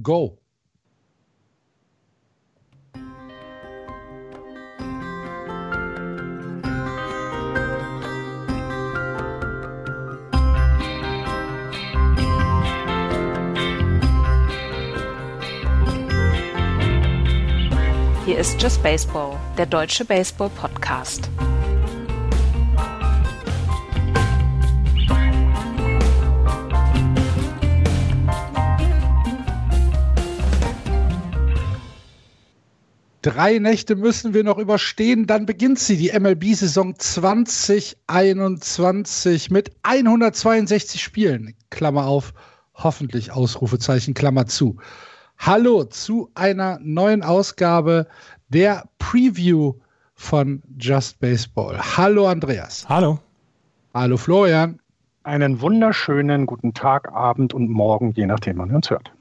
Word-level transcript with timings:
Go. 0.00 0.38
Hier 18.24 18.38
ist 18.38 18.62
Just 18.62 18.82
Baseball, 18.82 19.38
der 19.58 19.66
deutsche 19.66 20.06
Baseball-Podcast. 20.06 21.28
Drei 33.22 33.58
Nächte 33.60 33.94
müssen 33.94 34.34
wir 34.34 34.42
noch 34.42 34.58
überstehen, 34.58 35.28
dann 35.28 35.46
beginnt 35.46 35.78
sie, 35.78 35.96
die 35.96 36.10
MLB-Saison 36.18 36.98
2021 36.98 39.48
mit 39.48 39.70
162 39.84 41.00
Spielen. 41.00 41.54
Klammer 41.70 42.06
auf, 42.06 42.34
hoffentlich 42.74 43.30
Ausrufezeichen, 43.30 44.14
Klammer 44.14 44.46
zu. 44.46 44.78
Hallo 45.38 45.84
zu 45.84 46.30
einer 46.34 46.80
neuen 46.82 47.22
Ausgabe 47.22 48.08
der 48.48 48.88
Preview 48.98 49.74
von 50.14 50.60
Just 50.76 51.20
Baseball. 51.20 51.78
Hallo 51.96 52.26
Andreas. 52.26 52.88
Hallo. 52.88 53.20
Hallo 53.94 54.16
Florian. 54.16 54.80
Einen 55.22 55.60
wunderschönen 55.60 56.46
guten 56.46 56.74
Tag, 56.74 57.12
Abend 57.12 57.54
und 57.54 57.68
Morgen, 57.68 58.10
je 58.16 58.26
nachdem, 58.26 58.58
wann 58.58 58.70
ihr 58.70 58.76
uns 58.76 58.90
hört. 58.90 59.12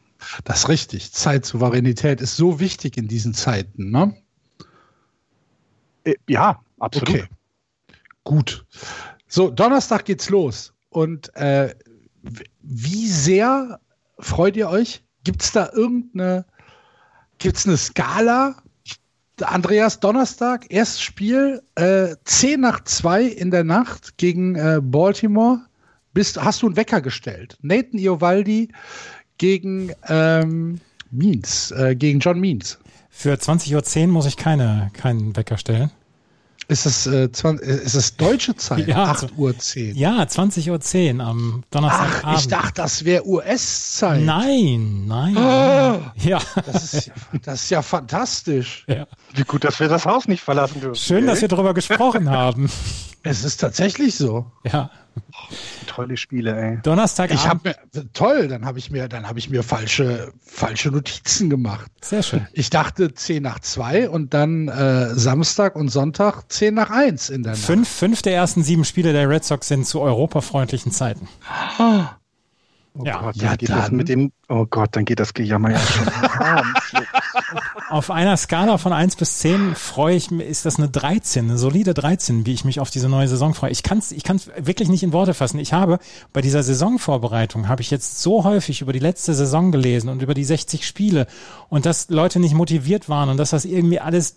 Das 0.44 0.60
ist 0.60 0.70
richtig. 0.70 1.12
Zeitsouveränität 1.12 2.22
ist 2.22 2.38
so 2.38 2.60
wichtig 2.60 2.98
in 2.98 3.08
diesen 3.08 3.34
Zeiten, 3.34 3.92
ne? 3.92 4.16
Äh, 6.04 6.16
ja, 6.28 6.62
absolut. 6.80 7.10
Okay. 7.10 7.24
Gut. 8.24 8.66
So, 9.28 9.50
Donnerstag 9.50 10.06
geht's 10.06 10.30
los. 10.30 10.74
Und 10.90 11.36
äh, 11.36 11.74
wie 12.62 13.08
sehr 13.08 13.80
freut 14.20 14.56
ihr 14.58 14.70
euch? 14.70 15.04
Gibt 15.24 15.42
es 15.42 15.52
da 15.52 15.70
irgendeine, 15.74 16.46
gibt's 17.38 17.68
eine 17.68 17.78
Skala? 17.78 18.56
Andreas, 19.42 20.00
Donnerstag, 20.00 20.68
erstes 20.70 21.02
Spiel, 21.02 21.64
äh, 21.76 22.16
10 22.26 22.62
nach 22.62 22.84
2 22.84 23.24
in 23.24 23.50
der 23.50 23.64
Nacht 23.64 24.18
gegen 24.18 24.56
äh, 24.56 24.80
Baltimore. 24.84 25.62
Bist, 26.14 26.40
hast 26.42 26.62
du 26.62 26.68
einen 26.68 26.76
Wecker 26.76 27.02
gestellt? 27.02 27.58
Nathan 27.62 27.98
Iovaldi 27.98 28.72
gegen 29.42 29.92
ähm, 30.08 30.80
Means, 31.10 31.72
äh, 31.72 31.96
gegen 31.96 32.20
John 32.20 32.40
Means. 32.40 32.78
Für 33.10 33.34
20.10 33.34 34.04
Uhr 34.04 34.08
muss 34.10 34.28
ich 34.28 34.38
keine, 34.38 34.92
keinen 34.94 35.36
Wecker 35.36 35.58
stellen. 35.58 35.90
Ist 36.68 36.86
es, 36.86 37.08
äh, 37.08 37.32
20, 37.32 37.68
äh, 37.68 37.74
ist 37.84 37.96
es 37.96 38.16
deutsche 38.16 38.56
Zeit? 38.56 38.88
Ja, 38.88 39.06
8 39.06 39.36
Uhr 39.36 39.58
10. 39.58 39.96
Ja, 39.96 40.22
20.10 40.22 41.16
Uhr 41.16 41.26
am 41.26 41.64
Donnerstagabend. 41.72 42.24
Ach, 42.24 42.40
ich 42.40 42.48
dachte, 42.50 42.74
das 42.76 43.04
wäre 43.04 43.28
US-Zeit. 43.28 44.22
Nein, 44.22 45.08
nein. 45.08 45.36
Oh, 45.36 46.00
ja. 46.24 46.40
Das 46.68 46.94
ist 46.94 47.08
ja, 47.08 47.14
das 47.42 47.64
ist 47.64 47.70
ja 47.72 47.82
fantastisch. 47.82 48.86
Ja. 48.88 49.08
Wie 49.34 49.44
gut, 49.44 49.64
dass 49.64 49.80
wir 49.80 49.88
das 49.88 50.06
Haus 50.06 50.28
nicht 50.28 50.44
verlassen 50.44 50.82
dürfen. 50.82 50.96
Schön, 50.96 51.26
dass 51.26 51.42
wir 51.42 51.48
darüber 51.48 51.74
gesprochen 51.74 52.30
haben. 52.30 52.70
Es 53.24 53.44
ist 53.44 53.58
tatsächlich 53.58 54.16
so. 54.16 54.52
Ja. 54.64 54.90
tolle 55.88 56.18
Spiele, 56.18 56.56
ey. 56.56 56.80
Donnerstag. 56.82 57.32
Ich 57.32 57.48
habe 57.48 57.70
mir 57.70 57.76
toll, 58.14 58.48
dann 58.48 58.66
habe 58.66 58.80
ich 58.80 58.90
mir, 58.90 59.08
dann 59.08 59.28
habe 59.28 59.40
ich 59.40 59.50
mir 59.50 59.62
falsche, 59.62 60.32
falsche 60.42 60.90
Notizen 60.90 61.50
gemacht. 61.50 61.92
Sehr 62.02 62.24
schön. 62.24 62.48
Ich 62.54 62.70
dachte 62.70 63.14
10 63.14 63.44
nach 63.44 63.60
2 63.60 64.10
und 64.10 64.34
dann 64.34 64.70
äh, 64.70 65.14
Samstag 65.14 65.76
und 65.76 65.90
Sonntag 65.90 66.44
10 66.50 66.74
nach 66.74 66.90
1 66.90 67.30
in 67.30 67.44
der 67.44 67.54
Nacht. 67.54 67.62
Fünf, 67.62 67.90
fünf 67.90 68.22
der 68.22 68.34
ersten 68.34 68.64
sieben 68.64 68.86
Spiele 68.86 69.14
der 69.14 69.30
Red 69.30 69.44
Sox 69.44 69.68
sind 69.68 69.86
zu 69.86 70.02
europafreundlichen 70.02 70.92
Zeiten. 70.92 71.28
Oh. 71.78 72.04
Oh 72.94 73.06
ja, 73.06 73.22
Gott, 73.22 73.38
ja, 73.38 73.56
geht 73.56 73.70
dann. 73.70 73.80
das 73.80 73.92
mit 73.92 74.10
dem, 74.10 74.34
oh 74.50 74.66
Gott, 74.70 74.90
dann 74.92 75.06
geht 75.06 75.22
das 75.22 75.34
Gejammer 75.34 75.72
ja 75.72 75.80
schon. 75.80 76.08
auf 77.90 78.12
einer 78.12 78.36
Skala 78.36 78.78
von 78.78 78.92
1 78.92 79.16
bis 79.16 79.40
10 79.40 79.76
freue 79.76 80.16
ich 80.16 80.30
mich, 80.30 80.46
ist 80.46 80.66
das 80.66 80.78
eine 80.78 80.90
13, 80.90 81.46
eine 81.46 81.58
solide 81.58 81.94
13, 81.94 82.46
wie 82.46 82.54
ich 82.54 82.66
mich 82.66 82.82
auf 82.82 82.90
diese 82.90 83.08
neue 83.08 83.30
Saison 83.30 83.54
freue. 83.54 83.72
Ich 83.72 83.84
kann 83.84 84.00
es 84.00 84.12
ich 84.12 84.24
kann's 84.24 84.50
wirklich 84.58 84.90
nicht 84.90 85.04
in 85.04 85.14
Worte 85.14 85.34
fassen. 85.34 85.60
Ich 85.60 85.72
habe 85.72 86.00
bei 86.34 86.42
dieser 86.42 86.64
Saisonvorbereitung, 86.64 87.70
habe 87.70 87.82
ich 87.82 87.92
jetzt 87.92 88.22
so 88.22 88.44
häufig 88.44 88.82
über 88.82 88.92
die 88.92 89.00
letzte 89.00 89.34
Saison 89.34 89.72
gelesen 89.72 90.10
und 90.10 90.22
über 90.22 90.34
die 90.34 90.44
60 90.44 90.86
Spiele 90.86 91.28
und 91.70 91.86
dass 91.86 92.10
Leute 92.10 92.42
nicht 92.42 92.56
motiviert 92.56 93.08
waren 93.08 93.30
und 93.30 93.38
dass 93.38 93.52
das 93.52 93.64
irgendwie 93.64 94.02
alles 94.02 94.36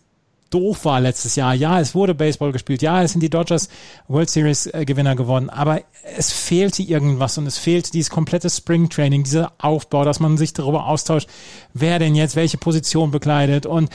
doof 0.55 0.85
war 0.85 1.01
letztes 1.01 1.35
Jahr. 1.35 1.53
Ja, 1.55 1.81
es 1.81 1.95
wurde 1.95 2.15
Baseball 2.15 2.53
gespielt. 2.53 2.81
Ja, 2.81 3.03
es 3.03 3.13
sind 3.13 3.21
die 3.21 3.31
Dodgers 3.31 3.69
World 4.07 4.31
Series 4.31 4.67
äh, 4.67 4.85
Gewinner 4.85 5.17
geworden. 5.17 5.51
Aber 5.51 5.81
es 6.17 6.33
fehlte 6.33 6.83
irgendwas 6.83 7.37
und 7.39 7.47
es 7.47 7.59
fehlte 7.59 7.91
dieses 7.91 8.11
komplette 8.11 8.49
Spring 8.49 8.89
Training, 8.89 9.25
dieser 9.25 9.53
Aufbau, 9.59 10.05
dass 10.05 10.21
man 10.21 10.37
sich 10.37 10.53
darüber 10.53 10.87
austauscht, 10.87 11.29
wer 11.73 11.99
denn 11.99 12.15
jetzt 12.15 12.37
welche 12.37 12.57
Position 12.57 13.11
bekleidet 13.11 13.67
und 13.67 13.91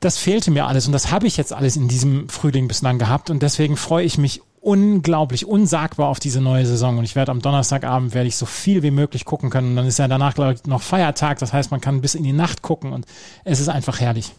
das 0.00 0.18
fehlte 0.18 0.50
mir 0.50 0.66
alles 0.66 0.86
und 0.86 0.92
das 0.92 1.10
habe 1.10 1.26
ich 1.26 1.36
jetzt 1.36 1.52
alles 1.52 1.76
in 1.76 1.88
diesem 1.88 2.28
Frühling 2.28 2.68
bislang 2.68 2.98
gehabt 2.98 3.30
und 3.30 3.42
deswegen 3.42 3.76
freue 3.76 4.04
ich 4.04 4.18
mich 4.18 4.42
unglaublich, 4.60 5.46
unsagbar 5.46 6.08
auf 6.08 6.20
diese 6.20 6.40
neue 6.40 6.66
Saison 6.66 6.98
und 6.98 7.04
ich 7.04 7.16
werde 7.16 7.32
am 7.32 7.40
Donnerstagabend 7.40 8.14
werde 8.14 8.28
ich 8.28 8.36
so 8.36 8.46
viel 8.46 8.82
wie 8.82 8.90
möglich 8.90 9.24
gucken 9.24 9.48
können 9.48 9.70
und 9.70 9.76
dann 9.76 9.86
ist 9.86 9.98
ja 9.98 10.08
danach 10.08 10.34
glaube 10.34 10.54
ich 10.54 10.64
noch 10.66 10.82
Feiertag, 10.82 11.38
das 11.38 11.52
heißt 11.52 11.70
man 11.70 11.80
kann 11.80 12.00
bis 12.00 12.14
in 12.14 12.24
die 12.24 12.32
Nacht 12.32 12.62
gucken 12.62 12.92
und 12.92 13.06
es 13.44 13.60
ist 13.60 13.68
einfach 13.68 14.00
herrlich. 14.00 14.32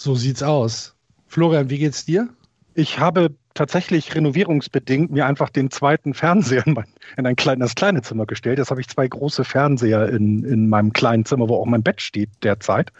So 0.00 0.14
sieht's 0.14 0.44
aus. 0.44 0.94
Florian, 1.26 1.70
wie 1.70 1.78
geht's 1.78 2.04
dir? 2.04 2.28
Ich 2.74 3.00
habe 3.00 3.34
tatsächlich 3.54 4.14
renovierungsbedingt 4.14 5.10
mir 5.10 5.26
einfach 5.26 5.50
den 5.50 5.72
zweiten 5.72 6.14
Fernseher 6.14 6.64
in, 6.68 6.74
mein, 6.74 6.84
in 7.16 7.26
ein 7.26 7.34
kleines 7.34 7.74
kleine 7.74 8.02
Zimmer 8.02 8.24
gestellt. 8.24 8.58
Jetzt 8.58 8.70
habe 8.70 8.80
ich 8.80 8.86
zwei 8.86 9.08
große 9.08 9.42
Fernseher 9.42 10.08
in, 10.10 10.44
in 10.44 10.68
meinem 10.68 10.92
kleinen 10.92 11.24
Zimmer, 11.24 11.48
wo 11.48 11.56
auch 11.56 11.66
mein 11.66 11.82
Bett 11.82 12.00
steht 12.00 12.30
derzeit. 12.44 12.92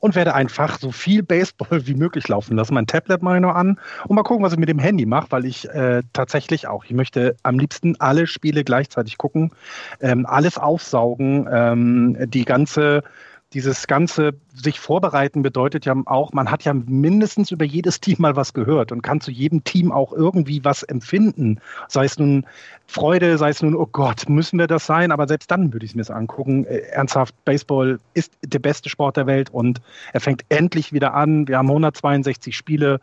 Und 0.00 0.16
werde 0.16 0.34
einfach 0.34 0.80
so 0.80 0.90
viel 0.90 1.22
Baseball 1.22 1.86
wie 1.86 1.94
möglich 1.94 2.26
laufen 2.26 2.56
lassen. 2.56 2.74
Mein 2.74 2.88
Tablet 2.88 3.20
ich 3.22 3.40
noch 3.40 3.54
an 3.54 3.78
und 4.08 4.16
mal 4.16 4.24
gucken, 4.24 4.44
was 4.44 4.52
ich 4.52 4.58
mit 4.58 4.68
dem 4.68 4.80
Handy 4.80 5.06
mache, 5.06 5.28
weil 5.30 5.44
ich 5.44 5.68
äh, 5.68 6.02
tatsächlich 6.12 6.66
auch, 6.66 6.84
ich 6.84 6.94
möchte 6.94 7.36
am 7.44 7.60
liebsten 7.60 7.94
alle 8.00 8.26
Spiele 8.26 8.64
gleichzeitig 8.64 9.18
gucken, 9.18 9.52
ähm, 10.00 10.26
alles 10.26 10.58
aufsaugen, 10.58 11.48
ähm, 11.48 12.16
die 12.28 12.44
ganze 12.44 13.04
dieses 13.52 13.88
ganze 13.88 14.34
sich 14.54 14.78
vorbereiten 14.78 15.42
bedeutet 15.42 15.84
ja 15.84 15.94
auch, 16.06 16.32
man 16.32 16.50
hat 16.50 16.62
ja 16.62 16.72
mindestens 16.72 17.50
über 17.50 17.64
jedes 17.64 18.00
Team 18.00 18.16
mal 18.20 18.36
was 18.36 18.54
gehört 18.54 18.92
und 18.92 19.02
kann 19.02 19.20
zu 19.20 19.32
jedem 19.32 19.64
Team 19.64 19.90
auch 19.90 20.12
irgendwie 20.12 20.64
was 20.64 20.84
empfinden. 20.84 21.60
Sei 21.88 22.04
es 22.04 22.18
nun 22.18 22.46
Freude, 22.86 23.38
sei 23.38 23.50
es 23.50 23.60
nun, 23.60 23.74
oh 23.74 23.88
Gott, 23.90 24.28
müssen 24.28 24.58
wir 24.58 24.68
das 24.68 24.86
sein? 24.86 25.10
Aber 25.10 25.26
selbst 25.26 25.50
dann 25.50 25.72
würde 25.72 25.84
ich 25.84 25.96
es 25.96 26.08
mir 26.08 26.14
angucken. 26.14 26.64
Äh, 26.64 26.78
ernsthaft, 26.90 27.34
Baseball 27.44 27.98
ist 28.14 28.32
der 28.44 28.60
beste 28.60 28.88
Sport 28.88 29.16
der 29.16 29.26
Welt 29.26 29.50
und 29.50 29.80
er 30.12 30.20
fängt 30.20 30.44
endlich 30.48 30.92
wieder 30.92 31.14
an. 31.14 31.48
Wir 31.48 31.58
haben 31.58 31.68
162 31.68 32.56
Spiele 32.56 33.00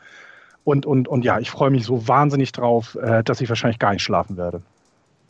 und, 0.64 0.86
und, 0.86 1.10
und 1.10 1.26
ja, 1.26 1.40
ich 1.40 1.50
freue 1.50 1.72
mich 1.72 1.86
so 1.86 2.08
wahnsinnig 2.08 2.54
drauf, 2.54 2.96
äh, 2.96 3.22
dass 3.24 3.42
ich 3.42 3.50
wahrscheinlich 3.50 3.80
gar 3.80 3.92
nicht 3.92 4.04
schlafen 4.04 4.38
werde. 4.38 4.62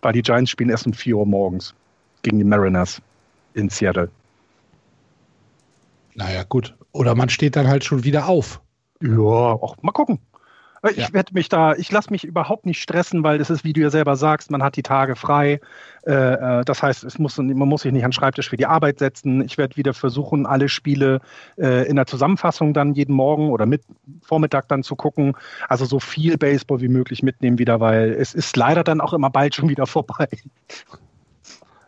Weil 0.04 0.14
die 0.14 0.22
Giants 0.22 0.52
spielen 0.52 0.70
erst 0.70 0.86
um 0.86 0.94
4 0.94 1.18
Uhr 1.18 1.26
morgens 1.26 1.74
gegen 2.22 2.38
die 2.38 2.44
Mariners 2.44 3.02
in 3.56 3.70
Seattle. 3.70 4.10
Naja, 6.18 6.44
gut. 6.44 6.76
Oder 6.92 7.14
man 7.14 7.30
steht 7.30 7.56
dann 7.56 7.68
halt 7.68 7.86
schon 7.86 8.04
wieder 8.04 8.28
auf. 8.28 8.60
Ja, 9.02 9.20
auch 9.20 9.76
mal 9.84 9.92
gucken. 9.92 10.20
Ich 10.90 10.98
ja. 10.98 11.14
werde 11.14 11.34
mich 11.34 11.50
da, 11.50 11.74
ich 11.74 11.92
lasse 11.92 12.12
mich 12.12 12.24
überhaupt 12.24 12.66
nicht 12.66 12.82
stressen, 12.82 13.24
weil 13.24 13.42
es 13.42 13.50
ist, 13.50 13.64
wie 13.64 13.74
du 13.74 13.82
ja 13.82 13.90
selber 13.90 14.16
sagst, 14.16 14.52
man 14.52 14.64
hat 14.64 14.76
die 14.76 14.84
Tage 14.84 15.16
frei. 15.16 15.60
Äh, 16.06 16.12
äh, 16.14 16.66
das 16.66 16.82
heißt, 16.82 17.04
es 17.04 17.20
muss, 17.20 17.38
man 17.38 17.56
muss 17.56 17.82
sich 17.82 17.92
nicht 17.92 18.04
an 18.04 18.10
den 18.10 18.14
Schreibtisch 18.14 18.50
für 18.50 18.58
die 18.58 18.66
Arbeit 18.66 19.00
setzen. 19.00 19.44
Ich 19.44 19.58
werde 19.58 19.76
wieder 19.76 19.94
versuchen, 19.94 20.46
alle 20.46 20.70
Spiele 20.70 21.22
äh, 21.58 21.88
in 21.88 21.96
der 21.96 22.06
Zusammenfassung 22.06 22.74
dann 22.74 22.94
jeden 22.94 23.14
Morgen 23.14 23.50
oder 23.50 23.66
mit 23.66 23.84
Vormittag 24.22 24.68
dann 24.70 24.84
zu 24.84 24.96
gucken. 24.96 25.36
Also 25.68 25.86
so 25.86 26.00
viel 26.00 26.38
Baseball 26.38 26.80
wie 26.80 26.90
möglich 26.90 27.22
mitnehmen 27.22 27.60
wieder, 27.60 27.80
weil 27.80 28.12
es 28.14 28.34
ist 28.34 28.56
leider 28.56 28.84
dann 28.84 29.02
auch 29.02 29.14
immer 29.14 29.30
bald 29.30 29.56
schon 29.56 29.70
wieder 29.70 29.88
vorbei. 29.88 30.28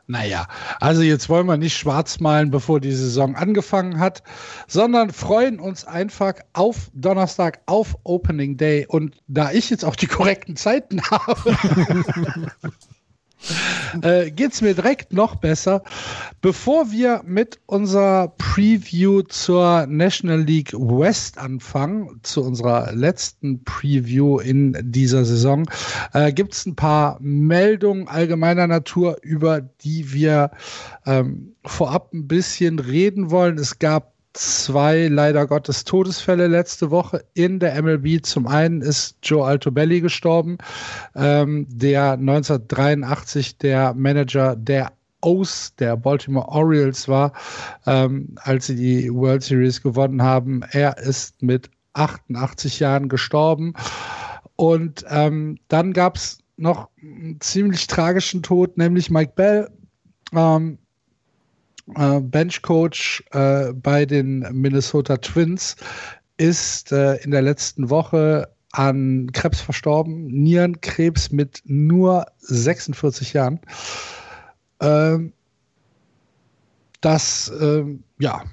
Naja, 0.09 0.47
also 0.79 1.03
jetzt 1.03 1.29
wollen 1.29 1.45
wir 1.45 1.57
nicht 1.57 1.77
schwarz 1.77 2.19
malen, 2.19 2.50
bevor 2.50 2.79
die 2.79 2.94
Saison 2.94 3.35
angefangen 3.35 4.00
hat, 4.00 4.23
sondern 4.67 5.13
freuen 5.13 5.59
uns 5.59 5.85
einfach 5.85 6.33
auf 6.53 6.89
Donnerstag, 6.95 7.61
auf 7.67 7.95
Opening 8.06 8.57
Day. 8.57 8.88
Und 8.88 9.17
da 9.27 9.51
ich 9.51 9.69
jetzt 9.69 9.85
auch 9.85 9.95
die 9.95 10.07
korrekten 10.07 10.56
Zeiten 10.56 11.00
habe, 11.11 11.56
äh, 14.01 14.31
geht's 14.31 14.62
mir 14.62 14.74
direkt 14.74 15.13
noch 15.13 15.36
besser. 15.36 15.83
Bevor 16.41 16.91
wir 16.91 17.21
mit 17.25 17.59
unserer 17.65 18.30
Preview 18.38 19.21
zur 19.24 19.86
National 19.88 20.41
League 20.41 20.74
West 20.74 21.38
anfangen, 21.38 22.19
zu 22.24 22.44
unserer 22.44 22.91
letzten 22.94 23.63
Preview 23.63 24.39
in 24.39 24.77
dieser 24.81 25.25
Saison, 25.25 25.69
äh, 26.13 26.31
gibt's 26.31 26.65
ein 26.65 26.75
paar 26.75 27.18
Meldungen 27.21 28.07
allgemeiner 28.07 28.68
Natur, 28.68 29.18
über 29.21 29.62
die 29.62 30.12
wir 30.13 30.51
ähm, 31.06 31.56
vorab 31.65 32.13
ein 32.13 32.27
bisschen 32.27 32.80
reden 32.80 33.31
wollen. 33.31 33.57
Es 33.57 33.80
gab 33.80 34.13
zwei 34.39 35.07
leider 35.07 35.45
Gottes 35.47 35.83
Todesfälle 35.83 36.47
letzte 36.47 36.91
Woche 36.91 37.25
in 37.33 37.59
der 37.59 37.81
MLB. 37.81 38.25
Zum 38.25 38.47
einen 38.47 38.81
ist 38.81 39.18
Joe 39.21 39.45
Altobelli 39.45 40.00
gestorben, 40.00 40.57
ähm, 41.15 41.68
der 41.69 42.13
1983 42.13 43.57
der 43.57 43.94
Manager 43.94 44.56
der 44.56 44.94
O's 45.21 45.75
der 45.75 45.97
Baltimore 45.97 46.47
Orioles 46.47 47.09
war, 47.09 47.33
ähm, 47.86 48.36
als 48.38 48.68
sie 48.68 48.75
die 48.75 49.13
World 49.13 49.44
Series 49.44 49.81
gewonnen 49.81 50.21
haben. 50.21 50.62
Er 50.71 50.97
ist 50.97 51.42
mit 51.42 51.69
88 51.94 52.80
Jahren 52.80 53.09
gestorben. 53.09 53.74
Und 54.56 55.06
ähm, 55.09 55.57
dann 55.68 55.92
gab 55.92 56.15
es 56.15 56.39
noch 56.56 56.89
einen 57.01 57.42
ziemlich 57.42 57.88
tragischen 57.88 58.42
Tod, 58.42 58.77
nämlich 58.77 59.09
Mike 59.09 59.33
Bell. 59.35 59.69
Ähm, 60.33 60.77
äh, 61.95 62.19
Benchcoach 62.19 63.24
äh, 63.31 63.74
bei 63.74 64.06
den 64.06 64.39
Minnesota 64.51 65.18
Twins, 65.18 65.75
ist 66.38 66.91
äh, 66.91 67.15
in 67.18 67.31
der 67.31 67.41
letzten 67.41 67.89
Woche 67.89 68.50
an 68.71 69.31
Krebs 69.33 69.62
verstorben, 69.62 70.27
Nierenkrebs 70.27 71.31
mit 71.31 71.62
nur 71.65 72.27
46 72.39 73.33
Jahren. 73.33 73.59
Ähm, 74.80 75.33
das, 77.01 77.51
ähm, 77.59 78.03
ja, 78.19 78.44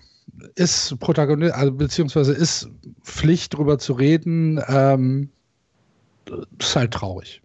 ist 0.55 0.99
Protagonist, 1.01 1.55
also 1.55 1.73
beziehungsweise 1.73 2.33
ist 2.33 2.69
Pflicht 3.03 3.55
darüber 3.55 3.79
zu 3.79 3.95
reden, 3.95 4.61
ähm, 4.69 5.31
ist 6.59 6.77
halt 6.77 6.93
traurig. 6.93 7.43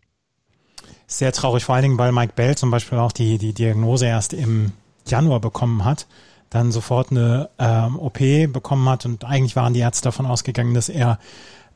Sehr 1.07 1.31
traurig, 1.33 1.65
vor 1.65 1.75
allen 1.75 1.83
Dingen, 1.83 1.97
weil 1.97 2.11
Mike 2.11 2.33
Bell 2.35 2.55
zum 2.55 2.71
Beispiel 2.71 2.97
auch 2.97 3.11
die, 3.11 3.37
die 3.37 3.53
Diagnose 3.53 4.05
erst 4.05 4.33
im 4.33 4.71
Januar 5.11 5.39
bekommen 5.39 5.85
hat, 5.85 6.07
dann 6.49 6.71
sofort 6.71 7.11
eine 7.11 7.49
ähm, 7.59 7.99
OP 7.99 8.19
bekommen 8.51 8.89
hat 8.89 9.05
und 9.05 9.23
eigentlich 9.23 9.55
waren 9.55 9.73
die 9.73 9.79
Ärzte 9.79 10.05
davon 10.05 10.25
ausgegangen, 10.25 10.73
dass 10.73 10.89
er 10.89 11.19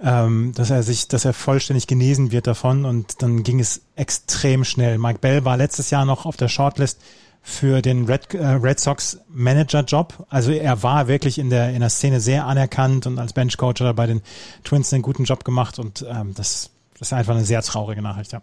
ähm, 0.02 0.52
dass 0.54 0.70
er 0.70 0.84
sich, 0.84 1.08
dass 1.08 1.26
er 1.26 1.34
vollständig 1.34 1.88
genesen 1.88 2.32
wird 2.32 2.48
davon 2.48 2.86
und 2.86 3.22
dann 3.22 3.44
ging 3.44 3.60
es 3.60 3.82
extrem 3.96 4.66
schnell. 4.66 4.98
Mike 4.98 5.20
Bell 5.20 5.46
war 5.46 5.58
letztes 5.58 5.90
Jahr 5.90 6.06
noch 6.06 6.26
auf 6.26 6.36
der 6.36 6.50
Shortlist 6.50 7.00
für 7.42 7.82
den 7.82 8.06
Red, 8.06 8.34
äh, 8.34 8.46
Red 8.46 8.80
Sox 8.80 9.20
Manager 9.30 9.82
Job. 9.82 10.26
Also 10.30 10.52
er 10.52 10.84
war 10.84 11.08
wirklich 11.08 11.38
in 11.38 11.50
der 11.50 11.70
in 11.70 11.80
der 11.80 11.90
Szene 11.90 12.20
sehr 12.20 12.46
anerkannt 12.46 13.06
und 13.08 13.20
als 13.20 13.34
Benchcoach 13.34 13.80
hat 13.80 13.82
er 13.82 13.94
bei 13.94 14.08
den 14.08 14.22
Twins 14.64 14.92
einen 14.92 15.04
guten 15.04 15.24
Job 15.24 15.46
gemacht 15.46 15.80
und 15.80 16.06
ähm, 16.10 16.34
das, 16.34 16.72
das 16.98 17.10
ist 17.10 17.14
einfach 17.14 17.36
eine 17.36 17.46
sehr 17.46 17.62
traurige 17.62 18.02
Nachricht. 18.02 18.34
Ja. 18.34 18.42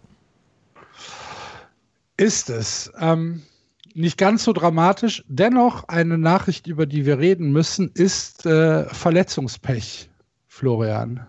Ist 2.17 2.49
es. 2.49 2.91
Ähm, 2.99 3.43
nicht 3.93 4.17
ganz 4.17 4.43
so 4.43 4.53
dramatisch. 4.53 5.23
Dennoch 5.27 5.87
eine 5.87 6.17
Nachricht, 6.17 6.67
über 6.67 6.85
die 6.85 7.05
wir 7.05 7.19
reden 7.19 7.51
müssen, 7.51 7.91
ist 7.93 8.45
äh, 8.45 8.85
Verletzungspech, 8.85 10.09
Florian. 10.47 11.25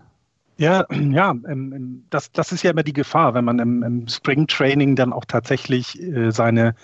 Ja, 0.57 0.85
ja, 0.89 1.31
ähm, 1.31 1.73
ähm, 1.73 2.05
das, 2.09 2.31
das 2.31 2.51
ist 2.51 2.63
ja 2.63 2.71
immer 2.71 2.83
die 2.83 2.93
Gefahr, 2.93 3.33
wenn 3.33 3.43
man 3.43 3.59
im, 3.59 3.83
im 3.83 4.07
Springtraining 4.07 4.95
dann 4.95 5.11
auch 5.11 5.25
tatsächlich 5.25 6.01
äh, 6.01 6.31
seine 6.31 6.75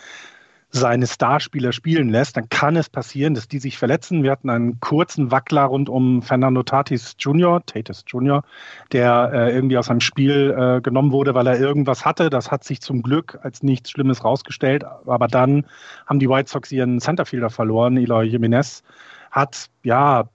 seine 0.71 1.05
Starspieler 1.05 1.73
spielen 1.73 2.09
lässt, 2.09 2.37
dann 2.37 2.47
kann 2.49 2.75
es 2.75 2.89
passieren, 2.89 3.33
dass 3.33 3.47
die 3.47 3.59
sich 3.59 3.77
verletzen. 3.77 4.23
Wir 4.23 4.31
hatten 4.31 4.49
einen 4.49 4.79
kurzen 4.79 5.29
Wackler 5.29 5.63
rund 5.63 5.89
um 5.89 6.21
Fernando 6.21 6.63
Tatis 6.63 7.15
Jr., 7.19 7.65
Tatis 7.65 8.05
Jr., 8.07 8.43
der 8.91 9.31
äh, 9.33 9.53
irgendwie 9.53 9.77
aus 9.77 9.87
seinem 9.87 9.99
Spiel 9.99 10.55
äh, 10.57 10.81
genommen 10.81 11.11
wurde, 11.11 11.35
weil 11.35 11.47
er 11.47 11.59
irgendwas 11.59 12.05
hatte. 12.05 12.29
Das 12.29 12.51
hat 12.51 12.63
sich 12.63 12.81
zum 12.81 13.01
Glück 13.01 13.37
als 13.43 13.63
nichts 13.63 13.91
Schlimmes 13.91 14.23
rausgestellt. 14.23 14.85
Aber 15.05 15.27
dann 15.27 15.65
haben 16.07 16.19
die 16.19 16.29
White 16.29 16.49
Sox 16.49 16.71
ihren 16.71 16.99
Centerfielder 17.01 17.49
verloren. 17.49 17.97
Eloy 17.97 18.25
Jimenez 18.25 18.83
hat, 19.31 19.67
ja, 19.83 20.29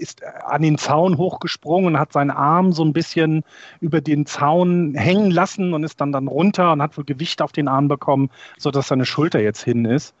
ist 0.00 0.24
an 0.24 0.62
den 0.62 0.78
Zaun 0.78 1.18
hochgesprungen 1.18 1.98
hat 1.98 2.12
seinen 2.12 2.30
Arm 2.30 2.72
so 2.72 2.84
ein 2.84 2.92
bisschen 2.92 3.44
über 3.80 4.00
den 4.00 4.26
Zaun 4.26 4.94
hängen 4.94 5.30
lassen 5.30 5.74
und 5.74 5.84
ist 5.84 6.00
dann 6.00 6.12
dann 6.12 6.28
runter 6.28 6.72
und 6.72 6.82
hat 6.82 6.96
wohl 6.96 7.04
Gewicht 7.04 7.42
auf 7.42 7.52
den 7.52 7.68
Arm 7.68 7.88
bekommen, 7.88 8.30
sodass 8.58 8.88
seine 8.88 9.04
Schulter 9.04 9.40
jetzt 9.40 9.62
hin 9.62 9.84
ist. 9.84 10.14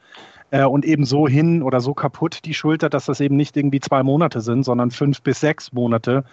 Äh, 0.50 0.64
und 0.64 0.84
eben 0.84 1.04
so 1.04 1.28
hin 1.28 1.62
oder 1.62 1.80
so 1.80 1.94
kaputt 1.94 2.40
die 2.44 2.54
Schulter, 2.54 2.88
dass 2.88 3.06
das 3.06 3.20
eben 3.20 3.36
nicht 3.36 3.56
irgendwie 3.56 3.80
zwei 3.80 4.02
Monate 4.02 4.40
sind, 4.40 4.64
sondern 4.64 4.90
fünf 4.90 5.22
bis 5.22 5.40
sechs 5.40 5.72
Monate, 5.72 6.24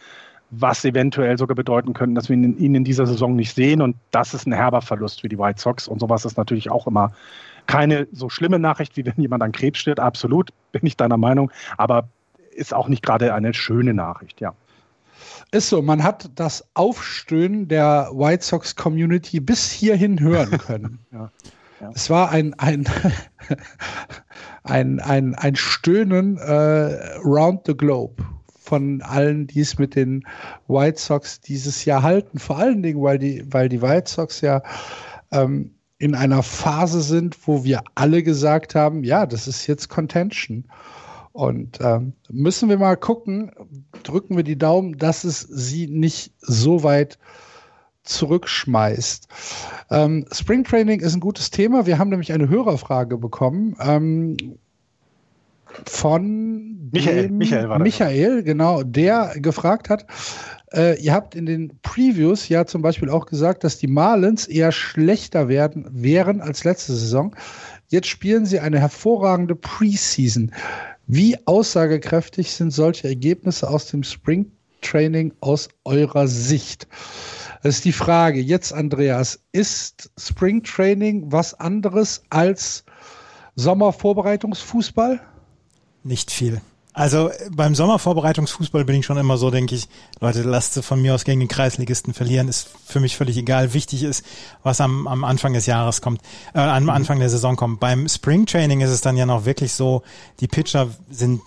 was 0.49 0.85
eventuell 0.85 1.37
sogar 1.37 1.55
bedeuten 1.55 1.93
könnte, 1.93 2.15
dass 2.15 2.29
wir 2.29 2.35
ihn 2.37 2.75
in 2.75 2.83
dieser 2.83 3.05
Saison 3.05 3.35
nicht 3.35 3.53
sehen. 3.53 3.81
Und 3.81 3.97
das 4.11 4.33
ist 4.33 4.47
ein 4.47 4.53
herber 4.53 4.81
Verlust 4.81 5.21
für 5.21 5.29
die 5.29 5.37
White 5.37 5.61
Sox. 5.61 5.87
Und 5.87 5.99
sowas 5.99 6.25
ist 6.25 6.37
natürlich 6.37 6.71
auch 6.71 6.87
immer 6.87 7.11
keine 7.67 8.07
so 8.13 8.29
schlimme 8.29 8.59
Nachricht, 8.59 8.95
wie 8.95 9.05
wenn 9.05 9.15
jemand 9.17 9.43
an 9.43 9.51
Krebs 9.51 9.79
stirbt. 9.79 9.99
Absolut, 9.99 10.51
bin 10.71 10.85
ich 10.85 10.95
deiner 10.95 11.17
Meinung. 11.17 11.51
Aber 11.77 12.07
ist 12.57 12.73
auch 12.73 12.87
nicht 12.87 13.03
gerade 13.03 13.33
eine 13.33 13.53
schöne 13.53 13.93
Nachricht, 13.93 14.41
ja. 14.41 14.53
Ist 15.51 15.69
so, 15.69 15.81
man 15.81 16.03
hat 16.03 16.29
das 16.35 16.67
Aufstöhnen 16.73 17.67
der 17.67 18.09
White 18.13 18.43
Sox 18.43 18.75
Community 18.75 19.39
bis 19.39 19.71
hierhin 19.71 20.19
hören 20.19 20.57
können. 20.57 20.99
ja, 21.11 21.31
ja. 21.79 21.91
Es 21.93 22.09
war 22.09 22.31
ein, 22.31 22.53
ein, 22.55 22.85
ein, 24.63 24.99
ein, 24.99 25.35
ein 25.35 25.55
Stöhnen 25.55 26.37
äh, 26.37 27.17
round 27.23 27.61
the 27.65 27.77
globe 27.77 28.23
von 28.59 29.01
allen, 29.01 29.47
die 29.47 29.61
es 29.61 29.77
mit 29.77 29.95
den 29.95 30.27
White 30.67 30.99
Sox 30.99 31.39
dieses 31.39 31.85
Jahr 31.85 32.03
halten. 32.03 32.39
Vor 32.39 32.57
allen 32.57 32.83
Dingen, 32.83 33.01
weil 33.01 33.17
die, 33.17 33.45
weil 33.49 33.69
die 33.69 33.81
White 33.81 34.11
Sox 34.11 34.41
ja 34.41 34.61
ähm, 35.31 35.75
in 35.97 36.13
einer 36.13 36.43
Phase 36.43 37.01
sind, 37.01 37.47
wo 37.47 37.63
wir 37.63 37.81
alle 37.95 38.21
gesagt 38.21 38.75
haben, 38.75 39.03
ja, 39.03 39.25
das 39.25 39.47
ist 39.47 39.65
jetzt 39.67 39.87
Contention. 39.87 40.65
Und 41.37 41.77
ähm, 41.81 42.13
müssen 42.31 42.67
wir 42.67 42.79
mal 42.79 42.97
gucken, 42.97 43.51
drücken 44.01 44.37
wir 44.37 44.43
die 44.43 44.57
Daumen, 44.57 44.97
dass 44.97 45.23
es 45.23 45.41
sie 45.41 45.85
nicht 45.85 46.33
so 46.39 46.81
weit 46.81 47.19
zurückschmeißt. 48.01 49.27
Ähm, 49.91 50.25
Spring 50.31 50.63
Training 50.63 50.99
ist 50.99 51.13
ein 51.13 51.19
gutes 51.19 51.51
Thema. 51.51 51.85
Wir 51.85 51.99
haben 51.99 52.09
nämlich 52.09 52.33
eine 52.33 52.49
Hörerfrage 52.49 53.19
bekommen 53.19 53.75
ähm, 53.79 54.35
von 55.85 56.89
Michael. 56.91 57.29
Michael, 57.29 57.69
war 57.69 57.77
Michael, 57.77 58.41
genau, 58.41 58.81
der 58.81 59.35
gefragt 59.35 59.91
hat, 59.91 60.07
äh, 60.73 60.99
ihr 60.99 61.13
habt 61.13 61.35
in 61.35 61.45
den 61.45 61.77
Previews 61.83 62.49
ja 62.49 62.65
zum 62.65 62.81
Beispiel 62.81 63.11
auch 63.11 63.27
gesagt, 63.27 63.63
dass 63.63 63.77
die 63.77 63.85
Marlins 63.85 64.47
eher 64.47 64.71
schlechter 64.71 65.49
werden 65.49 65.85
wären 65.91 66.41
als 66.41 66.63
letzte 66.63 66.93
Saison. 66.93 67.35
Jetzt 67.89 68.07
spielen 68.07 68.47
sie 68.47 68.59
eine 68.59 68.79
hervorragende 68.79 69.53
Preseason. 69.53 70.51
Wie 71.09 71.37
aussagekräftig 71.47 72.51
sind 72.51 72.71
solche 72.71 73.07
Ergebnisse 73.07 73.69
aus 73.69 73.85
dem 73.85 74.03
Spring 74.03 74.51
Training 74.81 75.33
aus 75.39 75.69
eurer 75.85 76.27
Sicht? 76.27 76.85
Das 77.63 77.77
ist 77.77 77.85
die 77.85 77.93
Frage. 77.93 78.41
Jetzt, 78.41 78.73
Andreas, 78.73 79.39
ist 79.53 80.11
Spring 80.19 80.63
Training 80.63 81.31
was 81.31 81.53
anderes 81.53 82.23
als 82.29 82.83
Sommervorbereitungsfußball? 83.55 85.21
Nicht 86.03 86.29
viel. 86.29 86.61
Also 86.97 87.29
beim 87.51 87.75
Sommervorbereitungsfußball 87.75 88.83
bin 88.83 88.95
ich 88.95 89.05
schon 89.05 89.17
immer 89.17 89.37
so, 89.37 89.51
denke 89.51 89.75
ich, 89.75 89.87
Leute, 90.19 90.41
lasst 90.41 90.73
sie 90.73 90.81
von 90.81 90.99
mir 90.99 91.13
aus 91.13 91.25
gegen 91.25 91.39
den 91.39 91.47
Kreisligisten 91.47 92.11
verlieren, 92.11 92.47
ist 92.47 92.69
für 92.87 92.99
mich 92.99 93.15
völlig 93.15 93.37
egal. 93.37 93.75
Wichtig 93.75 94.01
ist, 94.01 94.25
was 94.63 94.81
am, 94.81 95.07
am 95.07 95.23
Anfang 95.23 95.53
des 95.53 95.67
Jahres 95.67 96.01
kommt, 96.01 96.21
äh, 96.55 96.59
am 96.59 96.85
mhm. 96.85 96.89
Anfang 96.89 97.19
der 97.19 97.29
Saison 97.29 97.55
kommt. 97.55 97.79
Beim 97.79 98.09
Spring 98.09 98.47
Training 98.47 98.81
ist 98.81 98.89
es 98.89 99.01
dann 99.01 99.15
ja 99.15 99.27
noch 99.27 99.45
wirklich 99.45 99.73
so, 99.73 100.01
die 100.39 100.47
Pitcher 100.47 100.87
sind 101.11 101.41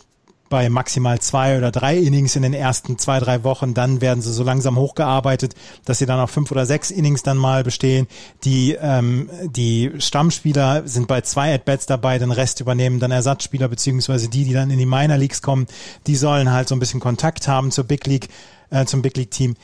bei 0.50 0.68
maximal 0.68 1.20
zwei 1.20 1.56
oder 1.56 1.70
drei 1.70 1.96
Innings 1.96 2.36
in 2.36 2.42
den 2.42 2.52
ersten 2.52 2.98
zwei, 2.98 3.20
drei 3.20 3.44
Wochen. 3.44 3.72
Dann 3.72 4.02
werden 4.02 4.20
sie 4.20 4.32
so 4.32 4.42
langsam 4.42 4.76
hochgearbeitet, 4.76 5.54
dass 5.86 5.98
sie 5.98 6.06
dann 6.06 6.20
auf 6.20 6.30
fünf 6.30 6.50
oder 6.50 6.66
sechs 6.66 6.90
Innings 6.90 7.22
dann 7.22 7.38
mal 7.38 7.64
bestehen. 7.64 8.08
Die, 8.44 8.76
ähm, 8.78 9.30
die 9.44 9.92
Stammspieler 9.98 10.86
sind 10.86 11.06
bei 11.06 11.22
zwei 11.22 11.54
At-Bats 11.54 11.86
dabei, 11.86 12.18
den 12.18 12.32
Rest 12.32 12.60
übernehmen 12.60 12.98
dann 12.98 13.12
Ersatzspieler, 13.12 13.68
beziehungsweise 13.68 14.28
die, 14.28 14.44
die 14.44 14.52
dann 14.52 14.70
in 14.70 14.78
die 14.78 14.86
Minor 14.86 15.16
Leagues 15.16 15.40
kommen, 15.40 15.66
die 16.06 16.16
sollen 16.16 16.52
halt 16.52 16.68
so 16.68 16.74
ein 16.74 16.80
bisschen 16.80 17.00
Kontakt 17.00 17.48
haben 17.48 17.70
zur 17.70 17.84
Big 17.84 18.06
League, 18.06 18.28
äh, 18.70 18.84
zum 18.84 19.02
Big 19.02 19.16
League 19.16 19.30
Team. 19.30 19.54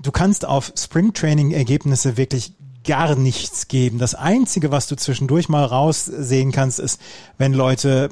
Du 0.00 0.12
kannst 0.12 0.46
auf 0.46 0.72
Spring 0.76 1.12
Training 1.12 1.50
Ergebnisse 1.50 2.16
wirklich 2.16 2.52
gar 2.86 3.16
nichts 3.16 3.66
geben. 3.66 3.98
Das 3.98 4.14
Einzige, 4.14 4.70
was 4.70 4.86
du 4.86 4.96
zwischendurch 4.96 5.48
mal 5.48 5.64
raussehen 5.64 6.52
kannst, 6.52 6.78
ist, 6.78 7.00
wenn 7.36 7.52
Leute 7.52 8.08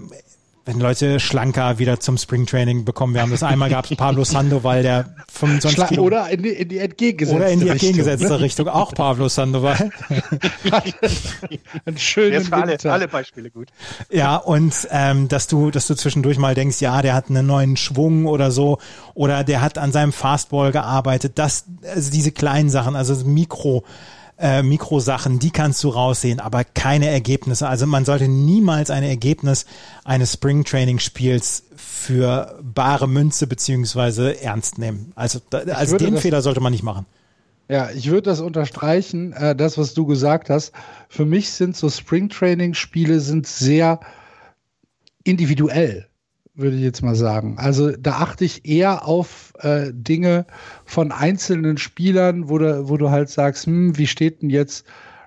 wenn 0.66 0.80
Leute 0.80 1.20
schlanker 1.20 1.78
wieder 1.78 2.00
zum 2.00 2.18
Springtraining 2.18 2.84
bekommen. 2.84 3.14
Wir 3.14 3.22
haben 3.22 3.30
das 3.30 3.44
einmal 3.44 3.68
gehabt, 3.68 3.96
Pablo 3.96 4.24
Sandoval, 4.24 4.82
der 4.82 5.14
25 5.28 5.76
Schla 5.76 5.86
Kilo. 5.86 6.02
Oder 6.02 6.28
in 6.28 6.42
die, 6.42 6.48
in 6.48 6.68
die 6.68 6.78
entgegengesetzte 6.78 7.36
Oder 7.36 7.48
in 7.50 7.60
die 7.60 7.70
Richtung, 7.70 7.88
entgegengesetzte 7.88 8.34
ne? 8.34 8.40
Richtung. 8.40 8.68
Auch 8.68 8.92
Pablo 8.92 9.28
Sandoval. 9.28 9.90
Einen 11.84 11.98
schönen 11.98 12.32
Jetzt 12.32 12.48
für 12.48 12.56
alle, 12.56 12.78
alle 12.82 13.06
Beispiele 13.06 13.50
gut. 13.50 13.68
Ja, 14.10 14.36
und 14.36 14.88
ähm, 14.90 15.28
dass 15.28 15.46
du, 15.46 15.70
dass 15.70 15.86
du 15.86 15.94
zwischendurch 15.94 16.36
mal 16.36 16.56
denkst, 16.56 16.80
ja, 16.80 17.00
der 17.00 17.14
hat 17.14 17.30
einen 17.30 17.46
neuen 17.46 17.76
Schwung 17.76 18.26
oder 18.26 18.50
so, 18.50 18.78
oder 19.14 19.44
der 19.44 19.60
hat 19.62 19.78
an 19.78 19.92
seinem 19.92 20.12
Fastball 20.12 20.72
gearbeitet. 20.72 21.32
Das, 21.36 21.66
also 21.94 22.10
diese 22.10 22.32
kleinen 22.32 22.70
Sachen, 22.70 22.96
also 22.96 23.14
Mikro, 23.24 23.84
äh, 24.38 24.62
Mikrosachen, 24.62 25.38
die 25.38 25.50
kannst 25.50 25.82
du 25.82 25.88
raussehen, 25.88 26.40
aber 26.40 26.64
keine 26.64 27.08
Ergebnisse. 27.08 27.68
Also 27.68 27.86
man 27.86 28.04
sollte 28.04 28.28
niemals 28.28 28.90
ein 28.90 29.02
Ergebnis 29.02 29.66
eines 30.04 30.34
Springtraining-Spiels 30.34 31.64
für 31.76 32.58
bare 32.62 33.08
Münze 33.08 33.46
beziehungsweise 33.46 34.40
ernst 34.40 34.78
nehmen. 34.78 35.12
Also, 35.14 35.40
da, 35.50 35.58
also 35.58 35.96
den 35.96 36.18
Fehler 36.18 36.42
sollte 36.42 36.60
man 36.60 36.72
nicht 36.72 36.82
machen. 36.82 37.06
Ja, 37.68 37.90
ich 37.90 38.10
würde 38.10 38.22
das 38.22 38.40
unterstreichen, 38.40 39.32
äh, 39.32 39.56
das, 39.56 39.76
was 39.76 39.94
du 39.94 40.06
gesagt 40.06 40.50
hast. 40.50 40.72
Für 41.08 41.24
mich 41.24 41.50
sind 41.50 41.76
so 41.76 41.88
Springtraining-Spiele 41.88 43.18
sind 43.20 43.46
sehr 43.46 44.00
individuell, 45.24 46.06
würde 46.56 46.76
ich 46.76 46.82
jetzt 46.82 47.02
mal 47.02 47.14
sagen. 47.14 47.58
Also 47.58 47.92
da 47.92 48.12
achte 48.12 48.44
ich 48.44 48.66
eher 48.66 49.06
auf 49.06 49.52
äh, 49.60 49.92
Dinge 49.92 50.46
von 50.84 51.12
einzelnen 51.12 51.76
Spielern, 51.78 52.48
wo 52.48 52.58
du, 52.58 52.88
wo 52.88 52.96
du 52.96 53.10
halt 53.10 53.28
sagst, 53.28 53.66
hm, 53.66 53.96
wie 53.98 54.06
steht 54.06 54.42
denn 54.42 54.50
jetzt 54.50 54.86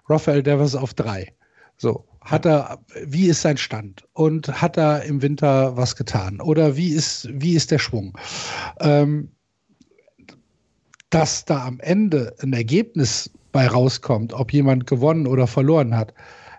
Rafael 0.09 0.43
Devers 0.43 0.75
auf 0.75 0.93
drei? 0.93 1.33
So, 1.77 2.05
hat 2.21 2.45
er, 2.45 2.79
wie 3.05 3.27
ist 3.27 3.41
sein 3.41 3.57
Stand? 3.57 4.05
Und 4.13 4.61
hat 4.61 4.77
er 4.77 5.03
im 5.03 5.21
Winter 5.21 5.77
was 5.77 5.95
getan? 5.95 6.41
Oder 6.41 6.75
wie 6.75 6.89
ist, 6.89 7.29
wie 7.31 7.53
ist 7.53 7.71
der 7.71 7.79
Schwung? 7.79 8.17
Ähm, 8.79 9.31
dass 11.09 11.45
da 11.45 11.65
am 11.65 11.79
Ende 11.79 12.35
ein 12.41 12.53
Ergebnis 12.53 13.31
bei 13.51 13.67
rauskommt, 13.67 14.33
ob 14.33 14.53
jemand 14.53 14.85
gewonnen 14.85 15.25
oder 15.25 15.47
verloren 15.47 15.95
hat, 15.95 16.13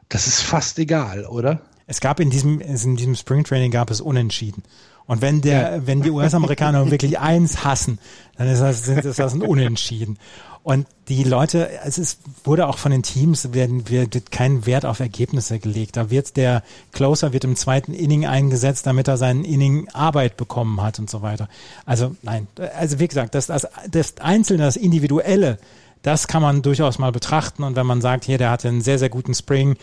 das 0.08 0.26
ist 0.26 0.40
fast 0.40 0.78
egal, 0.78 1.24
oder? 1.24 1.60
Es 1.90 2.00
gab 2.00 2.20
in 2.20 2.30
diesem, 2.30 2.60
in 2.60 2.94
diesem 2.94 3.16
Springtraining 3.16 3.72
gab 3.72 3.90
es 3.90 4.00
Unentschieden. 4.00 4.62
Und 5.08 5.22
wenn 5.22 5.40
der, 5.40 5.88
wenn 5.88 6.02
die 6.02 6.10
US-Amerikaner 6.10 6.88
wirklich 6.92 7.18
eins 7.18 7.64
hassen, 7.64 7.98
dann 8.38 8.46
ist 8.46 8.60
das, 8.60 8.84
sind, 8.84 9.04
ist 9.04 9.18
das 9.18 9.34
ein 9.34 9.42
Unentschieden. 9.42 10.16
Und 10.62 10.86
die 11.08 11.24
Leute, 11.24 11.68
es 11.84 11.98
ist, 11.98 12.20
wurde 12.44 12.68
auch 12.68 12.78
von 12.78 12.92
den 12.92 13.02
Teams, 13.02 13.52
werden, 13.52 13.88
wird 13.88 14.30
kein 14.30 14.66
Wert 14.66 14.86
auf 14.86 15.00
Ergebnisse 15.00 15.58
gelegt. 15.58 15.96
Da 15.96 16.10
wird 16.10 16.36
der 16.36 16.62
Closer 16.92 17.32
wird 17.32 17.42
im 17.42 17.56
zweiten 17.56 17.92
Inning 17.92 18.24
eingesetzt, 18.24 18.86
damit 18.86 19.08
er 19.08 19.16
seinen 19.16 19.44
Inning 19.44 19.88
Arbeit 19.88 20.36
bekommen 20.36 20.80
hat 20.80 21.00
und 21.00 21.10
so 21.10 21.22
weiter. 21.22 21.48
Also 21.86 22.14
nein, 22.22 22.46
also 22.78 23.00
wie 23.00 23.08
gesagt, 23.08 23.34
das, 23.34 23.48
das, 23.48 23.66
das 23.90 24.18
Einzelne, 24.18 24.62
das 24.62 24.76
Individuelle, 24.76 25.58
das 26.02 26.28
kann 26.28 26.40
man 26.40 26.62
durchaus 26.62 26.98
mal 26.98 27.12
betrachten. 27.12 27.62
Und 27.62 27.76
wenn 27.76 27.86
man 27.86 28.00
sagt, 28.00 28.24
hier, 28.24 28.38
der 28.38 28.50
hatte 28.50 28.68
einen 28.68 28.80
sehr, 28.80 28.98
sehr 28.98 29.10
guten 29.10 29.34
Spring, 29.34 29.76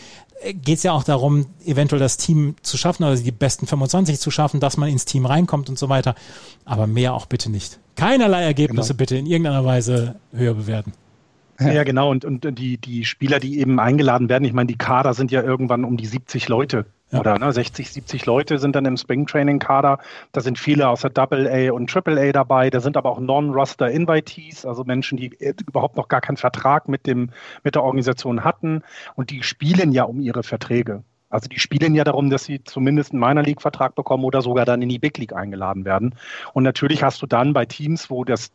geht 0.53 0.77
es 0.77 0.83
ja 0.83 0.91
auch 0.91 1.03
darum, 1.03 1.45
eventuell 1.65 1.99
das 1.99 2.17
Team 2.17 2.55
zu 2.61 2.77
schaffen 2.77 3.03
oder 3.03 3.15
die 3.15 3.31
besten 3.31 3.67
25 3.67 4.19
zu 4.19 4.31
schaffen, 4.31 4.59
dass 4.59 4.77
man 4.77 4.89
ins 4.89 5.05
Team 5.05 5.25
reinkommt 5.25 5.69
und 5.69 5.77
so 5.77 5.89
weiter. 5.89 6.15
Aber 6.65 6.87
mehr 6.87 7.13
auch 7.13 7.25
bitte 7.25 7.49
nicht. 7.51 7.79
Keinerlei 7.95 8.43
Ergebnisse 8.43 8.89
Genau. 8.89 8.97
bitte 8.97 9.17
in 9.17 9.25
irgendeiner 9.25 9.65
Weise 9.65 10.15
höher 10.31 10.53
bewerten. 10.53 10.93
Ja, 11.59 11.83
genau. 11.83 12.11
Und, 12.11 12.23
und 12.23 12.59
die, 12.59 12.77
die 12.77 13.03
Spieler, 13.05 13.39
die 13.39 13.59
eben 13.59 13.79
eingeladen 13.79 14.29
werden, 14.29 14.45
ich 14.45 14.53
meine, 14.53 14.67
die 14.67 14.77
Kader 14.77 15.15
sind 15.15 15.31
ja 15.31 15.41
irgendwann 15.41 15.83
um 15.85 15.97
die 15.97 16.05
70 16.05 16.47
Leute. 16.49 16.85
Ja. 17.11 17.21
Oder 17.21 17.39
ne, 17.39 17.53
60, 17.53 17.89
70 17.89 18.25
Leute 18.25 18.59
sind 18.59 18.75
dann 18.75 18.85
im 18.85 18.97
Springtraining-Kader. 18.97 19.99
Da 20.33 20.41
sind 20.41 20.59
viele 20.59 20.89
aus 20.89 21.01
der 21.01 21.09
Double 21.09 21.47
A 21.47 21.71
und 21.71 21.89
Triple 21.89 22.19
A 22.19 22.31
dabei. 22.33 22.69
Da 22.69 22.81
sind 22.81 22.97
aber 22.97 23.11
auch 23.11 23.19
Non-Roster-Invitees, 23.19 24.65
also 24.65 24.83
Menschen, 24.83 25.17
die 25.17 25.39
äh, 25.39 25.53
überhaupt 25.65 25.95
noch 25.95 26.09
gar 26.09 26.19
keinen 26.19 26.37
Vertrag 26.37 26.89
mit, 26.89 27.07
dem, 27.07 27.29
mit 27.63 27.75
der 27.75 27.83
Organisation 27.83 28.43
hatten. 28.43 28.83
Und 29.15 29.29
die 29.29 29.41
spielen 29.43 29.93
ja 29.93 30.03
um 30.03 30.19
ihre 30.19 30.43
Verträge. 30.43 31.03
Also 31.29 31.49
die 31.49 31.59
spielen 31.59 31.95
ja 31.95 32.03
darum, 32.03 32.29
dass 32.29 32.45
sie 32.45 32.63
zumindest 32.63 33.11
einen 33.11 33.21
Minor 33.21 33.43
League-Vertrag 33.43 33.95
bekommen 33.95 34.23
oder 34.23 34.41
sogar 34.41 34.65
dann 34.65 34.81
in 34.81 34.89
die 34.89 34.99
Big 34.99 35.17
League 35.17 35.33
eingeladen 35.33 35.85
werden. 35.85 36.15
Und 36.53 36.63
natürlich 36.63 37.03
hast 37.03 37.21
du 37.21 37.25
dann 37.25 37.53
bei 37.53 37.65
Teams, 37.65 38.09
wo 38.09 38.23
das 38.23 38.51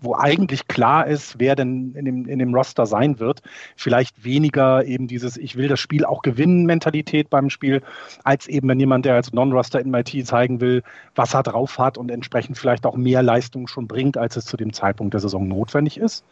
wo 0.00 0.14
eigentlich 0.14 0.68
klar 0.68 1.06
ist, 1.06 1.38
wer 1.38 1.56
denn 1.56 1.94
in 1.94 2.04
dem, 2.04 2.26
in 2.26 2.38
dem 2.38 2.54
Roster 2.54 2.86
sein 2.86 3.18
wird. 3.18 3.42
Vielleicht 3.76 4.24
weniger 4.24 4.84
eben 4.84 5.06
dieses 5.06 5.36
Ich 5.36 5.56
will 5.56 5.68
das 5.68 5.80
Spiel 5.80 6.04
auch 6.04 6.22
gewinnen 6.22 6.66
Mentalität 6.66 7.30
beim 7.30 7.50
Spiel, 7.50 7.82
als 8.24 8.46
eben 8.46 8.68
wenn 8.68 8.80
jemand, 8.80 9.04
der 9.04 9.14
als 9.14 9.32
Non-Roster 9.32 9.80
in 9.80 9.90
MIT 9.90 10.26
zeigen 10.26 10.60
will, 10.60 10.82
was 11.14 11.34
er 11.34 11.42
drauf 11.42 11.78
hat 11.78 11.98
und 11.98 12.10
entsprechend 12.10 12.58
vielleicht 12.58 12.86
auch 12.86 12.96
mehr 12.96 13.22
Leistung 13.22 13.68
schon 13.68 13.86
bringt, 13.86 14.16
als 14.16 14.36
es 14.36 14.44
zu 14.44 14.56
dem 14.56 14.72
Zeitpunkt 14.72 15.14
der 15.14 15.20
Saison 15.20 15.46
notwendig 15.48 15.98
ist. 15.98 16.24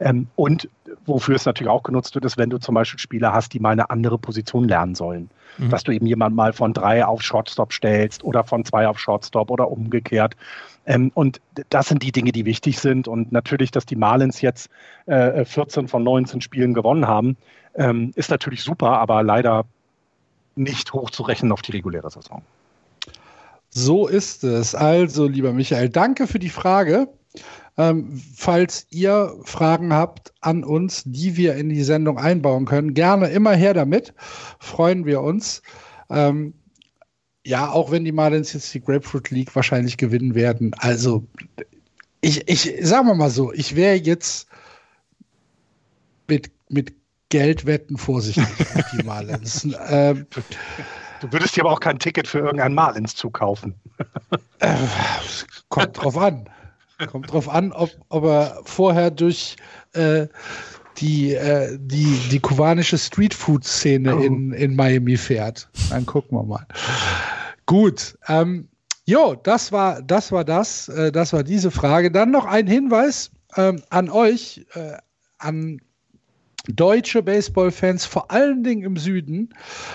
Ähm, 0.00 0.28
und 0.36 0.68
wofür 1.06 1.36
es 1.36 1.46
natürlich 1.46 1.70
auch 1.70 1.82
genutzt 1.82 2.14
wird, 2.14 2.24
ist, 2.24 2.38
wenn 2.38 2.50
du 2.50 2.58
zum 2.58 2.74
Beispiel 2.74 2.98
Spieler 2.98 3.32
hast, 3.32 3.52
die 3.52 3.60
mal 3.60 3.70
eine 3.70 3.90
andere 3.90 4.18
Position 4.18 4.68
lernen 4.68 4.94
sollen. 4.94 5.30
Mhm. 5.58 5.70
Dass 5.70 5.84
du 5.84 5.92
eben 5.92 6.06
jemand 6.06 6.34
mal 6.34 6.52
von 6.52 6.72
drei 6.72 7.04
auf 7.04 7.22
Shortstop 7.22 7.72
stellst 7.72 8.24
oder 8.24 8.44
von 8.44 8.64
zwei 8.64 8.88
auf 8.88 8.98
Shortstop 8.98 9.50
oder 9.50 9.70
umgekehrt. 9.70 10.36
Ähm, 10.86 11.10
und 11.14 11.40
das 11.70 11.88
sind 11.88 12.02
die 12.02 12.12
Dinge, 12.12 12.32
die 12.32 12.44
wichtig 12.44 12.78
sind. 12.78 13.08
Und 13.08 13.32
natürlich, 13.32 13.70
dass 13.70 13.86
die 13.86 13.96
Marlins 13.96 14.40
jetzt 14.40 14.70
äh, 15.06 15.44
14 15.44 15.88
von 15.88 16.02
19 16.02 16.40
Spielen 16.40 16.74
gewonnen 16.74 17.06
haben, 17.06 17.36
ähm, 17.74 18.12
ist 18.14 18.30
natürlich 18.30 18.62
super, 18.62 18.98
aber 18.98 19.22
leider 19.22 19.64
nicht 20.56 20.92
hochzurechnen 20.92 21.52
auf 21.52 21.62
die 21.62 21.72
reguläre 21.72 22.10
Saison. 22.10 22.42
So 23.70 24.06
ist 24.06 24.44
es. 24.44 24.74
Also, 24.74 25.26
lieber 25.26 25.52
Michael, 25.52 25.88
danke 25.88 26.26
für 26.26 26.38
die 26.38 26.50
Frage. 26.50 27.08
Ähm, 27.76 28.22
falls 28.36 28.86
ihr 28.90 29.34
Fragen 29.42 29.92
habt 29.92 30.32
an 30.40 30.62
uns, 30.62 31.02
die 31.04 31.36
wir 31.36 31.56
in 31.56 31.68
die 31.70 31.82
Sendung 31.82 32.18
einbauen 32.18 32.66
können, 32.66 32.94
gerne 32.94 33.28
immer 33.28 33.52
her 33.52 33.74
damit. 33.74 34.14
Freuen 34.60 35.06
wir 35.06 35.22
uns. 35.22 35.62
Ähm, 36.08 36.54
ja, 37.44 37.70
auch 37.70 37.90
wenn 37.90 38.04
die 38.04 38.12
Marlins 38.12 38.52
jetzt 38.52 38.72
die 38.72 38.80
Grapefruit 38.80 39.30
League 39.30 39.54
wahrscheinlich 39.54 39.96
gewinnen 39.96 40.34
werden. 40.34 40.74
Also, 40.78 41.26
ich, 42.20 42.48
ich 42.48 42.74
sagen 42.86 43.06
wir 43.06 43.14
mal 43.14 43.30
so, 43.30 43.52
ich 43.52 43.76
wäre 43.76 43.96
jetzt 43.96 44.48
mit, 46.26 46.50
mit 46.68 46.94
Geldwetten 47.28 47.98
vorsichtig 47.98 48.46
auf 48.74 48.84
die 48.92 49.02
Marlins. 49.04 49.68
ähm, 49.88 50.26
Du 51.20 51.32
würdest 51.32 51.56
dir 51.56 51.62
aber 51.62 51.72
auch 51.72 51.80
kein 51.80 51.98
Ticket 51.98 52.28
für 52.28 52.40
irgendeinen 52.40 52.74
Marlins 52.74 53.14
zukaufen. 53.14 53.74
Äh, 54.58 54.74
kommt 55.68 56.02
drauf 56.02 56.18
an. 56.18 56.48
Kommt 57.10 57.32
drauf 57.32 57.48
an, 57.48 57.72
ob, 57.72 57.90
ob 58.08 58.24
er 58.24 58.60
vorher 58.64 59.10
durch 59.10 59.56
äh, 59.94 60.26
die, 60.98 61.34
äh, 61.34 61.78
die, 61.80 62.18
die 62.30 62.40
kubanische 62.40 62.98
Streetfood-Szene 62.98 64.16
Oh. 64.16 64.20
in, 64.20 64.52
in 64.52 64.76
Miami 64.76 65.16
fährt. 65.16 65.68
Dann 65.90 66.06
gucken 66.06 66.38
wir 66.38 66.44
mal. 66.44 66.66
Gut. 67.66 68.16
Ähm, 68.28 68.68
jo, 69.06 69.34
das 69.34 69.72
war 69.72 70.02
das. 70.02 70.32
War 70.32 70.44
das, 70.44 70.88
äh, 70.88 71.10
das 71.12 71.32
war 71.32 71.42
diese 71.42 71.70
Frage. 71.70 72.10
Dann 72.10 72.30
noch 72.30 72.44
ein 72.46 72.66
Hinweis 72.66 73.30
ähm, 73.56 73.82
an 73.90 74.08
euch, 74.10 74.66
äh, 74.74 74.98
an 75.38 75.80
deutsche 76.68 77.22
Baseballfans, 77.22 78.06
vor 78.06 78.30
allen 78.30 78.62
Dingen 78.64 78.82
im 78.84 78.96
Süden. 78.96 79.50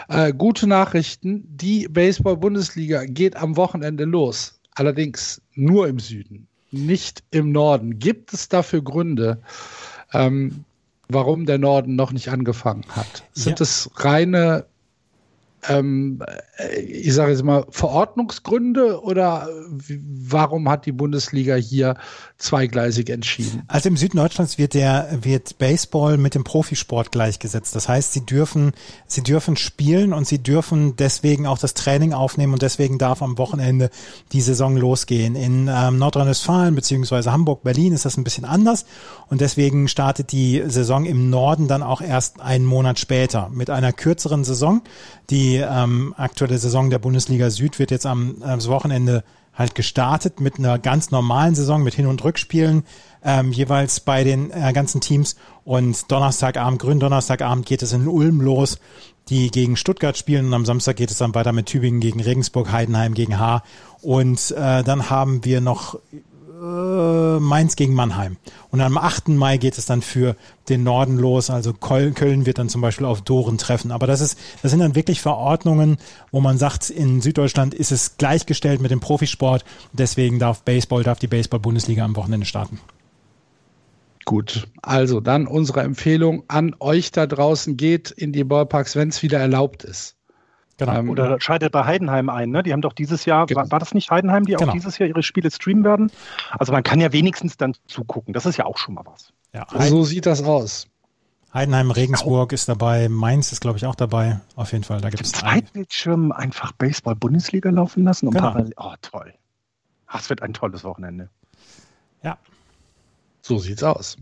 Äh, 0.07 0.33
gute 0.33 0.67
Nachrichten. 0.67 1.43
Die 1.49 1.87
Baseball-Bundesliga 1.87 3.05
geht 3.05 3.35
am 3.35 3.57
Wochenende 3.57 4.05
los. 4.05 4.59
Allerdings 4.75 5.41
nur 5.55 5.87
im 5.87 5.99
Süden, 5.99 6.47
nicht 6.71 7.23
im 7.31 7.51
Norden. 7.51 7.97
Gibt 7.99 8.33
es 8.33 8.49
dafür 8.49 8.81
Gründe, 8.83 9.41
ähm, 10.13 10.63
warum 11.09 11.45
der 11.45 11.57
Norden 11.57 11.95
noch 11.95 12.11
nicht 12.11 12.29
angefangen 12.29 12.85
hat? 12.95 13.23
Sind 13.33 13.59
Ja. 13.59 13.63
es 13.63 13.89
reine, 13.95 14.65
ähm, 15.67 16.23
äh, 16.57 16.79
ich 16.79 17.13
sage 17.13 17.31
jetzt 17.31 17.43
mal, 17.43 17.65
Verordnungsgründe 17.69 19.01
oder 19.01 19.49
wie, 19.69 20.01
warum 20.03 20.69
hat 20.69 20.85
die 20.85 20.91
Bundesliga 20.91 21.55
hier 21.55 21.95
zweigleisig 22.37 23.09
entschieden? 23.09 23.63
Also 23.67 23.89
im 23.89 23.97
Süden 23.97 24.17
Deutschlands 24.17 24.57
wird 24.57 24.73
der 24.73 25.09
wird 25.21 25.57
Baseball 25.57 26.17
mit 26.17 26.35
dem 26.35 26.43
Profisport 26.43 27.11
gleichgesetzt. 27.11 27.75
Das 27.75 27.89
heißt, 27.89 28.13
sie 28.13 28.25
dürfen 28.25 28.71
sie 29.07 29.23
dürfen 29.23 29.57
spielen 29.57 30.13
und 30.13 30.27
sie 30.27 30.41
dürfen 30.41 30.95
deswegen 30.95 31.45
auch 31.45 31.57
das 31.57 31.73
Training 31.73 32.13
aufnehmen 32.13 32.53
und 32.53 32.61
deswegen 32.61 32.97
darf 32.97 33.21
am 33.21 33.37
Wochenende 33.37 33.89
die 34.31 34.41
Saison 34.41 34.77
losgehen. 34.77 35.35
In 35.35 35.69
ähm, 35.71 35.97
Nordrhein-Westfalen 35.97 36.75
beziehungsweise 36.75 37.31
Hamburg, 37.31 37.63
Berlin 37.63 37.93
ist 37.93 38.05
das 38.05 38.17
ein 38.17 38.23
bisschen 38.23 38.45
anders 38.45 38.85
und 39.27 39.41
deswegen 39.41 39.87
startet 39.87 40.31
die 40.31 40.63
Saison 40.67 41.05
im 41.05 41.29
Norden 41.29 41.67
dann 41.67 41.83
auch 41.83 42.01
erst 42.01 42.39
einen 42.39 42.65
Monat 42.65 42.99
später 42.99 43.49
mit 43.49 43.69
einer 43.69 43.91
kürzeren 43.91 44.43
Saison. 44.43 44.81
Die 45.29 45.57
ähm, 45.57 46.13
aktuelle 46.17 46.57
Saison 46.57 46.89
der 46.89 46.99
Bundesliga 46.99 47.49
Süd 47.49 47.77
wird 47.77 47.91
jetzt 47.91 48.05
am, 48.05 48.41
am 48.41 48.63
Wochenende 48.65 49.23
halt 49.53 49.75
gestartet 49.75 50.39
mit 50.39 50.57
einer 50.57 50.79
ganz 50.79 51.11
normalen 51.11 51.53
Saison 51.53 51.83
mit 51.83 51.93
Hin- 51.93 52.07
und 52.07 52.23
Rückspielen 52.23 52.83
ähm, 53.23 53.51
jeweils 53.51 53.99
bei 53.99 54.23
den 54.23 54.51
äh, 54.51 54.71
ganzen 54.73 55.01
Teams. 55.01 55.35
Und 55.65 56.09
Donnerstagabend, 56.11 56.81
Gründonnerstagabend 56.81 57.65
geht 57.65 57.83
es 57.83 57.93
in 57.93 58.07
Ulm 58.07 58.41
los, 58.41 58.79
die 59.27 59.51
gegen 59.51 59.75
Stuttgart 59.75 60.17
spielen. 60.17 60.47
Und 60.47 60.53
am 60.53 60.65
Samstag 60.65 60.95
geht 60.95 61.11
es 61.11 61.17
dann 61.17 61.35
weiter 61.35 61.51
mit 61.51 61.67
Tübingen 61.67 61.99
gegen 61.99 62.21
Regensburg, 62.21 62.71
Heidenheim 62.71 63.13
gegen 63.13 63.37
Haar. 63.37 63.63
Und 64.01 64.51
äh, 64.51 64.83
dann 64.83 65.09
haben 65.09 65.43
wir 65.43 65.61
noch 65.61 65.99
äh, 66.59 67.39
Mainz 67.39 67.75
gegen 67.75 67.93
Mannheim. 67.93 68.37
Und 68.69 68.81
am 68.81 68.97
8. 68.97 69.29
Mai 69.29 69.57
geht 69.57 69.77
es 69.77 69.85
dann 69.85 70.01
für 70.01 70.35
den 70.67 70.83
Norden 70.83 71.17
los. 71.17 71.49
Also 71.49 71.73
Köln 71.73 72.45
wird 72.45 72.57
dann 72.57 72.69
zum 72.69 72.81
Beispiel 72.81 73.05
auf 73.05 73.21
Doren 73.21 73.57
treffen. 73.57 73.91
Aber 73.91 74.07
das 74.07 74.21
ist, 74.21 74.37
das 74.61 74.71
sind 74.71 74.79
dann 74.79 74.95
wirklich 74.95 75.21
Verordnungen, 75.21 75.97
wo 76.31 76.41
man 76.41 76.57
sagt, 76.57 76.89
in 76.89 77.21
Süddeutschland 77.21 77.73
ist 77.73 77.91
es 77.91 78.17
gleichgestellt 78.17 78.81
mit 78.81 78.91
dem 78.91 78.99
Profisport. 78.99 79.63
Deswegen 79.93 80.39
darf 80.39 80.63
Baseball, 80.63 81.03
darf 81.03 81.19
die 81.19 81.27
Baseball-Bundesliga 81.27 82.03
am 82.03 82.15
Wochenende 82.15 82.45
starten. 82.45 82.79
Gut, 84.25 84.67
also 84.83 85.21
dann 85.21 85.47
unsere 85.47 85.81
Empfehlung 85.81 86.43
an 86.49 86.75
euch 86.79 87.11
da 87.11 87.25
draußen, 87.25 87.77
geht 87.77 88.11
in 88.11 88.31
die 88.31 88.43
Ballparks, 88.43 88.95
wenn 88.95 89.09
es 89.09 89.23
wieder 89.23 89.39
erlaubt 89.39 89.83
ist. 89.83 90.18
Genau. 90.79 90.93
Ähm, 90.93 91.09
Oder 91.09 91.39
scheidet 91.41 91.73
bei 91.73 91.85
Heidenheim 91.85 92.29
ein. 92.29 92.49
Ne? 92.49 92.63
Die 92.63 92.71
haben 92.71 92.81
doch 92.81 92.93
dieses 92.93 93.25
Jahr, 93.25 93.45
genau. 93.45 93.61
war, 93.61 93.71
war, 93.71 93.79
das 93.79 93.93
nicht 93.93 94.09
Heidenheim, 94.09 94.45
die 94.45 94.53
genau. 94.53 94.69
auch 94.69 94.73
dieses 94.73 94.97
Jahr 94.97 95.09
ihre 95.09 95.23
Spiele 95.23 95.51
streamen 95.51 95.83
werden? 95.83 96.09
Also 96.57 96.71
man 96.71 96.83
kann 96.83 97.01
ja 97.01 97.11
wenigstens 97.11 97.57
dann 97.57 97.75
zugucken. 97.87 98.33
Das 98.33 98.45
ist 98.45 98.57
ja 98.57 98.65
auch 98.65 98.77
schon 98.77 98.95
mal 98.95 99.03
was. 99.05 99.33
Ja, 99.53 99.67
so 99.87 100.03
sieht 100.03 100.25
das 100.25 100.41
aus. 100.41 100.87
Heidenheim, 101.53 101.91
Regensburg 101.91 102.53
ist 102.53 102.69
dabei, 102.69 103.09
Mainz 103.09 103.51
ist, 103.51 103.59
glaube 103.59 103.77
ich, 103.77 103.85
auch 103.85 103.95
dabei. 103.95 104.39
Auf 104.55 104.71
jeden 104.71 104.83
Fall, 104.83 105.01
da 105.01 105.09
gibt 105.09 105.23
es 105.23 105.31
zwei 105.31 105.61
Bildschirmen 105.61 106.31
einfach 106.31 106.71
Baseball-Bundesliga 106.73 107.71
laufen 107.71 108.03
lassen 108.03 108.27
und 108.27 108.35
genau. 108.35 108.51
parallel. 108.51 108.73
Oh, 108.77 108.93
toll. 109.01 109.33
Das 110.11 110.29
wird 110.29 110.41
ein 110.43 110.53
tolles 110.53 110.83
Wochenende. 110.83 111.29
Ja. 112.23 112.37
So 113.41 113.57
sieht's 113.57 113.83
aus. 113.83 114.17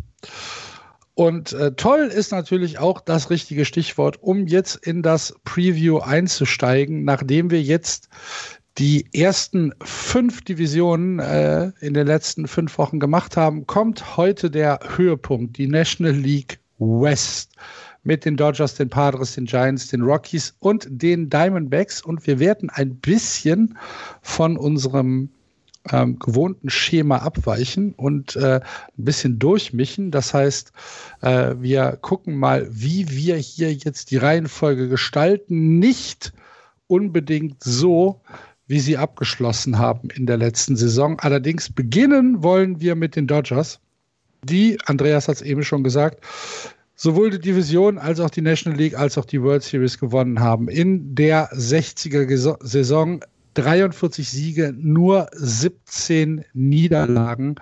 Und 1.17 1.51
äh, 1.53 1.71
toll 1.71 2.12
ist 2.13 2.31
natürlich 2.31 2.77
auch 2.77 3.01
das 3.01 3.31
richtige 3.31 3.65
Stichwort, 3.65 4.21
um 4.21 4.45
jetzt 4.45 4.75
in 4.75 5.01
das 5.01 5.33
Preview 5.45 5.97
einzusteigen, 5.97 7.05
nachdem 7.05 7.50
wir 7.50 7.59
jetzt 7.59 8.07
die 8.77 9.07
ersten 9.13 9.74
fünf 9.83 10.43
Divisionen 10.43 11.17
äh, 11.17 11.71
in 11.79 11.95
den 11.95 12.05
letzten 12.05 12.47
fünf 12.47 12.77
Wochen 12.77 13.00
gemacht 13.00 13.36
haben, 13.36 13.65
kommt 13.65 14.15
heute 14.15 14.51
der 14.51 14.79
Höhepunkt, 14.95 15.57
die 15.57 15.65
National 15.65 16.13
League 16.13 16.59
West 16.77 17.55
mit 18.03 18.24
den 18.24 18.38
Dodgers, 18.38 18.75
den 18.75 18.89
Padres, 18.89 19.33
den 19.33 19.45
Giants, 19.45 19.88
den 19.88 20.03
Rockies 20.03 20.53
und 20.59 20.88
den 20.88 21.31
Diamondbacks. 21.31 22.00
Und 22.00 22.27
wir 22.27 22.38
werden 22.38 22.69
ein 22.69 22.95
bisschen 22.95 23.75
von 24.21 24.55
unserem 24.55 25.31
ähm, 25.91 26.20
gewohnten 26.20 26.70
Schema 26.70 27.17
abweichen 27.17 27.94
und 27.94 28.36
äh, 28.36 28.60
ein 28.62 29.06
bisschen 29.06 29.39
durchmischen. 29.39 30.12
Das 30.12 30.34
heißt, 30.34 30.72
äh, 31.22 31.56
wir 31.60 31.98
gucken 32.01 32.36
mal, 32.38 32.67
wie 32.70 33.10
wir 33.10 33.38
hier 33.38 33.74
jetzt 33.74 34.12
die 34.12 34.17
Reihenfolge 34.17 34.88
gestalten. 34.88 35.79
Nicht 35.79 36.34
unbedingt 36.88 37.63
so, 37.63 38.22
wie 38.67 38.79
sie 38.79 38.98
abgeschlossen 38.98 39.77
haben 39.77 40.10
in 40.10 40.25
der 40.25 40.38
letzten 40.38 40.75
Saison. 40.75 41.20
Allerdings 41.20 41.72
beginnen 41.72 42.44
wollen 42.44 42.82
wir 42.82 42.96
mit 42.96 43.15
den 43.15 43.27
Dodgers, 43.27 43.79
die, 44.44 44.77
Andreas 44.86 45.27
hat 45.27 45.38
es 45.38 45.41
eben 45.41 45.63
schon 45.63 45.84
gesagt, 45.84 46.24
sowohl 46.96 47.29
die 47.29 47.39
Division 47.39 47.98
als 47.98 48.20
auch 48.20 48.29
die 48.29 48.41
National 48.41 48.77
League 48.77 48.98
als 48.98 49.17
auch 49.17 49.25
die 49.25 49.41
World 49.41 49.63
Series 49.63 50.00
gewonnen 50.00 50.39
haben. 50.39 50.67
In 50.67 51.15
der 51.15 51.51
60er 51.53 52.58
Saison 52.65 53.22
43 53.57 54.29
Siege, 54.29 54.73
nur 54.77 55.27
17 55.33 56.45
Niederlagen. 56.53 57.55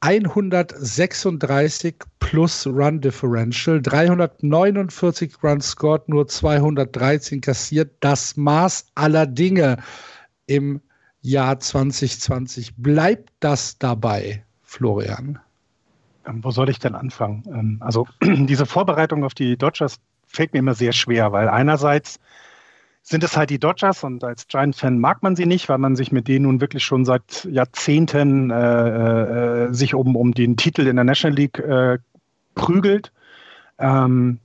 136 0.00 1.96
plus 2.20 2.66
Run 2.66 3.00
Differential, 3.00 3.82
349 3.82 5.42
Runs 5.42 5.70
scored, 5.70 6.08
nur 6.08 6.28
213 6.28 7.40
kassiert. 7.40 7.92
Das 8.00 8.36
Maß 8.36 8.86
aller 8.94 9.26
Dinge 9.26 9.78
im 10.46 10.80
Jahr 11.20 11.58
2020. 11.58 12.76
Bleibt 12.76 13.30
das 13.40 13.78
dabei, 13.78 14.44
Florian? 14.62 15.38
Ähm, 16.26 16.44
wo 16.44 16.52
soll 16.52 16.70
ich 16.70 16.78
denn 16.78 16.94
anfangen? 16.94 17.42
Ähm, 17.48 17.76
also 17.80 18.06
diese 18.22 18.66
Vorbereitung 18.66 19.24
auf 19.24 19.34
die 19.34 19.56
Dodgers 19.56 19.98
fällt 20.26 20.52
mir 20.52 20.60
immer 20.60 20.74
sehr 20.74 20.92
schwer, 20.92 21.32
weil 21.32 21.48
einerseits 21.48 22.20
sind 23.08 23.24
es 23.24 23.38
halt 23.38 23.48
die 23.48 23.58
Dodgers 23.58 24.04
und 24.04 24.22
als 24.22 24.48
Giant-Fan 24.48 24.98
mag 24.98 25.22
man 25.22 25.34
sie 25.34 25.46
nicht, 25.46 25.70
weil 25.70 25.78
man 25.78 25.96
sich 25.96 26.12
mit 26.12 26.28
denen 26.28 26.44
nun 26.44 26.60
wirklich 26.60 26.84
schon 26.84 27.06
seit 27.06 27.48
Jahrzehnten 27.50 28.50
äh, 28.50 29.64
äh, 29.66 29.72
sich 29.72 29.94
um, 29.94 30.14
um 30.14 30.34
den 30.34 30.58
Titel 30.58 30.86
in 30.86 30.96
der 30.96 31.06
National 31.06 31.34
League 31.34 31.58
äh, 31.58 31.98
prügelt. 32.54 33.12
Ähm, 33.78 34.40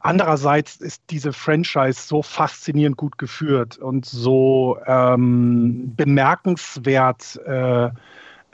andererseits 0.00 0.76
ist 0.76 1.02
diese 1.10 1.34
Franchise 1.34 2.00
so 2.06 2.22
faszinierend 2.22 2.96
gut 2.96 3.18
geführt 3.18 3.76
und 3.76 4.06
so 4.06 4.78
ähm, 4.86 5.92
bemerkenswert 5.94 7.38
äh, 7.44 7.90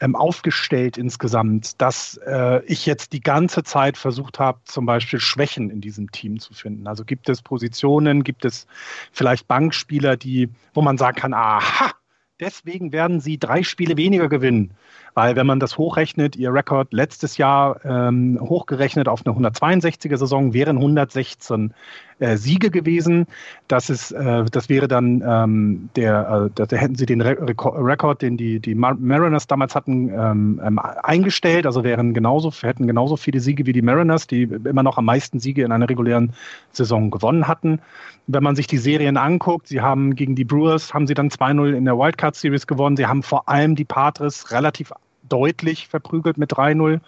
ähm, 0.03 0.17
aufgestellt 0.17 0.99
insgesamt, 0.99 1.81
dass 1.81 2.17
äh, 2.27 2.61
ich 2.67 2.87
jetzt 2.87 3.13
die 3.13 3.21
ganze 3.21 3.63
Zeit 3.63 3.97
versucht 3.97 4.41
habe, 4.41 4.59
zum 4.65 4.85
Beispiel 4.85 5.21
Schwächen 5.21 5.71
in 5.71 5.81
diesem 5.81 6.11
Team 6.11 6.41
zu 6.41 6.55
finden. 6.55 6.89
Also 6.89 7.05
gibt 7.05 7.29
es 7.29 7.41
Positionen, 7.41 8.25
gibt 8.25 8.45
es 8.45 8.67
vielleicht 9.13 9.47
Bankspieler, 9.47 10.17
die, 10.17 10.49
wo 10.75 10.83
man 10.83 10.99
sagen 10.99 11.17
kann, 11.17 11.33
aha, 11.33 11.93
deswegen 12.41 12.93
werden 12.93 13.21
sie 13.21 13.39
drei 13.39 13.63
Spiele 13.63 13.97
weniger 13.97 14.29
gewinnen. 14.29 14.75
Weil 15.15 15.37
wenn 15.37 15.47
man 15.47 15.61
das 15.61 15.77
hochrechnet, 15.77 16.37
ihr 16.37 16.55
Rekord 16.55 16.93
letztes 16.93 17.37
Jahr 17.37 17.85
ähm, 17.85 18.39
hochgerechnet 18.41 19.09
auf 19.09 19.27
eine 19.27 19.37
162er 19.37 20.17
Saison 20.17 20.55
wären 20.55 20.77
116 20.77 21.75
äh, 22.19 22.37
Siege 22.37 22.71
gewesen. 22.71 23.27
Das 23.69 23.91
ist, 23.91 24.13
äh, 24.13 24.45
das 24.45 24.69
wäre 24.69 24.89
dann 24.89 25.23
ähm, 25.27 25.91
der, 25.97 26.51
äh, 26.57 26.67
da 26.67 26.77
hätten 26.77 26.95
sie 26.95 27.05
den 27.05 27.21
Re 27.21 27.37
Rekord, 27.41 28.23
den 28.23 28.37
die, 28.37 28.61
die 28.61 28.75
Mariners 28.75 29.47
damals 29.47 29.75
hatten, 29.75 30.09
ähm, 30.09 30.61
ähm, 30.65 30.79
eingestellt. 30.79 31.67
Also 31.67 31.85
wären 31.85 32.15
genauso, 32.15 32.51
hätten 32.51 32.87
genauso 32.87 33.17
viele 33.17 33.41
Siege 33.41 33.67
wie 33.67 33.73
die 33.73 33.83
Mariners, 33.83 34.27
die 34.27 34.43
immer 34.45 34.83
noch 34.83 34.99
am 34.99 35.05
meisten 35.05 35.41
Siege 35.41 35.65
in 35.65 35.73
einer 35.73 35.89
regulären 35.89 36.33
Saison 36.71 37.11
gewonnen 37.11 37.49
hatten. 37.49 37.81
Wenn 38.29 38.43
man 38.43 38.57
sich 38.57 38.67
die 38.67 38.79
Serien 38.79 39.17
anguckt, 39.17 39.67
sie 39.67 39.81
haben 39.81 40.15
gegen 40.15 40.37
die 40.37 40.45
Brewers, 40.45 40.95
haben 40.95 41.07
sie 41.07 41.15
dann 41.15 41.29
2-0 41.29 41.75
in 41.75 41.85
der 41.85 41.99
Wildcard 41.99 42.37
Series 42.37 42.67
gewonnen. 42.67 42.97
Sie 42.97 43.07
haben 43.07 43.23
vor 43.23 43.49
allem 43.49 43.75
die 43.75 43.85
Padres 43.85 44.53
relativ 44.53 44.93
deutlich 45.33 45.89
verprügelt 45.89 46.39
mit 46.39 46.53
3-0. 46.53 47.01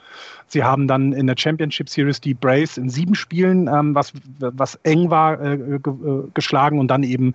Sie 0.46 0.64
haben 0.64 0.88
dann 0.88 1.12
in 1.12 1.26
der 1.26 1.36
Championship 1.38 1.88
Series 1.88 2.20
die 2.20 2.34
Braves 2.34 2.78
in 2.78 2.88
sieben 2.88 3.14
Spielen, 3.14 3.68
ähm, 3.68 3.94
was, 3.94 4.12
was 4.38 4.76
eng 4.82 5.10
war, 5.10 5.40
äh, 5.40 5.56
ge 5.56 5.92
äh, 5.92 6.28
geschlagen 6.32 6.78
und 6.78 6.88
dann 6.88 7.02
eben 7.02 7.34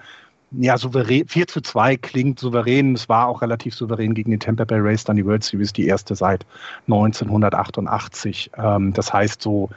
ja, 0.51 0.77
souverän, 0.77 1.27
4 1.27 1.47
zu 1.47 1.61
2 1.61 1.97
klingt 1.97 2.39
souverän. 2.39 2.95
Es 2.95 3.07
war 3.07 3.27
auch 3.27 3.41
relativ 3.41 3.75
souverän 3.75 4.15
gegen 4.15 4.31
die 4.31 4.39
Tampa 4.39 4.65
Bay 4.65 4.79
Rays, 4.79 5.03
dann 5.03 5.15
die 5.15 5.25
World 5.25 5.43
Series, 5.43 5.73
die 5.73 5.85
erste 5.85 6.15
seit 6.15 6.45
1988. 6.87 8.51
Ähm, 8.57 8.93
das 8.93 9.13
heißt, 9.13 9.41
so 9.41 9.69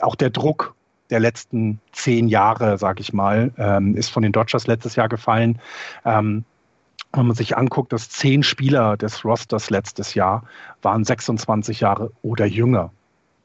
auch 0.00 0.14
der 0.14 0.30
Druck 0.30 0.74
der 1.10 1.20
letzten 1.20 1.80
zehn 1.92 2.28
Jahre, 2.28 2.78
sage 2.78 3.00
ich 3.00 3.12
mal, 3.12 3.52
ähm, 3.58 3.96
ist 3.96 4.08
von 4.08 4.22
den 4.22 4.32
Dodgers 4.32 4.66
letztes 4.66 4.96
Jahr 4.96 5.08
gefallen. 5.08 5.58
Ähm, 6.04 6.44
wenn 7.12 7.26
man 7.26 7.36
sich 7.36 7.56
anguckt, 7.56 7.92
dass 7.92 8.08
zehn 8.08 8.42
Spieler 8.42 8.96
des 8.96 9.24
Rosters 9.24 9.70
letztes 9.70 10.14
Jahr 10.14 10.44
waren 10.80 11.04
26 11.04 11.80
Jahre 11.80 12.12
oder 12.22 12.46
jünger. 12.46 12.92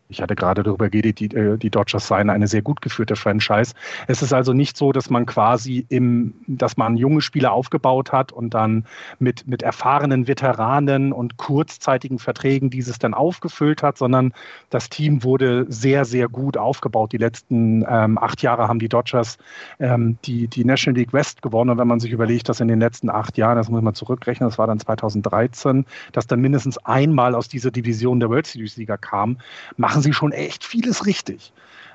Ich 0.10 0.22
hatte 0.22 0.36
gerade 0.36 0.64
darüber 0.64 0.90
geredet, 0.90 1.20
die, 1.20 1.36
äh, 1.36 1.58
die 1.58 1.70
Dodgers 1.70 2.08
seien 2.08 2.30
eine 2.30 2.48
sehr 2.48 2.62
gut 2.62 2.82
geführte 2.82 3.16
Franchise. 3.16 3.74
Es 4.08 4.22
ist 4.22 4.34
also 4.34 4.54
nicht 4.54 4.78
so, 4.78 4.92
dass 4.92 5.10
man 5.10 5.26
quasi 5.26 5.86
im, 5.90 6.34
dass 6.48 6.78
man 6.78 6.98
junge 6.98 7.22
Spieler 7.22 7.52
aufgebaut 7.52 8.12
hat 8.12 8.32
und 8.32 8.54
dann 8.54 8.86
mit, 9.20 9.48
mit 9.48 9.64
erfahrenen 9.64 10.28
Veteranen 10.28 11.12
und 11.12 11.38
kurzzeitigen 11.38 12.20
Verträgen 12.20 12.70
dieses 12.70 13.00
dann 13.00 13.14
aufgefüllt 13.14 13.84
hat, 13.84 13.98
sondern 13.98 14.34
das 14.70 14.90
Team 14.90 15.24
wurde 15.24 15.66
sehr, 15.70 16.06
sehr 16.06 16.30
gut 16.30 16.58
aufgebaut. 16.58 17.12
Die 17.12 17.18
letzten 17.18 17.86
ähm, 17.88 18.18
acht 18.18 18.42
Jahre 18.42 18.68
haben 18.68 18.80
die 18.80 18.90
Dodgers 18.90 19.38
ähm, 19.80 20.18
die, 20.26 20.48
die 20.48 20.66
National 20.66 21.00
League 21.00 21.14
West 21.14 21.42
gewonnen. 21.42 21.70
Und 21.72 21.78
wenn 21.78 21.88
man 21.88 22.00
sich 22.00 22.12
überlegt, 22.12 22.50
dass 22.50 22.60
in 22.60 22.68
den 22.68 22.80
letzten 22.80 23.10
acht 23.10 23.38
Jahren, 23.38 23.58
das 23.58 23.70
muss 23.70 23.82
man 23.82 23.94
zurückrechnen, 23.94 24.48
das 24.48 24.58
war 24.58 24.68
dann 24.68 24.80
2013, 24.80 25.86
dass 26.12 26.28
dann 26.28 26.40
mindestens 26.40 26.78
einmal 26.80 27.36
aus 27.36 27.48
dieser 27.48 27.72
Division 27.72 28.20
der 28.20 28.30
World 28.30 28.48
Series 28.48 28.78
Liga 28.78 28.98
kam, 28.98 29.38
machen 29.76 29.97
machen 29.98 30.04
sie 30.04 30.14
schon 30.14 30.32
echt 30.32 30.64
vieles 30.64 31.08
richtig. 31.08 31.52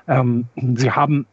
Ähm, 0.09 0.45
sie 0.75 0.91
haben 0.91 1.25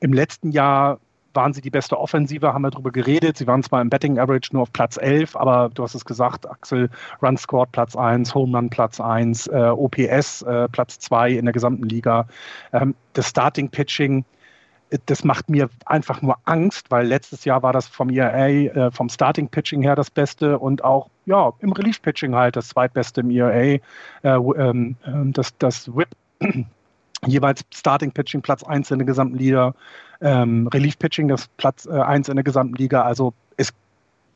im 0.00 0.12
letzten 0.12 0.50
Jahr 0.50 0.98
waren 1.32 1.52
sie 1.52 1.60
die 1.60 1.70
beste 1.70 1.96
Offensive, 1.96 2.52
haben 2.52 2.62
wir 2.62 2.70
darüber 2.70 2.90
geredet. 2.90 3.36
Sie 3.36 3.46
waren 3.46 3.62
zwar 3.62 3.80
im 3.82 3.88
Betting 3.88 4.18
Average 4.18 4.48
nur 4.52 4.62
auf 4.62 4.72
Platz 4.72 4.96
11, 4.96 5.36
aber 5.36 5.70
du 5.72 5.84
hast 5.84 5.94
es 5.94 6.04
gesagt, 6.04 6.50
Axel, 6.50 6.90
Run 7.22 7.36
Scored 7.36 7.70
Platz 7.70 7.94
1, 7.94 8.34
Home 8.34 8.56
Run 8.56 8.68
Platz 8.68 9.00
1, 9.00 9.46
äh, 9.46 9.68
OPS 9.68 10.42
äh, 10.42 10.68
Platz 10.70 10.98
2 10.98 11.32
in 11.32 11.44
der 11.44 11.52
gesamten 11.52 11.84
Liga. 11.88 12.26
Ähm, 12.72 12.96
das 13.12 13.28
Starting 13.28 13.68
Pitching 13.68 14.24
das 15.06 15.24
macht 15.24 15.48
mir 15.50 15.68
einfach 15.84 16.22
nur 16.22 16.36
Angst, 16.44 16.90
weil 16.90 17.06
letztes 17.06 17.44
Jahr 17.44 17.62
war 17.62 17.72
das 17.72 17.88
vom 17.88 18.10
ERA, 18.10 18.48
äh, 18.48 18.90
vom 18.92 19.08
Starting 19.08 19.48
Pitching 19.48 19.82
her 19.82 19.96
das 19.96 20.10
Beste 20.10 20.58
und 20.58 20.84
auch 20.84 21.10
ja, 21.24 21.52
im 21.60 21.72
Relief 21.72 22.00
Pitching 22.00 22.34
halt 22.34 22.56
das 22.56 22.68
zweitbeste 22.68 23.22
im 23.22 23.30
ERA. 23.30 23.50
Äh, 23.52 23.80
ähm, 24.22 24.96
ähm, 25.04 25.32
das, 25.32 25.56
das 25.58 25.94
Whip 25.94 26.08
jeweils 27.26 27.62
Starting 27.74 28.12
Pitching 28.12 28.42
Platz 28.42 28.62
1 28.62 28.90
in 28.92 28.98
der 28.98 29.06
gesamten 29.06 29.36
Liga, 29.36 29.74
ähm, 30.20 30.68
Relief 30.68 30.98
Pitching 30.98 31.28
das 31.28 31.48
Platz 31.56 31.86
äh, 31.86 31.98
1 31.98 32.28
in 32.28 32.36
der 32.36 32.44
gesamten 32.44 32.74
Liga. 32.76 33.02
Also 33.02 33.34
es 33.56 33.72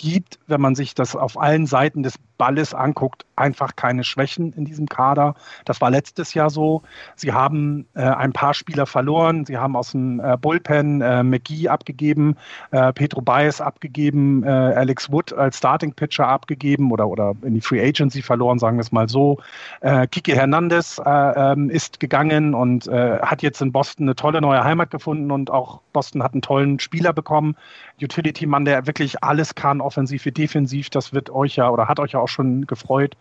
gibt, 0.00 0.38
wenn 0.46 0.60
man 0.60 0.74
sich 0.74 0.94
das 0.94 1.14
auf 1.14 1.38
allen 1.38 1.66
Seiten 1.66 2.02
des 2.02 2.14
Balles 2.38 2.72
anguckt, 2.72 3.26
einfach 3.36 3.76
keine 3.76 4.02
Schwächen 4.02 4.54
in 4.54 4.64
diesem 4.64 4.86
Kader. 4.86 5.34
Das 5.66 5.82
war 5.82 5.90
letztes 5.90 6.32
Jahr 6.32 6.48
so. 6.48 6.80
Sie 7.14 7.34
haben 7.34 7.86
äh, 7.94 8.00
ein 8.00 8.32
paar 8.32 8.54
Spieler 8.54 8.86
verloren. 8.86 9.44
Sie 9.44 9.58
haben 9.58 9.76
aus 9.76 9.90
dem 9.90 10.18
äh, 10.20 10.38
Bullpen 10.38 11.02
äh, 11.02 11.22
McGee 11.22 11.68
abgegeben, 11.68 12.36
äh, 12.70 12.94
Pedro 12.94 13.20
Baez 13.20 13.60
abgegeben, 13.60 14.42
äh, 14.42 14.48
Alex 14.48 15.12
Wood 15.12 15.34
als 15.34 15.58
Starting 15.58 15.92
Pitcher 15.92 16.26
abgegeben 16.26 16.90
oder, 16.92 17.08
oder 17.08 17.34
in 17.42 17.52
die 17.52 17.60
Free 17.60 17.86
Agency 17.86 18.22
verloren, 18.22 18.58
sagen 18.58 18.78
wir 18.78 18.82
es 18.82 18.92
mal 18.92 19.06
so. 19.06 19.38
Äh, 19.82 20.06
Kike 20.06 20.34
Hernandez 20.34 20.98
äh, 21.04 21.10
ähm, 21.52 21.68
ist 21.68 22.00
gegangen 22.00 22.54
und 22.54 22.88
hat 22.90 23.42
jetzt 23.42 23.60
in 23.60 23.72
Boston 23.72 24.06
eine 24.06 24.14
tolle 24.14 24.40
neue 24.40 24.64
Heimat 24.64 24.90
gefunden 24.90 25.30
und 25.30 25.50
auch 25.50 25.80
Boston 25.92 26.22
hat 26.22 26.32
einen 26.32 26.42
tollen 26.42 26.80
Spieler 26.80 27.12
bekommen. 27.12 27.54
Utility-Mann, 28.02 28.64
der 28.64 28.86
wirklich 28.86 29.22
alles 29.22 29.54
kann, 29.54 29.80
offensiv 29.90 30.24
wie 30.24 30.30
defensiv. 30.30 30.88
Das 30.88 31.12
wird 31.12 31.30
euch 31.30 31.56
ja 31.56 31.68
oder 31.68 31.88
hat 31.88 31.98
euch 31.98 32.12
ja 32.12 32.20
auch 32.20 32.28
schon 32.28 32.66
gefreut. 32.66 33.16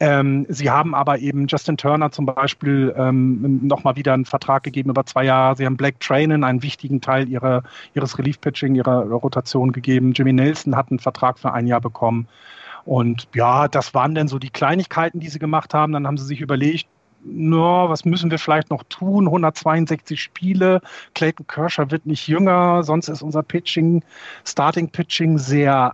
Ähm, 0.00 0.44
sie 0.50 0.68
haben 0.68 0.94
aber 0.94 1.20
eben 1.20 1.46
Justin 1.46 1.78
Turner 1.78 2.10
zum 2.10 2.26
Beispiel 2.26 2.92
ähm, 2.94 3.66
nochmal 3.66 3.96
wieder 3.96 4.12
einen 4.12 4.26
Vertrag 4.26 4.62
gegeben 4.62 4.90
über 4.90 5.06
zwei 5.06 5.24
Jahre. 5.24 5.56
Sie 5.56 5.64
haben 5.64 5.78
Blake 5.78 5.98
Trainen 5.98 6.44
einen 6.44 6.62
wichtigen 6.62 7.00
Teil 7.00 7.28
ihrer, 7.28 7.62
ihres 7.94 8.18
Relief-Pitching, 8.18 8.74
ihrer 8.74 9.04
Rotation 9.06 9.72
gegeben. 9.72 10.12
Jimmy 10.12 10.34
Nelson 10.34 10.76
hat 10.76 10.90
einen 10.90 10.98
Vertrag 10.98 11.38
für 11.38 11.52
ein 11.52 11.66
Jahr 11.66 11.80
bekommen. 11.80 12.28
Und 12.84 13.28
ja, 13.34 13.66
das 13.68 13.94
waren 13.94 14.14
dann 14.14 14.28
so 14.28 14.38
die 14.38 14.50
Kleinigkeiten, 14.50 15.20
die 15.20 15.28
sie 15.28 15.38
gemacht 15.38 15.72
haben. 15.72 15.92
Dann 15.92 16.06
haben 16.06 16.18
sie 16.18 16.26
sich 16.26 16.40
überlegt, 16.40 16.86
no, 17.24 17.88
was 17.88 18.04
müssen 18.04 18.30
wir 18.30 18.38
vielleicht 18.38 18.70
noch 18.70 18.82
tun? 18.84 19.26
162 19.26 20.22
Spiele. 20.22 20.80
Clayton 21.14 21.46
Kershaw 21.46 21.90
wird 21.90 22.06
nicht 22.06 22.28
jünger, 22.28 22.82
sonst 22.82 23.08
ist 23.08 23.22
unser 23.22 23.42
Pitching, 23.42 24.02
Starting 24.44 24.90
Pitching 24.90 25.38
sehr 25.38 25.92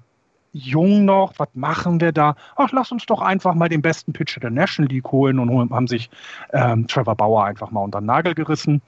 jung 0.53 1.05
noch, 1.05 1.33
was 1.39 1.49
machen 1.55 2.01
wir 2.01 2.13
da? 2.13 2.35
Ach, 2.57 2.71
lass 2.73 2.91
uns 2.91 3.07
doch 3.07 3.21
einfach 3.21 3.55
mal 3.55 3.69
den 3.69 3.83
besten 3.83 4.13
Pitcher 4.13 4.41
der 4.41 4.51
National 4.51 4.91
League 4.91 5.11
holen 5.13 5.39
und 5.39 5.71
haben 5.71 5.87
sich 5.87 6.11
ähm, 6.53 6.87
Trevor 6.87 7.15
Bauer 7.15 7.45
einfach 7.45 7.71
mal 7.71 7.83
unter 7.83 8.01
den 8.01 8.07
Nagel 8.07 8.35
gerissen. 8.35 8.83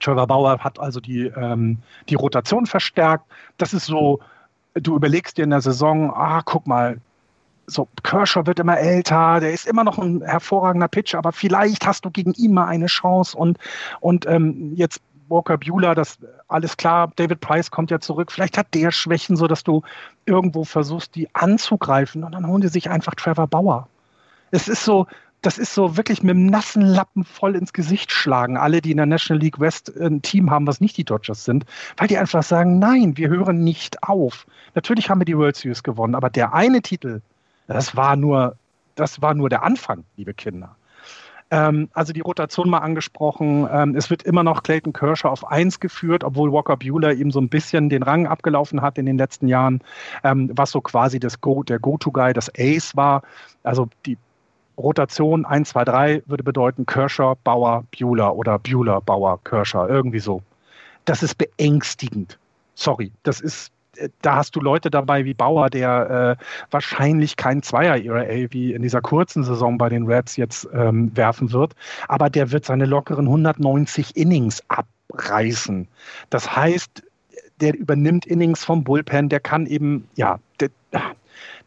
Trevor 0.00 0.26
Bauer 0.26 0.58
hat 0.58 0.80
also 0.80 0.98
die, 0.98 1.26
ähm, 1.26 1.78
die 2.08 2.14
Rotation 2.14 2.66
verstärkt. 2.66 3.24
Das 3.58 3.72
ist 3.74 3.86
so, 3.86 4.20
du 4.74 4.96
überlegst 4.96 5.38
dir 5.38 5.44
in 5.44 5.50
der 5.50 5.60
Saison, 5.60 6.12
ah, 6.12 6.42
guck 6.44 6.66
mal, 6.66 7.00
so 7.70 7.88
Kershaw 8.02 8.46
wird 8.46 8.60
immer 8.60 8.78
älter, 8.78 9.40
der 9.40 9.52
ist 9.52 9.66
immer 9.66 9.84
noch 9.84 9.98
ein 9.98 10.22
hervorragender 10.22 10.88
Pitcher, 10.88 11.18
aber 11.18 11.32
vielleicht 11.32 11.86
hast 11.86 12.04
du 12.04 12.10
gegen 12.10 12.32
ihn 12.34 12.54
mal 12.54 12.66
eine 12.66 12.86
Chance 12.86 13.36
und, 13.36 13.58
und 14.00 14.26
ähm, 14.26 14.72
jetzt 14.74 15.00
Walker 15.28 15.56
Bueller, 15.58 15.94
das 15.94 16.18
alles 16.48 16.76
klar, 16.76 17.12
David 17.16 17.40
Price 17.40 17.70
kommt 17.70 17.90
ja 17.90 18.00
zurück, 18.00 18.32
vielleicht 18.32 18.58
hat 18.58 18.74
der 18.74 18.90
Schwächen, 18.90 19.36
so 19.36 19.46
dass 19.46 19.62
du 19.62 19.82
irgendwo 20.26 20.64
versuchst, 20.64 21.14
die 21.14 21.32
anzugreifen 21.34 22.24
und 22.24 22.32
dann 22.32 22.46
holen 22.46 22.60
die 22.60 22.68
sich 22.68 22.90
einfach 22.90 23.14
Trevor 23.14 23.46
Bauer. 23.46 23.88
Es 24.50 24.66
ist 24.66 24.84
so, 24.84 25.06
das 25.42 25.56
ist 25.56 25.72
so 25.72 25.96
wirklich 25.96 26.22
mit 26.22 26.34
dem 26.34 26.46
nassen 26.46 26.82
Lappen 26.82 27.24
voll 27.24 27.54
ins 27.54 27.72
Gesicht 27.72 28.10
schlagen, 28.10 28.56
alle, 28.56 28.82
die 28.82 28.90
in 28.90 28.98
der 28.98 29.06
National 29.06 29.40
League 29.40 29.60
West 29.60 29.92
ein 29.98 30.20
Team 30.22 30.50
haben, 30.50 30.66
was 30.66 30.80
nicht 30.80 30.96
die 30.96 31.04
Dodgers 31.04 31.44
sind, 31.44 31.64
weil 31.96 32.08
die 32.08 32.18
einfach 32.18 32.42
sagen, 32.42 32.78
nein, 32.78 33.16
wir 33.16 33.28
hören 33.28 33.62
nicht 33.62 34.02
auf. 34.02 34.46
Natürlich 34.74 35.08
haben 35.08 35.20
wir 35.20 35.24
die 35.24 35.38
World 35.38 35.56
Series 35.56 35.82
gewonnen, 35.82 36.14
aber 36.14 36.28
der 36.28 36.52
eine 36.52 36.82
Titel, 36.82 37.22
das 37.74 37.96
war 37.96 38.16
nur, 38.16 38.56
das 38.94 39.22
war 39.22 39.34
nur 39.34 39.48
der 39.48 39.62
Anfang, 39.62 40.04
liebe 40.16 40.34
Kinder. 40.34 40.76
Ähm, 41.50 41.88
also 41.94 42.12
die 42.12 42.20
Rotation 42.20 42.70
mal 42.70 42.78
angesprochen. 42.78 43.68
Ähm, 43.70 43.96
es 43.96 44.08
wird 44.08 44.22
immer 44.22 44.42
noch 44.42 44.62
Clayton 44.62 44.92
Kershaw 44.92 45.28
auf 45.28 45.46
1 45.50 45.80
geführt, 45.80 46.22
obwohl 46.22 46.52
Walker 46.52 46.76
Bueller 46.76 47.12
ihm 47.12 47.30
so 47.30 47.40
ein 47.40 47.48
bisschen 47.48 47.88
den 47.88 48.02
Rang 48.02 48.26
abgelaufen 48.26 48.82
hat 48.82 48.98
in 48.98 49.06
den 49.06 49.18
letzten 49.18 49.48
Jahren, 49.48 49.82
ähm, 50.22 50.50
was 50.54 50.70
so 50.70 50.80
quasi 50.80 51.18
das 51.18 51.40
Go, 51.40 51.62
der 51.62 51.80
Go-To-Guy, 51.80 52.32
das 52.32 52.50
Ace 52.56 52.96
war. 52.96 53.22
Also 53.64 53.88
die 54.06 54.16
Rotation 54.78 55.44
1, 55.44 55.70
2, 55.70 55.84
3 55.84 56.22
würde 56.26 56.44
bedeuten 56.44 56.86
Kershaw, 56.86 57.34
Bauer, 57.42 57.84
Bueller 57.98 58.34
oder 58.34 58.58
Bueller, 58.58 59.00
Bauer, 59.00 59.40
Kershaw, 59.42 59.88
irgendwie 59.88 60.20
so. 60.20 60.42
Das 61.04 61.22
ist 61.22 61.34
beängstigend. 61.36 62.38
Sorry, 62.74 63.10
das 63.24 63.40
ist 63.40 63.72
da 64.22 64.36
hast 64.36 64.56
du 64.56 64.60
Leute 64.60 64.90
dabei 64.90 65.24
wie 65.24 65.34
Bauer, 65.34 65.70
der 65.70 66.36
äh, 66.40 66.44
wahrscheinlich 66.70 67.36
kein 67.36 67.62
Zweier-ERA 67.62 68.50
wie 68.50 68.72
in 68.72 68.82
dieser 68.82 69.00
kurzen 69.00 69.44
Saison 69.44 69.78
bei 69.78 69.88
den 69.88 70.06
Reds 70.06 70.36
jetzt 70.36 70.68
ähm, 70.72 71.14
werfen 71.16 71.52
wird, 71.52 71.74
aber 72.08 72.30
der 72.30 72.52
wird 72.52 72.64
seine 72.64 72.86
lockeren 72.86 73.26
190 73.26 74.16
Innings 74.16 74.62
abreißen. 74.68 75.88
Das 76.30 76.54
heißt, 76.54 77.02
der 77.60 77.76
übernimmt 77.76 78.26
Innings 78.26 78.64
vom 78.64 78.84
Bullpen, 78.84 79.28
der 79.28 79.40
kann 79.40 79.66
eben, 79.66 80.08
ja, 80.14 80.38
der, 80.60 80.70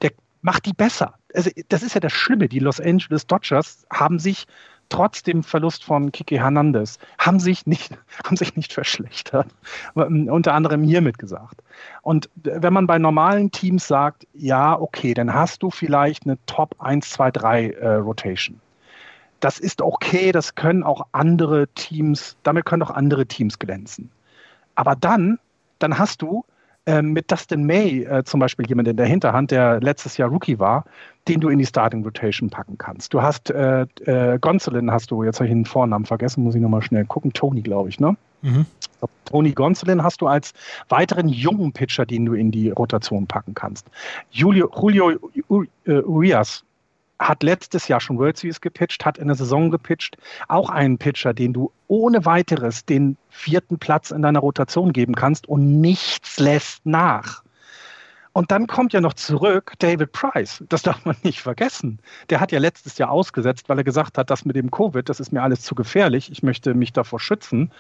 der 0.02 0.12
macht 0.42 0.66
die 0.66 0.74
besser. 0.74 1.14
Also 1.34 1.50
das 1.70 1.84
ist 1.84 1.94
ja 1.94 2.00
das 2.00 2.14
Schlimme. 2.14 2.48
Die 2.48 2.60
Los 2.60 2.80
Angeles 2.80 3.28
Dodgers 3.28 3.86
haben 3.92 4.20
sich 4.20 4.46
trotz 4.94 5.24
dem 5.24 5.42
Verlust 5.42 5.84
von 5.84 6.12
Kiki 6.12 6.36
Hernandez 6.36 7.00
haben 7.18 7.40
sich 7.40 7.66
nicht, 7.66 7.98
haben 8.24 8.38
sich 8.38 8.56
nicht 8.56 8.74
verschlechtert. 8.74 9.48
Ähm, 9.96 10.30
unter 10.30 10.54
anderem 10.54 10.84
hiermit 10.84 11.18
gesagt. 11.18 11.64
Und 12.04 12.30
wenn 12.36 12.74
man 12.74 12.86
bei 12.86 13.00
normalen 13.00 13.50
Teams 13.50 13.88
sagt, 13.88 14.28
ja, 14.34 14.80
okay, 14.80 15.16
dann 15.16 15.34
hast 15.34 15.64
du 15.64 15.72
vielleicht 15.72 16.26
eine 16.26 16.38
Top 16.46 16.76
1, 16.78 17.10
2, 17.10 17.32
3 17.32 17.70
äh, 17.70 17.94
Rotation. 17.96 18.62
Das 19.40 19.60
ist 19.60 19.82
okay, 19.82 20.32
das 20.32 20.54
können 20.56 20.84
auch 20.84 21.08
andere 21.12 21.68
Teams, 21.70 22.38
damit 22.44 22.66
können 22.66 22.84
auch 22.84 22.92
andere 22.92 23.26
Teams 23.26 23.58
glänzen. 23.58 24.12
Aber 24.76 24.96
dann, 24.96 25.40
dann 25.80 25.98
hast 25.98 26.22
du 26.22 26.46
ähm, 26.86 27.14
mit 27.14 27.32
Dustin 27.32 27.66
May 27.66 28.04
äh, 28.04 28.24
zum 28.24 28.40
Beispiel 28.40 28.68
jemand 28.68 28.88
in 28.88 28.98
der 28.98 29.06
Hinterhand, 29.06 29.52
der 29.52 29.80
letztes 29.82 30.18
Jahr 30.18 30.30
Rookie 30.30 30.60
war, 30.60 30.86
den 31.28 31.40
du 31.40 31.50
in 31.50 31.60
die 31.60 31.66
Starting 31.66 32.04
Rotation 32.04 32.50
packen 32.50 32.78
kannst. 32.78 33.14
Du 33.14 33.22
hast 33.22 33.50
äh, 33.50 33.86
äh, 34.06 34.38
Gonsolin, 34.40 34.92
hast 34.92 35.12
du, 35.12 35.24
jetzt 35.24 35.40
habe 35.40 35.48
ich 35.48 35.54
den 35.54 35.66
Vornamen 35.66 36.06
vergessen, 36.06 36.44
muss 36.44 36.56
ich 36.56 36.62
nochmal 36.62 36.82
schnell 36.82 37.06
gucken, 37.06 37.32
Tony, 37.34 37.62
glaube 37.62 37.90
ich, 37.90 38.00
ne? 38.00 38.16
Mhm. 38.42 38.66
Tony 39.26 39.52
Gonsolin 39.52 40.04
hast 40.04 40.22
du 40.22 40.28
als 40.28 40.54
weiteren 40.90 41.28
jungen 41.28 41.74
Pitcher, 41.74 42.06
den 42.06 42.26
du 42.26 42.34
in 42.34 42.52
die 42.52 42.70
Rotation 42.70 43.28
packen 43.28 43.54
kannst. 43.54 43.88
Julio, 44.32 44.70
Julio 44.82 45.20
Urias 45.86 46.64
hat 47.20 47.44
letztes 47.44 47.88
Jahr 47.88 48.00
schon 48.00 48.18
World 48.18 48.38
Series 48.38 48.62
gepitcht, 48.62 49.06
hat 49.06 49.18
in 49.18 49.28
der 49.28 49.36
Saison 49.36 49.72
gepitcht. 49.72 50.18
Auch 50.48 50.70
einen 50.70 50.98
Pitcher, 50.98 51.34
den 51.34 51.54
du 51.54 51.72
ohne 51.88 52.26
weiteres 52.26 52.86
den 52.86 53.18
vierten 53.30 53.80
Platz 53.80 54.12
in 54.12 54.22
deiner 54.22 54.40
Rotation 54.40 54.94
geben 54.94 55.16
kannst 55.16 55.48
und 55.48 55.80
nichts 55.80 56.40
lässt 56.40 56.86
nach. 56.86 57.44
Und 58.34 58.50
dann 58.50 58.66
kommt 58.66 58.94
ja 58.94 59.02
noch 59.02 59.14
zurück 59.14 59.74
David 59.78 60.12
Price. 60.12 60.64
Das 60.68 60.82
darf 60.82 61.06
man 61.06 61.16
nicht 61.22 61.40
vergessen. 61.40 62.00
Der 62.30 62.40
hat 62.40 62.52
ja 62.52 62.60
letztes 62.60 62.98
Jahr 62.98 63.12
ausgesetzt, 63.12 63.70
weil 63.70 63.78
er 63.78 63.84
gesagt 63.84 64.18
hat, 64.18 64.32
das 64.32 64.44
mit 64.44 64.56
dem 64.56 64.72
Covid, 64.72 65.08
das 65.08 65.20
ist 65.20 65.32
mir 65.32 65.44
alles 65.44 65.62
zu 65.62 65.76
gefährlich. 65.76 66.32
Ich 66.32 66.42
möchte 66.42 66.74
mich 66.74 66.94
davor 66.94 67.20
schützen 67.20 67.72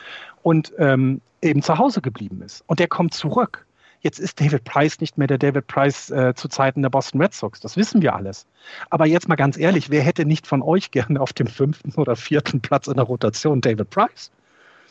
und 0.43 0.72
ähm, 0.78 1.22
eben 1.41 1.63
zu 1.63 1.78
Hause 1.80 2.02
geblieben 2.02 2.41
ist. 2.43 2.63
Und 2.67 2.80
der 2.80 2.88
kommt 2.88 3.15
zurück. 3.15 3.65
Jetzt 4.04 4.20
ist 4.20 4.39
David 4.39 4.66
Price 4.66 5.00
nicht 5.00 5.18
mehr 5.18 5.28
der 5.28 5.38
David 5.38 5.66
Price 5.68 6.12
äh, 6.12 6.34
zu 6.36 6.50
Zeiten 6.50 6.82
der 6.82 6.89
Boston 6.89 7.22
Red 7.22 7.34
Sox. 7.34 7.62
Das 7.62 7.78
wissen 7.78 8.02
wir 8.02 8.13
alles. 8.13 8.46
Aber 8.89 9.06
jetzt 9.06 9.30
mal 9.30 9.36
ganz 9.36 9.58
ehrlich, 9.58 9.89
wer 9.89 10.04
hätte 10.04 10.26
nicht 10.26 10.46
von 10.46 10.62
euch 10.62 10.92
gerne 10.92 11.22
auf 11.22 11.32
dem 11.32 11.48
fünften 11.48 11.94
oder 11.96 12.18
vierten 12.18 12.60
Platz 12.60 12.88
in 12.88 12.96
der 12.96 13.06
Rotation 13.06 13.62
David 13.62 13.89
Price? 13.89 14.30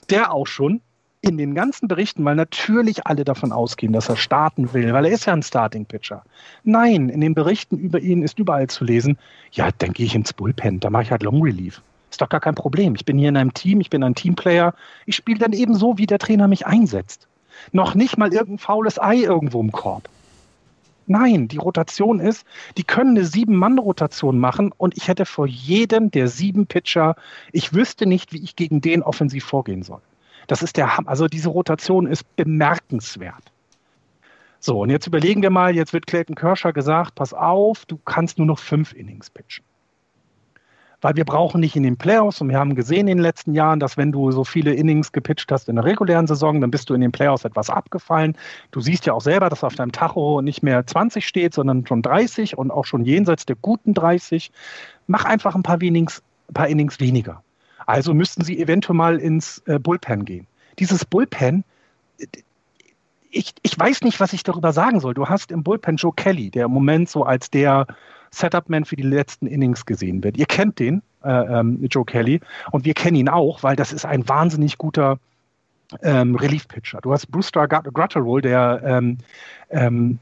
Der 0.09 0.33
auch 0.33 0.47
schon 0.47 0.81
in 1.21 1.37
den 1.37 1.55
ganzen 1.55 1.89
Berichten, 1.89 2.25
weil 2.25 2.35
natürlich 2.35 3.07
alle 3.07 3.25
davon 3.25 3.53
ausgehen, 3.53 3.93
dass 3.93 4.09
er 4.09 4.17
starten 4.17 4.73
will, 4.73 4.93
weil 4.93 5.05
er 5.05 5.13
ist 5.13 5.27
ja 5.27 5.35
ein 5.35 5.43
Starting 5.43 5.85
Pitcher. 5.85 6.25
Nein, 6.65 7.11
in 7.11 7.21
den 7.21 7.35
Berichten 7.35 7.79
über 7.79 8.01
ihn 8.01 8.23
ist 8.23 8.39
überall 8.39 8.67
zu 8.67 8.85
lesen, 8.85 9.19
ja, 9.53 9.69
dann 9.79 9.93
gehe 9.93 10.07
ich 10.07 10.17
ins 10.17 10.33
Bullpen, 10.33 10.81
da 10.81 10.91
mache 10.91 11.05
ich 11.05 11.11
halt 11.13 11.23
Long 11.23 11.41
Relief. 11.41 11.81
Ist 12.11 12.21
doch 12.21 12.29
gar 12.29 12.41
kein 12.41 12.57
Problem. 12.57 12.95
Ich 12.97 13.05
bin 13.05 13.19
hier 13.19 13.29
in 13.29 13.37
einem 13.37 13.55
Team, 13.55 13.81
ich 13.81 13.89
bin 13.89 14.03
ein 14.03 14.15
Teamplayer. 14.15 14.75
Ich 15.07 15.17
spiele 15.17 15.39
dann 15.39 15.53
eben 15.53 15.75
so, 15.75 15.97
wie 15.97 16.07
der 16.07 16.19
Trainer 16.19 16.47
mich 16.47 16.67
einsetzt. 16.67 17.27
Noch 17.71 17.95
nicht 17.95 18.19
mal 18.19 18.33
irgendein 18.33 18.59
faules 18.59 19.01
Ei 19.01 19.19
irgendwo 19.19 19.61
im 19.61 19.73
Korb. 19.73 20.09
Nein, 21.07 21.49
die 21.49 21.59
Rotation 21.59 22.21
ist, 22.21 22.47
die 22.77 22.85
können 22.85 23.17
eine 23.17 23.25
Sieben-Mann-Rotation 23.25 24.39
machen 24.39 24.73
und 24.77 24.97
ich 24.97 25.09
hätte 25.09 25.27
vor 25.27 25.47
jedem 25.47 26.11
der 26.11 26.29
sieben 26.29 26.67
Pitcher, 26.67 27.17
ich 27.53 27.75
wüsste 27.75 28.07
nicht, 28.07 28.33
wie 28.33 28.43
ich 28.43 28.57
gegen 28.57 28.81
den 28.81 29.03
offensiv 29.03 29.45
vorgehen 29.45 29.83
soll. 29.83 30.01
Das 30.47 30.63
ist 30.63 30.77
der, 30.77 31.07
also 31.07 31.27
diese 31.27 31.49
Rotation 31.49 32.07
ist 32.07 32.37
bemerkenswert. 32.37 33.53
So, 34.61 34.81
und 34.83 34.91
jetzt 34.91 35.09
überlegen 35.09 35.43
wir 35.43 35.51
mal, 35.51 35.75
jetzt 35.75 35.93
wird 35.93 36.07
Clayton 36.07 36.37
Kershaw 36.37 36.73
gesagt, 36.73 37.17
pass 37.17 37.35
auf, 37.35 37.85
du 37.87 37.99
kannst 38.05 38.39
nur 38.39 38.47
noch 38.47 38.61
fünf 38.61 38.93
Innings 38.93 39.29
pitchen. 39.29 39.65
Weil 41.03 41.17
wir 41.17 41.25
brauchen 41.25 41.61
nicht 41.61 41.77
in 41.77 41.83
den 41.83 41.97
Playoffs 41.97 42.41
und 42.41 42.49
wir 42.49 42.59
haben 42.59 42.77
gesehen 42.77 43.09
in 43.09 43.19
den 43.19 43.23
letzten 43.23 43.55
Jahren, 43.55 43.81
dass 43.81 43.97
wenn 43.97 44.13
du 44.13 44.31
so 44.31 44.45
viele 44.45 44.73
Innings 44.73 45.11
gepitcht 45.11 45.51
hast 45.51 45.69
in 45.69 45.75
der 45.75 45.85
regulären 45.85 46.29
Saison, 46.29 46.61
dann 46.61 46.71
bist 46.71 46.89
du 46.89 46.95
in 46.95 47.01
den 47.01 47.11
Playoffs 47.11 47.45
etwas 47.45 47.69
abgefallen. 47.69 48.37
Du 48.71 48.81
siehst 48.81 49.05
ja 49.05 49.13
auch 49.13 49.21
selber, 49.21 49.51
dass 49.51 49.65
auf 49.65 49.75
deinem 49.75 49.91
Tacho 49.93 50.41
nicht 50.41 50.63
mehr 50.63 50.87
20 50.87 51.27
steht, 51.27 51.55
sondern 51.55 51.87
schon 51.87 52.03
30 52.03 52.57
und 52.57 52.71
auch 52.71 52.87
schon 52.87 53.05
jenseits 53.05 53.45
der 53.45 53.57
guten 53.57 53.95
30. 53.95 54.53
Mach 55.09 55.25
einfach 55.25 55.57
ein 55.57 55.65
paar, 55.65 55.83
Innings, 55.83 56.23
ein 56.49 56.55
paar 56.55 56.69
Innings 56.69 57.01
weniger. 57.01 57.43
Also 57.85 58.15
müssten 58.15 58.45
sie 58.45 58.61
eventuell 58.61 58.97
mal 58.97 59.19
ins 59.19 59.59
äh, 59.67 59.81
Bullpen 59.81 60.25
gehen. 60.25 60.47
Dieses 60.79 61.05
Bullpen, 61.05 61.65
ich, 63.33 63.55
ich 63.63 63.77
weiß 63.79 64.03
nicht, 64.03 64.21
was 64.21 64.33
ich 64.33 64.45
darüber 64.45 64.73
sagen 64.73 65.01
soll. 65.01 65.15
Du 65.15 65.29
hast 65.29 65.51
im 65.51 65.65
Bullpen 65.65 65.97
Joe 65.97 66.13
Kelly, 66.15 66.51
der 66.51 66.67
im 66.67 66.71
Moment 66.71 67.09
so 67.09 67.25
als 67.25 67.51
der 67.51 67.89
Setup-Man 68.33 68.85
für 68.85 68.97
die 68.97 69.03
letzten 69.03 69.47
Innings 69.47 69.87
gesehen 69.87 70.25
wird. 70.25 70.37
Ihr 70.37 70.47
kennt 70.47 70.79
den, 70.79 71.03
äh, 71.25 71.31
ähm, 71.31 71.85
Joe 71.85 72.05
Kelly, 72.05 72.41
und 72.73 72.85
wir 72.85 72.95
kennen 72.95 73.17
ihn 73.17 73.29
auch, 73.29 73.63
weil 73.63 73.77
das 73.77 73.93
ist 73.93 74.05
ein 74.05 74.29
wahnsinnig 74.29 74.79
guter 74.79 75.19
ähm, 76.03 76.35
Relief-Pitcher. 76.35 77.01
Du 77.03 77.13
hast 77.13 77.31
Brewster 77.31 77.69
Grutterol, 77.69 78.41
der 78.41 78.81
ähm, 78.85 79.19
ähm 79.71 80.19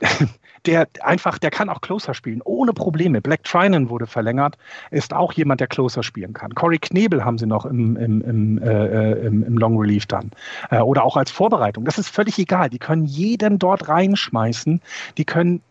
der 0.66 0.88
einfach, 1.00 1.38
der 1.38 1.50
kann 1.50 1.68
auch 1.68 1.80
Closer 1.80 2.14
spielen, 2.14 2.42
ohne 2.44 2.72
Probleme. 2.72 3.20
Black 3.20 3.44
Trinan 3.44 3.88
wurde 3.88 4.06
verlängert, 4.06 4.58
ist 4.90 5.14
auch 5.14 5.32
jemand, 5.32 5.60
der 5.60 5.66
Closer 5.66 6.02
spielen 6.02 6.32
kann. 6.32 6.54
Corey 6.54 6.78
Knebel 6.78 7.24
haben 7.24 7.38
sie 7.38 7.46
noch 7.46 7.64
im, 7.64 7.96
im, 7.96 8.20
im, 8.20 8.62
äh, 8.62 9.12
im, 9.12 9.44
im 9.44 9.58
Long 9.58 9.78
Relief 9.78 10.06
dann. 10.06 10.30
Äh, 10.70 10.80
oder 10.80 11.04
auch 11.04 11.16
als 11.16 11.30
Vorbereitung. 11.30 11.84
Das 11.84 11.98
ist 11.98 12.08
völlig 12.08 12.38
egal. 12.38 12.70
Die 12.70 12.78
können 12.78 13.04
jeden 13.04 13.58
dort 13.58 13.88
reinschmeißen. 13.88 14.80
Die 15.16 15.24
können, 15.24 15.62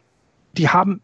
die 0.58 0.70
haben, 0.70 1.02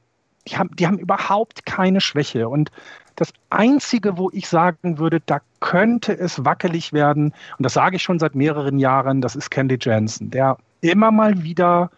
die 0.48 0.58
haben, 0.58 0.76
die 0.76 0.88
haben 0.88 0.98
überhaupt 0.98 1.66
keine 1.66 2.02
Schwäche. 2.02 2.50
Und 2.50 2.72
das 3.16 3.32
Einzige, 3.50 4.18
wo 4.18 4.30
ich 4.32 4.48
sagen 4.48 4.98
würde, 4.98 5.20
da 5.20 5.40
könnte 5.60 6.18
es 6.18 6.44
wackelig 6.44 6.94
werden, 6.94 7.34
und 7.58 7.64
das 7.64 7.74
sage 7.74 7.96
ich 7.96 8.04
schon 8.04 8.20
seit 8.20 8.36
mehreren 8.36 8.80
Jahren, 8.80 9.22
das 9.22 9.36
ist 9.36 9.52
Candy 9.52 9.78
Jensen, 9.80 10.32
der 10.32 10.58
immer 10.82 11.12
mal 11.12 11.44
wieder 11.44 11.92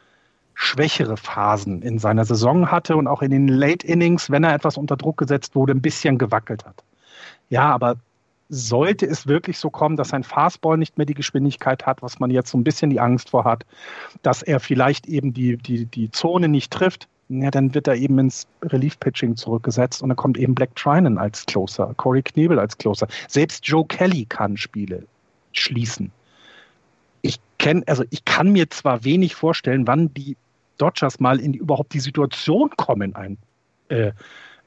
schwächere 0.54 1.18
Phasen 1.18 1.82
in 1.82 2.00
seiner 2.00 2.26
Saison 2.26 2.72
hatte 2.72 2.96
und 2.96 3.08
auch 3.08 3.22
in 3.22 3.32
den 3.32 3.48
Late 3.48 3.86
Innings, 3.86 4.30
wenn 4.30 4.44
er 4.44 4.54
etwas 4.54 4.78
unter 4.78 4.96
Druck 4.96 5.18
gesetzt 5.18 5.56
wurde, 5.56 5.74
ein 5.74 5.82
bisschen 5.82 6.18
gewackelt 6.18 6.66
hat. 6.66 6.84
Ja, 7.50 7.74
aber 7.74 7.98
sollte 8.48 9.06
es 9.06 9.28
wirklich 9.28 9.58
so 9.58 9.70
kommen, 9.70 9.98
dass 9.98 10.10
sein 10.10 10.24
Fastball 10.24 10.78
nicht 10.78 10.98
mehr 10.98 11.06
die 11.06 11.14
Geschwindigkeit 11.14 11.86
hat, 11.86 12.02
was 12.02 12.20
man 12.20 12.30
jetzt 12.30 12.52
so 12.52 12.58
ein 12.58 12.64
bisschen 12.64 12.90
die 12.90 13.00
Angst 13.00 13.32
vor 13.32 13.44
hat, 13.44 13.66
dass 14.22 14.44
er 14.44 14.60
vielleicht 14.60 15.08
eben 15.08 15.34
die, 15.34 15.58
die, 15.58 15.86
die 15.86 16.12
Zone 16.12 16.48
nicht 16.48 16.72
trifft, 16.72 17.08
ja, 17.30 17.50
dann 17.50 17.74
wird 17.74 17.88
er 17.88 17.96
eben 17.96 18.20
ins 18.20 18.48
Relief-Pitching 18.62 19.36
zurückgesetzt 19.36 20.02
und 20.04 20.10
dann 20.10 20.16
kommt 20.16 20.38
eben 20.38 20.54
Black 20.54 20.76
Trinan 20.76 21.18
als 21.18 21.46
Closer, 21.46 21.94
Corey 21.98 22.22
Knebel 22.22 22.60
als 22.60 22.78
Closer. 22.78 23.08
Selbst 23.28 23.68
Joe 23.68 23.86
Kelly 23.86 24.26
kann 24.26 24.58
Spiele 24.58 25.06
schließen. 25.54 26.12
Ich 27.22 27.40
kenne, 27.58 27.84
also 27.88 28.04
ich 28.12 28.26
kann 28.26 28.52
mir 28.52 28.70
zwar 28.70 29.04
wenig 29.04 29.34
vorstellen, 29.34 29.88
wann 29.88 30.14
die 30.14 30.38
Dodgers 30.78 31.20
mal 31.20 31.40
in 31.40 31.54
die, 31.54 31.60
überhaupt 31.60 31.94
die 31.94 32.00
Situation 32.00 32.70
kommen, 32.78 33.16
ein 33.16 33.38
äh, 33.90 34.12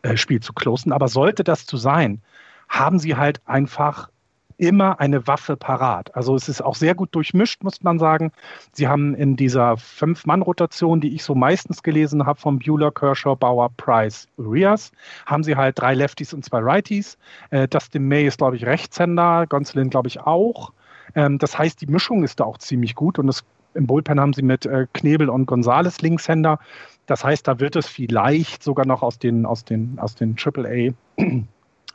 äh, 0.02 0.16
Spiel 0.16 0.40
zu 0.40 0.52
closen. 0.52 0.92
Aber 0.92 1.08
sollte 1.08 1.44
das 1.44 1.66
zu 1.66 1.76
sein, 1.76 2.20
haben 2.68 2.98
sie 2.98 3.14
halt 3.14 3.40
einfach 3.46 4.10
immer 4.58 5.00
eine 5.00 5.26
Waffe 5.26 5.56
parat. 5.56 6.14
Also 6.14 6.34
es 6.34 6.48
ist 6.48 6.60
auch 6.60 6.74
sehr 6.74 6.94
gut 6.94 7.14
durchmischt, 7.14 7.62
muss 7.62 7.82
man 7.82 7.98
sagen. 7.98 8.32
Sie 8.72 8.88
haben 8.88 9.14
in 9.14 9.36
dieser 9.36 9.76
Fünf-Mann-Rotation, 9.76 11.00
die 11.00 11.14
ich 11.14 11.22
so 11.22 11.34
meistens 11.34 11.82
gelesen 11.82 12.26
habe, 12.26 12.40
von 12.40 12.58
Bueller, 12.58 12.90
Kershaw, 12.90 13.36
Bauer, 13.36 13.70
Price, 13.76 14.28
Urias, 14.36 14.92
haben 15.26 15.44
sie 15.44 15.56
halt 15.56 15.78
drei 15.78 15.94
Lefties 15.94 16.34
und 16.34 16.44
zwei 16.44 16.58
Righties. 16.58 17.16
Äh, 17.50 17.68
Dustin 17.68 18.06
May 18.06 18.26
ist, 18.26 18.38
glaube 18.38 18.56
ich, 18.56 18.66
Rechtshänder, 18.66 19.46
Gonsolin, 19.46 19.90
glaube 19.90 20.08
ich, 20.08 20.20
auch. 20.20 20.72
Ähm, 21.14 21.38
das 21.38 21.56
heißt, 21.56 21.80
die 21.80 21.86
Mischung 21.86 22.24
ist 22.24 22.40
da 22.40 22.44
auch 22.44 22.58
ziemlich 22.58 22.94
gut 22.94 23.18
und 23.18 23.28
es 23.28 23.44
im 23.74 23.86
Bullpen 23.86 24.18
haben 24.18 24.32
sie 24.32 24.42
mit 24.42 24.66
äh, 24.66 24.86
Knebel 24.92 25.28
und 25.28 25.46
Gonzales 25.46 26.00
Linkshänder. 26.00 26.58
Das 27.06 27.22
heißt, 27.22 27.46
da 27.46 27.60
wird 27.60 27.76
es 27.76 27.86
vielleicht 27.86 28.62
sogar 28.62 28.86
noch 28.86 29.02
aus 29.02 29.18
den, 29.18 29.46
aus 29.46 29.64
den, 29.64 29.98
aus 30.00 30.14
den 30.14 30.36
AAA 30.36 30.94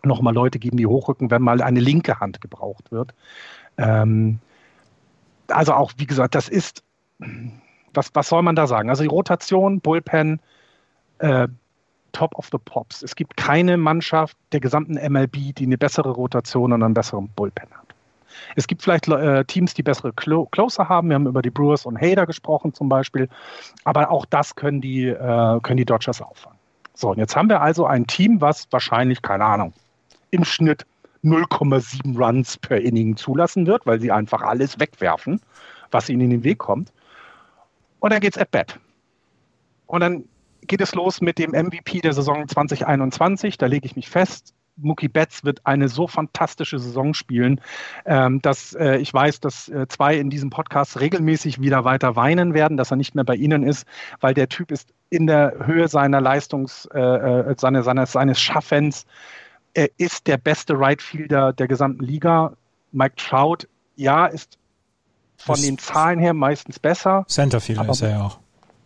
nochmal 0.05 0.33
Leute 0.33 0.59
geben, 0.59 0.77
die 0.77 0.87
hochrücken, 0.87 1.31
wenn 1.31 1.41
mal 1.41 1.61
eine 1.61 1.79
linke 1.79 2.19
Hand 2.19 2.41
gebraucht 2.41 2.91
wird. 2.91 3.13
Ähm, 3.77 4.39
also 5.47 5.73
auch, 5.73 5.91
wie 5.97 6.05
gesagt, 6.05 6.35
das 6.35 6.49
ist, 6.49 6.83
was, 7.93 8.11
was 8.13 8.29
soll 8.29 8.41
man 8.41 8.55
da 8.55 8.67
sagen? 8.67 8.89
Also 8.89 9.03
die 9.03 9.09
Rotation, 9.09 9.79
Bullpen, 9.79 10.39
äh, 11.19 11.47
Top 12.11 12.35
of 12.35 12.49
the 12.51 12.59
Pops. 12.63 13.01
Es 13.01 13.15
gibt 13.15 13.37
keine 13.37 13.75
Mannschaft 13.77 14.37
der 14.51 14.59
gesamten 14.59 14.93
MLB, 14.93 15.55
die 15.55 15.65
eine 15.65 15.77
bessere 15.77 16.11
Rotation 16.11 16.71
und 16.71 16.83
einen 16.83 16.93
besseren 16.93 17.27
Bullpen 17.29 17.69
hat. 17.71 17.95
Es 18.55 18.67
gibt 18.67 18.81
vielleicht 18.81 19.07
äh, 19.07 19.43
Teams, 19.45 19.73
die 19.73 19.83
bessere 19.83 20.13
Clo 20.13 20.45
Closer 20.47 20.89
haben. 20.89 21.09
Wir 21.09 21.15
haben 21.15 21.27
über 21.27 21.41
die 21.41 21.49
Brewers 21.49 21.85
und 21.85 21.99
Hader 21.99 22.25
gesprochen 22.25 22.73
zum 22.73 22.89
Beispiel. 22.89 23.29
Aber 23.83 24.11
auch 24.11 24.25
das 24.25 24.55
können 24.55 24.81
die, 24.81 25.07
äh, 25.07 25.59
können 25.61 25.77
die 25.77 25.85
Dodgers 25.85 26.21
auffangen. 26.21 26.57
So, 26.93 27.09
und 27.09 27.17
jetzt 27.17 27.35
haben 27.35 27.49
wir 27.49 27.61
also 27.61 27.85
ein 27.85 28.05
Team, 28.05 28.41
was 28.41 28.67
wahrscheinlich, 28.71 29.21
keine 29.21 29.45
Ahnung, 29.45 29.73
im 30.33 30.43
Schnitt 30.43 30.85
0,7 31.23 32.17
Runs 32.17 32.57
per 32.57 32.81
Inning 32.81 33.15
zulassen 33.15 33.65
wird, 33.65 33.85
weil 33.85 34.01
sie 34.01 34.11
einfach 34.11 34.41
alles 34.41 34.79
wegwerfen, 34.79 35.39
was 35.91 36.09
ihnen 36.09 36.21
in 36.21 36.29
den 36.31 36.43
Weg 36.43 36.57
kommt. 36.57 36.91
Und 37.99 38.11
dann 38.11 38.19
geht 38.19 38.35
es 38.35 38.41
at 38.41 38.51
bat. 38.51 38.79
Und 39.87 40.01
dann 40.01 40.25
geht 40.61 40.81
es 40.81 40.95
los 40.95 41.21
mit 41.21 41.37
dem 41.37 41.51
MVP 41.51 42.01
der 42.01 42.13
Saison 42.13 42.47
2021. 42.47 43.57
Da 43.57 43.67
lege 43.67 43.85
ich 43.85 43.95
mich 43.95 44.09
fest. 44.09 44.53
Mookie 44.75 45.07
Betts 45.07 45.43
wird 45.43 45.61
eine 45.65 45.87
so 45.87 46.07
fantastische 46.07 46.79
Saison 46.79 47.13
spielen, 47.13 47.61
ähm, 48.05 48.41
dass 48.41 48.73
äh, 48.73 48.97
ich 48.97 49.13
weiß, 49.13 49.39
dass 49.39 49.69
äh, 49.69 49.87
zwei 49.87 50.17
in 50.17 50.31
diesem 50.31 50.49
Podcast 50.49 50.99
regelmäßig 50.99 51.61
wieder 51.61 51.85
weiter 51.85 52.15
weinen 52.15 52.55
werden, 52.55 52.75
dass 52.75 52.89
er 52.89 52.97
nicht 52.97 53.13
mehr 53.13 53.23
bei 53.23 53.35
ihnen 53.35 53.61
ist, 53.61 53.85
weil 54.19 54.33
der 54.33 54.49
Typ 54.49 54.71
ist 54.71 54.89
in 55.11 55.27
der 55.27 55.67
Höhe 55.67 55.87
seiner 55.87 56.21
Leistungs, 56.21 56.87
äh, 56.87 57.53
seine, 57.55 57.83
seines, 57.83 58.13
seines 58.13 58.41
Schaffens. 58.41 59.05
Er 59.73 59.89
ist 59.97 60.27
der 60.27 60.37
beste 60.37 60.77
Right 60.77 61.01
Fielder 61.01 61.53
der 61.53 61.67
gesamten 61.67 62.03
Liga. 62.03 62.53
Mike 62.91 63.15
Trout, 63.15 63.67
ja, 63.95 64.27
ist 64.27 64.57
von 65.37 65.55
das 65.55 65.63
den 65.63 65.77
Zahlen 65.77 66.19
her 66.19 66.33
meistens 66.33 66.79
besser. 66.79 67.25
Centerfielder 67.27 67.89
ist 67.89 68.01
er 68.01 68.09
ja 68.09 68.21
auch. 68.23 68.39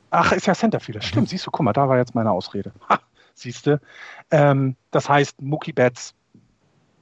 Ach, 0.09 0.31
ist 0.31 0.47
ja 0.47 0.55
Centerfielder. 0.55 1.01
Stimmt, 1.01 1.27
mhm. 1.27 1.29
siehst 1.29 1.45
du, 1.45 1.51
guck 1.51 1.63
mal, 1.63 1.73
da 1.73 1.89
war 1.89 1.97
jetzt 1.97 2.15
meine 2.15 2.31
Ausrede. 2.31 2.71
Ha, 2.89 2.99
siehst 3.33 3.67
du. 3.67 3.79
Ähm, 4.31 4.75
das 4.91 5.09
heißt, 5.09 5.41
Mookie 5.41 5.73
Betts 5.73 6.13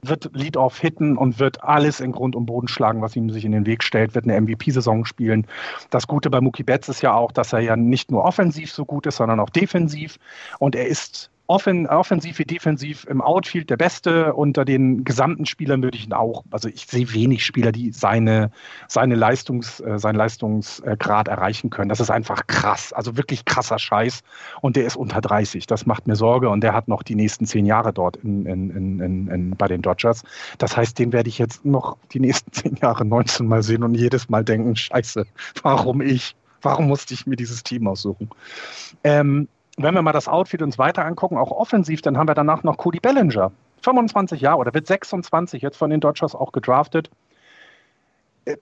wird 0.02 0.30
Lead-Off 0.34 0.78
hitten 0.78 1.16
und 1.16 1.38
wird 1.38 1.62
alles 1.64 2.00
in 2.00 2.12
Grund 2.12 2.36
und 2.36 2.46
Boden 2.46 2.68
schlagen, 2.68 3.02
was 3.02 3.16
ihm 3.16 3.30
sich 3.30 3.44
in 3.44 3.52
den 3.52 3.66
Weg 3.66 3.82
stellt, 3.82 4.14
wird 4.14 4.24
eine 4.24 4.40
MVP-Saison 4.40 5.04
spielen. 5.04 5.46
Das 5.90 6.06
Gute 6.06 6.30
bei 6.30 6.40
Mookie 6.40 6.62
Betts 6.62 6.88
ist 6.88 7.02
ja 7.02 7.14
auch, 7.14 7.32
dass 7.32 7.52
er 7.52 7.60
ja 7.60 7.76
nicht 7.76 8.10
nur 8.10 8.24
offensiv 8.24 8.72
so 8.72 8.84
gut 8.84 9.06
ist, 9.06 9.16
sondern 9.16 9.40
auch 9.40 9.50
defensiv. 9.50 10.18
Und 10.58 10.74
er 10.74 10.86
ist 10.86 11.30
offen, 11.46 11.86
offensiv 11.86 12.38
wie 12.38 12.44
defensiv 12.44 13.04
im 13.08 13.20
Outfield 13.20 13.70
der 13.70 13.76
Beste. 13.76 14.34
Unter 14.34 14.64
den 14.64 15.04
gesamten 15.04 15.46
Spielern 15.46 15.82
würde 15.82 15.96
ich 15.96 16.06
ihn 16.06 16.12
auch, 16.12 16.44
also 16.50 16.68
ich 16.68 16.86
sehe 16.86 17.12
wenig 17.12 17.44
Spieler, 17.44 17.72
die 17.72 17.92
seine, 17.92 18.50
seine 18.88 19.14
Leistungs, 19.14 19.80
äh, 19.80 19.98
seinen 19.98 20.16
Leistungsgrad 20.16 21.28
erreichen 21.28 21.70
können. 21.70 21.88
Das 21.88 22.00
ist 22.00 22.10
einfach 22.10 22.46
krass, 22.46 22.92
also 22.92 23.16
wirklich 23.16 23.44
krasser 23.44 23.78
Scheiß. 23.78 24.22
Und 24.60 24.76
der 24.76 24.86
ist 24.86 24.96
unter 24.96 25.20
30. 25.20 25.66
Das 25.66 25.86
macht 25.86 26.06
mir 26.06 26.16
Sorge 26.16 26.48
und 26.48 26.62
der 26.62 26.72
hat 26.72 26.88
noch 26.88 27.02
die 27.02 27.14
nächsten 27.14 27.46
zehn 27.46 27.66
Jahre 27.66 27.92
dort 27.92 28.16
in, 28.16 28.46
in, 28.46 28.70
in, 28.70 29.28
in, 29.28 29.56
bei 29.56 29.68
den 29.68 29.82
Dodgers. 29.82 30.22
Das 30.58 30.76
heißt, 30.76 30.98
den 30.98 31.12
werde 31.12 31.28
ich 31.28 31.38
jetzt 31.38 31.64
noch 31.64 31.96
die 32.12 32.20
nächsten 32.20 32.52
zehn 32.52 32.76
Jahre 32.76 33.04
19 33.04 33.46
Mal 33.46 33.62
sehen 33.62 33.82
und 33.82 33.94
jedes 33.94 34.28
Mal 34.28 34.44
denken, 34.44 34.76
scheiße, 34.76 35.26
warum 35.62 36.00
ich? 36.00 36.34
Warum 36.62 36.88
musste 36.88 37.14
ich 37.14 37.26
mir 37.26 37.36
dieses 37.36 37.62
Team 37.62 37.86
aussuchen? 37.86 38.30
Ähm, 39.04 39.46
wenn 39.76 39.94
wir 39.94 40.02
mal 40.02 40.12
das 40.12 40.28
Outfit 40.28 40.62
uns 40.62 40.78
weiter 40.78 41.04
angucken, 41.04 41.36
auch 41.36 41.50
offensiv, 41.50 42.02
dann 42.02 42.16
haben 42.16 42.28
wir 42.28 42.34
danach 42.34 42.62
noch 42.62 42.78
Cody 42.78 43.00
Bellinger. 43.00 43.52
25 43.82 44.40
Jahre 44.40 44.58
oder 44.58 44.74
wird 44.74 44.86
26, 44.86 45.62
jetzt 45.62 45.76
von 45.76 45.90
den 45.90 46.00
Dodgers 46.00 46.34
auch 46.34 46.52
gedraftet. 46.52 47.10
Äh, 48.46 48.56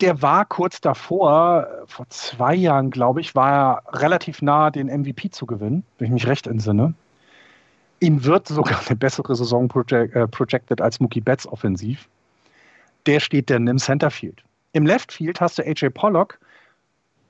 der 0.00 0.20
war 0.20 0.44
kurz 0.44 0.80
davor, 0.80 1.66
vor 1.86 2.08
zwei 2.08 2.54
Jahren, 2.54 2.90
glaube 2.90 3.20
ich, 3.20 3.34
war 3.34 3.52
er 3.52 4.00
relativ 4.00 4.42
nah, 4.42 4.70
den 4.70 4.88
MVP 4.88 5.30
zu 5.30 5.46
gewinnen, 5.46 5.84
wenn 5.98 6.06
ich 6.06 6.12
mich 6.12 6.26
recht 6.26 6.46
entsinne. 6.46 6.94
Ihm 8.00 8.24
wird 8.24 8.48
sogar 8.48 8.80
eine 8.86 8.96
bessere 8.96 9.36
Saison 9.36 9.70
äh, 9.70 10.26
projected 10.26 10.80
als 10.80 10.98
Mookie 10.98 11.20
Betts 11.20 11.46
offensiv. 11.46 12.08
Der 13.06 13.20
steht 13.20 13.48
dann 13.48 13.68
im 13.68 13.78
Centerfield. 13.78 14.42
Im 14.72 14.86
Leftfield 14.86 15.40
hast 15.40 15.58
du 15.58 15.62
AJ 15.62 15.90
Pollock. 15.90 16.38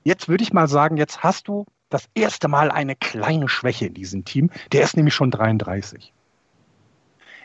Jetzt 0.03 0.27
würde 0.27 0.43
ich 0.43 0.51
mal 0.51 0.67
sagen, 0.67 0.97
jetzt 0.97 1.23
hast 1.23 1.47
du 1.47 1.65
das 1.93 2.09
erste 2.15 2.47
Mal 2.47 2.71
eine 2.71 2.95
kleine 2.95 3.47
Schwäche 3.47 3.85
in 3.85 3.93
diesem 3.93 4.25
Team. 4.25 4.49
Der 4.71 4.83
ist 4.83 4.97
nämlich 4.97 5.13
schon 5.13 5.31
33. 5.31 6.11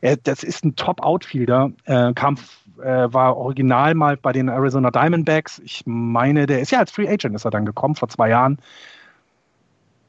Er, 0.00 0.16
das 0.16 0.42
ist 0.42 0.64
ein 0.64 0.76
Top-Outfielder, 0.76 1.72
äh, 1.84 2.12
kam, 2.14 2.36
äh, 2.80 3.12
war 3.12 3.36
original 3.36 3.94
mal 3.94 4.16
bei 4.16 4.32
den 4.32 4.48
Arizona 4.48 4.90
Diamondbacks. 4.90 5.60
Ich 5.64 5.82
meine, 5.86 6.46
der 6.46 6.60
ist 6.60 6.70
ja 6.70 6.78
als 6.78 6.92
Free 6.92 7.08
Agent 7.08 7.34
ist 7.34 7.44
er 7.44 7.50
dann 7.50 7.66
gekommen 7.66 7.94
vor 7.94 8.08
zwei 8.08 8.30
Jahren. 8.30 8.58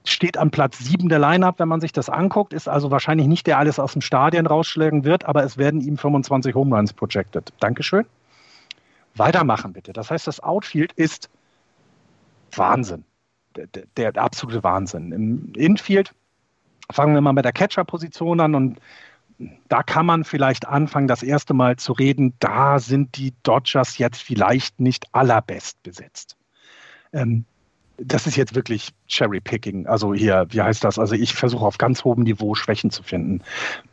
steht 0.05 0.37
an 0.37 0.49
Platz 0.49 0.79
7 0.79 1.09
der 1.09 1.19
Lineup, 1.19 1.59
wenn 1.59 1.67
man 1.67 1.81
sich 1.81 1.91
das 1.91 2.09
anguckt, 2.09 2.53
ist 2.53 2.69
also 2.69 2.89
wahrscheinlich 2.89 3.27
nicht 3.27 3.45
der 3.45 3.57
alles 3.57 3.79
aus 3.79 3.93
dem 3.93 4.01
Stadion 4.01 4.47
rausschlagen 4.47 5.03
wird, 5.03 5.25
aber 5.25 5.43
es 5.43 5.57
werden 5.57 5.81
ihm 5.81 5.97
25 5.97 6.55
Home 6.55 6.75
Runs 6.75 6.93
projected. 6.93 7.51
Dankeschön. 7.59 8.05
Weitermachen 9.15 9.73
bitte. 9.73 9.91
Das 9.91 10.09
heißt, 10.09 10.25
das 10.27 10.39
Outfield 10.39 10.93
ist 10.93 11.29
Wahnsinn. 12.55 13.03
Der, 13.55 13.67
der, 13.97 14.17
absolute 14.21 14.63
Wahnsinn. 14.63 15.11
Im 15.11 15.53
Infield 15.55 16.13
fangen 16.91 17.13
wir 17.13 17.21
mal 17.21 17.33
mit 17.33 17.45
der 17.45 17.51
Catcher-Position 17.51 18.39
an 18.39 18.55
und 18.55 18.79
da 19.69 19.83
kann 19.83 20.05
man 20.05 20.23
vielleicht 20.23 20.67
anfangen, 20.67 21.07
das 21.07 21.23
erste 21.23 21.53
Mal 21.53 21.77
zu 21.77 21.93
reden, 21.93 22.33
da 22.39 22.79
sind 22.79 23.15
die 23.17 23.33
Dodgers 23.43 23.97
jetzt 23.97 24.21
vielleicht 24.21 24.79
nicht 24.79 25.13
allerbest 25.13 25.81
besetzt. 25.81 26.37
Ähm, 27.13 27.45
das 28.01 28.27
ist 28.27 28.35
jetzt 28.35 28.55
wirklich 28.55 28.89
Cherry-Picking. 29.07 29.87
Also 29.87 30.13
hier, 30.13 30.45
wie 30.49 30.61
heißt 30.61 30.83
das? 30.83 30.97
Also 30.97 31.15
ich 31.15 31.33
versuche 31.33 31.65
auf 31.65 31.77
ganz 31.77 32.03
hohem 32.03 32.23
Niveau 32.23 32.55
Schwächen 32.55 32.91
zu 32.91 33.03
finden. 33.03 33.41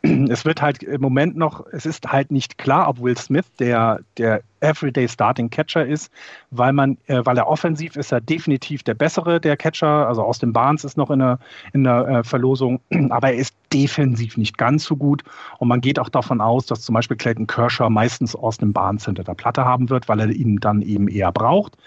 Es 0.29 0.45
wird 0.45 0.61
halt 0.61 0.83
im 0.83 1.01
Moment 1.01 1.35
noch, 1.37 1.65
es 1.71 1.85
ist 1.85 2.11
halt 2.11 2.31
nicht 2.31 2.57
klar, 2.57 2.87
ob 2.89 3.01
Will 3.01 3.17
Smith 3.17 3.45
der, 3.59 3.99
der 4.17 4.41
Everyday 4.59 5.07
Starting 5.07 5.49
Catcher 5.49 5.85
ist, 5.85 6.11
weil 6.51 6.73
man, 6.73 6.97
äh, 7.07 7.21
weil 7.23 7.37
er 7.37 7.47
offensiv 7.47 7.95
ist 7.95 8.11
er 8.11 8.21
definitiv 8.21 8.83
der 8.83 8.93
bessere 8.93 9.39
der 9.39 9.57
Catcher. 9.57 10.07
Also 10.07 10.23
aus 10.23 10.39
dem 10.39 10.53
Barnes 10.53 10.83
ist 10.83 10.97
noch 10.97 11.11
in 11.11 11.19
der, 11.19 11.39
in 11.73 11.83
der 11.83 12.07
äh, 12.07 12.23
Verlosung, 12.23 12.79
aber 13.09 13.31
er 13.31 13.35
ist 13.35 13.55
defensiv 13.73 14.37
nicht 14.37 14.57
ganz 14.57 14.85
so 14.85 14.95
gut. 14.95 15.23
Und 15.59 15.67
man 15.67 15.81
geht 15.81 15.99
auch 15.99 16.09
davon 16.09 16.41
aus, 16.41 16.65
dass 16.65 16.81
zum 16.81 16.93
Beispiel 16.93 17.17
Clayton 17.17 17.47
Kershaw 17.47 17.89
meistens 17.89 18.35
aus 18.35 18.57
dem 18.57 18.73
Barnes 18.73 19.05
hinter 19.05 19.23
der 19.23 19.35
Platte 19.35 19.65
haben 19.65 19.89
wird, 19.89 20.07
weil 20.07 20.19
er 20.19 20.29
ihn 20.29 20.57
dann 20.57 20.81
eben 20.81 21.07
eher 21.07 21.31
braucht. 21.31 21.77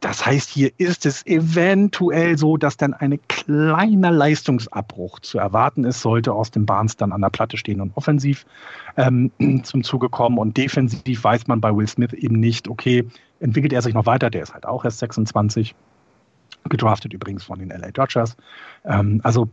Das 0.00 0.24
heißt, 0.24 0.50
hier 0.50 0.70
ist 0.78 1.06
es 1.06 1.26
eventuell 1.26 2.38
so, 2.38 2.56
dass 2.56 2.76
dann 2.76 2.94
ein 2.94 3.18
kleiner 3.26 4.12
Leistungsabbruch 4.12 5.18
zu 5.20 5.38
erwarten 5.38 5.84
ist, 5.84 6.02
sollte 6.02 6.32
aus 6.32 6.52
dem 6.52 6.66
Barnes 6.66 6.96
dann 6.96 7.12
an 7.12 7.20
der 7.20 7.30
Platte 7.30 7.56
stehen 7.56 7.80
und 7.80 7.96
offensiv 7.96 8.46
ähm, 8.96 9.32
zum 9.64 9.82
Zuge 9.82 10.08
kommen. 10.08 10.38
Und 10.38 10.56
defensiv 10.56 11.24
weiß 11.24 11.48
man 11.48 11.60
bei 11.60 11.74
Will 11.74 11.88
Smith 11.88 12.12
eben 12.12 12.38
nicht, 12.38 12.68
okay, 12.68 13.08
entwickelt 13.40 13.72
er 13.72 13.82
sich 13.82 13.94
noch 13.94 14.06
weiter, 14.06 14.30
der 14.30 14.42
ist 14.42 14.54
halt 14.54 14.66
auch 14.66 14.84
erst 14.84 15.00
26, 15.00 15.74
gedraftet 16.68 17.12
übrigens 17.12 17.44
von 17.44 17.58
den 17.58 17.70
LA 17.70 17.90
Dodgers. 17.90 18.36
Ähm, 18.84 19.20
also 19.24 19.48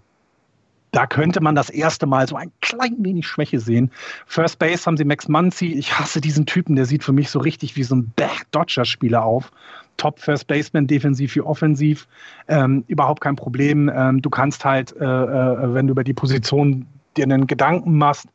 da 0.95 1.05
könnte 1.05 1.41
man 1.41 1.55
das 1.55 1.69
erste 1.69 2.05
Mal 2.05 2.25
so 2.25 2.37
ein 2.37 2.53
klein 2.61 2.95
wenig 2.99 3.27
Schwäche 3.27 3.59
sehen. 3.59 3.91
First 4.27 4.59
Base 4.59 4.85
haben 4.85 4.95
sie 4.95 5.03
Max 5.03 5.27
Muncy. 5.27 5.73
Ich 5.73 5.99
hasse 5.99 6.21
diesen 6.21 6.45
Typen, 6.45 6.77
der 6.77 6.85
sieht 6.85 7.03
für 7.03 7.11
mich 7.11 7.29
so 7.29 7.39
richtig 7.39 7.75
wie 7.75 7.83
so 7.83 7.97
ein 7.97 8.13
Dodgers-Spieler 8.51 9.21
auf. 9.21 9.51
Top 9.97 10.19
First 10.19 10.47
Baseman, 10.47 10.87
defensiv 10.87 11.35
wie 11.35 11.41
offensiv. 11.41 12.07
Ähm, 12.47 12.85
überhaupt 12.87 13.19
kein 13.19 13.35
Problem. 13.35 13.91
Ähm, 13.93 14.21
du 14.21 14.29
kannst 14.29 14.63
halt, 14.63 14.95
äh, 14.95 15.03
äh, 15.03 15.73
wenn 15.73 15.87
du 15.87 15.91
über 15.91 16.05
die 16.05 16.13
Position 16.13 16.85
dir 17.17 17.23
einen 17.23 17.45
Gedanken 17.45 17.97
machst, 17.97 18.27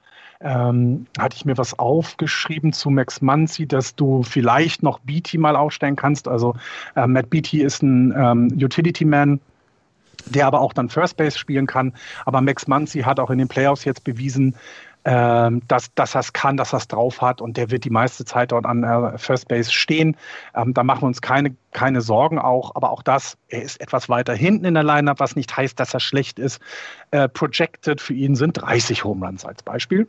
ähm, 0.42 1.06
hatte 1.18 1.36
ich 1.36 1.46
mir 1.46 1.56
was 1.56 1.78
aufgeschrieben 1.78 2.74
zu 2.74 2.90
Max 2.90 3.22
Muncy, 3.22 3.66
dass 3.66 3.94
du 3.94 4.22
vielleicht 4.22 4.82
noch 4.82 4.98
Beatty 5.00 5.38
mal 5.38 5.56
aufstellen 5.56 5.96
kannst. 5.96 6.28
Also 6.28 6.54
äh, 6.94 7.06
Matt 7.06 7.30
Beatty 7.30 7.62
ist 7.62 7.82
ein 7.82 8.12
ähm, 8.14 8.48
Utility 8.52 9.06
Man, 9.06 9.40
der 10.26 10.46
aber 10.46 10.60
auch 10.60 10.72
dann 10.72 10.88
First 10.88 11.16
Base 11.16 11.38
spielen 11.38 11.66
kann. 11.66 11.94
Aber 12.26 12.40
Max 12.40 12.66
Muncy 12.66 13.00
hat 13.00 13.20
auch 13.20 13.30
in 13.30 13.38
den 13.38 13.48
Playoffs 13.48 13.84
jetzt 13.84 14.04
bewiesen, 14.04 14.56
ähm, 15.04 15.62
dass, 15.66 15.94
dass 15.94 16.14
er 16.14 16.20
es 16.20 16.32
kann, 16.34 16.58
dass 16.58 16.74
er 16.74 16.78
es 16.78 16.88
drauf 16.88 17.22
hat 17.22 17.40
und 17.40 17.56
der 17.56 17.70
wird 17.70 17.84
die 17.84 17.90
meiste 17.90 18.26
Zeit 18.26 18.52
dort 18.52 18.66
an 18.66 18.82
äh, 18.82 19.16
First 19.16 19.48
Base 19.48 19.72
stehen. 19.72 20.14
Ähm, 20.54 20.74
da 20.74 20.84
machen 20.84 21.02
wir 21.02 21.06
uns 21.06 21.22
keine, 21.22 21.56
keine 21.72 22.02
Sorgen 22.02 22.38
auch, 22.38 22.74
aber 22.74 22.90
auch 22.90 23.02
das, 23.02 23.38
er 23.48 23.62
ist 23.62 23.80
etwas 23.80 24.10
weiter 24.10 24.34
hinten 24.34 24.66
in 24.66 24.74
der 24.74 24.82
Lineup, 24.82 25.18
was 25.18 25.36
nicht 25.36 25.56
heißt, 25.56 25.80
dass 25.80 25.94
er 25.94 26.00
schlecht 26.00 26.38
ist. 26.38 26.60
Äh, 27.12 27.28
projected 27.28 28.00
für 28.00 28.12
ihn 28.12 28.34
sind 28.34 28.60
30 28.60 29.04
Home 29.04 29.24
Runs 29.24 29.46
als 29.46 29.62
Beispiel. 29.62 30.06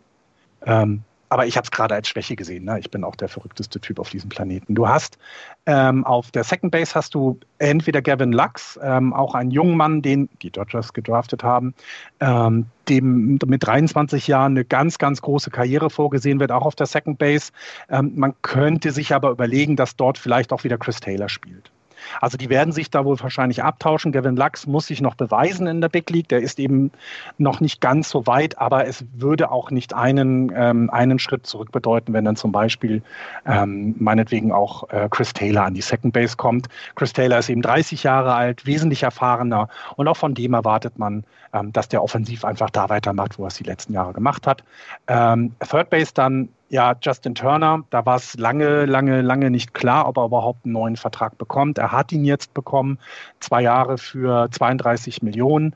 Ähm, 0.65 1.03
aber 1.31 1.47
ich 1.47 1.55
habe 1.55 1.63
es 1.63 1.71
gerade 1.71 1.95
als 1.95 2.09
Schwäche 2.09 2.35
gesehen. 2.35 2.65
Ne? 2.65 2.77
Ich 2.79 2.91
bin 2.91 3.05
auch 3.05 3.15
der 3.15 3.29
verrückteste 3.29 3.79
Typ 3.79 3.99
auf 3.99 4.09
diesem 4.09 4.27
Planeten. 4.27 4.75
Du 4.75 4.89
hast 4.89 5.17
ähm, 5.65 6.05
auf 6.05 6.29
der 6.31 6.43
Second 6.43 6.73
Base 6.73 6.93
hast 6.93 7.15
du 7.15 7.39
entweder 7.57 8.01
Gavin 8.01 8.33
Lux, 8.33 8.77
ähm, 8.83 9.13
auch 9.13 9.33
einen 9.33 9.49
jungen 9.49 9.77
Mann, 9.77 10.01
den 10.01 10.27
die 10.41 10.51
Dodgers 10.51 10.91
gedraftet 10.91 11.41
haben, 11.41 11.73
ähm, 12.19 12.65
dem 12.89 13.39
mit 13.45 13.65
23 13.65 14.27
Jahren 14.27 14.51
eine 14.51 14.65
ganz, 14.65 14.97
ganz 14.97 15.21
große 15.21 15.51
Karriere 15.51 15.89
vorgesehen 15.89 16.41
wird, 16.41 16.51
auch 16.51 16.65
auf 16.65 16.75
der 16.75 16.85
Second 16.85 17.17
Base. 17.17 17.53
Ähm, 17.89 18.11
man 18.15 18.33
könnte 18.41 18.91
sich 18.91 19.15
aber 19.15 19.29
überlegen, 19.29 19.77
dass 19.77 19.95
dort 19.95 20.17
vielleicht 20.17 20.51
auch 20.51 20.65
wieder 20.65 20.77
Chris 20.77 20.99
Taylor 20.99 21.29
spielt. 21.29 21.71
Also 22.19 22.37
die 22.37 22.49
werden 22.49 22.73
sich 22.73 22.89
da 22.89 23.05
wohl 23.05 23.19
wahrscheinlich 23.19 23.63
abtauschen. 23.63 24.11
Gavin 24.11 24.35
Lux 24.35 24.67
muss 24.67 24.87
sich 24.87 25.01
noch 25.01 25.15
beweisen 25.15 25.67
in 25.67 25.81
der 25.81 25.89
Big 25.89 26.09
League. 26.09 26.29
Der 26.29 26.41
ist 26.41 26.59
eben 26.59 26.91
noch 27.37 27.59
nicht 27.59 27.81
ganz 27.81 28.09
so 28.09 28.27
weit, 28.27 28.57
aber 28.57 28.87
es 28.87 29.05
würde 29.13 29.51
auch 29.51 29.71
nicht 29.71 29.93
einen, 29.93 30.51
ähm, 30.55 30.89
einen 30.89 31.19
Schritt 31.19 31.45
zurück 31.45 31.71
bedeuten, 31.71 32.13
wenn 32.13 32.25
dann 32.25 32.35
zum 32.35 32.51
Beispiel 32.51 33.01
ähm, 33.45 33.95
meinetwegen 33.99 34.51
auch 34.51 34.89
äh, 34.89 35.07
Chris 35.09 35.33
Taylor 35.33 35.65
an 35.65 35.73
die 35.73 35.81
Second 35.81 36.13
Base 36.13 36.37
kommt. 36.37 36.67
Chris 36.95 37.13
Taylor 37.13 37.39
ist 37.39 37.49
eben 37.49 37.61
30 37.61 38.03
Jahre 38.03 38.33
alt, 38.33 38.65
wesentlich 38.65 39.03
erfahrener 39.03 39.69
und 39.95 40.07
auch 40.07 40.17
von 40.17 40.33
dem 40.33 40.53
erwartet 40.53 40.97
man, 40.97 41.23
ähm, 41.53 41.71
dass 41.73 41.89
der 41.89 42.03
offensiv 42.03 42.45
einfach 42.45 42.69
da 42.69 42.89
weitermacht, 42.89 43.37
wo 43.37 43.43
er 43.43 43.47
es 43.47 43.55
die 43.55 43.63
letzten 43.63 43.93
Jahre 43.93 44.13
gemacht 44.13 44.47
hat. 44.47 44.63
Ähm, 45.07 45.53
Third 45.59 45.89
Base 45.89 46.11
dann 46.13 46.49
ja, 46.71 46.95
Justin 47.01 47.35
Turner, 47.35 47.83
da 47.89 48.05
war 48.05 48.15
es 48.15 48.37
lange, 48.37 48.85
lange, 48.85 49.21
lange 49.21 49.51
nicht 49.51 49.73
klar, 49.73 50.07
ob 50.07 50.17
er 50.17 50.23
überhaupt 50.23 50.63
einen 50.63 50.71
neuen 50.71 50.95
Vertrag 50.95 51.37
bekommt. 51.37 51.77
Er 51.77 51.91
hat 51.91 52.13
ihn 52.13 52.23
jetzt 52.23 52.53
bekommen, 52.53 52.97
zwei 53.41 53.61
Jahre 53.61 53.97
für 53.97 54.49
32 54.49 55.21
Millionen. 55.21 55.75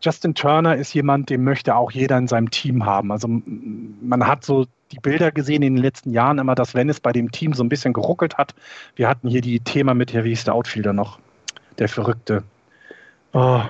Justin 0.00 0.36
Turner 0.36 0.76
ist 0.76 0.94
jemand, 0.94 1.30
den 1.30 1.42
möchte 1.42 1.74
auch 1.74 1.90
jeder 1.90 2.16
in 2.16 2.28
seinem 2.28 2.50
Team 2.50 2.86
haben. 2.86 3.10
Also 3.10 3.26
man 3.26 4.24
hat 4.24 4.44
so 4.44 4.66
die 4.92 5.00
Bilder 5.00 5.32
gesehen 5.32 5.62
in 5.62 5.74
den 5.74 5.82
letzten 5.82 6.12
Jahren 6.12 6.38
immer, 6.38 6.54
dass 6.54 6.76
wenn 6.76 6.88
es 6.88 7.00
bei 7.00 7.10
dem 7.10 7.32
Team 7.32 7.52
so 7.52 7.64
ein 7.64 7.68
bisschen 7.68 7.92
geruckelt 7.92 8.38
hat, 8.38 8.54
wir 8.94 9.08
hatten 9.08 9.28
hier 9.28 9.40
die 9.40 9.58
Thema 9.58 9.94
mit, 9.94 10.12
ja, 10.12 10.22
wie 10.22 10.32
ist 10.32 10.46
der 10.46 10.54
Outfielder 10.54 10.92
noch? 10.92 11.18
Der 11.80 11.88
Verrückte. 11.88 12.44
Oh. 13.32 13.62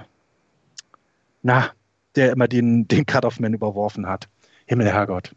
Na, 1.42 1.70
der 2.16 2.32
immer 2.32 2.48
den, 2.48 2.86
den 2.86 3.06
Cut-Off-Man 3.06 3.54
überworfen 3.54 4.06
hat. 4.06 4.28
Himmel, 4.66 4.92
Herrgott. 4.92 5.32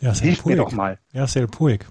Ja, 0.00 0.12
Hilf 0.12 0.42
Puig. 0.42 0.50
mir 0.50 0.56
doch 0.56 0.72
mal. 0.72 0.98
Yasser 1.12 1.46
Puig. 1.46 1.86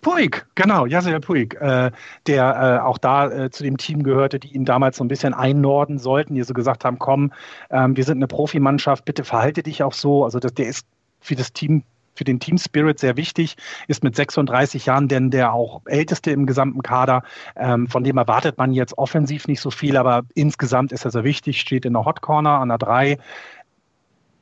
Puig, 0.00 0.46
genau, 0.56 0.84
Yasser 0.86 1.20
Puig, 1.20 1.54
äh, 1.60 1.92
der 2.26 2.80
äh, 2.80 2.84
auch 2.84 2.98
da 2.98 3.30
äh, 3.30 3.50
zu 3.50 3.62
dem 3.62 3.76
Team 3.76 4.02
gehörte, 4.02 4.40
die 4.40 4.52
ihn 4.54 4.64
damals 4.64 4.96
so 4.96 5.04
ein 5.04 5.08
bisschen 5.08 5.32
einnorden 5.32 5.98
sollten, 5.98 6.34
die 6.34 6.42
so 6.42 6.54
gesagt 6.54 6.84
haben, 6.84 6.98
komm, 6.98 7.32
ähm, 7.70 7.96
wir 7.96 8.04
sind 8.04 8.18
eine 8.18 8.26
Profimannschaft, 8.26 9.04
bitte 9.04 9.22
verhalte 9.22 9.62
dich 9.62 9.82
auch 9.82 9.92
so. 9.92 10.24
Also 10.24 10.40
das, 10.40 10.54
der 10.54 10.66
ist 10.66 10.86
für 11.20 11.36
das 11.36 11.52
Team 11.52 11.84
für 12.14 12.24
den 12.24 12.40
Team 12.40 12.58
Spirit 12.58 12.98
sehr 12.98 13.16
wichtig, 13.16 13.56
ist 13.88 14.04
mit 14.04 14.14
36 14.14 14.86
Jahren 14.86 15.08
denn 15.08 15.30
der 15.30 15.54
auch 15.54 15.80
älteste 15.86 16.30
im 16.30 16.46
gesamten 16.46 16.82
Kader. 16.82 17.22
Ähm, 17.56 17.88
von 17.88 18.04
dem 18.04 18.18
erwartet 18.18 18.58
man 18.58 18.72
jetzt 18.72 18.98
offensiv 18.98 19.48
nicht 19.48 19.60
so 19.60 19.70
viel, 19.70 19.96
aber 19.96 20.22
insgesamt 20.34 20.92
ist 20.92 21.04
er 21.04 21.10
sehr 21.10 21.24
wichtig, 21.24 21.60
steht 21.60 21.84
in 21.84 21.94
der 21.94 22.04
Hot 22.04 22.20
Corner 22.20 22.60
an 22.60 22.68
der 22.68 22.78
3. 22.78 23.18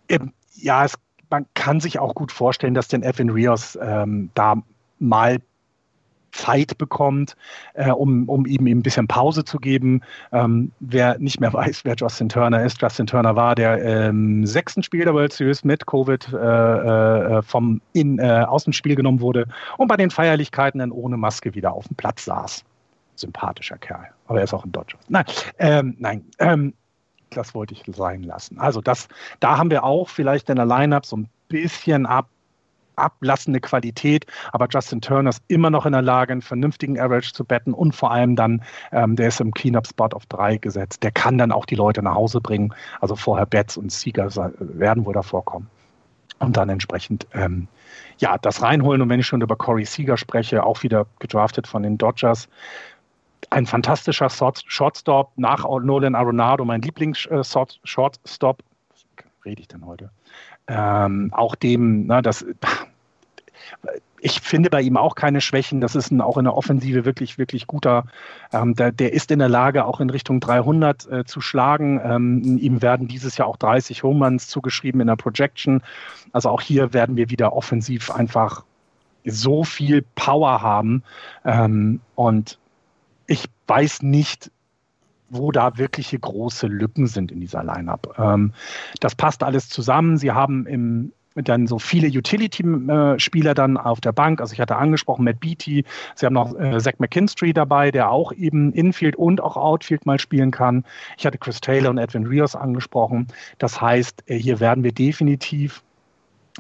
Ähm, 0.09 0.33
ja, 0.57 0.85
es 0.85 0.95
man 1.31 1.47
kann 1.55 1.81
sich 1.81 1.99
auch 1.99 2.15
gut 2.15 2.33
vorstellen, 2.33 2.75
dass 2.75 2.89
den 2.89 3.03
Evan 3.03 3.31
Rios 3.31 3.79
ähm, 3.81 4.31
da 4.35 4.57
mal 4.99 5.39
Zeit 6.33 6.79
bekommt, 6.79 7.37
äh, 7.75 7.91
um, 7.91 8.29
um 8.29 8.47
ihm 8.47 8.67
ein 8.67 8.83
bisschen 8.83 9.09
Pause 9.09 9.45
zu 9.45 9.59
geben. 9.59 10.03
Ähm, 10.33 10.73
wer 10.81 11.19
nicht 11.19 11.41
mehr 11.41 11.53
weiß, 11.53 11.85
wer 11.85 11.95
Justin 11.97 12.29
Turner 12.29 12.65
ist, 12.65 12.81
Justin 12.81 13.07
Turner 13.07 13.37
war 13.37 13.55
der 13.55 13.83
ähm, 13.83 14.47
sechsten 14.47 14.83
Spiel 14.83 15.05
der 15.05 15.15
World 15.15 15.33
Series 15.33 15.65
mit 15.65 15.87
Covid 15.87 16.33
äh, 16.33 16.37
äh, 16.37 17.43
vom 17.43 17.81
in, 17.93 18.19
äh, 18.19 18.45
aus 18.47 18.65
dem 18.65 18.73
Spiel 18.73 18.95
genommen 18.95 19.21
wurde 19.21 19.47
und 19.77 19.89
bei 19.89 19.97
den 19.97 20.11
Feierlichkeiten 20.11 20.79
dann 20.79 20.93
ohne 20.93 21.17
Maske 21.17 21.55
wieder 21.55 21.73
auf 21.73 21.89
dem 21.89 21.97
Platz 21.97 22.25
saß. 22.25 22.65
Sympathischer 23.17 23.77
Kerl, 23.77 24.07
aber 24.29 24.39
er 24.39 24.45
ist 24.45 24.55
auch 24.55 24.65
ein 24.65 24.73
Dodger. 24.73 24.99
Nein, 25.09 25.25
ähm, 25.59 25.97
nein. 25.99 26.25
Das 27.31 27.55
wollte 27.55 27.75
ich 27.75 27.85
sein 27.95 28.23
lassen. 28.23 28.59
Also 28.59 28.81
das, 28.81 29.09
da 29.39 29.57
haben 29.57 29.71
wir 29.71 29.85
auch 29.85 30.09
vielleicht 30.09 30.51
in 30.51 30.57
der 30.57 30.67
Lineup 30.67 31.07
so 31.07 31.17
ein 31.17 31.29
bisschen 31.49 32.07
ab, 32.07 32.29
ablassende 32.97 33.61
Qualität, 33.61 34.27
aber 34.53 34.69
Justin 34.71 35.01
Turner 35.01 35.31
ist 35.31 35.43
immer 35.49 35.71
noch 35.71 35.87
in 35.87 35.93
der 35.93 36.03
Lage, 36.03 36.33
einen 36.33 36.43
vernünftigen 36.43 36.99
Average 36.99 37.33
zu 37.33 37.45
betten 37.45 37.73
und 37.73 37.95
vor 37.95 38.11
allem 38.11 38.37
dann, 38.37 38.63
ähm, 38.93 39.17
der 39.17 39.29
ist 39.29 39.41
im 39.41 39.53
Cleanup-Spot 39.53 40.09
auf 40.13 40.27
drei 40.27 40.59
gesetzt. 40.59 41.03
Der 41.03 41.11
kann 41.11 41.39
dann 41.39 41.53
auch 41.53 41.67
die 41.67 41.77
Leute 41.77 42.03
nach 42.03 42.15
Hause 42.15 42.41
bringen. 42.41 42.75
Also 43.01 43.17
vorher 43.17 43.47
Betts 43.47 43.77
und 43.77 43.91
Sieger 43.91 44.29
werden 44.59 45.07
wohl 45.07 45.15
davor 45.15 45.45
kommen. 45.45 45.69
Und 46.39 46.57
dann 46.57 46.69
entsprechend 46.71 47.27
ähm, 47.35 47.69
ja, 48.19 48.39
das 48.39 48.63
reinholen. 48.63 49.03
Und 49.03 49.09
wenn 49.09 49.21
ich 49.21 49.27
schon 49.27 49.43
über 49.43 49.57
Corey 49.57 49.85
Seager 49.85 50.17
spreche, 50.17 50.65
auch 50.65 50.83
wieder 50.83 51.07
gedraftet 51.19 51.67
von 51.67 51.83
den 51.83 51.99
Dodgers, 51.99 52.49
ein 53.51 53.67
fantastischer 53.67 54.29
Shortstop 54.29 55.33
nach 55.37 55.65
Nolan 55.65 56.15
Arenado, 56.15 56.65
mein 56.65 56.83
Lieblings-Shortstop. 56.83 58.63
Rede 59.45 59.63
ich 59.63 59.69
denn 59.69 59.87
heute? 59.87 60.11
Ähm, 60.67 61.31
auch 61.33 61.55
dem, 61.55 62.07
na, 62.07 62.21
das, 62.23 62.45
ich 64.21 64.41
finde 64.41 64.71
bei 64.71 64.83
ihm 64.83 64.97
auch 64.97 65.15
keine 65.15 65.41
Schwächen. 65.41 65.81
Das 65.81 65.95
ist 65.95 66.11
ein, 66.11 66.21
auch 66.21 66.37
in 66.37 66.45
der 66.45 66.57
Offensive 66.57 67.05
wirklich, 67.05 67.39
wirklich 67.39 67.67
guter. 67.67 68.05
Ähm, 68.53 68.75
der, 68.75 68.93
der, 68.93 69.13
ist 69.13 69.31
in 69.31 69.39
der 69.39 69.49
Lage, 69.49 69.85
auch 69.85 70.01
in 70.01 70.11
Richtung 70.11 70.41
300 70.41 71.11
äh, 71.11 71.25
zu 71.25 71.41
schlagen. 71.41 72.01
Ähm, 72.05 72.59
ihm 72.59 72.83
werden 72.83 73.09
dieses 73.09 73.37
Jahr 73.37 73.49
auch 73.49 73.57
30 73.57 74.03
Homeruns 74.03 74.49
zugeschrieben 74.49 75.01
in 75.01 75.07
der 75.07 75.17
Projection. 75.17 75.83
Also 76.33 76.51
auch 76.51 76.61
hier 76.61 76.93
werden 76.93 77.17
wir 77.17 77.31
wieder 77.31 77.55
offensiv 77.55 78.11
einfach 78.11 78.65
so 79.25 79.65
viel 79.65 80.05
Power 80.15 80.63
haben. 80.63 81.03
Ähm, 81.45 82.01
und 82.15 82.59
ich 83.31 83.45
weiß 83.69 84.03
nicht, 84.03 84.51
wo 85.29 85.53
da 85.53 85.79
wirkliche 85.79 86.19
große 86.19 86.67
Lücken 86.67 87.07
sind 87.07 87.31
in 87.31 87.41
dieser 87.41 87.63
Lineup. 87.63 88.17
Ähm, 88.19 88.53
das 88.99 89.15
passt 89.15 89.45
alles 89.45 89.69
zusammen. 89.69 90.19
Sie 90.19 90.33
haben 90.33 90.67
im 90.67 91.13
dann 91.37 91.69
so 91.69 91.79
viele 91.79 92.09
Utility-Spieler 92.09 93.55
dann 93.55 93.77
auf 93.77 94.01
der 94.01 94.11
Bank. 94.11 94.41
Also 94.41 94.53
ich 94.53 94.61
hatte 94.61 94.77
angesprochen 94.77 95.25
Matt 95.25 95.39
Beatty. 95.39 95.85
Sie 96.17 96.27
haben 96.27 96.33
noch 96.33 96.59
äh, 96.59 96.77
Zach 96.81 96.95
McKinstry 96.99 97.53
dabei, 97.53 97.93
der 97.93 98.11
auch 98.11 98.33
eben 98.33 98.73
Infield 98.73 99.15
und 99.15 99.41
auch 99.41 99.57
Outfield 99.57 100.07
mal 100.07 100.19
spielen 100.19 100.51
kann. 100.51 100.85
Ich 101.17 101.27
hatte 101.27 101.39
Chris 101.39 101.61
Taylor 101.61 101.91
und 101.91 101.99
Edwin 101.99 102.27
Rios 102.27 102.57
angesprochen. 102.57 103.29
Das 103.59 103.81
heißt, 103.81 104.25
äh, 104.27 104.37
hier 104.37 104.59
werden 104.59 104.83
wir 104.83 104.93
definitiv 104.93 105.85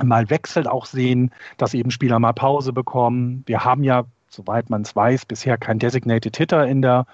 mal 0.01 0.31
Wechsel 0.31 0.68
auch 0.68 0.87
sehen, 0.87 1.33
dass 1.57 1.75
eben 1.75 1.91
Spieler 1.91 2.21
mal 2.21 2.33
Pause 2.33 2.73
bekommen. 2.73 3.43
Wir 3.47 3.64
haben 3.64 3.83
ja, 3.83 4.05
soweit 4.31 4.70
man 4.70 4.83
es 4.83 4.97
weiß, 4.97 5.26
bisher 5.26 5.59
kein 5.59 5.78
Designated 5.78 6.37
Hitter 6.37 6.66
in 6.66 6.83
der 6.83 7.07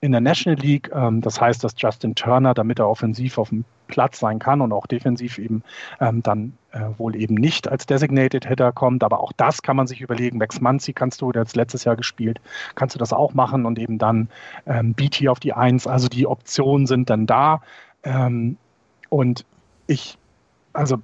in 0.00 0.12
der 0.12 0.20
National 0.20 0.58
League. 0.58 0.90
Ähm, 0.94 1.20
das 1.20 1.40
heißt, 1.40 1.62
dass 1.62 1.74
Justin 1.76 2.14
Turner, 2.14 2.54
damit 2.54 2.78
er 2.78 2.88
offensiv 2.88 3.38
auf 3.38 3.50
dem 3.50 3.64
Platz 3.88 4.18
sein 4.18 4.38
kann 4.38 4.60
und 4.60 4.72
auch 4.72 4.86
defensiv 4.86 5.38
eben 5.38 5.62
ähm, 6.00 6.22
dann 6.22 6.54
äh, 6.72 6.80
wohl 6.96 7.16
eben 7.16 7.34
nicht 7.34 7.68
als 7.68 7.86
Designated 7.86 8.46
Hitter 8.46 8.72
kommt. 8.72 9.04
Aber 9.04 9.20
auch 9.20 9.32
das 9.32 9.62
kann 9.62 9.76
man 9.76 9.86
sich 9.86 10.00
überlegen. 10.00 10.38
Max 10.38 10.60
Manzi 10.60 10.92
kannst 10.92 11.20
du, 11.20 11.32
der 11.32 11.40
hat 11.40 11.54
letztes 11.54 11.84
Jahr 11.84 11.96
gespielt, 11.96 12.40
kannst 12.76 12.94
du 12.94 12.98
das 12.98 13.12
auch 13.12 13.34
machen 13.34 13.66
und 13.66 13.78
eben 13.78 13.98
dann 13.98 14.28
ähm, 14.66 14.94
BT 14.94 15.28
auf 15.28 15.40
die 15.40 15.52
Eins. 15.52 15.86
Also 15.86 16.08
die 16.08 16.26
Optionen 16.26 16.86
sind 16.86 17.10
dann 17.10 17.26
da. 17.26 17.60
Ähm, 18.02 18.56
und 19.10 19.44
ich, 19.86 20.16
also 20.72 20.98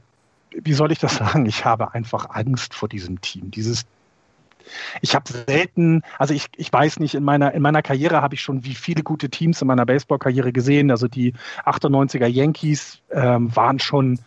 wie 0.51 0.73
soll 0.73 0.93
ich 0.93 0.99
das 0.99 1.17
sagen? 1.17 1.45
Ich 1.45 1.65
habe 1.65 1.93
einfach 1.93 2.31
Angst 2.31 2.75
vor 2.75 2.89
diesem 2.89 3.21
Team. 3.21 3.51
Dieses 3.51 3.85
ich 5.01 5.15
habe 5.15 5.31
selten, 5.31 6.03
also 6.19 6.35
ich, 6.35 6.47
ich 6.57 6.73
weiß 6.73 7.01
nicht, 7.01 7.15
in 7.15 7.25
meiner, 7.25 7.53
in 7.53 7.63
meiner 7.63 7.83
Karriere 7.83 8.23
habe 8.23 8.35
ich 8.35 8.41
schon 8.41 8.65
wie 8.65 8.75
viele 8.75 9.03
gute 9.03 9.31
Teams 9.31 9.61
in 9.61 9.69
meiner 9.69 9.87
Baseballkarriere 9.87 10.53
gesehen. 10.53 10.91
Also 10.91 11.09
die 11.09 11.35
98er 11.65 12.27
Yankees 12.27 13.01
ähm, 13.11 13.55
waren 13.55 13.79
schon 13.79 14.19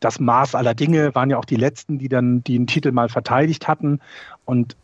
das 0.00 0.18
Maß 0.18 0.54
aller 0.54 0.74
Dinge, 0.74 1.14
waren 1.14 1.30
ja 1.30 1.38
auch 1.38 1.44
die 1.44 1.56
letzten, 1.56 1.98
die 1.98 2.08
dann 2.08 2.42
den 2.42 2.66
Titel 2.66 2.90
mal 2.92 3.08
verteidigt 3.08 3.68
hatten. 3.68 4.00
Und 4.44 4.76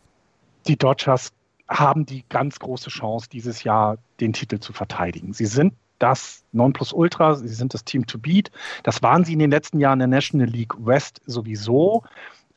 die 0.67 0.77
Dodgers 0.77 1.31
haben 1.67 2.05
die 2.05 2.23
ganz 2.29 2.59
große 2.59 2.89
Chance, 2.89 3.27
dieses 3.31 3.63
Jahr 3.63 3.97
den 4.19 4.33
Titel 4.33 4.59
zu 4.59 4.73
verteidigen. 4.73 5.33
Sie 5.33 5.45
sind 5.45 5.73
das 5.99 6.43
Nonplusultra, 6.51 7.35
sie 7.35 7.47
sind 7.47 7.73
das 7.73 7.83
Team 7.83 8.05
to 8.05 8.19
beat. 8.19 8.51
Das 8.83 9.01
waren 9.01 9.25
sie 9.25 9.33
in 9.33 9.39
den 9.39 9.51
letzten 9.51 9.79
Jahren 9.79 9.99
in 9.99 10.11
der 10.11 10.19
National 10.19 10.47
League 10.47 10.73
West 10.77 11.21
sowieso 11.25 12.03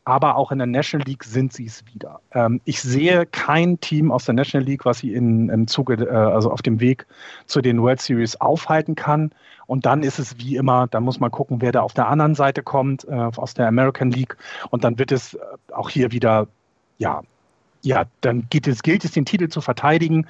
aber 0.04 0.36
auch 0.36 0.50
in 0.50 0.58
der 0.58 0.66
National 0.66 1.06
League 1.06 1.24
sind 1.24 1.52
sie 1.52 1.66
es 1.66 1.84
wieder. 1.92 2.20
Ähm, 2.32 2.60
ich 2.64 2.80
sehe 2.80 3.26
kein 3.26 3.80
Team 3.80 4.10
aus 4.10 4.24
der 4.24 4.34
National 4.34 4.66
League, 4.66 4.84
was 4.84 4.98
sie 4.98 5.14
in, 5.14 5.48
im 5.50 5.66
Zuge, 5.66 5.94
äh, 5.94 6.08
also 6.08 6.50
auf 6.50 6.62
dem 6.62 6.80
Weg 6.80 7.06
zu 7.46 7.60
den 7.60 7.82
World 7.82 8.00
Series 8.00 8.40
aufhalten 8.40 8.94
kann. 8.94 9.30
Und 9.66 9.86
dann 9.86 10.02
ist 10.02 10.18
es 10.18 10.38
wie 10.38 10.56
immer, 10.56 10.88
da 10.88 11.00
muss 11.00 11.20
man 11.20 11.30
gucken, 11.30 11.60
wer 11.60 11.72
da 11.72 11.82
auf 11.82 11.92
der 11.92 12.08
anderen 12.08 12.34
Seite 12.34 12.62
kommt, 12.62 13.06
äh, 13.08 13.12
aus 13.12 13.54
der 13.54 13.68
American 13.68 14.10
League. 14.10 14.36
Und 14.70 14.84
dann 14.84 14.98
wird 14.98 15.12
es 15.12 15.34
äh, 15.34 15.38
auch 15.72 15.90
hier 15.90 16.12
wieder, 16.12 16.48
ja, 16.98 17.22
ja, 17.82 18.04
dann 18.20 18.46
es, 18.52 18.82
gilt 18.82 19.04
es, 19.04 19.12
den 19.12 19.24
Titel 19.24 19.48
zu 19.48 19.60
verteidigen. 19.60 20.26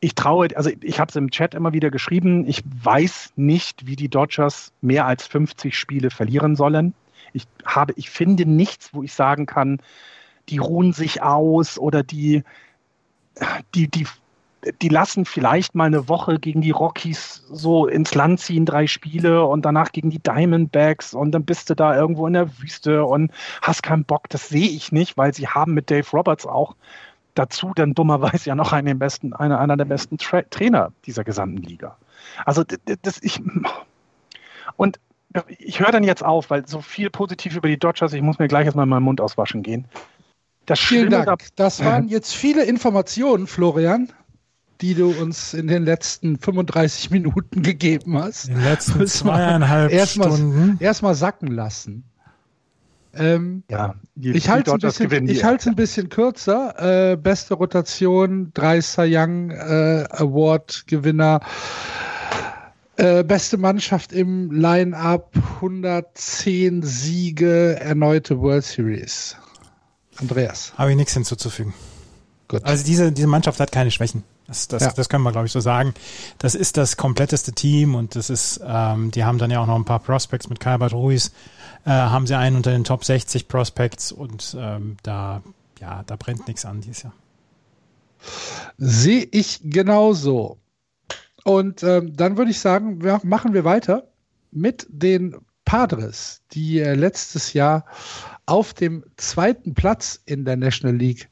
Ich 0.00 0.14
traue, 0.14 0.48
also 0.54 0.70
ich 0.80 1.00
habe 1.00 1.08
es 1.10 1.16
im 1.16 1.30
Chat 1.30 1.54
immer 1.54 1.72
wieder 1.72 1.90
geschrieben, 1.90 2.46
ich 2.46 2.62
weiß 2.82 3.32
nicht, 3.36 3.86
wie 3.86 3.96
die 3.96 4.08
Dodgers 4.08 4.72
mehr 4.80 5.06
als 5.06 5.26
50 5.26 5.76
Spiele 5.76 6.10
verlieren 6.10 6.56
sollen. 6.56 6.94
Ich 7.34 7.46
habe, 7.66 7.92
ich 7.96 8.08
finde 8.08 8.46
nichts, 8.46 8.94
wo 8.94 9.02
ich 9.02 9.12
sagen 9.12 9.44
kann, 9.44 9.80
die 10.48 10.58
ruhen 10.58 10.92
sich 10.92 11.22
aus 11.22 11.78
oder 11.78 12.02
die, 12.02 12.42
die, 13.74 13.88
die, 13.88 14.06
die 14.80 14.88
lassen 14.88 15.24
vielleicht 15.24 15.74
mal 15.74 15.84
eine 15.84 16.08
Woche 16.08 16.38
gegen 16.38 16.62
die 16.62 16.70
Rockies 16.70 17.44
so 17.50 17.86
ins 17.86 18.14
Land 18.14 18.40
ziehen, 18.40 18.64
drei 18.64 18.86
Spiele 18.86 19.44
und 19.44 19.64
danach 19.64 19.92
gegen 19.92 20.10
die 20.10 20.20
Diamondbacks 20.20 21.12
und 21.14 21.32
dann 21.32 21.44
bist 21.44 21.68
du 21.70 21.74
da 21.74 21.96
irgendwo 21.96 22.26
in 22.26 22.32
der 22.32 22.58
Wüste 22.58 23.04
und 23.04 23.30
hast 23.62 23.82
keinen 23.82 24.04
Bock. 24.04 24.28
Das 24.30 24.48
sehe 24.48 24.68
ich 24.68 24.92
nicht, 24.92 25.16
weil 25.16 25.34
sie 25.34 25.48
haben 25.48 25.74
mit 25.74 25.90
Dave 25.90 26.08
Roberts 26.12 26.46
auch 26.46 26.76
dazu 27.34 27.72
dann 27.74 27.94
dummerweise 27.94 28.48
ja 28.48 28.54
noch 28.54 28.72
einen 28.72 28.98
besten, 28.98 29.32
einer, 29.32 29.58
einer 29.58 29.76
der 29.76 29.84
besten 29.84 30.18
Tra 30.18 30.42
Trainer 30.42 30.92
dieser 31.04 31.24
gesamten 31.24 31.62
Liga. 31.62 31.96
Also 32.44 32.64
das 33.02 33.22
ich 33.22 33.40
und 34.76 34.98
ich 35.58 35.80
höre 35.80 35.90
dann 35.90 36.04
jetzt 36.04 36.24
auf, 36.24 36.50
weil 36.50 36.66
so 36.66 36.80
viel 36.80 37.10
positiv 37.10 37.56
über 37.56 37.68
die 37.68 37.78
Dodgers, 37.78 38.12
ich 38.12 38.22
muss 38.22 38.38
mir 38.38 38.48
gleich 38.48 38.66
erstmal 38.66 38.86
meinen 38.86 39.02
Mund 39.02 39.20
auswaschen 39.20 39.62
gehen. 39.62 39.86
Das 40.66 40.80
Vielen 40.80 41.10
Dank. 41.10 41.26
Da 41.26 41.36
das 41.56 41.84
waren 41.84 42.08
jetzt 42.08 42.34
viele 42.34 42.64
Informationen, 42.64 43.46
Florian, 43.46 44.08
die 44.80 44.94
du 44.94 45.10
uns 45.10 45.52
in 45.52 45.66
den 45.66 45.84
letzten 45.84 46.38
35 46.38 47.10
Minuten 47.10 47.62
gegeben 47.62 48.18
hast. 48.18 48.48
In 48.48 48.54
den 48.54 48.64
letzten 48.64 49.06
zweieinhalb 49.06 49.92
erst 49.92 50.14
Stunden. 50.14 50.76
Erstmal 50.80 51.14
sacken 51.14 51.48
lassen. 51.48 52.04
Ähm, 53.16 53.62
ja, 53.70 53.94
die, 54.16 54.30
ich 54.32 54.48
halte 54.48 54.70
es 54.70 55.00
ein, 55.00 55.08
bisschen, 55.08 55.28
ich 55.28 55.44
ein 55.44 55.76
bisschen 55.76 56.08
kürzer. 56.08 57.12
Äh, 57.12 57.16
beste 57.16 57.54
Rotation, 57.54 58.50
drei 58.54 58.80
Cy 58.80 59.16
Young 59.16 59.50
äh, 59.50 60.04
Award 60.10 60.84
Gewinner. 60.86 61.40
Äh, 62.96 63.24
beste 63.24 63.56
Mannschaft 63.56 64.12
im 64.12 64.52
Line-Up, 64.52 65.32
110 65.56 66.82
Siege, 66.82 67.76
erneute 67.80 68.40
World 68.40 68.64
Series. 68.64 69.36
Andreas. 70.16 70.72
Habe 70.78 70.92
ich 70.92 70.96
nichts 70.96 71.12
hinzuzufügen. 71.14 71.74
Gut. 72.46 72.64
Also 72.64 72.84
diese, 72.84 73.10
diese 73.10 73.26
Mannschaft 73.26 73.58
hat 73.58 73.72
keine 73.72 73.90
Schwächen. 73.90 74.22
Das, 74.46 74.68
das, 74.68 74.82
ja. 74.82 74.92
das 74.92 75.08
können 75.08 75.24
wir, 75.24 75.32
glaube 75.32 75.46
ich, 75.46 75.52
so 75.52 75.60
sagen. 75.60 75.94
Das 76.38 76.54
ist 76.54 76.76
das 76.76 76.96
kompletteste 76.96 77.52
Team 77.52 77.94
und 77.94 78.14
das 78.14 78.30
ist, 78.30 78.60
ähm, 78.64 79.10
die 79.10 79.24
haben 79.24 79.38
dann 79.38 79.50
ja 79.50 79.60
auch 79.60 79.66
noch 79.66 79.76
ein 79.76 79.86
paar 79.86 80.00
Prospects 80.00 80.48
mit 80.48 80.60
Kalbert 80.60 80.92
Ruiz, 80.92 81.32
äh, 81.86 81.90
haben 81.90 82.26
sie 82.26 82.36
einen 82.36 82.56
unter 82.56 82.70
den 82.70 82.84
Top 82.84 83.04
60 83.04 83.48
Prospects 83.48 84.12
und 84.12 84.54
ähm, 84.58 84.98
da, 85.02 85.42
ja, 85.80 86.02
da 86.06 86.16
brennt 86.16 86.46
nichts 86.46 86.64
an 86.64 86.80
dieses 86.82 87.04
Jahr. 87.04 87.14
Sehe 88.78 89.26
ich 89.30 89.60
genauso. 89.64 90.58
Und 91.44 91.82
ähm, 91.82 92.16
dann 92.16 92.36
würde 92.36 92.50
ich 92.50 92.58
sagen, 92.58 93.02
wir, 93.02 93.20
machen 93.22 93.52
wir 93.52 93.64
weiter 93.64 94.08
mit 94.50 94.86
den 94.88 95.36
Padres, 95.64 96.42
die 96.52 96.80
äh, 96.80 96.94
letztes 96.94 97.52
Jahr 97.52 97.84
auf 98.46 98.74
dem 98.74 99.04
zweiten 99.16 99.74
Platz 99.74 100.20
in 100.26 100.44
der 100.44 100.56
National 100.56 100.96
League 100.96 101.28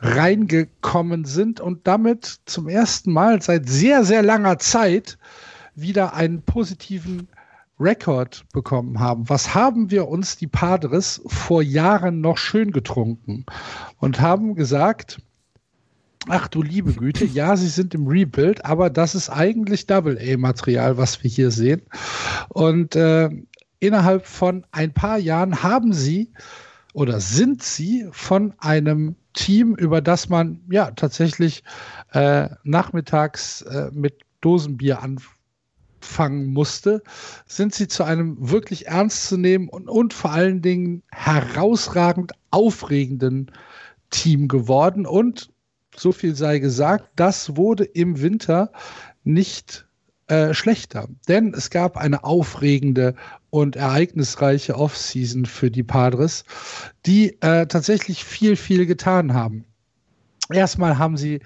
reingekommen 0.00 1.24
sind 1.24 1.60
und 1.60 1.86
damit 1.86 2.40
zum 2.46 2.68
ersten 2.68 3.12
Mal 3.12 3.40
seit 3.42 3.68
sehr, 3.68 4.04
sehr 4.04 4.22
langer 4.22 4.58
Zeit 4.58 5.18
wieder 5.74 6.14
einen 6.14 6.42
positiven 6.42 7.28
Rekord 7.78 8.44
bekommen 8.52 9.00
haben. 9.00 9.28
Was 9.28 9.54
haben 9.54 9.90
wir 9.90 10.08
uns 10.08 10.36
die 10.36 10.48
Padres 10.48 11.22
vor 11.26 11.62
Jahren 11.62 12.20
noch 12.20 12.36
schön 12.36 12.72
getrunken 12.72 13.46
und 13.98 14.20
haben 14.20 14.54
gesagt, 14.54 15.18
Ach 16.32 16.46
du 16.46 16.62
liebe 16.62 16.92
Güte, 16.92 17.24
ja, 17.24 17.56
sie 17.56 17.66
sind 17.66 17.92
im 17.92 18.06
Rebuild, 18.06 18.64
aber 18.64 18.88
das 18.88 19.16
ist 19.16 19.30
eigentlich 19.30 19.88
Double-A-Material, 19.88 20.96
was 20.96 21.24
wir 21.24 21.28
hier 21.28 21.50
sehen. 21.50 21.82
Und 22.50 22.94
äh, 22.94 23.30
innerhalb 23.80 24.26
von 24.26 24.64
ein 24.70 24.94
paar 24.94 25.18
Jahren 25.18 25.64
haben 25.64 25.92
sie 25.92 26.32
oder 26.92 27.18
sind 27.18 27.64
sie 27.64 28.06
von 28.12 28.54
einem 28.58 29.16
Team, 29.32 29.74
über 29.74 30.00
das 30.00 30.28
man 30.28 30.60
ja 30.70 30.92
tatsächlich 30.92 31.64
äh, 32.12 32.48
nachmittags 32.62 33.62
äh, 33.62 33.90
mit 33.92 34.20
Dosenbier 34.40 35.00
anfangen 35.02 36.52
musste, 36.52 37.02
sind 37.46 37.74
sie 37.74 37.88
zu 37.88 38.04
einem 38.04 38.36
wirklich 38.38 38.86
ernst 38.86 39.26
zu 39.26 39.36
nehmen 39.36 39.68
und, 39.68 39.88
und 39.88 40.14
vor 40.14 40.30
allen 40.30 40.62
Dingen 40.62 41.02
herausragend 41.10 42.34
aufregenden 42.52 43.50
Team 44.10 44.46
geworden 44.46 45.06
und 45.06 45.50
so 45.96 46.12
viel 46.12 46.34
sei 46.34 46.58
gesagt, 46.58 47.08
das 47.16 47.56
wurde 47.56 47.84
im 47.84 48.20
Winter 48.20 48.72
nicht 49.24 49.86
äh, 50.28 50.54
schlechter. 50.54 51.08
Denn 51.28 51.54
es 51.54 51.70
gab 51.70 51.96
eine 51.96 52.24
aufregende 52.24 53.14
und 53.50 53.76
ereignisreiche 53.76 54.76
Offseason 54.76 55.44
für 55.44 55.70
die 55.70 55.82
Padres, 55.82 56.44
die 57.04 57.40
äh, 57.40 57.66
tatsächlich 57.66 58.24
viel, 58.24 58.56
viel 58.56 58.86
getan 58.86 59.34
haben. 59.34 59.64
Erstmal 60.52 60.98
haben 60.98 61.16
sie 61.16 61.40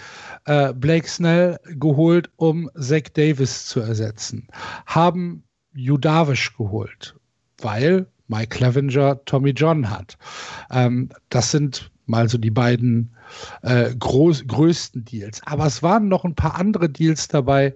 äh, 0.47 0.73
Blake 0.73 1.09
Snell 1.09 1.59
geholt, 1.65 2.31
um 2.37 2.71
Zach 2.79 3.09
Davis 3.13 3.67
zu 3.67 3.81
ersetzen. 3.81 4.49
Haben 4.87 5.45
Judavish 5.75 6.57
geholt, 6.57 7.17
weil 7.59 8.07
Mike 8.29 8.57
Clevenger, 8.57 9.25
Tommy 9.25 9.51
John 9.51 9.91
hat. 9.91 10.17
Ähm, 10.71 11.11
das 11.29 11.51
sind 11.51 11.91
mal 12.07 12.29
so 12.29 12.39
die 12.39 12.51
beiden 12.51 13.15
äh, 13.63 13.95
groß, 13.95 14.47
größten 14.47 15.05
Deals. 15.05 15.41
Aber 15.47 15.67
es 15.67 15.83
waren 15.83 16.09
noch 16.09 16.25
ein 16.25 16.35
paar 16.35 16.57
andere 16.57 16.89
Deals 16.89 17.29
dabei, 17.29 17.75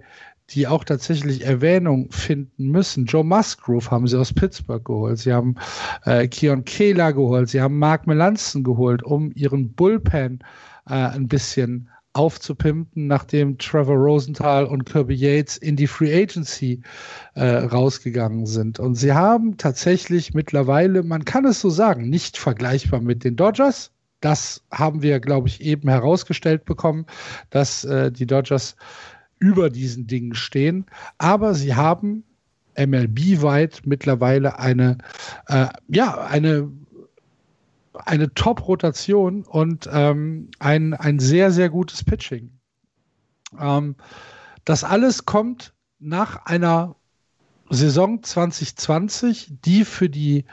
die 0.51 0.67
auch 0.67 0.85
tatsächlich 0.85 1.45
Erwähnung 1.45 2.11
finden 2.11 2.69
müssen. 2.71 3.05
Joe 3.05 3.25
Musgrove 3.25 3.91
haben 3.91 4.07
sie 4.07 4.19
aus 4.19 4.33
Pittsburgh 4.33 4.85
geholt. 4.85 5.19
Sie 5.19 5.33
haben 5.33 5.57
äh, 6.05 6.27
Keon 6.27 6.65
Kehler 6.65 7.13
geholt. 7.13 7.51
Sie 7.51 7.61
haben 7.61 7.79
Mark 7.79 8.07
Melanson 8.07 8.65
geholt, 8.65 9.03
um 9.03 9.31
ihren 9.35 9.73
Bullpen 9.75 10.41
äh, 10.89 10.95
ein 10.95 11.29
bisschen 11.29 11.91
aufzupimpen, 12.15 13.07
nachdem 13.07 13.59
Trevor 13.59 13.97
Rosenthal 13.97 14.65
und 14.65 14.85
Kirby 14.87 15.15
Yates 15.15 15.57
in 15.59 15.77
die 15.77 15.87
Free 15.87 16.23
Agency 16.23 16.83
äh, 17.35 17.45
rausgegangen 17.45 18.47
sind. 18.47 18.81
Und 18.81 18.95
sie 18.95 19.13
haben 19.13 19.57
tatsächlich 19.59 20.35
mittlerweile, 20.35 21.03
man 21.03 21.25
kann 21.27 21.45
es 21.45 21.61
so 21.61 21.69
sagen, 21.69 22.09
nicht 22.09 22.39
vergleichbar 22.39 23.01
mit 23.01 23.23
den 23.23 23.37
Dodgers. 23.37 23.93
Das 24.21 24.65
haben 24.71 25.03
wir, 25.03 25.21
glaube 25.21 25.49
ich, 25.49 25.61
eben 25.61 25.89
herausgestellt 25.89 26.65
bekommen, 26.65 27.07
dass 27.51 27.85
äh, 27.85 28.11
die 28.11 28.27
Dodgers 28.27 28.77
über 29.39 29.71
diesen 29.71 30.07
Dingen 30.07 30.35
stehen. 30.35 30.87
Aber 31.19 31.55
sie 31.55 31.75
haben 31.75 32.25
MLB-weit 32.77 33.83
mittlerweile 33.85 34.59
eine, 34.59 34.99
äh, 35.47 35.67
ja, 35.89 36.19
eine 36.27 36.71
eine 38.05 38.33
Top-Rotation 38.35 39.43
und 39.43 39.89
ähm, 39.93 40.51
ein, 40.59 40.95
ein 40.95 41.19
sehr, 41.19 41.51
sehr 41.51 41.69
gutes 41.69 42.05
Pitching. 42.05 42.51
Ähm, 43.59 43.97
das 44.65 44.85
alles 44.85 45.25
kommt 45.25 45.75
nach 45.99 46.47
einer 46.47 46.97
Saison 47.71 48.23
2020, 48.23 49.53
die 49.65 49.85
für 49.85 50.09
die 50.09 50.45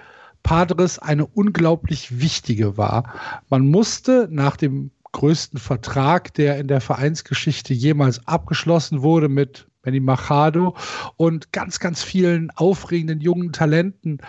Padres 0.45 0.99
eine 0.99 1.25
unglaublich 1.25 2.19
wichtige 2.19 2.77
war. 2.77 3.11
Man 3.49 3.67
musste 3.67 4.27
nach 4.29 4.57
dem 4.57 4.91
größten 5.11 5.59
Vertrag, 5.59 6.35
der 6.35 6.59
in 6.59 6.67
der 6.67 6.81
Vereinsgeschichte 6.81 7.73
jemals 7.73 8.27
abgeschlossen 8.27 9.01
wurde 9.01 9.27
mit 9.27 9.67
Benny 9.81 9.99
Machado 9.99 10.75
und 11.17 11.51
ganz, 11.51 11.79
ganz 11.79 12.03
vielen 12.03 12.51
aufregenden 12.51 13.21
jungen 13.21 13.53
Talenten, 13.53 14.19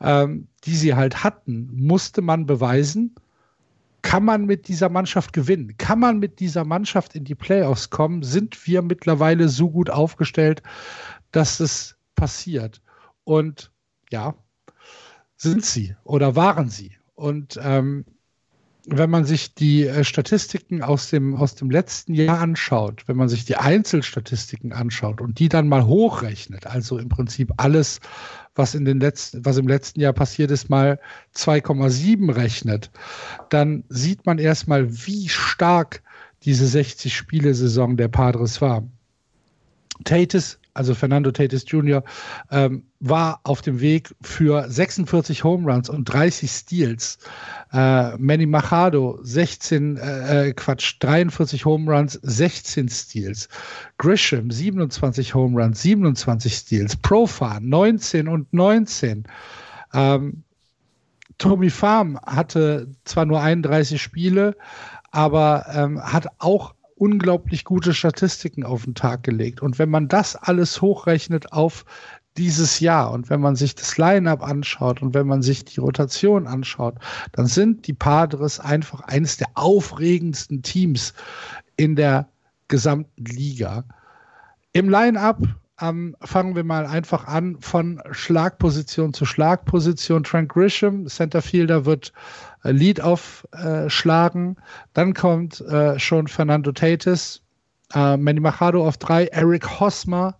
ähm, 0.00 0.48
die 0.64 0.76
sie 0.76 0.94
halt 0.94 1.22
hatten, 1.22 1.68
musste 1.74 2.22
man 2.22 2.46
beweisen, 2.46 3.14
kann 4.00 4.24
man 4.24 4.46
mit 4.46 4.68
dieser 4.68 4.88
Mannschaft 4.88 5.34
gewinnen? 5.34 5.76
Kann 5.76 6.00
man 6.00 6.18
mit 6.18 6.40
dieser 6.40 6.64
Mannschaft 6.64 7.14
in 7.14 7.24
die 7.24 7.34
Playoffs 7.34 7.90
kommen? 7.90 8.22
Sind 8.22 8.66
wir 8.66 8.80
mittlerweile 8.80 9.50
so 9.50 9.68
gut 9.68 9.90
aufgestellt, 9.90 10.62
dass 11.32 11.60
es 11.60 11.96
passiert? 12.14 12.80
Und 13.24 13.72
ja, 14.10 14.34
sind 15.36 15.64
sie 15.64 15.96
oder 16.04 16.36
waren 16.36 16.68
sie? 16.68 16.92
Und 17.14 17.58
ähm, 17.62 18.04
wenn 18.88 19.10
man 19.10 19.24
sich 19.24 19.54
die 19.54 19.86
äh, 19.86 20.04
Statistiken 20.04 20.82
aus 20.82 21.10
dem, 21.10 21.34
aus 21.34 21.56
dem 21.56 21.70
letzten 21.70 22.14
Jahr 22.14 22.38
anschaut, 22.38 23.02
wenn 23.06 23.16
man 23.16 23.28
sich 23.28 23.44
die 23.44 23.56
Einzelstatistiken 23.56 24.72
anschaut 24.72 25.20
und 25.20 25.38
die 25.40 25.48
dann 25.48 25.68
mal 25.68 25.86
hochrechnet, 25.86 26.66
also 26.66 26.98
im 26.98 27.08
Prinzip 27.08 27.52
alles, 27.56 28.00
was 28.54 28.74
in 28.74 28.84
den 28.84 29.00
letzten, 29.00 29.44
was 29.44 29.56
im 29.56 29.66
letzten 29.66 30.00
Jahr 30.00 30.12
passiert 30.12 30.52
ist, 30.52 30.70
mal 30.70 31.00
2,7 31.34 32.34
rechnet, 32.34 32.90
dann 33.50 33.82
sieht 33.88 34.24
man 34.24 34.38
erstmal, 34.38 34.88
wie 35.06 35.28
stark 35.28 36.02
diese 36.44 36.66
60 36.66 37.14
Spiele-Saison 37.14 37.96
der 37.96 38.08
Padres 38.08 38.60
war. 38.60 38.84
Tatis 40.04 40.60
also 40.76 40.94
Fernando 40.94 41.30
Tatis 41.30 41.64
Jr., 41.66 42.04
ähm, 42.50 42.84
war 43.00 43.40
auf 43.44 43.62
dem 43.62 43.80
Weg 43.80 44.14
für 44.22 44.68
46 44.68 45.44
Home 45.44 45.70
Runs 45.70 45.88
und 45.88 46.04
30 46.04 46.50
Steals. 46.50 47.18
Äh, 47.72 48.16
Manny 48.18 48.46
Machado 48.46 49.18
16, 49.22 49.96
äh, 49.96 50.48
äh, 50.48 50.52
Quatsch, 50.52 50.96
43 51.00 51.64
Home 51.64 51.92
Runs, 51.92 52.18
16 52.22 52.88
Steals. 52.88 53.48
Grisham 53.98 54.50
27 54.50 55.34
Home 55.34 55.60
Runs, 55.60 55.82
27 55.82 56.54
Steals. 56.54 56.96
Profan 56.96 57.68
19 57.68 58.28
und 58.28 58.52
19. 58.52 59.24
Ähm, 59.92 60.42
Tommy 61.38 61.70
Farm 61.70 62.18
hatte 62.24 62.88
zwar 63.04 63.26
nur 63.26 63.40
31 63.42 64.00
Spiele, 64.00 64.56
aber 65.10 65.66
ähm, 65.74 66.00
hat 66.02 66.28
auch 66.38 66.75
unglaublich 66.96 67.64
gute 67.64 67.94
Statistiken 67.94 68.64
auf 68.64 68.84
den 68.84 68.94
Tag 68.94 69.22
gelegt. 69.22 69.62
Und 69.62 69.78
wenn 69.78 69.90
man 69.90 70.08
das 70.08 70.34
alles 70.34 70.80
hochrechnet 70.80 71.52
auf 71.52 71.84
dieses 72.36 72.80
Jahr 72.80 73.12
und 73.12 73.30
wenn 73.30 73.40
man 73.40 73.56
sich 73.56 73.74
das 73.74 73.96
Line-up 73.96 74.42
anschaut 74.42 75.00
und 75.00 75.14
wenn 75.14 75.26
man 75.26 75.42
sich 75.42 75.64
die 75.64 75.80
Rotation 75.80 76.46
anschaut, 76.46 76.96
dann 77.32 77.46
sind 77.46 77.86
die 77.86 77.94
Padres 77.94 78.60
einfach 78.60 79.00
eines 79.02 79.36
der 79.36 79.48
aufregendsten 79.54 80.62
Teams 80.62 81.14
in 81.76 81.96
der 81.96 82.28
gesamten 82.68 83.24
Liga. 83.24 83.84
Im 84.72 84.90
Line-up 84.90 85.42
ähm, 85.80 86.16
fangen 86.22 86.54
wir 86.56 86.64
mal 86.64 86.86
einfach 86.86 87.26
an 87.26 87.58
von 87.60 88.02
Schlagposition 88.10 89.12
zu 89.12 89.24
Schlagposition. 89.24 90.24
Frank 90.24 90.52
Grisham, 90.52 91.06
Centerfielder, 91.06 91.84
wird 91.84 92.12
Lead 92.72 93.00
aufschlagen. 93.00 94.56
Äh, 94.56 94.60
Dann 94.94 95.14
kommt 95.14 95.60
äh, 95.60 95.98
schon 95.98 96.28
Fernando 96.28 96.72
Tatis, 96.72 97.42
äh, 97.94 98.16
Manny 98.16 98.40
Machado 98.40 98.86
auf 98.86 98.96
drei, 98.98 99.26
Eric 99.26 99.80
Hosmer, 99.80 100.36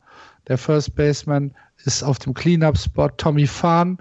der 0.48 0.58
First 0.58 0.94
Baseman, 0.94 1.54
ist 1.84 2.02
auf 2.02 2.18
dem 2.18 2.34
Cleanup-Spot, 2.34 3.08
Tommy 3.16 3.46
Fahn, 3.46 3.98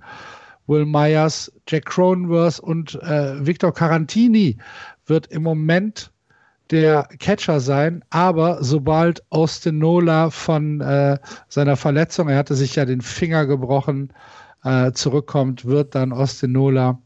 Will 0.68 0.86
Myers, 0.86 1.52
Jack 1.68 1.86
Cronenworth 1.86 2.60
und 2.60 2.96
äh, 3.04 3.46
Victor 3.46 3.74
Carantini 3.74 4.58
wird 5.06 5.28
im 5.28 5.44
Moment 5.44 6.12
der 6.72 7.04
Catcher 7.20 7.60
sein, 7.60 8.04
aber 8.10 8.64
sobald 8.64 9.24
Austin 9.30 9.78
Nola 9.78 10.32
von 10.32 10.82
äh, 10.82 11.20
seiner 11.48 11.76
Verletzung, 11.76 12.28
er 12.30 12.38
hatte 12.38 12.56
sich 12.56 12.76
ja 12.76 12.86
den 12.86 13.02
Finger 13.02 13.46
gebrochen, 13.46 14.12
äh, 14.64 14.92
zurückkommt, 14.94 15.66
wird 15.66 15.94
dann 15.94 16.12
Austin 16.12 16.54
Nola 16.54 17.00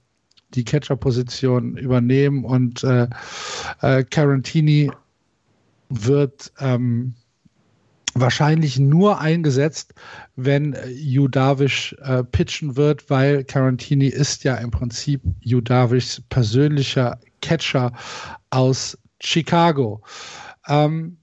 die 0.56 0.64
Catcher-Position 0.64 1.78
übernehmen 1.78 2.44
und 2.44 2.84
äh, 2.84 3.08
äh, 3.82 4.04
Carantini 4.04 4.92
wird 5.90 6.52
ähm, 6.60 7.14
wahrscheinlich 8.14 8.80
nur 8.80 9.20
eingesetzt, 9.20 9.94
wenn 10.36 10.76
Yu 10.88 11.28
Darvish 11.28 11.96
äh, 12.02 12.24
pitchen 12.24 12.76
wird, 12.76 13.10
weil 13.10 13.44
Carantini 13.44 14.08
ist 14.08 14.44
ja 14.44 14.56
im 14.56 14.72
Prinzip 14.72 15.22
Yu 15.42 15.62
Darvishs 15.62 16.22
persönlicher 16.30 17.20
Catcher 17.42 17.92
aus 18.50 18.98
Chicago. 19.22 20.02
Ähm, 20.68 21.19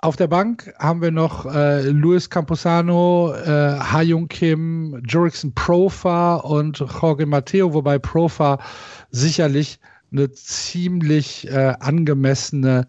auf 0.00 0.16
der 0.16 0.28
Bank 0.28 0.72
haben 0.78 1.02
wir 1.02 1.10
noch 1.10 1.44
äh, 1.46 1.82
Luis 1.90 2.30
Camposano, 2.30 3.34
äh, 3.34 3.78
Ha 3.78 4.02
Jung 4.02 4.28
Kim, 4.28 5.02
Jurickson 5.06 5.52
Profa 5.54 6.36
und 6.36 6.78
Jorge 6.78 7.26
Matteo, 7.26 7.74
wobei 7.74 7.98
Profa 7.98 8.58
sicherlich 9.10 9.80
eine 10.12 10.30
ziemlich 10.30 11.50
äh, 11.50 11.74
angemessene 11.80 12.86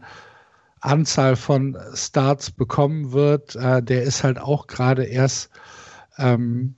Anzahl 0.82 1.36
von 1.36 1.78
Starts 1.96 2.52
bekommen 2.52 3.12
wird. 3.12 3.56
Äh, 3.56 3.82
der 3.82 4.04
ist 4.04 4.24
halt 4.24 4.40
auch 4.40 4.68
gerade 4.68 5.04
erst 5.04 5.50
ähm, 6.18 6.76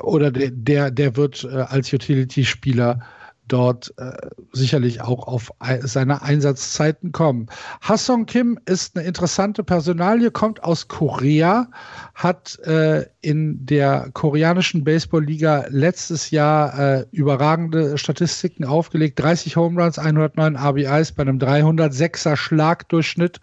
oder 0.00 0.30
der, 0.30 0.50
der, 0.50 0.90
der 0.90 1.16
wird 1.16 1.44
äh, 1.44 1.48
als 1.56 1.92
Utility-Spieler 1.92 3.00
dort 3.48 3.92
äh, 3.98 4.12
sicherlich 4.52 5.02
auch 5.02 5.26
auf 5.26 5.52
seine 5.82 6.22
Einsatzzeiten 6.22 7.12
kommen. 7.12 7.48
Hasson 7.80 8.26
Kim 8.26 8.58
ist 8.64 8.96
eine 8.96 9.06
interessante 9.06 9.62
Personalie, 9.62 10.30
kommt 10.30 10.64
aus 10.64 10.88
Korea, 10.88 11.68
hat 12.14 12.58
äh, 12.60 13.06
in 13.20 13.66
der 13.66 14.10
koreanischen 14.12 14.84
Baseballliga 14.84 15.66
letztes 15.68 16.30
Jahr 16.30 16.78
äh, 16.78 17.06
überragende 17.10 17.98
Statistiken 17.98 18.64
aufgelegt. 18.64 19.18
30 19.18 19.56
Home 19.56 19.82
Runs, 19.82 19.98
109 19.98 20.56
RBIs 20.56 21.12
bei 21.12 21.22
einem 21.22 21.38
306er 21.38 22.36
Schlagdurchschnitt 22.36 23.40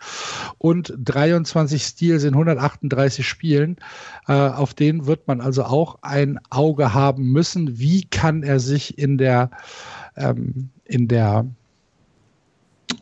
und 0.58 0.93
23 0.97 1.84
Steals 1.84 2.24
in 2.24 2.34
138 2.34 3.28
Spielen. 3.28 3.78
Äh, 4.28 4.34
auf 4.34 4.74
den 4.74 5.06
wird 5.06 5.28
man 5.28 5.41
also 5.41 5.64
auch 5.64 5.99
ein 6.02 6.39
Auge 6.49 6.93
haben 6.93 7.32
müssen. 7.32 7.80
Wie 7.80 8.04
kann 8.06 8.43
er 8.43 8.60
sich 8.60 8.97
in 8.97 9.18
der 9.18 9.52
ähm, 10.15 10.69
in 10.85 11.07
der 11.07 11.45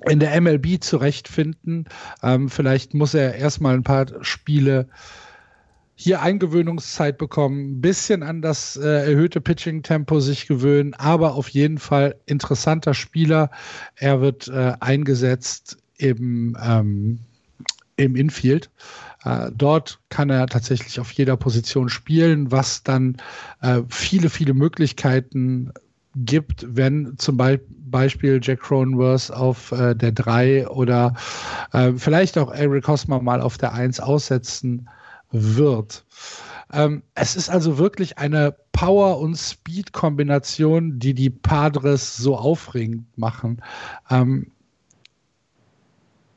in 0.08 0.20
der 0.20 0.40
MLB 0.40 0.82
zurechtfinden. 0.82 1.86
Ähm, 2.22 2.50
vielleicht 2.50 2.94
muss 2.94 3.14
er 3.14 3.36
erstmal 3.36 3.74
ein 3.74 3.84
paar 3.84 4.06
Spiele 4.22 4.88
hier 6.02 6.22
Eingewöhnungszeit 6.22 7.18
bekommen, 7.18 7.72
ein 7.72 7.82
bisschen 7.82 8.24
an 8.24 8.42
das 8.42 8.78
äh, 8.78 9.10
erhöhte 9.10 9.42
Pitching-Tempo 9.42 10.22
sich 10.22 10.48
gewöhnen, 10.48 10.94
aber 10.94 11.34
auf 11.34 11.50
jeden 11.50 11.78
Fall 11.78 12.16
interessanter 12.26 12.94
Spieler. 12.94 13.52
Er 13.96 14.22
wird 14.22 14.48
äh, 14.48 14.76
eingesetzt 14.80 15.78
im, 15.98 16.58
ähm, 16.64 17.20
im 17.98 18.16
Infield. 18.16 18.70
Äh, 19.26 19.52
dort 19.54 20.00
kann 20.08 20.30
er 20.30 20.48
tatsächlich 20.48 21.02
auf 21.02 21.12
jeder 21.12 21.36
Position 21.36 21.90
spielen, 21.90 22.50
was 22.50 22.84
dann 22.84 23.18
äh, 23.62 23.82
viele, 23.90 24.30
viele 24.30 24.54
Möglichkeiten 24.54 25.74
gibt, 26.16 26.66
wenn 26.68 27.16
zum 27.18 27.38
Beispiel 27.38 28.40
Jack 28.42 28.62
Cronenworth 28.62 29.32
auf 29.32 29.72
äh, 29.72 29.96
der 29.96 30.12
3 30.12 30.68
oder 30.68 31.14
äh, 31.72 31.94
vielleicht 31.94 32.38
auch 32.38 32.52
Eric 32.52 32.88
Hosmer 32.88 33.22
mal 33.22 33.42
auf 33.42 33.58
der 33.58 33.74
1 33.74 34.00
aussetzen 34.00 34.90
wird. 35.32 36.06
Ähm, 36.72 37.04
es 37.16 37.36
ist 37.36 37.50
also 37.50 37.78
wirklich 37.78 38.18
eine 38.18 38.56
Power- 38.72 39.20
und 39.20 39.36
Speed-Kombination, 39.36 41.00
die 41.00 41.14
die 41.14 41.30
Padres 41.30 42.18
so 42.18 42.38
aufregend 42.38 43.06
machen. 43.18 43.62
Ähm, 44.10 44.52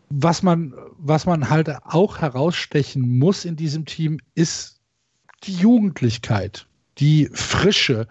was 0.08 0.42
man, 0.42 0.74
was 0.98 1.24
man 1.24 1.48
halt 1.48 1.70
auch 1.84 2.18
herausstechen 2.18 3.18
muss 3.18 3.44
in 3.44 3.56
diesem 3.56 3.86
Team, 3.86 4.18
ist 4.34 4.80
die 5.44 5.54
Jugendlichkeit, 5.54 6.66
die 6.98 7.30
Frische, 7.32 8.06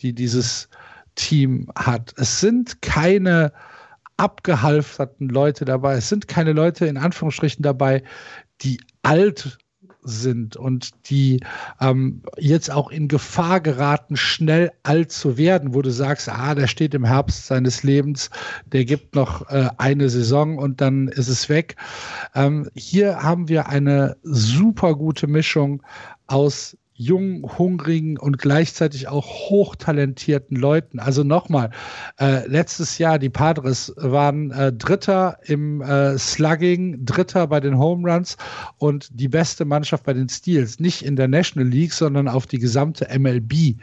die 0.00 0.12
dieses 0.12 0.68
Team 1.18 1.68
hat. 1.74 2.14
Es 2.16 2.40
sind 2.40 2.80
keine 2.80 3.52
abgehalfterten 4.16 5.28
Leute 5.28 5.64
dabei. 5.64 5.96
Es 5.96 6.08
sind 6.08 6.28
keine 6.28 6.52
Leute 6.52 6.86
in 6.86 6.96
Anführungsstrichen 6.96 7.62
dabei, 7.62 8.02
die 8.62 8.80
alt 9.02 9.58
sind 10.02 10.56
und 10.56 10.90
die 11.10 11.40
ähm, 11.80 12.22
jetzt 12.38 12.70
auch 12.70 12.90
in 12.90 13.08
Gefahr 13.08 13.60
geraten, 13.60 14.16
schnell 14.16 14.70
alt 14.84 15.12
zu 15.12 15.36
werden, 15.36 15.74
wo 15.74 15.82
du 15.82 15.90
sagst, 15.90 16.28
ah, 16.28 16.54
der 16.54 16.66
steht 16.66 16.94
im 16.94 17.04
Herbst 17.04 17.46
seines 17.46 17.82
Lebens, 17.82 18.30
der 18.66 18.84
gibt 18.84 19.14
noch 19.14 19.50
äh, 19.50 19.68
eine 19.76 20.08
Saison 20.08 20.56
und 20.56 20.80
dann 20.80 21.08
ist 21.08 21.28
es 21.28 21.48
weg. 21.48 21.76
Ähm, 22.34 22.70
hier 22.74 23.22
haben 23.22 23.48
wir 23.48 23.68
eine 23.68 24.16
super 24.22 24.94
gute 24.94 25.26
Mischung 25.26 25.82
aus 26.26 26.76
jungen, 26.98 27.44
hungrigen 27.58 28.18
und 28.18 28.38
gleichzeitig 28.38 29.06
auch 29.06 29.24
hochtalentierten 29.24 30.56
Leuten. 30.56 30.98
Also 30.98 31.22
nochmal, 31.22 31.70
äh, 32.18 32.46
letztes 32.48 32.98
Jahr 32.98 33.20
die 33.20 33.30
Padres 33.30 33.94
waren 33.96 34.50
äh, 34.50 34.72
Dritter 34.72 35.38
im 35.44 35.80
äh, 35.80 36.18
Slugging, 36.18 37.04
Dritter 37.04 37.46
bei 37.46 37.60
den 37.60 37.78
Home 37.78 38.10
Runs 38.10 38.36
und 38.78 39.08
die 39.12 39.28
beste 39.28 39.64
Mannschaft 39.64 40.04
bei 40.04 40.12
den 40.12 40.28
Steals. 40.28 40.80
Nicht 40.80 41.02
in 41.02 41.14
der 41.14 41.28
National 41.28 41.68
League, 41.68 41.92
sondern 41.92 42.26
auf 42.26 42.46
die 42.46 42.58
gesamte 42.58 43.06
MLB 43.16 43.76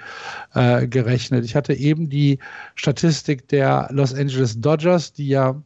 äh, 0.54 0.86
gerechnet. 0.86 1.46
Ich 1.46 1.56
hatte 1.56 1.74
eben 1.74 2.10
die 2.10 2.40
Statistik 2.76 3.48
der 3.48 3.88
Los 3.92 4.14
Angeles 4.14 4.60
Dodgers, 4.60 5.14
die 5.14 5.30
ja 5.30 5.62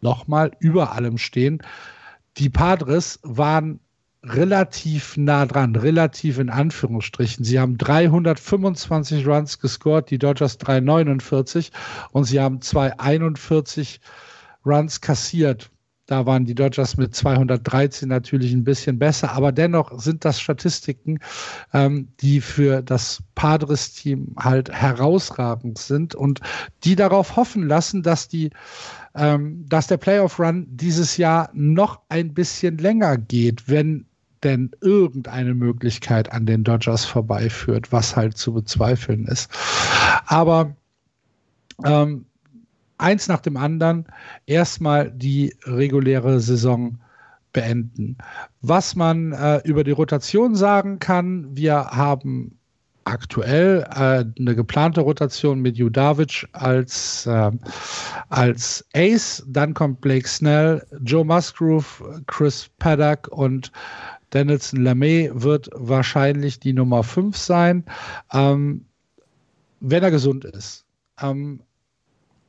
nochmal 0.00 0.52
über 0.60 0.92
allem 0.92 1.18
stehen. 1.18 1.60
Die 2.38 2.48
Padres 2.48 3.20
waren 3.22 3.80
relativ 4.24 5.16
nah 5.16 5.46
dran, 5.46 5.76
relativ 5.76 6.38
in 6.38 6.50
Anführungsstrichen. 6.50 7.44
Sie 7.44 7.60
haben 7.60 7.78
325 7.78 9.26
Runs 9.26 9.58
gescored, 9.58 10.10
die 10.10 10.18
Dodgers 10.18 10.58
349 10.58 11.72
und 12.12 12.24
sie 12.24 12.40
haben 12.40 12.60
241 12.60 14.00
Runs 14.64 15.00
kassiert. 15.00 15.70
Da 16.06 16.26
waren 16.26 16.44
die 16.44 16.54
Dodgers 16.54 16.98
mit 16.98 17.14
213 17.14 18.08
natürlich 18.08 18.52
ein 18.52 18.64
bisschen 18.64 18.98
besser, 18.98 19.32
aber 19.32 19.52
dennoch 19.52 19.98
sind 19.98 20.26
das 20.26 20.38
Statistiken, 20.38 21.18
ähm, 21.72 22.08
die 22.20 22.42
für 22.42 22.82
das 22.82 23.22
Padres-Team 23.34 24.34
halt 24.38 24.70
herausragend 24.70 25.78
sind 25.78 26.14
und 26.14 26.40
die 26.84 26.94
darauf 26.94 27.36
hoffen 27.36 27.66
lassen, 27.66 28.02
dass 28.02 28.28
die 28.28 28.50
ähm, 29.14 29.64
dass 29.68 29.86
der 29.86 29.96
Playoff-Run 29.96 30.66
dieses 30.68 31.16
Jahr 31.16 31.48
noch 31.54 32.00
ein 32.08 32.34
bisschen 32.34 32.78
länger 32.78 33.16
geht, 33.16 33.68
wenn 33.68 34.06
denn 34.44 34.70
irgendeine 34.80 35.54
Möglichkeit 35.54 36.32
an 36.32 36.46
den 36.46 36.64
Dodgers 36.64 37.04
vorbeiführt, 37.04 37.92
was 37.92 38.14
halt 38.14 38.36
zu 38.36 38.54
bezweifeln 38.54 39.26
ist. 39.26 39.50
Aber 40.26 40.76
ähm, 41.84 42.26
eins 42.98 43.28
nach 43.28 43.40
dem 43.40 43.56
anderen, 43.56 44.06
erstmal 44.46 45.10
die 45.10 45.54
reguläre 45.64 46.40
Saison 46.40 46.98
beenden. 47.52 48.18
Was 48.60 48.94
man 48.94 49.32
äh, 49.32 49.60
über 49.64 49.84
die 49.84 49.92
Rotation 49.92 50.54
sagen 50.54 50.98
kann, 50.98 51.56
wir 51.56 51.74
haben 51.74 52.58
aktuell 53.04 53.86
äh, 53.90 54.24
eine 54.40 54.54
geplante 54.56 55.00
Rotation 55.02 55.60
mit 55.60 55.76
Judavic 55.76 56.48
als, 56.52 57.26
äh, 57.26 57.50
als 58.28 58.84
Ace. 58.94 59.44
Dann 59.46 59.74
kommt 59.74 60.00
Blake 60.00 60.28
Snell, 60.28 60.84
Joe 61.04 61.24
Musgrove, 61.24 62.22
Chris 62.26 62.70
Paddock 62.78 63.28
und 63.28 63.70
Danielson 64.34 64.82
Lamey 64.82 65.30
wird 65.32 65.70
wahrscheinlich 65.72 66.58
die 66.58 66.72
Nummer 66.72 67.04
5 67.04 67.36
sein, 67.36 67.84
ähm, 68.32 68.86
wenn 69.78 70.02
er 70.02 70.10
gesund 70.10 70.44
ist. 70.44 70.84
Ähm, 71.20 71.60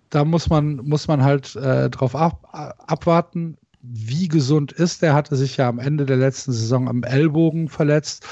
da 0.10 0.26
muss 0.26 0.50
man, 0.50 0.78
muss 0.78 1.08
man 1.08 1.24
halt 1.24 1.56
äh, 1.56 1.92
drauf 1.92 2.16
ab, 2.16 2.48
abwarten, 2.88 3.58
wie 3.84 4.28
gesund 4.28 4.72
ist. 4.72 5.04
Er 5.04 5.14
hatte 5.14 5.36
sich 5.36 5.58
ja 5.58 5.70
am 5.70 5.78
Ende 5.78 6.08
der 6.08 6.18
letzten 6.18 6.54
Saison 6.54 6.90
am 6.90 7.04
Ellbogen 7.04 7.70
verletzt. 7.70 8.26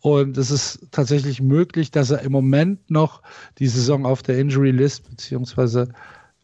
Und 0.00 0.36
es 0.36 0.50
ist 0.50 0.88
tatsächlich 0.90 1.40
möglich, 1.40 1.92
dass 1.92 2.10
er 2.10 2.22
im 2.22 2.32
Moment 2.32 2.90
noch 2.90 3.22
die 3.58 3.68
Saison 3.68 4.04
auf 4.04 4.24
der 4.24 4.38
Injury 4.38 4.72
List 4.72 5.08
beziehungsweise 5.08 5.90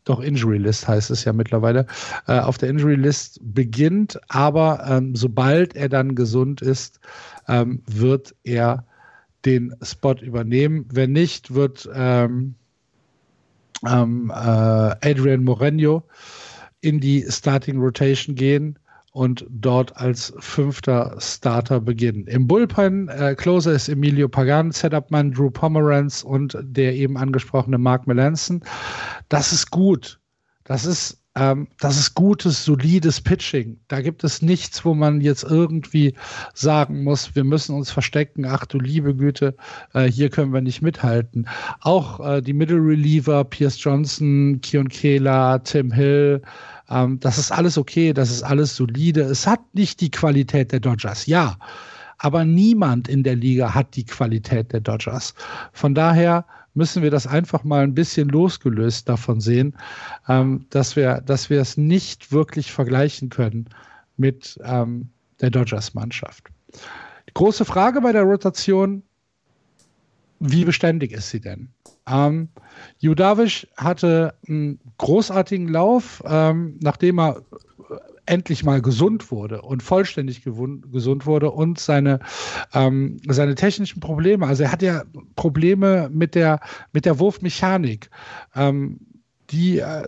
doch 0.05 0.21
Injury 0.21 0.59
List 0.59 0.89
heißt 0.89 1.11
es 1.11 1.25
ja 1.25 1.33
mittlerweile, 1.33 1.87
äh, 2.27 2.39
auf 2.39 2.59
der 2.59 2.69
Injury 2.69 2.97
List 2.97 3.41
beginnt. 3.43 4.21
Aber 4.29 4.85
ähm, 4.87 5.15
sobald 5.15 5.77
er 5.77 5.89
dann 5.89 6.15
gesund 6.15 6.61
ist, 6.61 7.01
ähm, 7.49 7.83
wird 7.87 8.35
er 8.45 8.85
den 9.45 9.75
Spot 9.83 10.15
übernehmen. 10.15 10.87
Wenn 10.93 11.13
nicht, 11.13 11.55
wird 11.55 11.89
ähm, 11.95 12.55
ähm 13.87 14.31
äh, 14.31 14.35
Adrian 14.35 15.45
Moreno 15.45 16.05
in 16.81 17.01
die 17.01 17.25
Starting 17.29 17.79
Rotation 17.79 18.35
gehen 18.35 18.79
und 19.13 19.47
dort 19.51 19.97
als 19.97 20.33
fünfter 20.39 21.15
Starter 21.19 21.81
beginnen. 21.81 22.27
Im 22.27 22.47
Bullpen 22.47 23.09
äh, 23.09 23.35
Closer 23.37 23.73
ist 23.73 23.89
Emilio 23.89 24.29
Pagan, 24.29 24.73
Setupman 24.73 25.33
Drew 25.33 25.51
Pomeranz 25.51 26.23
und 26.23 26.57
der 26.63 26.95
eben 26.95 27.17
angesprochene 27.17 27.79
Mark 27.79 28.07
Melanson. 28.07 28.63
Das 29.29 29.53
ist 29.53 29.71
gut. 29.71 30.19
Das 30.65 30.87
ist 30.87 31.23
ähm, 31.35 31.69
das 31.81 31.99
ist 31.99 32.15
gutes, 32.15 32.65
solides 32.65 33.21
Pitching. 33.21 33.81
Da 33.89 34.03
gibt 34.03 34.23
es 34.23 34.43
nichts, 34.43 34.85
wo 34.85 34.93
man 34.93 35.23
jetzt 35.23 35.45
irgendwie 35.45 36.15
sagen 36.53 37.05
muss, 37.05 37.35
wir 37.35 37.45
müssen 37.45 37.75
uns 37.75 37.91
verstecken. 37.91 38.45
Ach 38.45 38.67
du 38.67 38.79
liebe 38.79 39.15
Güte, 39.17 39.57
äh, 39.95 40.05
hier 40.05 40.29
können 40.29 40.53
wir 40.53 40.61
nicht 40.61 40.83
mithalten. 40.83 41.49
Auch 41.81 42.21
äh, 42.21 42.43
die 42.43 42.53
Middle 42.53 42.81
Reliever, 42.81 43.45
Pierce 43.45 43.83
Johnson, 43.83 44.61
Kion 44.61 44.89
Kehler, 44.89 45.63
Tim 45.65 45.91
Hill, 45.91 46.43
ähm, 46.93 47.19
das 47.21 47.39
ist 47.39 47.51
alles 47.51 47.79
okay, 47.79 48.13
das 48.13 48.31
ist 48.31 48.43
alles 48.43 48.77
solide. 48.77 49.23
Es 49.23 49.47
hat 49.47 49.61
nicht 49.75 50.01
die 50.01 50.11
Qualität 50.11 50.73
der 50.73 50.81
Dodgers, 50.81 51.27
ja. 51.27 51.57
Aber 52.19 52.45
niemand 52.45 53.09
in 53.09 53.23
der 53.23 53.35
Liga 53.35 53.75
hat 53.75 53.97
die 53.97 54.05
Qualität 54.05 54.73
der 54.73 54.81
Dodgers. 54.81 55.35
Von 55.73 55.95
daher 55.95 56.45
müssen 56.75 57.03
wir 57.03 57.11
das 57.11 57.27
einfach 57.27 57.65
mal 57.65 57.83
ein 57.83 57.95
bisschen 57.95 58.29
losgelöst 58.29 59.09
davon 59.09 59.41
sehen, 59.41 59.77
ähm, 60.29 60.67
dass 60.71 60.97
wir, 60.97 61.21
dass 61.21 61.51
wir 61.51 61.61
es 61.61 61.77
nicht 61.77 62.31
wirklich 62.31 62.71
vergleichen 62.73 63.29
können 63.29 63.69
mit 64.17 64.59
ähm, 64.65 65.09
der 65.41 65.51
Dodgers-Mannschaft. 65.51 66.49
Die 67.29 67.35
große 67.35 67.65
Frage 67.65 68.01
bei 68.01 68.13
der 68.13 68.23
Rotation, 68.23 69.03
wie 70.43 70.65
beständig 70.65 71.13
ist 71.13 71.31
sie 71.31 71.41
denn? 71.41 71.69
Ähm, 72.07 72.49
Judavic 72.99 73.69
hatte 73.77 74.35
einen 74.49 74.81
großartigen 74.99 75.69
Lauf, 75.69 76.23
ähm, 76.27 76.79
nachdem 76.81 77.21
er 77.21 77.43
endlich 78.27 78.65
mal 78.65 78.81
gesund 78.81 79.31
wurde 79.31 79.63
und 79.63 79.83
vollständig 79.83 80.43
gesund 80.45 81.27
wurde 81.27 81.51
und 81.51 81.79
seine, 81.79 82.21
ähm, 82.73 83.19
seine 83.29 83.55
technischen 83.55 84.01
Probleme. 84.01 84.47
Also 84.47 84.65
er 84.65 84.73
hat 84.73 84.83
ja 84.83 85.03
Probleme 85.35 86.09
mit 86.13 86.35
der, 86.35 86.61
mit 86.93 87.05
der 87.05 87.19
Wurfmechanik. 87.19 88.11
Ähm, 88.55 89.01
die 89.51 89.79
äh, 89.79 90.07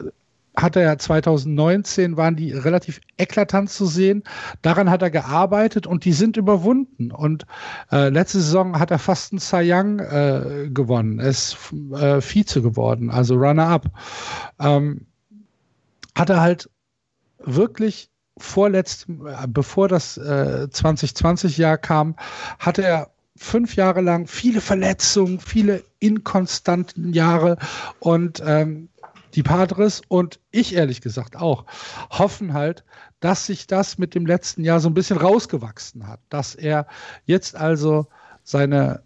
hat 0.57 0.77
er 0.77 0.99
2019, 0.99 2.17
waren 2.17 2.37
die 2.37 2.53
relativ 2.53 3.01
eklatant 3.19 3.71
zu 3.71 3.87
sehen. 3.87 4.23
Daran 4.63 4.89
hat 4.91 5.03
er 5.03 5.11
gearbeitet 5.11 5.87
und 5.87 6.05
die 6.05 6.13
sind 6.13 6.37
überwunden. 6.37 7.11
Und 7.11 7.47
äh, 7.91 8.09
letzte 8.09 8.41
Saison 8.41 8.79
hat 8.79 8.91
er 8.91 8.99
fast 8.99 9.33
einen 9.33 9.41
Cy 9.41 9.73
Young 9.73 9.99
äh, 9.99 10.71
gewonnen. 10.71 11.19
Er 11.19 11.29
ist 11.29 11.57
äh, 11.93 12.21
Vize 12.21 12.63
geworden, 12.63 13.11
also 13.11 13.35
Runner-up. 13.35 13.87
Ähm, 14.61 15.07
hat 16.15 16.31
er 16.31 16.41
halt 16.41 16.71
wirklich 17.39 18.11
vorletzt, 18.39 19.09
äh, 19.09 19.47
bevor 19.49 19.89
das 19.89 20.17
äh, 20.17 20.69
2020-Jahr 20.71 21.79
kam, 21.79 22.17
hatte 22.59 22.83
er 22.85 23.11
fünf 23.37 23.75
Jahre 23.75 24.01
lang 24.01 24.27
viele 24.29 24.61
Verletzungen, 24.61 25.41
viele 25.41 25.85
inkonstanten 25.99 27.13
Jahre 27.13 27.59
und 27.99 28.43
ähm, 28.47 28.89
die 29.35 29.43
Padres 29.43 30.03
und 30.09 30.41
ich 30.51 30.75
ehrlich 30.75 31.01
gesagt 31.01 31.37
auch 31.37 31.65
hoffen 32.11 32.53
halt, 32.53 32.85
dass 33.21 33.47
sich 33.47 33.67
das 33.67 33.99
mit 33.99 34.15
dem 34.15 34.27
letzten 34.27 34.65
Jahr 34.65 34.81
so 34.81 34.89
ein 34.89 34.95
bisschen 34.95 35.17
rausgewachsen 35.17 36.07
hat, 36.07 36.21
dass 36.29 36.55
er 36.55 36.87
jetzt 37.25 37.57
also 37.57 38.07
seine, 38.43 39.03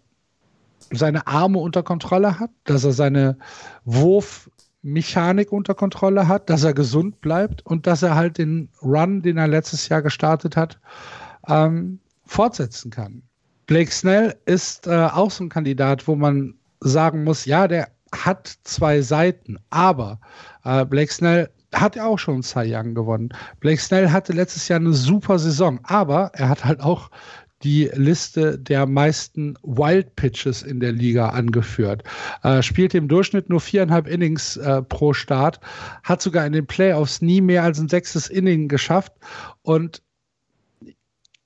seine 0.91 1.25
Arme 1.27 1.59
unter 1.59 1.83
Kontrolle 1.83 2.39
hat, 2.39 2.51
dass 2.65 2.83
er 2.83 2.91
seine 2.91 3.37
Wurfmechanik 3.85 5.51
unter 5.51 5.73
Kontrolle 5.73 6.27
hat, 6.27 6.49
dass 6.49 6.63
er 6.63 6.73
gesund 6.73 7.21
bleibt 7.21 7.65
und 7.65 7.87
dass 7.87 8.03
er 8.03 8.15
halt 8.15 8.37
den 8.37 8.69
Run, 8.81 9.21
den 9.21 9.37
er 9.37 9.47
letztes 9.47 9.89
Jahr 9.89 10.01
gestartet 10.01 10.55
hat, 10.55 10.79
ähm, 11.47 11.99
fortsetzen 12.25 12.91
kann. 12.91 13.23
Blake 13.65 13.91
Snell 13.91 14.35
ist 14.45 14.87
äh, 14.87 15.09
auch 15.11 15.31
so 15.31 15.43
ein 15.43 15.49
Kandidat, 15.49 16.07
wo 16.07 16.15
man 16.15 16.55
sagen 16.81 17.23
muss, 17.23 17.45
ja, 17.45 17.67
der 17.67 17.89
hat 18.13 18.57
zwei 18.63 19.01
Seiten, 19.01 19.57
aber 19.69 20.19
äh, 20.63 20.85
Blake 20.85 21.13
Snell 21.13 21.49
hat 21.73 21.95
ja 21.95 22.05
auch 22.05 22.17
schon 22.17 22.41
Cy 22.41 22.73
Young 22.73 22.95
gewonnen. 22.95 23.29
Blake 23.59 23.79
Snell 23.81 24.11
hatte 24.11 24.33
letztes 24.33 24.67
Jahr 24.67 24.79
eine 24.79 24.93
super 24.93 25.37
Saison, 25.37 25.79
aber 25.83 26.31
er 26.33 26.49
hat 26.49 26.65
halt 26.65 26.81
auch 26.81 27.11
die 27.63 27.89
Liste 27.93 28.57
der 28.57 28.85
meisten 28.85 29.55
Wild 29.63 30.15
Pitches 30.15 30.63
in 30.63 30.79
der 30.79 30.93
Liga 30.93 31.29
angeführt. 31.29 32.03
Äh, 32.43 32.61
spielt 32.61 32.93
im 32.95 33.07
Durchschnitt 33.07 33.49
nur 33.49 33.59
viereinhalb 33.59 34.07
Innings 34.07 34.55
äh, 34.57 34.81
pro 34.81 35.13
Start, 35.13 35.59
hat 36.03 36.21
sogar 36.21 36.45
in 36.45 36.53
den 36.53 36.67
Playoffs 36.67 37.21
nie 37.21 37.41
mehr 37.41 37.63
als 37.63 37.79
ein 37.79 37.89
sechstes 37.89 38.29
Inning 38.29 38.69
geschafft 38.69 39.13
und 39.61 40.01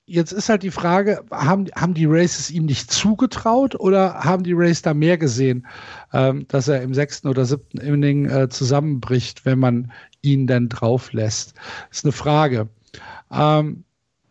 Jetzt 0.06 0.32
ist 0.32 0.50
halt 0.50 0.62
die 0.62 0.70
Frage, 0.70 1.24
haben, 1.30 1.66
haben 1.74 1.94
die 1.94 2.04
Races 2.04 2.50
ihm 2.50 2.66
nicht 2.66 2.90
zugetraut 2.90 3.74
oder 3.74 4.14
haben 4.20 4.42
die 4.42 4.52
Races 4.54 4.82
da 4.82 4.92
mehr 4.92 5.16
gesehen, 5.16 5.66
ähm, 6.12 6.46
dass 6.48 6.68
er 6.68 6.82
im 6.82 6.92
sechsten 6.92 7.26
oder 7.28 7.46
siebten 7.46 7.78
Inning 7.78 8.26
äh, 8.28 8.50
zusammenbricht, 8.50 9.46
wenn 9.46 9.58
man 9.58 9.92
ihn 10.20 10.46
dann 10.46 10.68
drauf 10.68 11.14
lässt? 11.14 11.54
Ist 11.90 12.04
eine 12.04 12.12
Frage. 12.12 12.68
Ähm, 13.32 13.84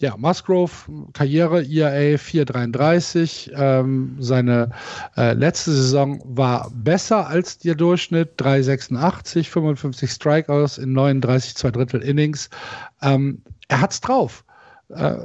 ja, 0.03 0.17
Musgrove, 0.17 0.71
Karriere, 1.13 1.63
IAA 1.63 2.17
433. 2.17 3.51
Ähm, 3.55 4.17
seine 4.19 4.69
äh, 5.15 5.33
letzte 5.33 5.71
Saison 5.71 6.21
war 6.25 6.69
besser 6.75 7.27
als 7.27 7.57
der 7.59 7.75
Durchschnitt. 7.75 8.33
386, 8.37 9.49
55 9.49 10.11
Strikeouts 10.11 10.77
in 10.77 10.91
39 10.93 11.55
zwei 11.55 11.71
Drittel 11.71 12.01
Innings. 12.01 12.49
Ähm, 13.01 13.41
er 13.69 13.81
hat's 13.81 14.01
drauf. 14.01 14.43
Äh, 14.89 15.15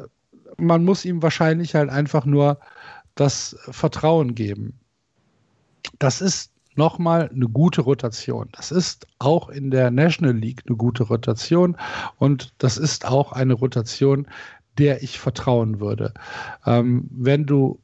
man 0.58 0.84
muss 0.84 1.04
ihm 1.04 1.22
wahrscheinlich 1.22 1.74
halt 1.74 1.90
einfach 1.90 2.24
nur 2.24 2.58
das 3.14 3.56
Vertrauen 3.70 4.34
geben. 4.34 4.78
Das 5.98 6.20
ist 6.20 6.52
nochmal 6.76 7.30
eine 7.34 7.48
gute 7.48 7.80
Rotation. 7.82 8.48
Das 8.52 8.70
ist 8.70 9.06
auch 9.18 9.48
in 9.48 9.70
der 9.70 9.90
National 9.90 10.34
League 10.34 10.62
eine 10.66 10.76
gute 10.76 11.04
Rotation 11.04 11.76
und 12.18 12.52
das 12.58 12.76
ist 12.76 13.06
auch 13.06 13.32
eine 13.32 13.54
Rotation, 13.54 14.26
der 14.78 15.02
ich 15.02 15.18
vertrauen 15.18 15.80
würde. 15.80 16.14
Ähm, 16.64 17.08
wenn 17.10 17.44
du 17.44 17.80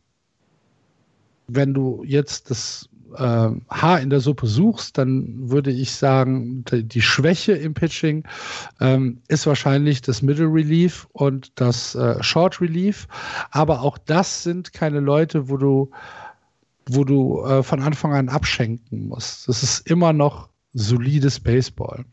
wenn 1.46 1.74
du 1.74 2.02
jetzt 2.06 2.50
das 2.50 2.88
äh, 3.16 3.50
Haar 3.70 4.00
in 4.00 4.10
der 4.10 4.20
Suppe 4.20 4.46
suchst, 4.46 4.98
dann 4.98 5.50
würde 5.50 5.70
ich 5.70 5.92
sagen, 5.92 6.64
die, 6.64 7.02
Schwäche 7.02 7.52
im 7.52 7.74
Pitching 7.74 8.24
ähm, 8.80 9.20
ist 9.28 9.46
wahrscheinlich 9.46 10.02
das 10.02 10.22
Middle 10.22 10.52
Relief 10.52 11.06
und 11.12 11.52
das 11.56 11.94
äh, 11.94 12.22
Short 12.22 12.60
Relief. 12.60 13.06
Aber 13.50 13.82
auch 13.82 13.98
das 13.98 14.42
sind 14.42 14.72
keine 14.72 15.00
Leute, 15.00 15.48
wo 15.48 15.56
du, 15.56 15.90
wo 16.86 17.04
du 17.04 17.42
äh, 17.44 17.62
von 17.62 17.80
Anfang 17.80 18.12
an 18.12 18.28
abschenken 18.28 19.08
musst. 19.08 19.48
Das 19.48 19.62
ist 19.62 19.88
immer 19.88 20.12
noch 20.12 20.48
solides 20.74 21.40
Baseball. 21.40 22.04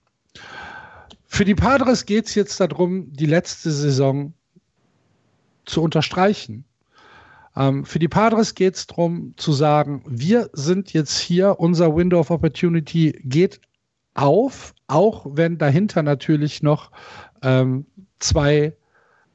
Für 1.27 1.45
die 1.45 1.55
Padres 1.55 2.05
geht 2.05 2.27
es 2.27 2.35
jetzt 2.35 2.59
darum, 2.59 3.11
die 3.13 3.25
letzte 3.25 3.71
Saison 3.71 4.33
zu 5.65 5.81
unterstreichen. 5.81 6.65
Ähm, 7.55 7.85
für 7.85 7.99
die 7.99 8.07
Padres 8.07 8.55
geht 8.55 8.75
es 8.75 8.87
darum 8.87 9.33
zu 9.37 9.51
sagen, 9.51 10.03
wir 10.07 10.49
sind 10.53 10.93
jetzt 10.93 11.17
hier, 11.19 11.59
unser 11.59 11.95
Window 11.95 12.19
of 12.19 12.31
Opportunity 12.31 13.19
geht 13.23 13.61
auf, 14.13 14.73
auch 14.87 15.25
wenn 15.29 15.57
dahinter 15.57 16.03
natürlich 16.03 16.63
noch 16.63 16.91
ähm, 17.41 17.85
zwei 18.19 18.75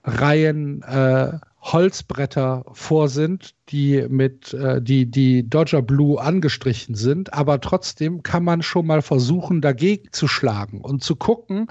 Reihen 0.04 0.82
äh, 0.82 1.38
Holzbretter 1.60 2.64
vor 2.72 3.08
sind, 3.08 3.54
die 3.70 4.06
mit 4.08 4.54
äh, 4.54 4.80
die 4.80 5.10
die 5.10 5.48
Dodger 5.48 5.82
Blue 5.82 6.20
angestrichen 6.20 6.94
sind, 6.94 7.34
aber 7.34 7.60
trotzdem 7.60 8.22
kann 8.22 8.44
man 8.44 8.62
schon 8.62 8.86
mal 8.86 9.02
versuchen 9.02 9.60
dagegen 9.60 10.12
zu 10.12 10.28
schlagen 10.28 10.80
und 10.80 11.02
zu 11.02 11.16
gucken, 11.16 11.66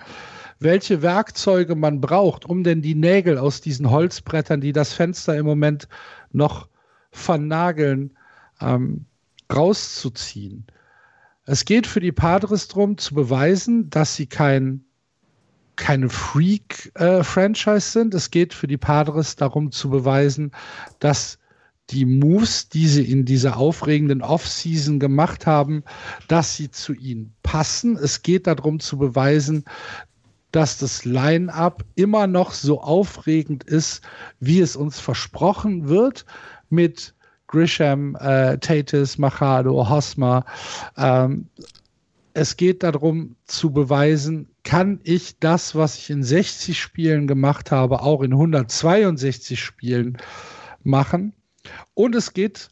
welche 0.60 1.02
Werkzeuge 1.02 1.76
man 1.76 2.02
braucht, 2.02 2.46
um 2.46 2.64
denn 2.64 2.82
die 2.82 2.96
Nägel 2.96 3.38
aus 3.38 3.62
diesen 3.62 3.89
Holzbrettern, 3.89 4.60
die 4.60 4.74
das 4.74 4.91
Fenster 4.91 5.38
im 5.38 5.46
Moment 5.46 5.88
noch 6.36 6.70
vernageln, 7.12 8.18
ähm, 8.62 9.06
rauszuziehen. 9.54 10.66
Es 11.46 11.66
geht 11.66 11.88
für 11.88 12.00
die 12.00 12.12
Padres 12.12 12.68
darum, 12.68 12.98
zu 12.98 13.14
beweisen, 13.16 13.90
dass 13.90 14.16
sie 14.16 14.28
kein 14.28 14.86
keine 15.76 16.10
Freak-Franchise 16.10 17.76
äh, 17.76 18.02
sind. 18.02 18.14
Es 18.14 18.32
geht 18.32 18.54
für 18.54 18.68
die 18.68 18.78
Padres 18.78 19.36
darum 19.36 19.74
zu 19.74 19.90
beweisen, 19.90 20.52
dass 21.00 21.38
die 21.90 22.06
Moves, 22.06 22.70
die 22.70 22.88
sie 22.88 23.04
in 23.04 23.26
dieser 23.26 23.58
aufregenden 23.58 24.22
Offseason 24.22 25.00
gemacht 25.00 25.46
haben, 25.46 25.84
dass 26.28 26.56
sie 26.56 26.72
zu 26.72 26.94
ihnen 26.94 27.36
passen. 27.44 27.96
Es 27.96 28.24
geht 28.24 28.48
darum 28.48 28.80
zu 28.80 28.98
beweisen, 28.98 29.66
dass 30.56 30.78
das 30.78 31.03
Line-up 31.03 31.84
immer 31.95 32.28
noch 32.28 32.51
so 32.53 32.82
aufregend 32.82 33.66
ist, 33.66 34.01
wie 34.39 34.62
es 34.62 34.78
uns 34.78 35.01
versprochen 35.01 35.89
wird, 35.89 36.26
mit 36.70 37.14
Grisham, 37.47 38.16
äh, 38.16 38.58
Tatis, 38.58 39.18
Machado, 39.18 39.89
Hosmer. 39.89 40.45
Ähm, 40.95 41.47
es 42.34 42.56
geht 42.56 42.84
darum 42.84 43.36
zu 43.43 43.72
beweisen, 43.72 44.47
kann 44.64 45.01
ich 45.03 45.39
das, 45.39 45.76
was 45.76 45.97
ich 45.97 46.10
in 46.10 46.24
60 46.24 46.80
Spielen 46.80 47.28
gemacht 47.28 47.72
habe, 47.72 48.01
auch 48.01 48.22
in 48.22 48.32
162 48.32 49.62
Spielen 49.62 50.18
machen. 50.84 51.34
Und 51.93 52.16
es 52.16 52.32
geht 52.32 52.70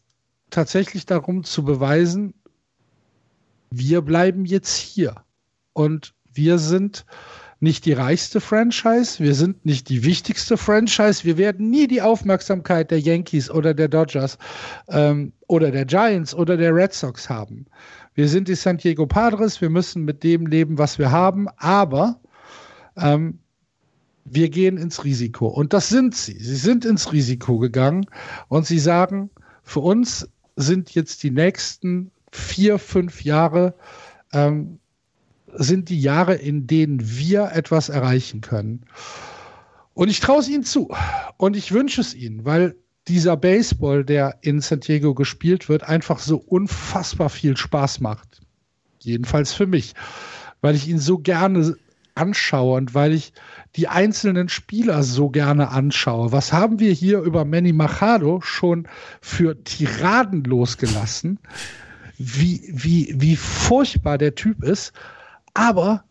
tatsächlich 0.52 1.06
darum 1.06 1.44
zu 1.44 1.66
beweisen, 1.66 2.34
wir 3.72 4.02
bleiben 4.02 4.46
jetzt 4.46 4.78
hier. 4.78 5.16
Und 5.74 6.14
wir 6.34 6.60
sind 6.60 7.06
nicht 7.64 7.86
die 7.86 7.94
reichste 7.94 8.42
Franchise, 8.42 9.24
wir 9.24 9.34
sind 9.34 9.66
nicht 9.66 9.88
die 9.88 10.04
wichtigste 10.04 10.58
Franchise, 10.58 11.24
wir 11.24 11.38
werden 11.38 11.70
nie 11.70 11.88
die 11.88 12.02
Aufmerksamkeit 12.02 12.92
der 12.92 13.00
Yankees 13.00 13.50
oder 13.50 13.74
der 13.74 13.88
Dodgers 13.88 14.38
ähm, 14.90 15.32
oder 15.48 15.72
der 15.72 15.86
Giants 15.86 16.36
oder 16.36 16.58
der 16.58 16.76
Red 16.76 16.94
Sox 16.94 17.30
haben. 17.30 17.66
Wir 18.16 18.28
sind 18.28 18.50
die 18.50 18.56
San 18.56 18.78
Diego 18.78 19.08
Padres, 19.08 19.62
wir 19.62 19.70
müssen 19.70 20.04
mit 20.04 20.26
dem 20.26 20.46
leben, 20.46 20.78
was 20.78 21.00
wir 21.00 21.10
haben, 21.10 21.48
aber 21.56 22.20
ähm, 22.98 23.40
wir 24.26 24.50
gehen 24.50 24.76
ins 24.76 25.06
Risiko. 25.06 25.48
Und 25.48 25.72
das 25.72 25.88
sind 25.88 26.16
sie. 26.16 26.38
Sie 26.38 26.58
sind 26.58 26.84
ins 26.84 27.14
Risiko 27.14 27.60
gegangen 27.60 28.06
und 28.50 28.66
sie 28.66 28.80
sagen, 28.80 29.30
für 29.64 29.80
uns 29.80 30.28
sind 30.58 30.94
jetzt 30.96 31.24
die 31.24 31.32
nächsten 31.32 32.12
vier, 32.30 32.78
fünf 32.78 33.24
Jahre 33.24 33.74
ähm, 34.34 34.80
sind 35.58 35.90
die 35.90 36.02
Jahre, 36.02 36.36
in 36.36 36.68
denen 36.68 37.00
wir 37.02 37.52
etwas 37.54 37.90
erreichen 37.90 38.42
können. 38.42 38.86
Und 39.94 40.10
ich 40.10 40.20
traue 40.20 40.40
es 40.40 40.50
ihnen 40.50 40.64
zu. 40.64 40.94
Und 41.38 41.56
ich 41.56 41.72
wünsche 41.72 42.02
es 42.02 42.16
ihnen, 42.16 42.46
weil 42.46 42.76
dieser 43.08 43.38
Baseball, 43.38 44.04
der 44.04 44.38
in 44.42 44.62
San 44.62 44.80
Diego 44.80 45.14
gespielt 45.14 45.70
wird, 45.70 45.84
einfach 45.84 46.20
so 46.20 46.38
unfassbar 46.38 47.30
viel 47.30 47.58
Spaß 47.58 48.00
macht. 48.00 48.42
Jedenfalls 49.00 49.54
für 49.54 49.68
mich. 49.68 49.94
Weil 50.62 50.76
ich 50.76 50.88
ihn 50.88 51.00
so 51.00 51.18
gerne 51.18 51.76
anschaue 52.16 52.78
und 52.78 52.94
weil 52.94 53.14
ich 53.14 53.34
die 53.76 53.88
einzelnen 53.88 54.50
Spieler 54.50 55.04
so 55.04 55.30
gerne 55.30 55.70
anschaue. 55.70 56.32
Was 56.32 56.54
haben 56.54 56.80
wir 56.80 56.94
hier 56.94 57.20
über 57.22 57.44
Manny 57.44 57.74
Machado 57.74 58.40
schon 58.42 58.88
für 59.20 59.64
Tiraden 59.64 60.44
losgelassen? 60.44 61.40
Wie, 62.18 62.62
wie, 62.72 63.16
wie 63.18 63.36
furchtbar 63.36 64.18
der 64.18 64.36
Typ 64.36 64.64
ist. 64.64 64.94
Aber 65.54 66.04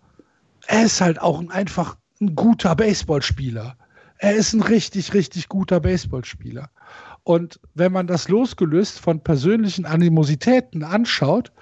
er 0.66 0.84
ist 0.84 1.01
halt 1.01 1.20
auch 1.20 1.47
einfach 1.49 1.97
ein 2.20 2.34
guter 2.34 2.76
Baseballspieler. 2.76 3.76
Er 4.18 4.34
ist 4.34 4.53
ein 4.53 4.62
richtig, 4.62 5.14
richtig 5.14 5.49
guter 5.49 5.80
Baseballspieler. 5.80 6.70
Und 7.24 7.61
wenn 7.74 7.93
man 7.93 8.07
das 8.07 8.28
losgelöst 8.28 9.01
von 9.01 9.22
persönlichen 9.22 9.86
Animositäten 9.86 10.82
anschaut, 10.84 11.53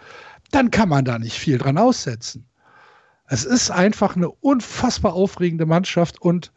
dann 0.50 0.70
kann 0.70 0.88
man 0.88 1.04
da 1.04 1.18
nicht 1.18 1.38
viel 1.38 1.58
dran 1.58 1.78
aussetzen. 1.78 2.46
Es 3.26 3.44
ist 3.44 3.70
einfach 3.70 4.16
eine 4.16 4.28
unfassbar 4.28 5.14
aufregende 5.14 5.66
Mannschaft 5.66 6.20
und 6.20 6.52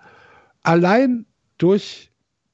allein 0.64 1.26
durch 1.58 2.12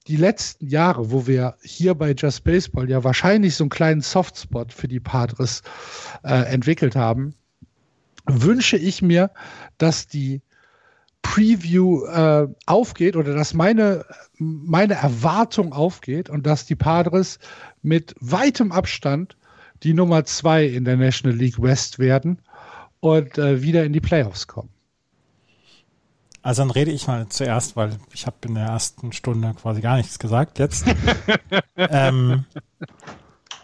die 0.07 0.17
letzten 0.17 0.67
Jahre, 0.67 1.11
wo 1.11 1.27
wir 1.27 1.55
hier 1.61 1.93
bei 1.93 2.11
Just 2.11 2.43
Baseball 2.43 2.89
ja 2.89 3.03
wahrscheinlich 3.03 3.55
so 3.55 3.63
einen 3.63 3.69
kleinen 3.69 4.01
Softspot 4.01 4.73
für 4.73 4.87
die 4.87 4.99
Padres 4.99 5.61
äh, 6.23 6.51
entwickelt 6.51 6.95
haben, 6.95 7.35
wünsche 8.29 8.77
ich 8.77 9.01
mir, 9.01 9.31
dass 9.77 10.07
die 10.07 10.41
Preview 11.21 12.05
äh, 12.05 12.47
aufgeht 12.65 13.15
oder 13.15 13.33
dass 13.33 13.53
meine, 13.53 14.05
meine 14.37 14.95
Erwartung 14.95 15.73
aufgeht 15.73 16.29
und 16.29 16.47
dass 16.47 16.65
die 16.65 16.75
Padres 16.75 17.39
mit 17.81 18.15
weitem 18.19 18.71
Abstand 18.71 19.35
die 19.83 19.93
Nummer 19.93 20.25
zwei 20.25 20.65
in 20.65 20.85
der 20.85 20.97
National 20.97 21.37
League 21.37 21.61
West 21.61 21.99
werden 21.99 22.41
und 22.99 23.37
äh, 23.37 23.61
wieder 23.61 23.83
in 23.85 23.93
die 23.93 24.01
Playoffs 24.01 24.47
kommen. 24.47 24.69
Also 26.41 26.61
dann 26.61 26.71
rede 26.71 26.91
ich 26.91 27.05
mal 27.07 27.27
zuerst, 27.27 27.75
weil 27.75 27.97
ich 28.13 28.25
habe 28.25 28.37
in 28.45 28.55
der 28.55 28.65
ersten 28.65 29.11
Stunde 29.11 29.53
quasi 29.61 29.81
gar 29.81 29.97
nichts 29.97 30.19
gesagt 30.19 30.57
jetzt. 30.57 30.85
ähm, 31.75 32.45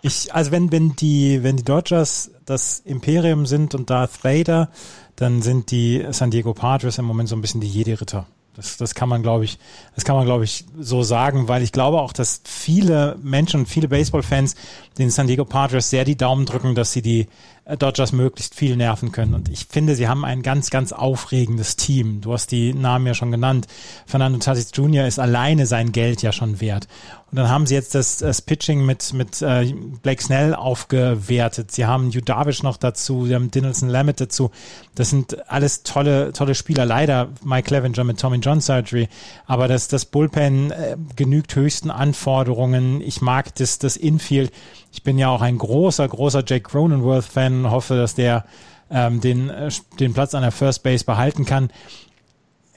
ich, 0.06 0.34
also 0.34 0.51
wenn, 0.51 0.72
wenn 0.72 0.95
die, 0.95 1.41
wenn 1.41 1.58
die 1.58 1.64
Dodgers 1.64 2.32
das 2.45 2.80
Imperium 2.86 3.45
sind 3.45 3.74
und 3.74 3.89
Darth 3.89 4.24
Vader, 4.24 4.70
dann 5.16 5.41
sind 5.41 5.72
die 5.72 6.06
San 6.12 6.30
Diego 6.30 6.53
Padres 6.53 6.97
im 6.97 7.06
Moment 7.06 7.30
so 7.30 7.36
ein 7.36 7.41
bisschen 7.41 7.62
die 7.62 7.70
Jedi-Ritter. 7.70 8.28
Das, 8.56 8.78
das 8.78 8.95
kann 8.95 9.10
man, 9.10 9.22
glaube 9.22 9.43
ich, 9.43 9.58
das 9.95 10.06
kann 10.06 10.16
man, 10.16 10.26
glaube 10.26 10.45
ich, 10.45 10.66
so 10.80 11.03
sagen, 11.03 11.47
weil 11.47 11.62
ich 11.62 11.72
glaube 11.72 11.99
auch, 11.99 12.14
dass 12.14 12.41
viele 12.45 13.18
Menschen 13.22 13.62
und 13.62 13.66
viele 13.66 13.89
Baseball-Fans 13.89 14.56
den 14.97 15.10
San 15.10 15.28
Diego 15.28 15.43
Padres 15.43 15.89
sehr 15.89 16.06
die 16.06 16.16
Daumen 16.16 16.45
drücken, 16.45 16.76
dass 16.76 16.93
sie 16.93 17.01
die 17.01 17.28
Dodgers 17.66 18.11
möglichst 18.11 18.53
viel 18.53 18.76
nerven 18.76 19.11
können. 19.11 19.34
Und 19.34 19.49
ich 19.49 19.66
finde, 19.68 19.95
sie 19.95 20.07
haben 20.07 20.24
ein 20.24 20.43
ganz, 20.43 20.70
ganz 20.70 20.93
aufregendes 20.93 21.76
Team. 21.76 22.22
Du 22.22 22.32
hast 22.32 22.51
die 22.51 22.74
Namen 22.76 23.07
ja 23.07 23.16
schon 23.16 23.32
genannt. 23.32 23.66
Fernando 24.05 24.38
Tatis 24.38 24.70
Jr. 24.74 25.07
ist 25.07 25.18
alleine 25.18 25.66
sein 25.66 25.91
Geld 25.91 26.22
ja 26.22 26.32
schon 26.32 26.61
wert. 26.61 26.88
Und 27.32 27.39
dann 27.39 27.49
haben 27.49 27.66
sie 27.66 27.74
jetzt 27.74 27.95
das, 27.95 28.18
das 28.18 28.41
Pitching 28.43 28.86
mit, 28.86 29.13
mit 29.13 29.41
äh, 29.41 29.74
Blake 30.03 30.22
Snell 30.22 30.53
aufgewertet. 30.53 31.72
Sie 31.72 31.86
haben 31.88 32.09
Hugh 32.09 32.22
Darvish 32.24 32.61
noch 32.61 32.78
dazu, 32.78 33.26
sie 33.26 33.34
haben 33.34 33.49
Dinelson 33.49 33.89
Lamet 33.89 34.22
dazu. 34.22 34.51
Das 34.93 35.09
sind 35.09 35.49
alles 35.49 35.82
tolle, 35.82 36.34
tolle 36.34 36.53
Spieler. 36.53 36.86
Leider 36.86 37.30
Mike 37.43 37.68
Clevenger 37.68 38.03
mit 38.03 38.20
Tommy 38.20 38.38
John 38.38 38.61
Surgery. 38.61 39.09
Aber 39.47 39.68
das, 39.68 39.88
das 39.88 40.05
Bullpen 40.05 40.70
äh, 40.72 40.97
genügt 41.16 41.55
höchsten 41.55 41.89
Anforderungen. 41.89 43.01
Ich 43.01 43.22
mag 43.22 43.55
das, 43.55 43.80
das 43.80 43.97
Infield. 43.97 44.53
Ich 44.93 45.03
bin 45.03 45.18
ja 45.18 45.28
auch 45.28 45.41
ein 45.41 45.57
großer, 45.57 46.07
großer 46.07 46.43
Jake 46.47 46.70
Cronenworth-Fan 46.70 47.55
und 47.64 47.72
hoffe, 47.72 47.95
dass 47.95 48.16
der 48.16 48.45
ähm, 48.89 49.22
den, 49.22 49.49
äh, 49.49 49.70
den 49.99 50.14
Platz 50.14 50.34
an 50.36 50.41
der 50.41 50.51
First 50.51 50.84
Base 50.84 51.06
behalten 51.06 51.45
kann. 51.45 51.70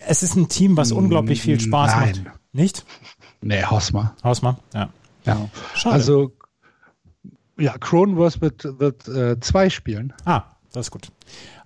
Es 0.06 0.22
ist 0.22 0.36
ein 0.36 0.48
Team, 0.48 0.76
was 0.76 0.92
unglaublich 0.92 1.42
viel 1.42 1.60
Spaß 1.60 1.94
Nein. 1.94 2.22
macht. 2.24 2.38
Nicht? 2.52 2.84
Nee, 3.40 3.62
Hausmar. 3.64 4.16
Hausmann? 4.24 4.56
Ja. 4.74 4.90
Ja. 5.24 5.48
Schade. 5.74 5.94
Also, 5.94 6.32
ja, 7.58 7.76
Cronenworth 7.76 8.40
wird, 8.40 8.80
wird 8.80 9.08
äh, 9.08 9.38
zwei 9.40 9.68
spielen. 9.68 10.14
Ah, 10.24 10.44
das 10.72 10.86
ist 10.86 10.90
gut. 10.90 11.08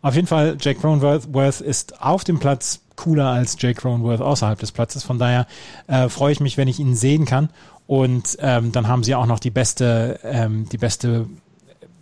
Auf 0.01 0.17
jeden 0.17 0.27
Fall, 0.27 0.57
Jake 0.61 0.81
Cronenworth 0.81 1.61
ist 1.61 2.03
auf 2.03 2.25
dem 2.25 2.41
Platz 2.41 2.81
cooler 2.97 3.27
als 3.27 3.57
Jake 3.59 3.81
Cronenworth 3.81 4.21
außerhalb 4.21 4.59
des 4.59 4.73
Platzes. 4.73 5.05
Von 5.05 5.19
daher 5.19 5.47
äh, 5.87 6.09
freue 6.09 6.33
ich 6.33 6.41
mich, 6.41 6.57
wenn 6.57 6.69
ich 6.69 6.81
ihn 6.81 6.95
sehen 6.95 7.25
kann. 7.25 7.51
Und 7.87 8.37
ähm, 8.41 8.73
dann 8.73 8.89
haben 8.89 9.05
sie 9.05 9.15
auch 9.15 9.27
noch 9.27 9.39
die 9.39 9.51
beste, 9.51 10.19
ähm, 10.25 10.69
die 10.71 10.79
beste 10.79 11.27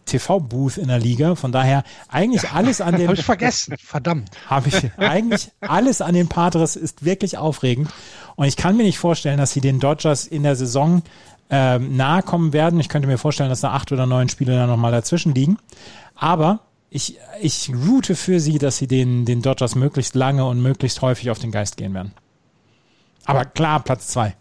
TV-Booth 0.07 0.77
in 0.79 0.89
der 0.89 0.99
Liga. 0.99 1.35
Von 1.35 1.53
daher 1.53 1.85
eigentlich 2.09 2.51
alles 2.51 2.81
an 2.81 2.97
den 2.97 3.07
Habe 3.09 3.15
ich 3.19 3.25
vergessen. 3.25 3.75
Verdammt. 3.79 4.31
habe 4.49 4.69
ich 4.69 4.91
eigentlich 4.99 5.51
alles 5.61 6.01
an 6.01 6.15
den 6.15 6.29
Padres 6.29 6.77
ist 6.77 7.05
wirklich 7.05 7.39
aufregend. 7.39 7.91
Und 8.37 8.47
ich 8.47 8.57
kann 8.57 8.77
mir 8.77 8.83
nicht 8.85 8.99
vorstellen, 8.99 9.39
dass 9.39 9.53
sie 9.53 9.61
den 9.61 9.81
Dodgers 9.81 10.27
in 10.27 10.43
der 10.43 10.57
Saison 10.57 11.03
ähm, 11.51 11.97
nahe 11.97 12.23
kommen 12.23 12.53
werden. 12.53 12.79
Ich 12.81 12.89
könnte 12.89 13.09
mir 13.09 13.19
vorstellen, 13.19 13.51
dass 13.51 13.61
da 13.61 13.73
acht 13.73 13.91
oder 13.93 14.07
neun 14.07 14.29
Spiele 14.29 14.55
dann 14.57 14.69
nochmal 14.69 14.93
dazwischen 14.93 15.35
liegen. 15.35 15.59
Aber 16.15 16.61
ich, 16.91 17.19
ich 17.41 17.71
route 17.73 18.15
für 18.17 18.41
sie, 18.41 18.59
dass 18.59 18.79
sie 18.79 18.87
den, 18.87 19.25
den 19.25 19.43
Dodgers 19.43 19.75
möglichst 19.75 20.15
lange 20.15 20.45
und 20.45 20.61
möglichst 20.61 21.03
häufig 21.03 21.31
auf 21.31 21.39
den 21.39 21.51
Geist 21.53 21.77
gehen 21.77 21.95
werden. 21.95 22.13
Aber 23.27 23.45
klar, 23.45 23.81
Platz 23.83 24.09
zwei. 24.09 24.35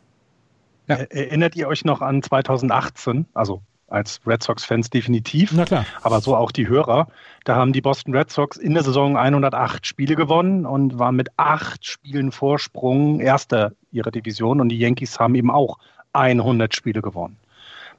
Ja. 0.87 0.95
Er- 0.95 1.11
Erinnert 1.11 1.55
ihr 1.55 1.67
euch 1.67 1.85
noch 1.85 2.01
an 2.01 2.23
2018? 2.23 3.25
Also 3.33 3.61
als 3.91 4.21
Red 4.25 4.43
Sox-Fans 4.43 4.89
definitiv. 4.89 5.51
Na 5.53 5.65
klar. 5.65 5.85
aber 6.01 6.21
so 6.21 6.35
auch 6.35 6.51
die 6.51 6.67
Hörer. 6.67 7.07
Da 7.43 7.55
haben 7.55 7.73
die 7.73 7.81
Boston 7.81 8.15
Red 8.15 8.31
Sox 8.31 8.57
in 8.57 8.73
der 8.73 8.83
Saison 8.83 9.17
108 9.17 9.85
Spiele 9.85 10.15
gewonnen 10.15 10.65
und 10.65 10.99
waren 10.99 11.15
mit 11.15 11.29
acht 11.37 11.85
Spielen 11.85 12.31
Vorsprung 12.31 13.19
Erster 13.19 13.73
ihrer 13.91 14.11
Division 14.11 14.61
und 14.61 14.69
die 14.69 14.77
Yankees 14.77 15.19
haben 15.19 15.35
eben 15.35 15.51
auch 15.51 15.77
100 16.13 16.75
Spiele 16.75 17.01
gewonnen. 17.01 17.37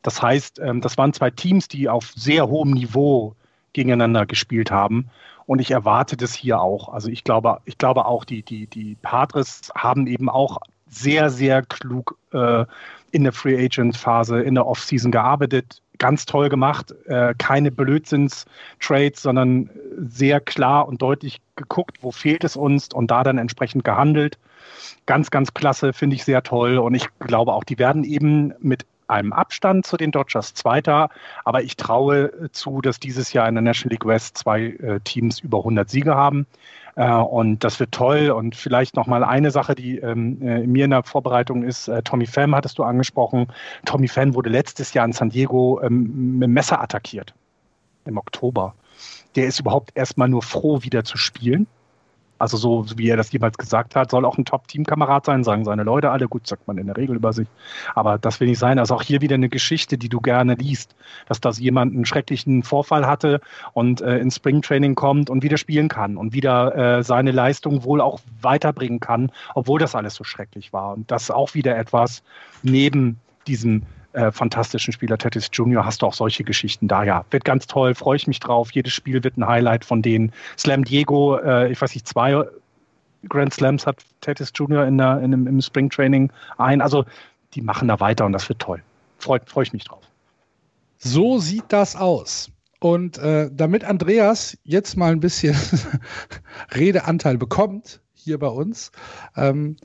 Das 0.02 0.22
heißt, 0.22 0.58
ähm, 0.60 0.80
das 0.80 0.96
waren 0.98 1.12
zwei 1.12 1.30
Teams, 1.30 1.68
die 1.68 1.88
auf 1.88 2.12
sehr 2.14 2.48
hohem 2.48 2.72
Niveau 2.72 3.34
gegeneinander 3.72 4.26
gespielt 4.26 4.70
haben. 4.70 5.10
Und 5.46 5.60
ich 5.60 5.70
erwarte 5.70 6.16
das 6.16 6.34
hier 6.34 6.60
auch. 6.60 6.88
Also 6.88 7.08
ich 7.08 7.24
glaube, 7.24 7.60
ich 7.64 7.76
glaube 7.76 8.06
auch, 8.06 8.24
die, 8.24 8.42
die, 8.42 8.66
die 8.66 8.96
Padres 9.02 9.72
haben 9.74 10.06
eben 10.06 10.28
auch 10.28 10.58
sehr, 10.88 11.30
sehr 11.30 11.62
klug 11.62 12.18
äh, 12.32 12.64
in 13.12 13.24
der 13.24 13.32
Free 13.32 13.62
Agent 13.62 13.96
Phase, 13.96 14.40
in 14.40 14.54
der 14.54 14.66
Offseason 14.66 15.10
gearbeitet. 15.10 15.82
Ganz 15.98 16.26
toll 16.26 16.48
gemacht. 16.48 16.94
Äh, 17.06 17.34
keine 17.36 17.70
Blödsinns-Trades, 17.70 19.22
sondern 19.22 19.70
sehr 19.98 20.40
klar 20.40 20.88
und 20.88 21.02
deutlich 21.02 21.40
geguckt, 21.56 21.98
wo 22.00 22.10
fehlt 22.10 22.44
es 22.44 22.56
uns 22.56 22.88
und 22.92 23.10
da 23.10 23.22
dann 23.22 23.38
entsprechend 23.38 23.84
gehandelt. 23.84 24.38
Ganz, 25.06 25.30
ganz 25.30 25.52
klasse, 25.52 25.92
finde 25.92 26.16
ich 26.16 26.24
sehr 26.24 26.42
toll. 26.42 26.78
Und 26.78 26.94
ich 26.94 27.06
glaube 27.18 27.52
auch, 27.52 27.64
die 27.64 27.78
werden 27.78 28.04
eben 28.04 28.54
mit 28.60 28.86
einem 29.10 29.32
Abstand 29.32 29.86
zu 29.86 29.96
den 29.96 30.10
Dodgers 30.10 30.54
Zweiter. 30.54 31.10
Aber 31.44 31.62
ich 31.62 31.76
traue 31.76 32.50
zu, 32.52 32.80
dass 32.80 33.00
dieses 33.00 33.32
Jahr 33.32 33.48
in 33.48 33.54
der 33.54 33.62
National 33.62 33.92
League 33.92 34.06
West 34.06 34.38
zwei 34.38 34.62
äh, 34.62 35.00
Teams 35.00 35.40
über 35.40 35.58
100 35.58 35.90
Siege 35.90 36.14
haben. 36.14 36.46
Äh, 36.96 37.12
und 37.12 37.64
das 37.64 37.80
wird 37.80 37.92
toll. 37.92 38.30
Und 38.30 38.56
vielleicht 38.56 38.96
noch 38.96 39.06
mal 39.06 39.24
eine 39.24 39.50
Sache, 39.50 39.74
die 39.74 39.98
ähm, 39.98 40.40
äh, 40.42 40.66
mir 40.66 40.84
in 40.84 40.90
der 40.90 41.02
Vorbereitung 41.02 41.62
ist. 41.62 41.88
Äh, 41.88 42.02
Tommy 42.02 42.26
Pham 42.26 42.54
hattest 42.54 42.78
du 42.78 42.84
angesprochen. 42.84 43.48
Tommy 43.84 44.08
Pham 44.08 44.34
wurde 44.34 44.50
letztes 44.50 44.94
Jahr 44.94 45.04
in 45.04 45.12
San 45.12 45.30
Diego 45.30 45.80
ähm, 45.82 46.38
mit 46.38 46.50
Messer 46.50 46.80
attackiert. 46.80 47.34
Im 48.04 48.16
Oktober. 48.16 48.74
Der 49.36 49.46
ist 49.46 49.60
überhaupt 49.60 49.92
erstmal 49.94 50.28
nur 50.28 50.42
froh, 50.42 50.82
wieder 50.82 51.04
zu 51.04 51.16
spielen. 51.16 51.66
Also 52.40 52.56
so, 52.56 52.86
wie 52.96 53.08
er 53.08 53.18
das 53.18 53.30
jemals 53.32 53.58
gesagt 53.58 53.94
hat, 53.94 54.10
soll 54.10 54.24
auch 54.24 54.38
ein 54.38 54.46
Top-Team-Kamerad 54.46 55.26
sein, 55.26 55.44
sagen 55.44 55.64
seine 55.66 55.82
Leute 55.82 56.10
alle. 56.10 56.26
Gut, 56.26 56.46
sagt 56.46 56.66
man 56.66 56.78
in 56.78 56.86
der 56.86 56.96
Regel 56.96 57.16
über 57.16 57.34
sich. 57.34 57.46
Aber 57.94 58.16
das 58.16 58.40
will 58.40 58.48
nicht 58.48 58.58
sein. 58.58 58.78
Also 58.78 58.94
auch 58.94 59.02
hier 59.02 59.20
wieder 59.20 59.34
eine 59.34 59.50
Geschichte, 59.50 59.98
die 59.98 60.08
du 60.08 60.20
gerne 60.20 60.54
liest, 60.54 60.96
dass 61.28 61.42
das 61.42 61.58
jemand 61.58 61.94
einen 61.94 62.06
schrecklichen 62.06 62.62
Vorfall 62.62 63.06
hatte 63.06 63.42
und 63.74 64.00
äh, 64.00 64.18
ins 64.18 64.36
Springtraining 64.36 64.94
kommt 64.94 65.28
und 65.28 65.42
wieder 65.42 65.58
spielen 65.58 65.88
kann 65.88 66.16
und 66.16 66.32
wieder 66.32 66.98
äh, 66.98 67.02
seine 67.02 67.30
Leistung 67.30 67.84
wohl 67.84 68.00
auch 68.00 68.20
weiterbringen 68.40 69.00
kann, 69.00 69.30
obwohl 69.54 69.78
das 69.78 69.94
alles 69.94 70.14
so 70.14 70.24
schrecklich 70.24 70.72
war. 70.72 70.94
Und 70.94 71.10
das 71.10 71.30
auch 71.30 71.52
wieder 71.52 71.76
etwas 71.76 72.22
neben 72.62 73.20
diesem 73.46 73.82
äh, 74.12 74.30
fantastischen 74.32 74.92
Spieler 74.92 75.18
Tatis 75.18 75.48
Jr. 75.52 75.84
hast 75.84 76.02
du 76.02 76.06
auch 76.06 76.14
solche 76.14 76.44
Geschichten 76.44 76.88
da. 76.88 77.04
Ja, 77.04 77.24
wird 77.30 77.44
ganz 77.44 77.66
toll, 77.66 77.94
freue 77.94 78.16
ich 78.16 78.26
mich 78.26 78.40
drauf. 78.40 78.70
Jedes 78.72 78.92
Spiel 78.92 79.22
wird 79.22 79.36
ein 79.36 79.46
Highlight 79.46 79.84
von 79.84 80.02
denen. 80.02 80.32
Slam 80.58 80.84
Diego, 80.84 81.36
äh, 81.36 81.70
ich 81.70 81.80
weiß 81.80 81.94
nicht, 81.94 82.08
zwei 82.08 82.44
Grand 83.28 83.52
Slams 83.52 83.86
hat 83.86 84.02
Tatis 84.20 84.52
Jr. 84.54 84.86
In 84.86 84.98
der, 84.98 85.20
in, 85.20 85.32
im, 85.32 85.46
im 85.46 85.60
Springtraining 85.60 86.32
ein. 86.58 86.80
Also 86.80 87.04
die 87.54 87.62
machen 87.62 87.88
da 87.88 88.00
weiter 88.00 88.24
und 88.26 88.32
das 88.32 88.48
wird 88.48 88.60
toll. 88.60 88.82
Freue 89.18 89.40
freu 89.46 89.62
ich 89.62 89.72
mich 89.72 89.84
drauf. 89.84 90.02
So 90.98 91.38
sieht 91.38 91.64
das 91.68 91.96
aus. 91.96 92.50
Und 92.80 93.18
äh, 93.18 93.50
damit 93.52 93.84
Andreas 93.84 94.56
jetzt 94.64 94.96
mal 94.96 95.12
ein 95.12 95.20
bisschen 95.20 95.54
Redeanteil 96.74 97.36
bekommt 97.36 98.00
hier 98.14 98.38
bei 98.38 98.48
uns, 98.48 98.90
ähm, 99.36 99.76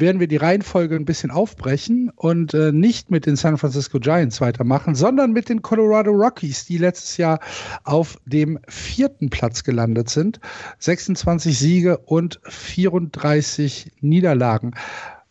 werden 0.00 0.20
wir 0.20 0.28
die 0.28 0.36
Reihenfolge 0.36 0.96
ein 0.96 1.04
bisschen 1.04 1.30
aufbrechen 1.30 2.10
und 2.14 2.54
äh, 2.54 2.72
nicht 2.72 3.10
mit 3.10 3.26
den 3.26 3.36
San 3.36 3.58
Francisco 3.58 3.98
Giants 3.98 4.40
weitermachen, 4.40 4.94
sondern 4.94 5.32
mit 5.32 5.48
den 5.48 5.62
Colorado 5.62 6.10
Rockies, 6.12 6.64
die 6.66 6.78
letztes 6.78 7.16
Jahr 7.16 7.40
auf 7.84 8.18
dem 8.24 8.58
vierten 8.68 9.30
Platz 9.30 9.64
gelandet 9.64 10.08
sind. 10.10 10.40
26 10.78 11.58
Siege 11.58 11.98
und 11.98 12.40
34 12.44 13.92
Niederlagen. 14.00 14.74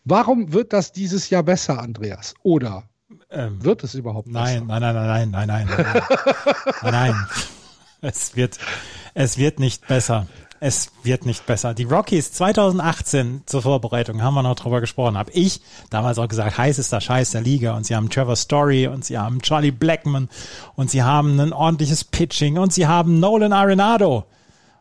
Warum 0.04 0.52
wird 0.52 0.72
das 0.72 0.92
dieses 0.92 1.30
Jahr 1.30 1.42
besser, 1.42 1.80
Andreas? 1.80 2.34
Oder 2.42 2.84
Ähm, 3.30 3.62
wird 3.62 3.84
es 3.84 3.94
überhaupt 3.94 4.28
Nein, 4.28 4.66
besser? 4.66 4.80
nein, 4.80 4.94
nein, 4.94 5.30
nein, 5.30 5.30
nein, 5.30 5.46
nein, 5.48 5.66
nein, 5.68 6.02
nein, 6.82 6.92
nein. 6.92 7.14
Es 8.00 8.36
wird, 8.36 8.58
es 9.14 9.38
wird 9.38 9.58
nicht 9.58 9.86
besser. 9.88 10.26
Es 10.60 10.90
wird 11.04 11.24
nicht 11.24 11.46
besser. 11.46 11.72
Die 11.72 11.84
Rockies 11.84 12.32
2018 12.32 13.42
zur 13.46 13.62
Vorbereitung 13.62 14.22
haben 14.22 14.34
wir 14.34 14.42
noch 14.42 14.56
drüber 14.56 14.80
gesprochen. 14.80 15.16
Habe 15.16 15.30
ich 15.32 15.60
damals 15.90 16.18
auch 16.18 16.26
gesagt, 16.26 16.58
heißester 16.58 17.00
Scheiß 17.00 17.30
der 17.30 17.42
Liga. 17.42 17.76
Und 17.76 17.86
sie 17.86 17.94
haben 17.94 18.10
Trevor 18.10 18.34
Story 18.34 18.88
und 18.88 19.04
sie 19.04 19.18
haben 19.18 19.40
Charlie 19.40 19.70
Blackman 19.70 20.28
und 20.74 20.90
sie 20.90 21.02
haben 21.02 21.38
ein 21.38 21.52
ordentliches 21.52 22.02
Pitching 22.02 22.58
und 22.58 22.72
sie 22.72 22.88
haben 22.88 23.20
Nolan 23.20 23.52
Arenado. 23.52 24.24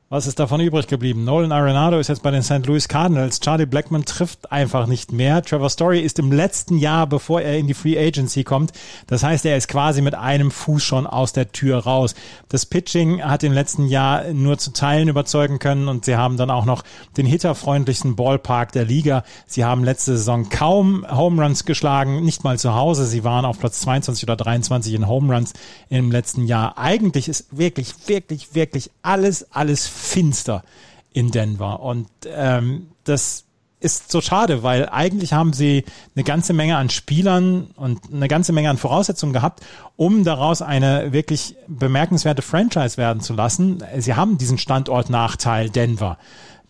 Was 0.09 0.25
ist 0.25 0.39
davon 0.39 0.61
übrig 0.61 0.87
geblieben? 0.87 1.25
Nolan 1.25 1.51
Arenado 1.51 1.99
ist 1.99 2.07
jetzt 2.07 2.23
bei 2.23 2.31
den 2.31 2.41
St. 2.41 2.65
Louis 2.65 2.87
Cardinals. 2.87 3.41
Charlie 3.41 3.65
Blackman 3.65 4.05
trifft 4.05 4.53
einfach 4.53 4.87
nicht 4.87 5.11
mehr. 5.11 5.41
Trevor 5.41 5.69
Story 5.69 5.99
ist 5.99 6.17
im 6.17 6.31
letzten 6.31 6.77
Jahr, 6.77 7.07
bevor 7.07 7.41
er 7.41 7.57
in 7.57 7.67
die 7.67 7.73
Free 7.73 7.99
Agency 7.99 8.45
kommt. 8.45 8.71
Das 9.07 9.23
heißt, 9.23 9.45
er 9.45 9.57
ist 9.57 9.67
quasi 9.67 10.01
mit 10.01 10.15
einem 10.15 10.49
Fuß 10.49 10.81
schon 10.81 11.07
aus 11.07 11.33
der 11.33 11.51
Tür 11.51 11.79
raus. 11.79 12.15
Das 12.47 12.65
Pitching 12.65 13.21
hat 13.21 13.43
im 13.43 13.51
letzten 13.51 13.87
Jahr 13.87 14.31
nur 14.31 14.57
zu 14.57 14.71
Teilen 14.71 15.09
überzeugen 15.09 15.59
können 15.59 15.89
und 15.89 16.05
sie 16.05 16.15
haben 16.15 16.37
dann 16.37 16.51
auch 16.51 16.63
noch 16.63 16.85
den 17.17 17.25
hitterfreundlichsten 17.25 18.15
Ballpark 18.15 18.71
der 18.71 18.85
Liga. 18.85 19.25
Sie 19.45 19.65
haben 19.65 19.83
letzte 19.83 20.15
Saison 20.15 20.47
kaum 20.47 21.05
Home 21.11 21.43
Runs 21.43 21.65
geschlagen, 21.65 22.23
nicht 22.23 22.45
mal 22.45 22.57
zu 22.57 22.73
Hause. 22.73 23.07
Sie 23.07 23.25
waren 23.25 23.43
auf 23.43 23.59
Platz 23.59 23.81
22 23.81 24.23
oder 24.23 24.37
23 24.37 24.93
in 24.93 25.09
Home 25.09 25.35
Runs 25.35 25.51
im 25.89 26.11
letzten 26.11 26.45
Jahr. 26.45 26.77
Eigentlich 26.77 27.27
ist 27.27 27.47
wirklich, 27.51 27.93
wirklich, 28.07 28.55
wirklich 28.55 28.89
alles, 29.01 29.51
alles 29.51 29.96
finster 29.97 30.63
in 31.11 31.31
Denver. 31.31 31.81
Und 31.81 32.07
ähm, 32.27 32.87
das 33.03 33.45
ist 33.79 34.11
so 34.11 34.21
schade, 34.21 34.63
weil 34.63 34.89
eigentlich 34.89 35.33
haben 35.33 35.53
sie 35.53 35.83
eine 36.15 36.23
ganze 36.23 36.53
Menge 36.53 36.77
an 36.77 36.89
Spielern 36.89 37.67
und 37.75 38.11
eine 38.11 38.27
ganze 38.27 38.51
Menge 38.51 38.69
an 38.69 38.77
Voraussetzungen 38.77 39.33
gehabt, 39.33 39.63
um 39.95 40.23
daraus 40.23 40.61
eine 40.61 41.13
wirklich 41.13 41.55
bemerkenswerte 41.67 42.41
Franchise 42.41 42.97
werden 42.97 43.21
zu 43.21 43.33
lassen. 43.33 43.83
Sie 43.97 44.15
haben 44.15 44.37
diesen 44.37 44.57
Standortnachteil 44.57 45.69
Denver 45.69 46.17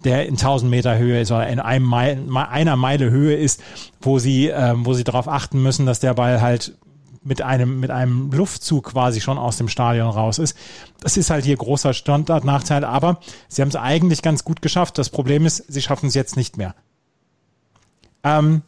der 0.03 0.27
in 0.27 0.35
1000 0.35 0.69
Meter 0.69 0.97
Höhe 0.97 1.21
ist 1.21 1.31
oder 1.31 1.47
in 1.47 1.59
einem 1.59 1.85
Meile, 1.85 2.21
einer 2.49 2.75
Meile 2.75 3.09
Höhe 3.09 3.35
ist, 3.35 3.61
wo 3.99 4.19
sie, 4.19 4.47
ähm, 4.47 4.85
wo 4.85 4.93
sie 4.93 5.03
darauf 5.03 5.27
achten 5.27 5.61
müssen, 5.61 5.85
dass 5.85 5.99
der 5.99 6.13
Ball 6.13 6.39
halt 6.39 6.75
mit 7.27 7.41
einem, 7.41 7.79
mit 7.79 7.91
einem 7.91 8.31
Luftzug 8.31 8.91
quasi 8.91 9.21
schon 9.21 9.37
aus 9.37 9.57
dem 9.57 9.67
Stadion 9.67 10.09
raus 10.09 10.39
ist. 10.39 10.57
Das 11.01 11.17
ist 11.17 11.29
halt 11.29 11.45
hier 11.45 11.57
großer 11.57 11.93
Standardnachteil, 11.93 12.83
aber 12.83 13.19
sie 13.49 13.61
haben 13.61 13.69
es 13.69 13.75
eigentlich 13.75 14.21
ganz 14.21 14.43
gut 14.43 14.61
geschafft. 14.61 14.97
Das 14.97 15.09
Problem 15.09 15.45
ist, 15.45 15.63
sie 15.67 15.81
schaffen 15.81 16.07
es 16.07 16.13
jetzt 16.13 16.37
nicht 16.37 16.57
mehr. 16.57 16.73
Ähm, 18.23 18.61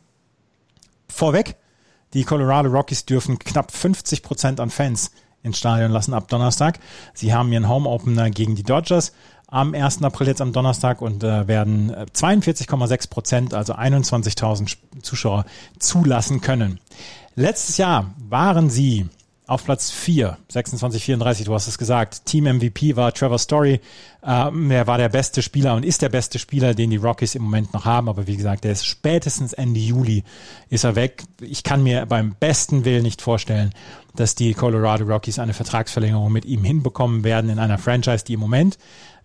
vorweg, 1.07 1.55
die 2.13 2.23
Colorado 2.23 2.69
Rockies 2.69 3.05
dürfen 3.05 3.39
knapp 3.39 3.71
50 3.71 4.23
Prozent 4.23 4.59
an 4.59 4.69
Fans 4.69 5.11
ins 5.41 5.57
Stadion 5.57 5.91
lassen 5.91 6.13
ab 6.13 6.27
Donnerstag. 6.27 6.79
Sie 7.13 7.33
haben 7.33 7.51
ihren 7.53 7.69
Home-Opener 7.69 8.29
gegen 8.29 8.55
die 8.55 8.63
Dodgers 8.63 9.13
am 9.47 9.73
1. 9.73 10.03
April 10.03 10.27
jetzt 10.27 10.41
am 10.41 10.53
Donnerstag 10.53 11.01
und 11.01 11.23
äh, 11.23 11.47
werden 11.47 11.91
42,6 11.91 12.93
äh, 12.93 13.07
Prozent, 13.07 13.53
also 13.53 13.73
21.000 13.73 14.77
Zuschauer 15.01 15.45
zulassen 15.79 16.41
können. 16.41 16.79
Letztes 17.35 17.77
Jahr 17.77 18.13
waren 18.29 18.69
sie 18.69 19.07
auf 19.49 19.65
Platz 19.65 19.89
4, 19.89 20.37
26, 20.49 21.03
34, 21.05 21.45
du 21.47 21.53
hast 21.55 21.67
es 21.67 21.79
gesagt. 21.79 22.25
Team 22.25 22.43
MVP 22.43 22.95
war 22.95 23.11
Trevor 23.11 23.39
Story. 23.39 23.81
Ähm, 24.23 24.69
er 24.69 24.85
war 24.85 24.99
der 24.99 25.09
beste 25.09 25.41
Spieler 25.41 25.73
und 25.73 25.83
ist 25.83 26.03
der 26.03 26.09
beste 26.09 26.37
Spieler, 26.37 26.75
den 26.75 26.91
die 26.91 26.97
Rockies 26.97 27.33
im 27.33 27.41
Moment 27.41 27.73
noch 27.73 27.83
haben. 27.83 28.09
Aber 28.09 28.27
wie 28.27 28.37
gesagt, 28.37 28.63
der 28.63 28.73
ist 28.73 28.85
spätestens 28.85 29.53
Ende 29.53 29.79
Juli 29.79 30.23
ist 30.69 30.83
er 30.83 30.95
weg. 30.95 31.23
Ich 31.41 31.63
kann 31.63 31.81
mir 31.81 32.05
beim 32.05 32.35
besten 32.39 32.85
Willen 32.85 33.01
nicht 33.01 33.23
vorstellen, 33.23 33.73
dass 34.15 34.35
die 34.35 34.53
Colorado 34.53 35.05
Rockies 35.05 35.39
eine 35.39 35.53
Vertragsverlängerung 35.55 36.31
mit 36.31 36.45
ihm 36.45 36.63
hinbekommen 36.63 37.23
werden 37.23 37.49
in 37.49 37.57
einer 37.57 37.79
Franchise, 37.79 38.23
die 38.23 38.33
im 38.33 38.39
Moment 38.39 38.77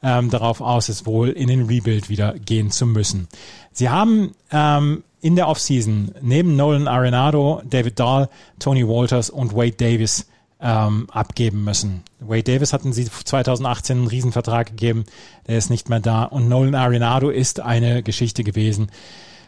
ähm, 0.03 0.31
darauf 0.31 0.63
aus 0.63 0.89
ist, 0.89 1.05
wohl 1.05 1.29
in 1.29 1.49
den 1.49 1.67
Rebuild 1.67 2.09
wieder 2.09 2.33
gehen 2.39 2.71
zu 2.71 2.87
müssen. 2.87 3.29
Sie 3.73 3.91
haben 3.91 4.33
ähm, 4.51 5.03
in 5.25 5.37
der 5.37 5.49
Offseason 5.49 6.14
neben 6.20 6.55
Nolan 6.55 6.87
Arenado, 6.87 7.62
David 7.64 7.99
Dahl, 7.99 8.29
Tony 8.59 8.87
Walters 8.87 9.31
und 9.31 9.57
Wade 9.57 9.72
Davis 9.72 10.27
ähm, 10.61 11.07
abgeben 11.11 11.64
müssen. 11.64 12.03
Wade 12.20 12.43
Davis 12.43 12.75
hatten 12.75 12.93
sie 12.93 13.07
2018 13.07 13.97
einen 13.97 14.07
Riesenvertrag 14.07 14.66
gegeben, 14.66 15.07
der 15.47 15.57
ist 15.57 15.70
nicht 15.70 15.89
mehr 15.89 16.01
da 16.01 16.25
und 16.25 16.51
Nolan 16.51 16.75
Arenado 16.75 17.31
ist 17.31 17.61
eine 17.61 18.03
Geschichte 18.03 18.45
gewesen. 18.45 18.91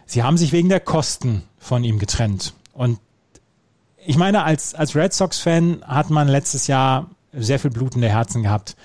Sie 0.07 0.23
haben 0.23 0.39
sich 0.39 0.53
wegen 0.53 0.71
der 0.71 0.81
Kosten 0.81 1.43
von 1.59 1.85
ihm 1.85 1.99
getrennt 1.99 2.55
und 2.73 2.99
ich 3.99 4.17
meine, 4.17 4.45
als, 4.45 4.75
als 4.75 4.97
Red 4.97 5.13
Sox-Fan 5.13 5.83
hat 5.87 6.09
man 6.09 6.27
letztes 6.27 6.69
Jahr 6.69 7.11
sehr 7.35 7.59
viel 7.59 7.71
blutende 7.71 8.09
Herzen 8.09 8.43
gehabt 8.43 8.77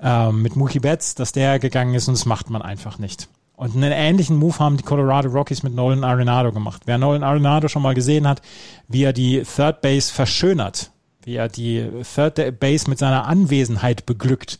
ähm, 0.00 0.42
mit 0.42 0.56
Mookie 0.56 0.80
Betts, 0.80 1.14
dass 1.14 1.30
der 1.30 1.60
gegangen 1.60 1.94
ist 1.94 2.08
und 2.08 2.14
das 2.14 2.26
macht 2.26 2.50
man 2.50 2.62
einfach 2.62 2.98
nicht. 2.98 3.28
Und 3.56 3.76
einen 3.76 3.92
ähnlichen 3.92 4.36
Move 4.36 4.58
haben 4.58 4.76
die 4.76 4.82
Colorado 4.82 5.28
Rockies 5.28 5.62
mit 5.62 5.74
Nolan 5.74 6.04
Arenado 6.04 6.52
gemacht. 6.52 6.82
Wer 6.86 6.98
Nolan 6.98 7.22
Arenado 7.22 7.68
schon 7.68 7.82
mal 7.82 7.94
gesehen 7.94 8.26
hat, 8.26 8.42
wie 8.88 9.04
er 9.04 9.12
die 9.12 9.42
Third 9.42 9.80
Base 9.82 10.12
verschönert, 10.12 10.90
wie 11.22 11.36
er 11.36 11.48
die 11.48 11.88
Third 12.14 12.58
Base 12.58 12.88
mit 12.88 12.98
seiner 12.98 13.26
Anwesenheit 13.26 14.06
beglückt, 14.06 14.58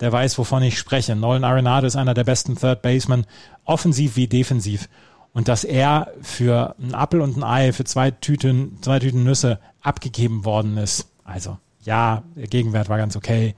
der 0.00 0.12
weiß, 0.12 0.36
wovon 0.38 0.62
ich 0.62 0.78
spreche. 0.78 1.14
Nolan 1.14 1.44
Arenado 1.44 1.86
ist 1.86 1.96
einer 1.96 2.14
der 2.14 2.24
besten 2.24 2.56
Third 2.56 2.82
Basemen, 2.82 3.26
offensiv 3.64 4.16
wie 4.16 4.26
defensiv. 4.26 4.88
Und 5.32 5.48
dass 5.48 5.64
er 5.64 6.12
für 6.20 6.76
einen 6.80 6.94
Apfel 6.94 7.20
und 7.20 7.36
ein 7.36 7.44
Ei, 7.44 7.72
für 7.72 7.84
zwei 7.84 8.10
Tüten, 8.10 8.78
zwei 8.82 8.98
Tüten 8.98 9.24
Nüsse 9.24 9.58
abgegeben 9.80 10.44
worden 10.44 10.76
ist. 10.76 11.08
Also, 11.24 11.58
ja, 11.82 12.22
der 12.36 12.46
Gegenwert 12.46 12.88
war 12.88 12.98
ganz 12.98 13.16
okay. 13.16 13.54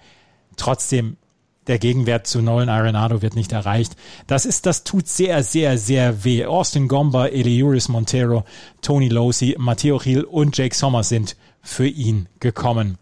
Trotzdem 0.56 1.16
der 1.66 1.78
Gegenwert 1.78 2.26
zu 2.26 2.42
Nolan 2.42 2.68
Arenado 2.68 3.22
wird 3.22 3.36
nicht 3.36 3.52
erreicht. 3.52 3.96
Das 4.26 4.46
ist, 4.46 4.66
das 4.66 4.84
tut 4.84 5.08
sehr, 5.08 5.42
sehr, 5.42 5.78
sehr 5.78 6.24
weh. 6.24 6.44
Austin 6.44 6.88
Gomba, 6.88 7.26
Eliuris 7.26 7.88
Montero, 7.88 8.44
Tony 8.82 9.08
Losi, 9.08 9.56
Matteo 9.58 9.98
Gil 9.98 10.24
und 10.24 10.56
Jake 10.56 10.74
Sommers 10.74 11.08
sind 11.08 11.36
für 11.62 11.86
ihn 11.86 12.28
gekommen. 12.40 12.98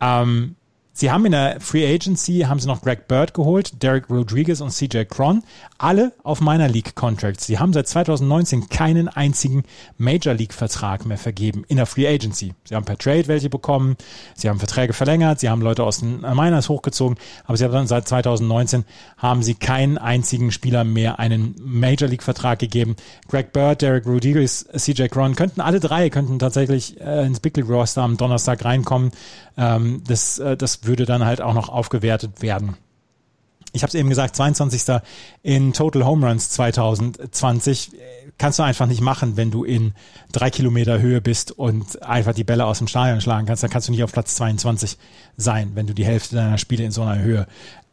Ähm, 0.00 0.56
Sie 0.96 1.10
haben 1.10 1.26
in 1.26 1.32
der 1.32 1.60
Free 1.60 1.92
Agency 1.92 2.42
haben 2.46 2.60
sie 2.60 2.68
noch 2.68 2.80
Greg 2.80 3.08
Bird 3.08 3.34
geholt, 3.34 3.82
Derek 3.82 4.08
Rodriguez 4.08 4.60
und 4.60 4.70
CJ 4.70 5.06
Cron, 5.06 5.42
alle 5.76 6.12
auf 6.22 6.40
Minor 6.40 6.68
League 6.68 6.94
Contracts. 6.94 7.46
Sie 7.46 7.58
haben 7.58 7.72
seit 7.72 7.88
2019 7.88 8.68
keinen 8.68 9.08
einzigen 9.08 9.64
Major 9.98 10.34
League 10.34 10.54
Vertrag 10.54 11.04
mehr 11.04 11.18
vergeben 11.18 11.64
in 11.66 11.78
der 11.78 11.86
Free 11.86 12.06
Agency. 12.06 12.54
Sie 12.62 12.76
haben 12.76 12.84
per 12.84 12.96
Trade 12.96 13.26
welche 13.26 13.50
bekommen, 13.50 13.96
sie 14.36 14.48
haben 14.48 14.60
Verträge 14.60 14.92
verlängert, 14.92 15.40
sie 15.40 15.48
haben 15.48 15.62
Leute 15.62 15.82
aus 15.82 15.98
den 15.98 16.20
Minors 16.20 16.68
hochgezogen, 16.68 17.18
aber 17.44 17.56
sie 17.56 17.64
haben 17.64 17.72
dann 17.72 17.88
seit 17.88 18.06
2019 18.06 18.84
haben 19.16 19.42
sie 19.42 19.56
keinen 19.56 19.98
einzigen 19.98 20.52
Spieler 20.52 20.84
mehr 20.84 21.18
einen 21.18 21.56
Major 21.60 22.08
League 22.08 22.22
Vertrag 22.22 22.60
gegeben. 22.60 22.94
Greg 23.28 23.52
Bird, 23.52 23.82
Derek 23.82 24.06
Rodriguez, 24.06 24.64
CJ 24.76 25.08
Cron 25.08 25.34
könnten 25.34 25.60
alle 25.60 25.80
drei 25.80 26.08
könnten 26.08 26.38
tatsächlich 26.38 27.00
äh, 27.00 27.26
ins 27.26 27.40
Big 27.40 27.56
League 27.56 27.68
Roster 27.68 28.02
am 28.02 28.16
Donnerstag 28.16 28.64
reinkommen. 28.64 29.10
Ähm, 29.56 30.02
das, 30.06 30.38
äh, 30.38 30.56
das 30.56 30.83
würde 30.86 31.06
dann 31.06 31.24
halt 31.24 31.40
auch 31.40 31.54
noch 31.54 31.68
aufgewertet 31.68 32.42
werden. 32.42 32.76
Ich 33.72 33.82
habe 33.82 33.88
es 33.88 33.94
eben 33.94 34.08
gesagt, 34.08 34.36
22. 34.36 35.00
in 35.42 35.72
Total 35.72 36.04
Home 36.04 36.26
Runs 36.26 36.50
2020 36.50 37.90
kannst 38.38 38.60
du 38.60 38.62
einfach 38.62 38.86
nicht 38.86 39.00
machen, 39.00 39.36
wenn 39.36 39.50
du 39.50 39.64
in 39.64 39.94
drei 40.30 40.50
Kilometer 40.50 41.00
Höhe 41.00 41.20
bist 41.20 41.50
und 41.50 42.02
einfach 42.02 42.34
die 42.34 42.44
Bälle 42.44 42.66
aus 42.66 42.78
dem 42.78 42.86
Stadion 42.86 43.20
schlagen 43.20 43.46
kannst. 43.46 43.64
Dann 43.64 43.70
kannst 43.70 43.88
du 43.88 43.92
nicht 43.92 44.04
auf 44.04 44.12
Platz 44.12 44.36
22 44.36 44.96
sein, 45.36 45.72
wenn 45.74 45.88
du 45.88 45.94
die 45.94 46.04
Hälfte 46.04 46.36
deiner 46.36 46.58
Spiele 46.58 46.84
in 46.84 46.92
so 46.92 47.02
einer 47.02 47.20
Höhe 47.20 47.46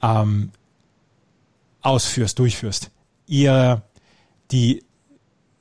ähm, 0.04 0.52
ausführst, 1.82 2.38
durchführst. 2.38 2.92
Ihr 3.26 3.82
die 4.52 4.84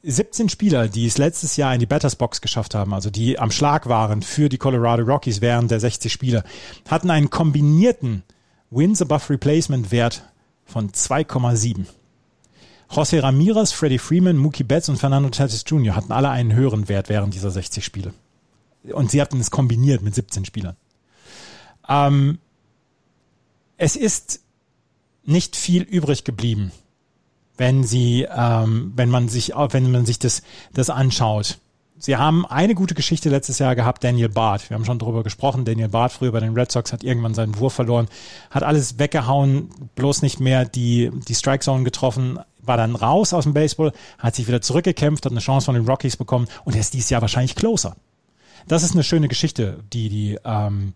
17 0.03 0.49
Spieler, 0.49 0.89
die 0.89 1.07
es 1.07 1.19
letztes 1.19 1.57
Jahr 1.57 1.75
in 1.75 1.81
die 1.81 1.87
Batters 1.87 2.17
Box 2.17 2.41
geschafft 2.41 2.75
haben, 2.75 2.95
also 2.95 3.11
die 3.11 3.39
am 3.39 3.51
Schlag 3.51 3.89
waren 3.89 4.23
für 4.23 4.49
die 4.49 4.57
Colorado 4.57 5.03
Rockies 5.03 5.41
während 5.41 5.71
der 5.71 5.81
60 5.81 6.13
Spiele, 6.13 6.43
hatten 6.89 7.11
einen 7.11 7.29
kombinierten 7.29 8.23
Wins 8.71 9.03
above 9.03 9.31
Replacement 9.31 9.91
Wert 9.91 10.25
von 10.65 10.91
2,7. 10.91 11.85
José 12.91 13.23
Ramirez, 13.23 13.73
Freddie 13.73 13.99
Freeman, 13.99 14.37
Mookie 14.37 14.65
Betts 14.65 14.89
und 14.89 14.97
Fernando 14.97 15.29
Tatis 15.29 15.65
Jr. 15.67 15.95
hatten 15.95 16.13
alle 16.13 16.31
einen 16.31 16.55
höheren 16.55 16.89
Wert 16.89 17.09
während 17.09 17.35
dieser 17.35 17.51
60 17.51 17.85
Spiele. 17.85 18.15
Und 18.93 19.11
sie 19.11 19.21
hatten 19.21 19.39
es 19.39 19.51
kombiniert 19.51 20.03
mit 20.03 20.15
17 20.15 20.45
Spielern. 20.45 20.77
Ähm, 21.89 22.39
es 23.77 23.97
ist 23.97 24.41
nicht 25.25 25.57
viel 25.57 25.83
übrig 25.83 26.25
geblieben 26.25 26.73
wenn 27.61 27.85
sie, 27.85 28.27
ähm, 28.35 28.95
wenn 28.97 29.11
man 29.11 29.29
sich, 29.29 29.53
wenn 29.55 29.93
man 29.93 30.07
sich 30.07 30.19
das, 30.19 30.43
das 30.73 30.89
anschaut. 30.89 31.59
Sie 31.99 32.17
haben 32.17 32.47
eine 32.47 32.75
gute 32.75 32.95
Geschichte 32.95 33.29
letztes 33.29 33.59
Jahr 33.59 33.77
gehabt, 33.77 34.03
Daniel 34.03 34.31
Barth. 34.31 34.71
Wir 34.71 34.77
haben 34.77 34.87
schon 34.87 34.99
darüber 34.99 35.23
gesprochen. 35.23 35.67
Daniel 35.67 35.91
Barth 35.91 36.13
früher 36.13 36.33
bei 36.33 36.41
den 36.41 36.55
Red 36.55 36.73
Sox 36.73 36.91
hat 36.91 37.05
irgendwann 37.05 37.35
seinen 37.35 37.59
Wurf 37.59 37.75
verloren, 37.75 38.09
hat 38.51 38.63
alles 38.63 38.99
weggehauen, 38.99 39.69
bloß 39.95 40.23
nicht 40.23 40.41
mehr 40.41 40.65
die, 40.65 41.11
die 41.29 41.35
Strike 41.35 41.63
Zone 41.63 41.85
getroffen, 41.85 42.39
war 42.63 42.79
dann 42.79 42.97
raus 42.97 43.35
aus 43.35 43.45
dem 43.45 43.53
Baseball, 43.53 43.93
hat 44.17 44.35
sich 44.35 44.49
wieder 44.49 44.63
zurückgekämpft, 44.63 45.27
hat 45.27 45.33
eine 45.33 45.41
Chance 45.41 45.67
von 45.67 45.75
den 45.75 45.87
Rockies 45.87 46.17
bekommen 46.17 46.49
und 46.65 46.75
er 46.75 46.81
ist 46.81 46.95
dieses 46.95 47.11
Jahr 47.11 47.21
wahrscheinlich 47.21 47.57
closer. 47.57 47.95
Das 48.69 48.83
ist 48.83 48.93
eine 48.93 49.05
schöne 49.05 49.29
Geschichte, 49.29 49.81
die 49.93 50.09
die 50.09 50.39
ähm, 50.47 50.95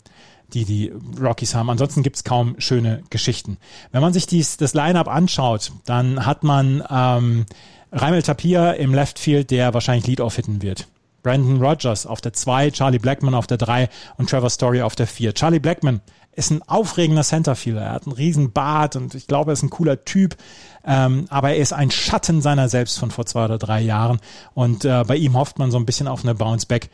die 0.55 0.65
die 0.65 0.93
Rockies 1.21 1.55
haben. 1.55 1.69
Ansonsten 1.69 2.03
gibt 2.03 2.17
es 2.17 2.25
kaum 2.25 2.55
schöne 2.59 3.03
Geschichten. 3.11 3.59
Wenn 3.93 4.01
man 4.01 4.13
sich 4.13 4.27
dies, 4.27 4.57
das 4.57 4.75
Line-Up 4.75 5.09
anschaut, 5.09 5.73
dann 5.85 6.25
hat 6.25 6.45
man 6.45 6.83
ähm, 6.91 7.47
Raimel 7.93 8.23
Tapia 8.23 8.73
im 8.73 8.95
Left 8.95 9.19
Field, 9.19 9.51
der 9.51 9.75
wahrscheinlich 9.75 10.07
Lead-Off 10.07 10.37
hitten 10.37 10.63
wird. 10.63 10.87
Brandon 11.23 11.63
Rogers 11.63 12.07
auf 12.07 12.21
der 12.21 12.35
2, 12.35 12.71
Charlie 12.71 12.99
Blackman 12.99 13.35
auf 13.35 13.47
der 13.47 13.57
3 13.57 13.89
und 14.17 14.31
Trevor 14.31 14.51
Story 14.51 14.83
auf 14.83 14.95
der 14.95 15.07
4. 15.07 15.35
Charlie 15.35 15.59
Blackman 15.59 16.01
ist 16.37 16.51
ein 16.51 16.63
aufregender 16.63 17.23
Centerfielder. 17.23 17.81
Er 17.81 17.93
hat 17.93 18.07
einen 18.07 18.13
riesen 18.13 18.53
Bart 18.53 18.97
und 18.97 19.15
ich 19.15 19.27
glaube, 19.27 19.51
er 19.51 19.55
ist 19.55 19.63
ein 19.63 19.71
cooler 19.71 20.05
Typ. 20.05 20.37
Ähm, 20.85 21.27
aber 21.31 21.51
er 21.51 21.57
ist 21.57 21.73
ein 21.73 21.91
Schatten 21.91 22.43
seiner 22.43 22.69
selbst 22.69 22.99
von 22.99 23.11
vor 23.11 23.25
zwei 23.27 23.47
oder 23.47 23.59
drei 23.59 23.81
Jahren. 23.81 24.21
Und 24.53 24.85
äh, 24.85 25.05
bei 25.07 25.17
ihm 25.17 25.37
hofft 25.37 25.59
man 25.59 25.71
so 25.71 25.79
ein 25.79 25.87
bisschen 25.87 26.09
auf 26.09 26.23
eine 26.23 26.35
Bounce-Back. 26.35 26.91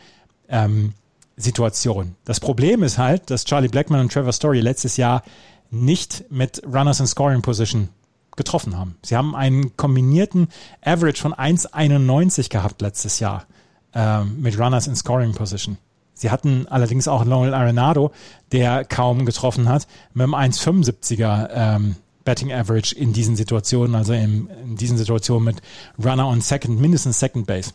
Ähm, 0.48 0.94
Situation. 1.41 2.16
Das 2.24 2.41
Problem 2.41 2.82
ist 2.82 2.99
halt, 2.99 3.30
dass 3.30 3.45
Charlie 3.45 3.68
Blackman 3.68 4.01
und 4.01 4.12
Trevor 4.12 4.32
Story 4.32 4.61
letztes 4.61 4.97
Jahr 4.97 5.22
nicht 5.70 6.24
mit 6.30 6.62
Runners 6.64 7.01
in 7.01 7.07
Scoring 7.07 7.43
Position 7.43 7.88
getroffen 8.36 8.76
haben. 8.76 8.97
Sie 9.05 9.16
haben 9.16 9.34
einen 9.34 9.76
kombinierten 9.76 10.49
Average 10.82 11.20
von 11.20 11.34
1,91 11.34 12.49
gehabt 12.49 12.80
letztes 12.80 13.20
Jahr 13.20 13.47
ähm, 13.95 14.41
mit 14.41 14.59
Runners 14.59 14.86
in 14.86 14.97
Scoring 14.97 15.34
Position. 15.34 15.78
Sie 16.14 16.30
hatten 16.30 16.66
allerdings 16.68 17.09
auch 17.09 17.24
Lowell 17.24 17.55
Arenado, 17.55 18.12
der 18.53 18.84
kaum 18.84 19.24
getroffen 19.24 19.68
hat, 19.68 19.86
mit 20.12 20.24
einem 20.24 20.34
1,75er 20.34 21.49
ähm, 21.53 21.97
Betting 22.24 22.53
Average 22.53 22.95
in 22.95 23.12
diesen 23.12 23.36
Situationen, 23.36 23.95
also 23.95 24.12
in, 24.12 24.49
in 24.62 24.76
diesen 24.76 24.99
Situationen 24.99 25.45
mit 25.45 25.62
Runner 26.03 26.28
on 26.28 26.43
Second, 26.43 26.78
mindestens 26.78 27.18
Second 27.18 27.47
Base. 27.47 27.72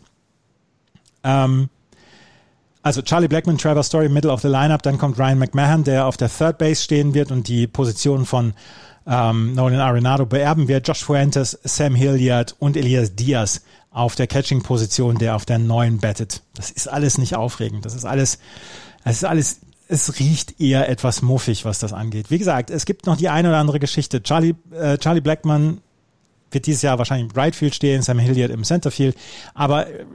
Ähm, 1.24 1.70
also 2.86 3.02
Charlie 3.02 3.28
Blackman, 3.28 3.58
Trevor 3.58 3.82
Story, 3.82 4.10
Middle 4.10 4.32
of 4.32 4.42
the 4.42 4.48
Lineup, 4.48 4.84
dann 4.84 5.00
kommt 5.00 5.18
Ryan 5.18 5.40
McMahon, 5.40 5.84
der 5.84 6.06
auf 6.06 6.18
der 6.18 6.30
Third 6.30 6.60
Base 6.60 6.84
stehen 6.84 7.16
wird 7.16 7.32
und 7.32 7.48
die 7.48 7.66
Position 7.66 8.28
von 8.28 8.54
ähm, 9.08 9.56
Nolan 9.56 9.80
Arenado 9.80 10.28
beerben 10.28 10.68
wird. 10.68 10.88
Josh 10.88 11.04
Fuentes, 11.04 11.58
Sam 11.64 11.96
Hilliard 11.96 12.56
und 12.60 12.78
Elias 12.78 13.16
Diaz 13.16 13.62
auf 13.90 14.14
der 14.14 14.28
Catching-Position, 14.28 15.18
der 15.18 15.36
auf 15.36 15.46
der 15.46 15.58
neuen 15.58 15.98
bettet. 15.98 16.44
Das 16.54 16.70
ist 16.70 16.88
alles 16.88 17.18
nicht 17.18 17.36
aufregend. 17.36 17.86
Das 17.86 17.96
ist 17.96 18.06
alles, 18.06 18.38
es 19.04 19.18
ist 19.18 19.26
alles, 19.26 19.62
es 19.88 20.20
riecht 20.20 20.62
eher 20.62 20.88
etwas 20.88 21.24
muffig, 21.24 21.66
was 21.66 21.80
das 21.80 21.92
angeht. 21.92 22.30
Wie 22.30 22.38
gesagt, 22.38 22.70
es 22.70 22.86
gibt 22.86 23.08
noch 23.08 23.18
die 23.18 23.30
eine 23.30 23.48
oder 23.48 23.58
andere 23.58 23.80
Geschichte. 23.80 24.22
Charlie, 24.22 24.54
äh, 24.72 25.00
Charlie 25.00 25.22
Blackman 25.22 25.82
wird 26.52 26.68
dieses 26.68 26.84
Jahr 26.84 27.00
wahrscheinlich 27.00 27.32
im 27.32 27.36
Right 27.36 27.56
Field 27.56 27.74
stehen, 27.74 28.04
Sam 28.04 28.20
Hilliard 28.20 28.52
im 28.52 28.64
Centerfield, 28.64 29.18
aber 29.56 29.88
äh, 29.88 30.06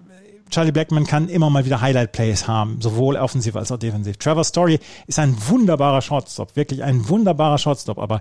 Charlie 0.51 0.73
Blackman 0.73 1.07
kann 1.07 1.29
immer 1.29 1.51
mal 1.51 1.65
wieder 1.65 1.81
Highlight-Plays 1.81 2.47
haben, 2.49 2.81
sowohl 2.81 3.17
offensiv 3.17 3.57
als 3.57 3.73
auch 3.73 3.79
defensiv. 3.79 4.17
Trevor 4.17 4.45
Story 4.45 4.81
ist 5.07 5.19
ein 5.19 5.37
wunderbarer 5.49 6.03
Shortstop, 6.03 6.57
wirklich 6.57 6.83
ein 6.83 7.09
wunderbarer 7.09 7.59
Shortstop, 7.59 7.99
aber 7.99 8.21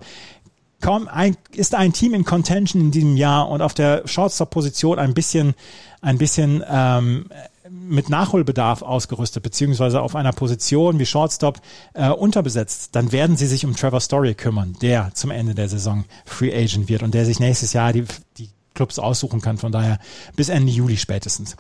kaum 0.81 1.07
ein, 1.07 1.35
ist 1.51 1.75
ein 1.75 1.93
Team 1.93 2.13
in 2.13 2.23
Contention 2.23 2.81
in 2.81 2.91
diesem 2.91 3.17
Jahr 3.17 3.49
und 3.49 3.61
auf 3.61 3.73
der 3.73 4.07
Shortstop-Position 4.07 4.99
ein 4.99 5.13
bisschen, 5.13 5.55
ein 6.01 6.17
bisschen 6.17 6.63
ähm, 6.69 7.25
mit 7.69 8.09
Nachholbedarf 8.09 8.81
ausgerüstet, 8.81 9.43
beziehungsweise 9.43 10.01
auf 10.01 10.15
einer 10.15 10.31
Position 10.31 10.99
wie 10.99 11.05
Shortstop 11.05 11.59
äh, 11.93 12.09
unterbesetzt, 12.09 12.95
dann 12.95 13.11
werden 13.11 13.37
sie 13.37 13.47
sich 13.47 13.65
um 13.65 13.75
Trevor 13.75 13.99
Story 13.99 14.33
kümmern, 14.33 14.75
der 14.81 15.11
zum 15.13 15.31
Ende 15.31 15.53
der 15.53 15.69
Saison 15.69 16.05
Free 16.25 16.53
Agent 16.53 16.89
wird 16.89 17.03
und 17.03 17.13
der 17.13 17.25
sich 17.25 17.39
nächstes 17.39 17.73
Jahr 17.73 17.93
die, 17.93 18.05
die 18.37 18.49
Clubs 18.79 18.97
aussuchen 18.97 19.41
kann. 19.41 19.57
Von 19.57 19.73
daher 19.73 19.99
bis 20.37 20.47
Ende 20.47 20.71
Juli 20.71 20.95
spätestens. 20.95 21.57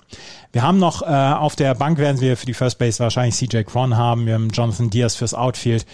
Wir 0.53 0.63
haben 0.63 0.79
noch 0.79 1.01
äh, 1.01 1.05
auf 1.05 1.57
der 1.57 1.75
Bank 1.75 1.97
werden 1.97 2.21
wir 2.21 2.37
für 2.37 2.45
die 2.45 2.53
First 2.53 2.77
Base 2.77 2.99
wahrscheinlich 2.99 3.35
CJ 3.35 3.63
Cron 3.63 3.97
haben. 3.97 4.25
Wir 4.25 4.35
haben 4.35 4.49
Jonathan 4.51 4.89
Diaz 4.89 5.15
fürs 5.15 5.33
Outfield. 5.33 5.85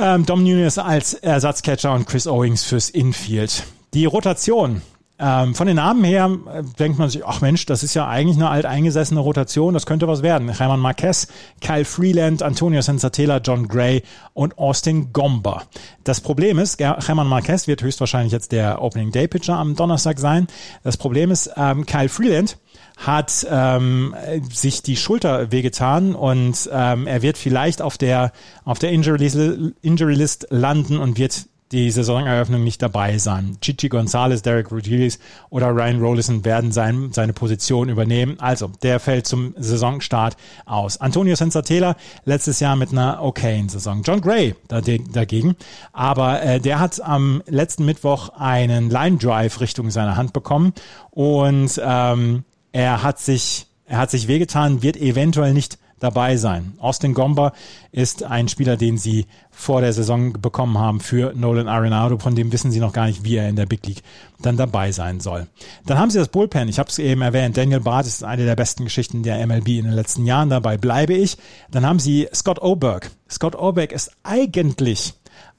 Ähm, 0.00 0.26
Dom 0.26 0.42
Nunez 0.42 0.76
als 0.78 1.14
Ersatzcatcher 1.14 1.92
und 1.92 2.08
Chris 2.08 2.26
Owings 2.26 2.64
fürs 2.64 2.90
Infield. 2.90 3.62
Die 3.94 4.06
Rotation. 4.06 4.82
Ähm, 5.16 5.54
von 5.54 5.68
den 5.68 5.76
Namen 5.76 6.02
her 6.02 6.28
äh, 6.52 6.62
denkt 6.78 6.98
man 6.98 7.08
sich, 7.08 7.24
ach 7.24 7.40
Mensch, 7.40 7.66
das 7.66 7.84
ist 7.84 7.94
ja 7.94 8.08
eigentlich 8.08 8.36
eine 8.36 8.50
alteingesessene 8.50 9.20
Rotation, 9.20 9.72
das 9.72 9.86
könnte 9.86 10.08
was 10.08 10.22
werden. 10.22 10.48
Hermann 10.48 10.80
Marquez, 10.80 11.28
Kyle 11.60 11.84
Freeland, 11.84 12.42
Antonio 12.42 12.82
Sensatela, 12.82 13.38
John 13.38 13.68
Gray 13.68 14.02
und 14.32 14.58
Austin 14.58 15.12
Gomber. 15.12 15.62
Das 16.02 16.20
Problem 16.20 16.58
ist, 16.58 16.80
Hermann 16.80 17.28
Marquez 17.28 17.68
wird 17.68 17.82
höchstwahrscheinlich 17.82 18.32
jetzt 18.32 18.50
der 18.50 18.82
Opening 18.82 19.12
Day 19.12 19.28
Pitcher 19.28 19.54
am 19.54 19.76
Donnerstag 19.76 20.18
sein. 20.18 20.48
Das 20.82 20.96
Problem 20.96 21.30
ist, 21.30 21.48
ähm, 21.56 21.86
Kyle 21.86 22.08
Freeland 22.08 22.58
hat 22.96 23.46
ähm, 23.48 24.16
sich 24.52 24.82
die 24.82 24.96
Schulter 24.96 25.52
wehgetan 25.52 26.16
und 26.16 26.68
ähm, 26.72 27.06
er 27.06 27.22
wird 27.22 27.38
vielleicht 27.38 27.82
auf 27.82 27.98
der 27.98 28.32
auf 28.64 28.78
der 28.78 28.90
Injury 28.90 30.14
List 30.14 30.46
landen 30.50 30.98
und 30.98 31.18
wird 31.18 31.46
die 31.74 31.90
Saisoneröffnung 31.90 32.62
nicht 32.62 32.80
dabei 32.80 33.18
sein. 33.18 33.58
Chichi 33.60 33.88
Gonzalez, 33.88 34.42
Derek 34.42 34.70
Rodriguez 34.70 35.18
oder 35.50 35.70
Ryan 35.70 36.00
Rollison 36.00 36.44
werden 36.44 36.70
sein, 36.70 37.10
seine 37.12 37.32
Position 37.32 37.88
übernehmen. 37.88 38.38
Also, 38.38 38.70
der 38.82 39.00
fällt 39.00 39.26
zum 39.26 39.54
Saisonstart 39.58 40.36
aus. 40.66 41.00
Antonio 41.00 41.34
Sensatela 41.34 41.96
letztes 42.24 42.60
Jahr 42.60 42.76
mit 42.76 42.92
einer 42.92 43.20
okayen 43.20 43.68
Saison. 43.68 44.02
John 44.04 44.20
Gray 44.20 44.54
dagegen, 44.68 45.56
aber 45.92 46.42
äh, 46.42 46.60
der 46.60 46.78
hat 46.78 47.02
am 47.02 47.42
letzten 47.46 47.84
Mittwoch 47.84 48.28
einen 48.30 48.88
Line 48.88 49.18
Drive 49.18 49.60
Richtung 49.60 49.90
seiner 49.90 50.16
Hand 50.16 50.32
bekommen 50.32 50.72
und 51.10 51.80
ähm, 51.84 52.44
er 52.70 53.02
hat 53.02 53.18
sich, 53.18 53.66
er 53.86 53.98
hat 53.98 54.12
sich 54.12 54.28
wehgetan, 54.28 54.82
wird 54.82 54.96
eventuell 54.96 55.54
nicht 55.54 55.78
dabei 56.00 56.36
sein. 56.36 56.74
Austin 56.78 57.14
Gomber 57.14 57.52
ist 57.92 58.22
ein 58.22 58.48
Spieler, 58.48 58.76
den 58.76 58.98
sie 58.98 59.26
vor 59.50 59.80
der 59.80 59.92
Saison 59.92 60.32
bekommen 60.32 60.78
haben 60.78 61.00
für 61.00 61.32
Nolan 61.34 61.68
Arenado. 61.68 62.18
Von 62.18 62.34
dem 62.34 62.52
wissen 62.52 62.70
sie 62.70 62.80
noch 62.80 62.92
gar 62.92 63.06
nicht, 63.06 63.24
wie 63.24 63.36
er 63.36 63.48
in 63.48 63.56
der 63.56 63.66
Big 63.66 63.86
League 63.86 64.02
dann 64.40 64.56
dabei 64.56 64.92
sein 64.92 65.20
soll. 65.20 65.46
Dann 65.86 65.98
haben 65.98 66.10
sie 66.10 66.18
das 66.18 66.28
Bullpen. 66.28 66.68
Ich 66.68 66.78
habe 66.78 66.88
es 66.88 66.98
eben 66.98 67.22
erwähnt. 67.22 67.56
Daniel 67.56 67.80
Barth 67.80 68.06
ist 68.06 68.24
eine 68.24 68.44
der 68.44 68.56
besten 68.56 68.84
Geschichten 68.84 69.22
der 69.22 69.44
MLB 69.46 69.68
in 69.68 69.84
den 69.84 69.92
letzten 69.92 70.26
Jahren. 70.26 70.50
Dabei 70.50 70.76
bleibe 70.76 71.14
ich. 71.14 71.38
Dann 71.70 71.86
haben 71.86 71.98
sie 71.98 72.28
Scott 72.34 72.60
Oberg. 72.60 73.10
Scott 73.30 73.54
Oberg 73.56 73.92
ist 73.92 74.10
eigentlich 74.22 75.14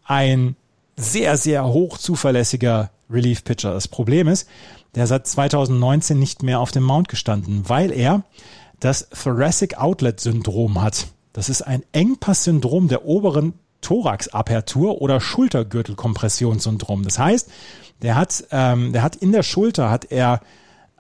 ein 0.06 0.56
sehr, 0.98 1.38
sehr 1.38 1.66
hoch 1.66 1.98
zuverlässiger 1.98 2.92
Relief-Pitcher. 3.10 3.74
Das 3.74 3.88
Problem 3.88 4.28
ist, 4.28 4.48
der 4.96 5.08
seit 5.08 5.28
2019 5.28 6.18
nicht 6.18 6.44
mehr 6.44 6.60
auf 6.60 6.72
dem 6.72 6.84
Mount 6.84 7.10
gestanden, 7.10 7.64
weil 7.68 7.92
er 7.92 8.24
das 8.80 9.10
Thoracic 9.10 9.78
Outlet 9.78 10.20
Syndrom 10.20 10.82
hat. 10.82 11.08
Das 11.34 11.50
ist 11.50 11.62
ein 11.62 11.84
Engpass-Syndrom 11.92 12.88
der 12.88 13.06
oberen 13.06 13.54
Thoraxapertur 13.82 15.02
oder 15.02 15.20
Schultergürtelkompressionssyndrom. 15.20 17.04
Das 17.04 17.20
heißt, 17.20 17.50
der 18.02 18.16
hat, 18.16 18.46
ähm, 18.52 18.94
der 18.94 19.04
hat 19.04 19.16
in 19.16 19.32
der 19.32 19.44
Schulter 19.44 19.90
hat 19.90 20.12
er 20.12 20.42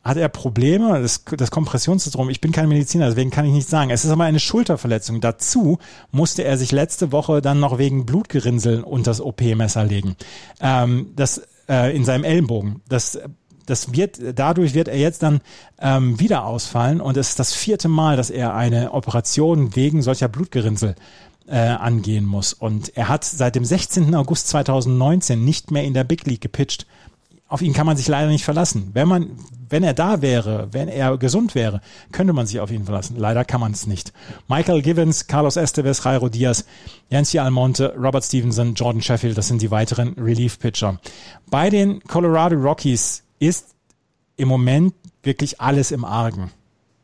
hat 0.04 0.18
er 0.18 0.30
Probleme, 0.30 1.02
das, 1.02 1.24
das 1.36 1.50
Kompressionssyndrom, 1.50 2.30
ich 2.30 2.40
bin 2.40 2.52
kein 2.52 2.70
Mediziner, 2.70 3.08
deswegen 3.08 3.32
kann 3.32 3.46
ich 3.46 3.54
nicht 3.54 3.68
sagen. 3.68 3.90
Es 3.90 4.06
ist 4.06 4.12
aber 4.12 4.26
eine 4.26 4.40
Schulterverletzung. 4.40 5.20
Dazu 5.20 5.80
musste 6.12 6.44
er 6.44 6.60
sich 6.60 6.72
letzte 6.72 7.12
Woche 7.12 7.42
dann 7.42 7.60
noch 7.60 7.80
wegen 7.80 8.06
Blutgerinnseln 8.06 8.84
unter 8.84 9.10
das 9.10 9.20
OP-Messer 9.20 9.84
legen. 9.84 10.16
Ähm, 10.62 11.14
das 11.16 11.42
äh, 11.68 11.96
in 11.96 12.06
seinem 12.06 12.24
Ellenbogen. 12.24 12.82
Das 12.88 13.20
das 13.66 13.94
wird, 13.94 14.20
dadurch 14.36 14.74
wird 14.74 14.88
er 14.88 14.98
jetzt 14.98 15.24
dann 15.24 15.42
ähm, 15.80 16.20
wieder 16.20 16.46
ausfallen 16.46 17.02
und 17.02 17.18
es 17.18 17.30
ist 17.30 17.40
das 17.40 17.54
vierte 17.54 17.88
Mal, 17.88 18.18
dass 18.18 18.30
er 18.30 18.54
eine 18.54 18.94
Operation 18.94 19.76
wegen 19.76 20.02
solcher 20.02 20.28
Blutgerinnsel 20.28 20.96
äh, 21.48 21.58
angehen 21.58 22.26
muss. 22.26 22.54
Und 22.54 22.96
er 22.98 23.08
hat 23.08 23.24
seit 23.24 23.56
dem 23.56 23.66
16. 23.66 24.14
August 24.16 24.48
2019 24.50 25.44
nicht 25.44 25.72
mehr 25.72 25.84
in 25.84 25.94
der 25.94 26.04
Big 26.04 26.26
League 26.26 26.42
gepitcht. 26.42 26.86
Auf 27.48 27.62
ihn 27.62 27.74
kann 27.74 27.86
man 27.86 27.96
sich 27.96 28.08
leider 28.08 28.28
nicht 28.28 28.44
verlassen. 28.44 28.90
Wenn 28.94 29.08
man, 29.08 29.30
wenn 29.70 29.84
er 29.84 29.94
da 29.94 30.24
wäre, 30.24 30.68
wenn 30.72 30.88
er 30.88 31.16
gesund 31.18 31.54
wäre, 31.54 31.80
könnte 32.12 32.34
man 32.34 32.48
sich 32.48 32.60
auf 32.60 32.72
ihn 32.72 32.86
verlassen. 32.86 33.18
Leider 33.18 33.46
kann 33.46 33.62
man 33.62 33.72
es 33.72 33.86
nicht. 33.86 34.14
Michael 34.48 34.82
Givens, 34.82 35.28
Carlos 35.28 35.56
Esteves, 35.56 36.04
Jairo 36.04 36.30
Diaz, 36.30 36.66
Yancy 37.10 37.38
Almonte, 37.38 37.94
Robert 37.96 38.24
Stevenson, 38.24 38.74
Jordan 38.74 39.04
Sheffield, 39.04 39.38
das 39.38 39.48
sind 39.48 39.62
die 39.62 39.70
weiteren 39.70 40.14
Relief-Pitcher. 40.14 41.00
Bei 41.52 41.70
den 41.70 42.02
Colorado 42.02 42.56
Rockies 42.56 43.25
ist 43.40 43.76
im 44.38 44.48
Moment 44.48 44.94
wirklich 45.24 45.62
alles 45.62 45.92
im 45.92 46.06
Argen. 46.06 46.52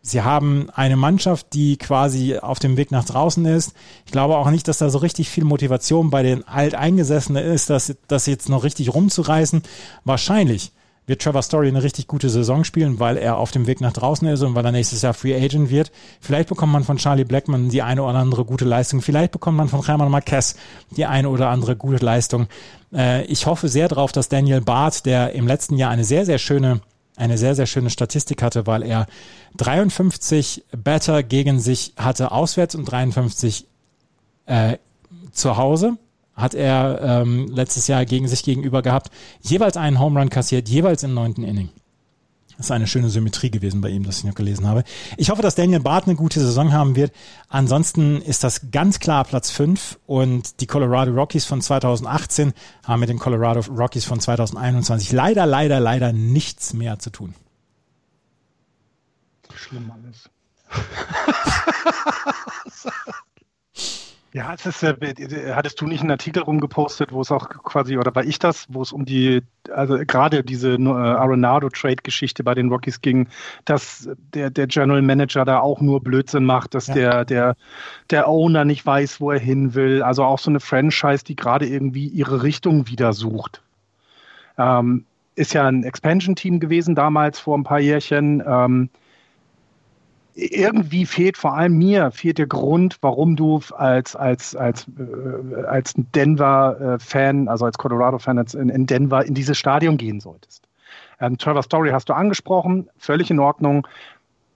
Sie 0.03 0.23
haben 0.23 0.69
eine 0.71 0.95
Mannschaft, 0.95 1.53
die 1.53 1.77
quasi 1.77 2.37
auf 2.37 2.57
dem 2.57 2.75
Weg 2.75 2.91
nach 2.91 3.05
draußen 3.05 3.45
ist. 3.45 3.73
Ich 4.05 4.11
glaube 4.11 4.35
auch 4.35 4.49
nicht, 4.49 4.67
dass 4.67 4.79
da 4.79 4.89
so 4.89 4.97
richtig 4.97 5.29
viel 5.29 5.43
Motivation 5.43 6.09
bei 6.09 6.23
den 6.23 6.47
Alteingesessenen 6.47 7.43
ist, 7.43 7.69
das, 7.69 7.95
das 8.07 8.25
jetzt 8.25 8.49
noch 8.49 8.63
richtig 8.63 8.93
rumzureißen. 8.93 9.61
Wahrscheinlich 10.03 10.71
wird 11.07 11.21
Trevor 11.21 11.41
Story 11.41 11.67
eine 11.67 11.83
richtig 11.83 12.07
gute 12.07 12.29
Saison 12.29 12.63
spielen, 12.63 12.99
weil 12.99 13.17
er 13.17 13.37
auf 13.37 13.51
dem 13.51 13.67
Weg 13.67 13.81
nach 13.81 13.93
draußen 13.93 14.27
ist 14.27 14.41
und 14.43 14.55
weil 14.55 14.65
er 14.65 14.71
nächstes 14.71 15.01
Jahr 15.01 15.13
Free 15.13 15.35
Agent 15.35 15.69
wird. 15.69 15.91
Vielleicht 16.19 16.49
bekommt 16.49 16.71
man 16.71 16.83
von 16.83 16.97
Charlie 16.97 17.23
Blackman 17.23 17.69
die 17.69 17.81
eine 17.81 18.03
oder 18.03 18.19
andere 18.19 18.45
gute 18.45 18.65
Leistung. 18.65 19.01
Vielleicht 19.01 19.31
bekommt 19.31 19.57
man 19.57 19.67
von 19.67 19.85
Hermann 19.85 20.11
Marquez 20.11 20.55
die 20.95 21.05
eine 21.05 21.29
oder 21.29 21.49
andere 21.49 21.75
gute 21.75 22.03
Leistung. 22.03 22.47
Äh, 22.93 23.25
ich 23.25 23.45
hoffe 23.45 23.67
sehr 23.67 23.87
darauf, 23.87 24.11
dass 24.11 24.29
Daniel 24.29 24.61
Barth, 24.61 25.05
der 25.05 25.33
im 25.33 25.47
letzten 25.47 25.77
Jahr 25.77 25.91
eine 25.91 26.03
sehr, 26.03 26.25
sehr 26.25 26.37
schöne 26.37 26.81
eine 27.17 27.37
sehr, 27.37 27.55
sehr 27.55 27.67
schöne 27.67 27.89
Statistik 27.89 28.41
hatte, 28.41 28.65
weil 28.65 28.83
er 28.83 29.05
53 29.57 30.63
Batter 30.75 31.23
gegen 31.23 31.59
sich 31.59 31.93
hatte 31.97 32.31
auswärts 32.31 32.73
und 32.73 32.85
53 32.85 33.67
äh, 34.45 34.77
zu 35.31 35.57
Hause 35.57 35.97
hat 36.35 36.53
er 36.53 37.01
ähm, 37.01 37.47
letztes 37.47 37.87
Jahr 37.87 38.05
gegen 38.05 38.27
sich 38.27 38.43
gegenüber 38.43 38.81
gehabt, 38.81 39.11
jeweils 39.41 39.77
einen 39.77 39.99
Home 39.99 40.19
Run 40.19 40.29
kassiert, 40.29 40.69
jeweils 40.69 41.03
im 41.03 41.13
neunten 41.13 41.43
Inning. 41.43 41.69
Das 42.57 42.67
ist 42.67 42.71
eine 42.71 42.85
schöne 42.85 43.09
Symmetrie 43.09 43.49
gewesen 43.49 43.81
bei 43.81 43.89
ihm, 43.89 44.03
das 44.03 44.19
ich 44.19 44.23
noch 44.23 44.35
gelesen 44.35 44.67
habe. 44.67 44.83
Ich 45.17 45.31
hoffe, 45.31 45.41
dass 45.41 45.55
Daniel 45.55 45.79
Barth 45.79 46.05
eine 46.05 46.15
gute 46.15 46.39
Saison 46.39 46.71
haben 46.71 46.95
wird. 46.95 47.11
Ansonsten 47.49 48.21
ist 48.21 48.43
das 48.43 48.69
ganz 48.69 48.99
klar 48.99 49.23
Platz 49.23 49.49
5 49.49 49.97
und 50.05 50.61
die 50.61 50.67
Colorado 50.67 51.11
Rockies 51.11 51.45
von 51.45 51.59
2018 51.59 52.53
haben 52.85 52.99
mit 52.99 53.09
den 53.09 53.17
Colorado 53.17 53.61
Rockies 53.61 54.05
von 54.05 54.19
2021 54.19 55.11
leider, 55.11 55.47
leider, 55.47 55.79
leider 55.79 56.13
nichts 56.13 56.73
mehr 56.73 56.99
zu 56.99 57.09
tun. 57.09 57.33
Schlimm 59.55 59.91
alles. 59.91 60.29
Ja, 64.33 64.53
es 64.53 64.65
ist, 64.65 64.81
äh, 64.81 65.53
hattest 65.53 65.81
du 65.81 65.87
nicht 65.87 66.01
einen 66.01 66.11
Artikel 66.11 66.41
rumgepostet, 66.43 67.11
wo 67.11 67.19
es 67.19 67.31
auch 67.31 67.49
quasi, 67.49 67.97
oder 67.97 68.15
war 68.15 68.23
ich 68.23 68.39
das, 68.39 68.65
wo 68.69 68.81
es 68.81 68.93
um 68.93 69.03
die, 69.03 69.43
also 69.69 69.97
gerade 70.07 70.41
diese 70.41 70.75
äh, 70.75 70.87
Arenado-Trade-Geschichte 70.87 72.41
bei 72.41 72.55
den 72.55 72.69
Rockies 72.69 73.01
ging, 73.01 73.27
dass 73.65 74.09
der, 74.33 74.49
der 74.49 74.67
General 74.67 75.01
Manager 75.01 75.43
da 75.43 75.59
auch 75.59 75.81
nur 75.81 76.01
Blödsinn 76.01 76.45
macht, 76.45 76.75
dass 76.75 76.87
ja. 76.87 76.93
der, 76.93 77.25
der, 77.25 77.55
der 78.09 78.29
Owner 78.29 78.63
nicht 78.63 78.85
weiß, 78.85 79.19
wo 79.19 79.31
er 79.31 79.39
hin 79.39 79.73
will. 79.73 80.01
Also 80.01 80.23
auch 80.23 80.39
so 80.39 80.49
eine 80.49 80.61
Franchise, 80.61 81.25
die 81.25 81.35
gerade 81.35 81.67
irgendwie 81.67 82.07
ihre 82.07 82.41
Richtung 82.41 82.87
wieder 82.87 83.11
sucht. 83.11 83.61
Ähm, 84.57 85.03
ist 85.35 85.53
ja 85.53 85.67
ein 85.67 85.83
Expansion-Team 85.83 86.61
gewesen 86.61 86.95
damals 86.95 87.37
vor 87.39 87.57
ein 87.57 87.63
paar 87.63 87.79
Jährchen. 87.79 88.41
Ähm, 88.45 88.89
irgendwie 90.35 91.05
fehlt 91.05 91.37
vor 91.37 91.55
allem 91.55 91.77
mir 91.77 92.11
fehlt 92.11 92.37
der 92.37 92.47
Grund, 92.47 92.97
warum 93.01 93.35
du 93.35 93.59
als 93.75 94.15
als 94.15 94.55
als 94.55 94.87
äh, 94.97 95.63
als 95.63 95.93
Denver-Fan, 95.95 97.47
also 97.47 97.65
als 97.65 97.77
Colorado-Fan 97.77 98.37
in, 98.53 98.69
in, 98.69 98.85
Denver 98.85 99.25
in 99.25 99.33
dieses 99.33 99.57
Stadion 99.57 99.97
gehen 99.97 100.19
solltest. 100.19 100.67
Ähm, 101.19 101.37
Trevor 101.37 101.63
Story 101.63 101.91
hast 101.91 102.09
du 102.09 102.13
angesprochen, 102.13 102.89
völlig 102.97 103.29
in 103.29 103.39
Ordnung, 103.39 103.87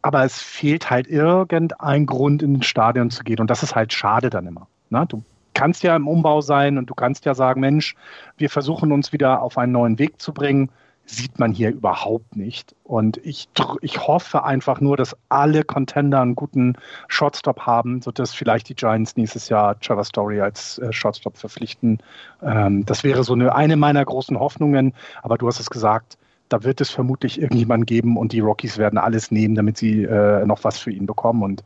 aber 0.01 0.23
es 0.23 0.41
fehlt 0.41 0.89
halt 0.89 1.07
irgendein 1.07 2.05
Grund, 2.05 2.41
in 2.41 2.59
das 2.59 2.67
Stadion 2.67 3.09
zu 3.09 3.23
gehen 3.23 3.39
und 3.39 3.49
das 3.49 3.63
ist 3.63 3.75
halt 3.75 3.91
schade 3.93 4.29
dann 4.29 4.47
immer. 4.47 4.67
Ne? 4.89 5.05
Du 5.07 5.23
kannst 5.53 5.83
ja 5.83 5.95
im 5.95 6.07
Umbau 6.07 6.41
sein 6.41 6.77
und 6.77 6.89
du 6.89 6.93
kannst 6.93 7.25
ja 7.25 7.33
sagen, 7.33 7.61
Mensch, 7.61 7.95
wir 8.37 8.49
versuchen 8.49 8.91
uns 8.91 9.13
wieder 9.13 9.41
auf 9.41 9.57
einen 9.57 9.71
neuen 9.71 9.99
Weg 9.99 10.21
zu 10.21 10.33
bringen 10.33 10.69
sieht 11.05 11.39
man 11.39 11.51
hier 11.51 11.69
überhaupt 11.71 12.35
nicht. 12.35 12.75
Und 12.83 13.17
ich, 13.17 13.47
ich 13.81 14.07
hoffe 14.07 14.43
einfach 14.43 14.81
nur, 14.81 14.97
dass 14.97 15.15
alle 15.29 15.63
Contender 15.63 16.21
einen 16.21 16.35
guten 16.35 16.77
Shotstop 17.07 17.61
haben, 17.61 18.01
sodass 18.01 18.33
vielleicht 18.33 18.69
die 18.69 18.75
Giants 18.75 19.15
nächstes 19.15 19.49
Jahr 19.49 19.79
Trevor 19.79 20.03
Story 20.03 20.41
als 20.41 20.79
äh, 20.79 20.91
Shotstop 20.91 21.37
verpflichten. 21.37 21.99
Ähm, 22.41 22.85
das 22.85 23.03
wäre 23.03 23.23
so 23.23 23.33
eine, 23.33 23.55
eine 23.55 23.75
meiner 23.77 24.03
großen 24.03 24.39
Hoffnungen. 24.39 24.93
Aber 25.21 25.37
du 25.37 25.47
hast 25.47 25.59
es 25.59 25.69
gesagt, 25.69 26.17
da 26.49 26.63
wird 26.63 26.81
es 26.81 26.89
vermutlich 26.89 27.39
irgendjemanden 27.39 27.85
geben 27.85 28.17
und 28.17 28.31
die 28.31 28.39
Rockies 28.39 28.77
werden 28.77 28.97
alles 28.97 29.31
nehmen, 29.31 29.55
damit 29.55 29.77
sie 29.77 30.03
äh, 30.03 30.45
noch 30.45 30.63
was 30.63 30.79
für 30.79 30.91
ihn 30.91 31.05
bekommen. 31.05 31.43
Und 31.43 31.63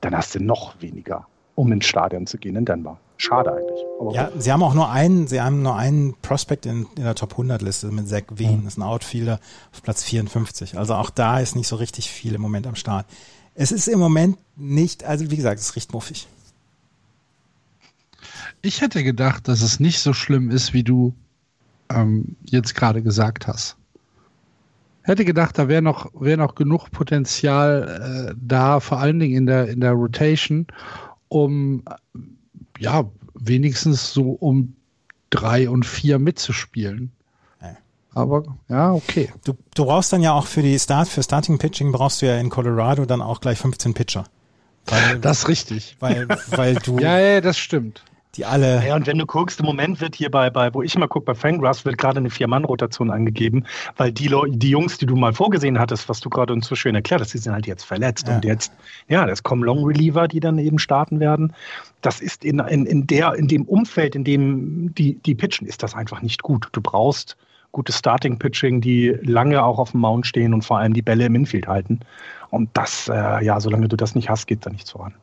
dann 0.00 0.16
hast 0.16 0.34
du 0.34 0.42
noch 0.42 0.80
weniger, 0.80 1.26
um 1.54 1.72
ins 1.72 1.86
Stadion 1.86 2.26
zu 2.26 2.38
gehen 2.38 2.56
in 2.56 2.64
Denver. 2.64 2.98
Schade 3.22 3.52
eigentlich. 3.52 3.86
Aber 4.00 4.12
ja, 4.12 4.32
sie 4.36 4.50
haben 4.50 4.64
auch 4.64 4.74
nur 4.74 4.90
einen, 4.90 5.28
sie 5.28 5.40
haben 5.40 5.62
nur 5.62 5.76
einen 5.76 6.14
Prospect 6.22 6.66
in, 6.66 6.88
in 6.96 7.04
der 7.04 7.14
Top 7.14 7.30
100 7.30 7.62
Liste 7.62 7.86
mit 7.92 8.08
Zach 8.08 8.24
Wien. 8.34 8.58
Mhm. 8.58 8.64
Das 8.64 8.72
ist 8.74 8.78
ein 8.78 8.82
Outfielder 8.82 9.38
auf 9.72 9.80
Platz 9.80 10.02
54. 10.02 10.76
Also 10.76 10.94
auch 10.94 11.08
da 11.08 11.38
ist 11.38 11.54
nicht 11.54 11.68
so 11.68 11.76
richtig 11.76 12.10
viel 12.10 12.34
im 12.34 12.40
Moment 12.40 12.66
am 12.66 12.74
Start. 12.74 13.06
Es 13.54 13.70
ist 13.70 13.86
im 13.86 14.00
Moment 14.00 14.38
nicht, 14.56 15.04
also 15.04 15.30
wie 15.30 15.36
gesagt, 15.36 15.60
es 15.60 15.76
riecht 15.76 15.92
muffig. 15.92 16.26
Ich 18.60 18.80
hätte 18.80 19.04
gedacht, 19.04 19.46
dass 19.46 19.62
es 19.62 19.78
nicht 19.78 20.00
so 20.00 20.12
schlimm 20.14 20.50
ist, 20.50 20.72
wie 20.72 20.82
du 20.82 21.14
ähm, 21.90 22.34
jetzt 22.44 22.74
gerade 22.74 23.02
gesagt 23.02 23.46
hast. 23.46 23.76
Hätte 25.02 25.24
gedacht, 25.24 25.58
da 25.58 25.68
wäre 25.68 25.82
noch, 25.82 26.10
wäre 26.20 26.38
noch 26.38 26.56
genug 26.56 26.90
Potenzial 26.90 28.32
äh, 28.32 28.34
da, 28.36 28.80
vor 28.80 28.98
allen 28.98 29.20
Dingen 29.20 29.36
in 29.36 29.46
der, 29.46 29.68
in 29.68 29.80
der 29.80 29.92
Rotation, 29.92 30.66
um 31.28 31.84
ja, 32.82 33.10
wenigstens 33.34 34.12
so 34.12 34.32
um 34.32 34.76
drei 35.30 35.68
und 35.68 35.86
vier 35.86 36.18
mitzuspielen. 36.18 37.12
Aber 38.14 38.44
ja, 38.68 38.92
okay. 38.92 39.32
Du, 39.42 39.54
du 39.74 39.86
brauchst 39.86 40.12
dann 40.12 40.20
ja 40.20 40.34
auch 40.34 40.46
für 40.46 40.60
die 40.60 40.78
Start, 40.78 41.08
für 41.08 41.22
Starting 41.22 41.56
Pitching 41.56 41.92
brauchst 41.92 42.20
du 42.20 42.26
ja 42.26 42.38
in 42.38 42.50
Colorado 42.50 43.06
dann 43.06 43.22
auch 43.22 43.40
gleich 43.40 43.58
15 43.58 43.94
Pitcher. 43.94 44.24
Weil, 44.84 45.18
das 45.18 45.38
ist 45.38 45.48
richtig. 45.48 45.96
Weil, 45.98 46.28
weil 46.50 46.74
du. 46.74 46.98
ja, 47.00 47.18
ja, 47.18 47.40
das 47.40 47.56
stimmt 47.56 48.04
die 48.34 48.46
alle. 48.46 48.86
Ja, 48.86 48.96
und 48.96 49.06
wenn 49.06 49.18
du 49.18 49.26
guckst, 49.26 49.60
im 49.60 49.66
Moment 49.66 50.00
wird 50.00 50.14
hier 50.14 50.30
bei, 50.30 50.48
bei 50.48 50.72
wo 50.72 50.82
ich 50.82 50.94
immer 50.94 51.08
gucke, 51.08 51.26
bei 51.26 51.34
Fangraphs 51.34 51.84
wird 51.84 51.98
gerade 51.98 52.18
eine 52.18 52.30
Vier-Mann-Rotation 52.30 53.10
angegeben, 53.10 53.64
weil 53.96 54.10
die, 54.10 54.34
die 54.48 54.70
Jungs, 54.70 54.96
die 54.98 55.06
du 55.06 55.16
mal 55.16 55.34
vorgesehen 55.34 55.78
hattest, 55.78 56.08
was 56.08 56.20
du 56.20 56.30
gerade 56.30 56.52
uns 56.52 56.66
so 56.66 56.74
schön 56.74 56.94
erklärt 56.94 57.20
hast, 57.20 57.34
die 57.34 57.38
sind 57.38 57.52
halt 57.52 57.66
jetzt 57.66 57.84
verletzt. 57.84 58.28
Ja. 58.28 58.36
Und 58.36 58.44
jetzt, 58.44 58.72
ja, 59.08 59.26
das 59.26 59.42
kommen 59.42 59.62
Long 59.62 59.84
Reliever, 59.84 60.28
die 60.28 60.40
dann 60.40 60.58
eben 60.58 60.78
starten 60.78 61.20
werden. 61.20 61.52
Das 62.00 62.20
ist 62.20 62.44
in, 62.44 62.58
in, 62.60 62.86
in, 62.86 63.06
der, 63.06 63.34
in 63.34 63.48
dem 63.48 63.64
Umfeld, 63.64 64.14
in 64.14 64.24
dem 64.24 64.94
die, 64.94 65.14
die 65.14 65.34
pitchen, 65.34 65.66
ist 65.66 65.82
das 65.82 65.94
einfach 65.94 66.22
nicht 66.22 66.42
gut. 66.42 66.68
Du 66.72 66.80
brauchst 66.80 67.36
gutes 67.70 67.98
Starting-Pitching, 67.98 68.80
die 68.80 69.16
lange 69.22 69.62
auch 69.62 69.78
auf 69.78 69.92
dem 69.92 70.00
Mount 70.00 70.26
stehen 70.26 70.54
und 70.54 70.62
vor 70.62 70.78
allem 70.78 70.94
die 70.94 71.02
Bälle 71.02 71.26
im 71.26 71.34
Infield 71.34 71.66
halten. 71.66 72.00
Und 72.50 72.70
das, 72.74 73.08
äh, 73.08 73.44
ja, 73.44 73.60
solange 73.60 73.88
du 73.88 73.96
das 73.96 74.14
nicht 74.14 74.28
hast, 74.28 74.46
geht 74.46 74.64
da 74.64 74.70
nichts 74.70 74.90
voran. 74.90 75.14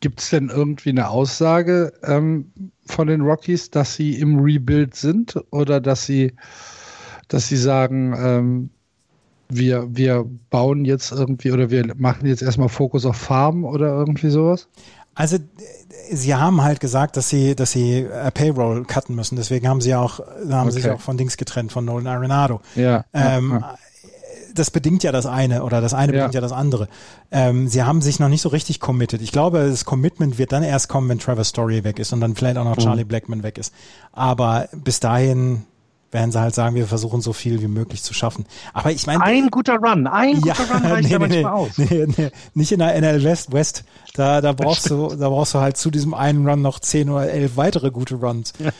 Gibt 0.00 0.20
es 0.20 0.30
denn 0.30 0.48
irgendwie 0.48 0.90
eine 0.90 1.08
Aussage 1.08 1.92
ähm, 2.02 2.52
von 2.86 3.06
den 3.08 3.20
Rockies, 3.20 3.70
dass 3.70 3.94
sie 3.94 4.18
im 4.18 4.38
Rebuild 4.38 4.94
sind 4.94 5.38
oder 5.50 5.80
dass 5.80 6.06
sie, 6.06 6.34
dass 7.28 7.48
sie 7.48 7.56
sagen, 7.56 8.14
ähm, 8.16 8.70
wir, 9.48 9.88
wir 9.90 10.26
bauen 10.50 10.84
jetzt 10.84 11.12
irgendwie 11.12 11.52
oder 11.52 11.70
wir 11.70 11.94
machen 11.96 12.26
jetzt 12.26 12.42
erstmal 12.42 12.68
Fokus 12.68 13.06
auf 13.06 13.16
Farm 13.16 13.64
oder 13.64 13.88
irgendwie 13.88 14.30
sowas? 14.30 14.68
Also 15.14 15.38
sie 16.12 16.34
haben 16.34 16.62
halt 16.62 16.80
gesagt, 16.80 17.16
dass 17.16 17.28
sie, 17.28 17.56
dass 17.56 17.72
sie 17.72 18.00
äh, 18.02 18.30
Payroll 18.30 18.84
cutten 18.84 19.16
müssen. 19.16 19.36
Deswegen 19.36 19.66
haben 19.66 19.80
sie 19.80 19.94
auch, 19.94 20.20
haben 20.20 20.52
okay. 20.52 20.70
sie 20.70 20.80
sich 20.82 20.90
auch 20.90 21.00
von 21.00 21.16
Dings 21.16 21.36
getrennt, 21.36 21.72
von 21.72 21.84
Nolan 21.84 22.06
Arenado. 22.06 22.60
Ja. 22.76 23.04
Ähm, 23.12 23.58
ja 23.60 23.76
das 24.54 24.70
bedingt 24.70 25.02
ja 25.02 25.12
das 25.12 25.26
eine 25.26 25.62
oder 25.62 25.80
das 25.80 25.94
eine 25.94 26.12
ja. 26.12 26.18
bedingt 26.18 26.34
ja 26.34 26.40
das 26.40 26.52
andere. 26.52 26.88
Ähm, 27.30 27.68
sie 27.68 27.82
haben 27.82 28.02
sich 28.02 28.18
noch 28.18 28.28
nicht 28.28 28.42
so 28.42 28.48
richtig 28.48 28.80
committed. 28.80 29.22
Ich 29.22 29.32
glaube, 29.32 29.68
das 29.68 29.84
Commitment 29.84 30.38
wird 30.38 30.52
dann 30.52 30.62
erst 30.62 30.88
kommen, 30.88 31.08
wenn 31.08 31.18
Trevor 31.18 31.44
Story 31.44 31.84
weg 31.84 31.98
ist 31.98 32.12
und 32.12 32.20
dann 32.20 32.34
vielleicht 32.34 32.56
auch 32.56 32.64
noch 32.64 32.76
Charlie 32.76 33.04
mhm. 33.04 33.08
Blackman 33.08 33.42
weg 33.42 33.58
ist. 33.58 33.72
Aber 34.12 34.68
bis 34.72 35.00
dahin 35.00 35.64
werden 36.10 36.32
sie 36.32 36.40
halt 36.40 36.54
sagen, 36.54 36.74
wir 36.74 36.86
versuchen 36.86 37.20
so 37.20 37.32
viel 37.32 37.60
wie 37.60 37.68
möglich 37.68 38.02
zu 38.02 38.14
schaffen. 38.14 38.46
Aber 38.72 38.90
ich 38.90 39.06
meine. 39.06 39.22
Ein 39.22 39.48
guter 39.50 39.76
Run, 39.76 40.06
ein 40.06 40.40
ja, 40.40 40.54
guter 40.54 40.74
Run 40.74 40.84
reicht 40.90 41.04
nee, 41.04 41.12
ja 41.12 41.18
manchmal 41.18 41.42
nee, 41.42 41.48
aus. 41.48 41.78
Nee, 41.78 42.06
nee, 42.16 42.30
nicht 42.54 42.72
in 42.72 42.78
der 42.78 42.94
NL 43.00 43.24
West, 43.24 43.52
West. 43.52 43.84
Da, 44.14 44.40
da 44.40 44.52
brauchst 44.52 44.88
du, 44.90 45.14
da 45.14 45.28
brauchst 45.28 45.54
du 45.54 45.60
halt 45.60 45.76
zu 45.76 45.90
diesem 45.90 46.14
einen 46.14 46.48
Run 46.48 46.62
noch 46.62 46.80
zehn 46.80 47.10
oder 47.10 47.30
elf 47.30 47.56
weitere 47.56 47.90
gute 47.90 48.16
Runs. 48.16 48.52
Ja. 48.58 48.70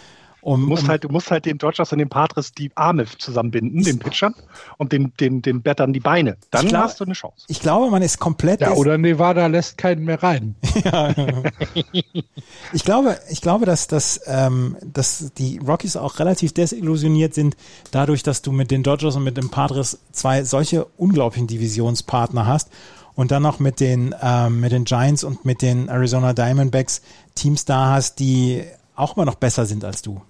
Um, 0.49 0.63
du, 0.63 0.67
musst 0.69 0.85
um, 0.85 0.89
halt, 0.89 1.05
du 1.05 1.11
musst 1.11 1.31
halt 1.31 1.45
den 1.45 1.59
Dodgers 1.59 1.93
und 1.93 1.99
den 1.99 2.09
Padres 2.09 2.53
die 2.53 2.71
Arme 2.75 3.05
zusammenbinden, 3.19 3.83
den 3.83 3.99
Pitchern, 3.99 4.35
und 4.79 4.93
den, 4.93 5.13
den, 5.21 5.43
den 5.43 5.61
Battern 5.61 5.93
die 5.93 6.01
Beine. 6.01 6.39
Dann 6.51 6.69
glaub, 6.69 6.85
hast 6.85 7.01
du 7.01 7.05
eine 7.05 7.13
Chance. 7.13 7.45
Ich 7.49 7.61
glaube, 7.61 7.91
man 7.91 8.01
ist 8.01 8.19
komplett. 8.19 8.63
Ja, 8.63 8.73
oder 8.73 8.97
Nevada 8.97 9.47
lässt 9.49 9.77
keinen 9.77 10.07
mehr 10.07 10.23
rein. 10.23 10.55
ja. 10.85 11.15
ich 12.73 12.83
glaube, 12.83 13.19
ich 13.29 13.43
glaube, 13.43 13.67
dass, 13.67 13.89
dass, 13.89 14.23
ähm, 14.25 14.79
dass 14.83 15.35
die 15.37 15.59
Rockies 15.59 15.97
auch 15.97 16.19
relativ 16.19 16.55
desillusioniert 16.55 17.35
sind, 17.35 17.55
dadurch, 17.91 18.23
dass 18.23 18.41
du 18.41 18.51
mit 18.51 18.71
den 18.71 18.83
Dodgers 18.83 19.17
und 19.17 19.25
mit 19.25 19.37
den 19.37 19.51
Padres 19.51 19.99
zwei 20.13 20.45
solche 20.45 20.87
unglaublichen 20.97 21.47
Divisionspartner 21.47 22.47
hast 22.47 22.71
und 23.15 23.33
dann 23.33 23.43
noch 23.43 23.59
mit 23.59 23.81
den, 23.81 24.15
ähm, 24.23 24.61
mit 24.61 24.73
den 24.73 24.85
Giants 24.85 25.25
und 25.25 25.45
mit 25.45 25.61
den 25.61 25.89
Arizona 25.89 26.33
Diamondbacks 26.33 27.03
Teams 27.35 27.67
da 27.67 27.91
hast, 27.91 28.19
die 28.19 28.65
auch 28.95 29.15
immer 29.15 29.27
noch 29.27 29.35
besser 29.35 29.67
sind 29.67 29.85
als 29.85 30.01
du. 30.01 30.23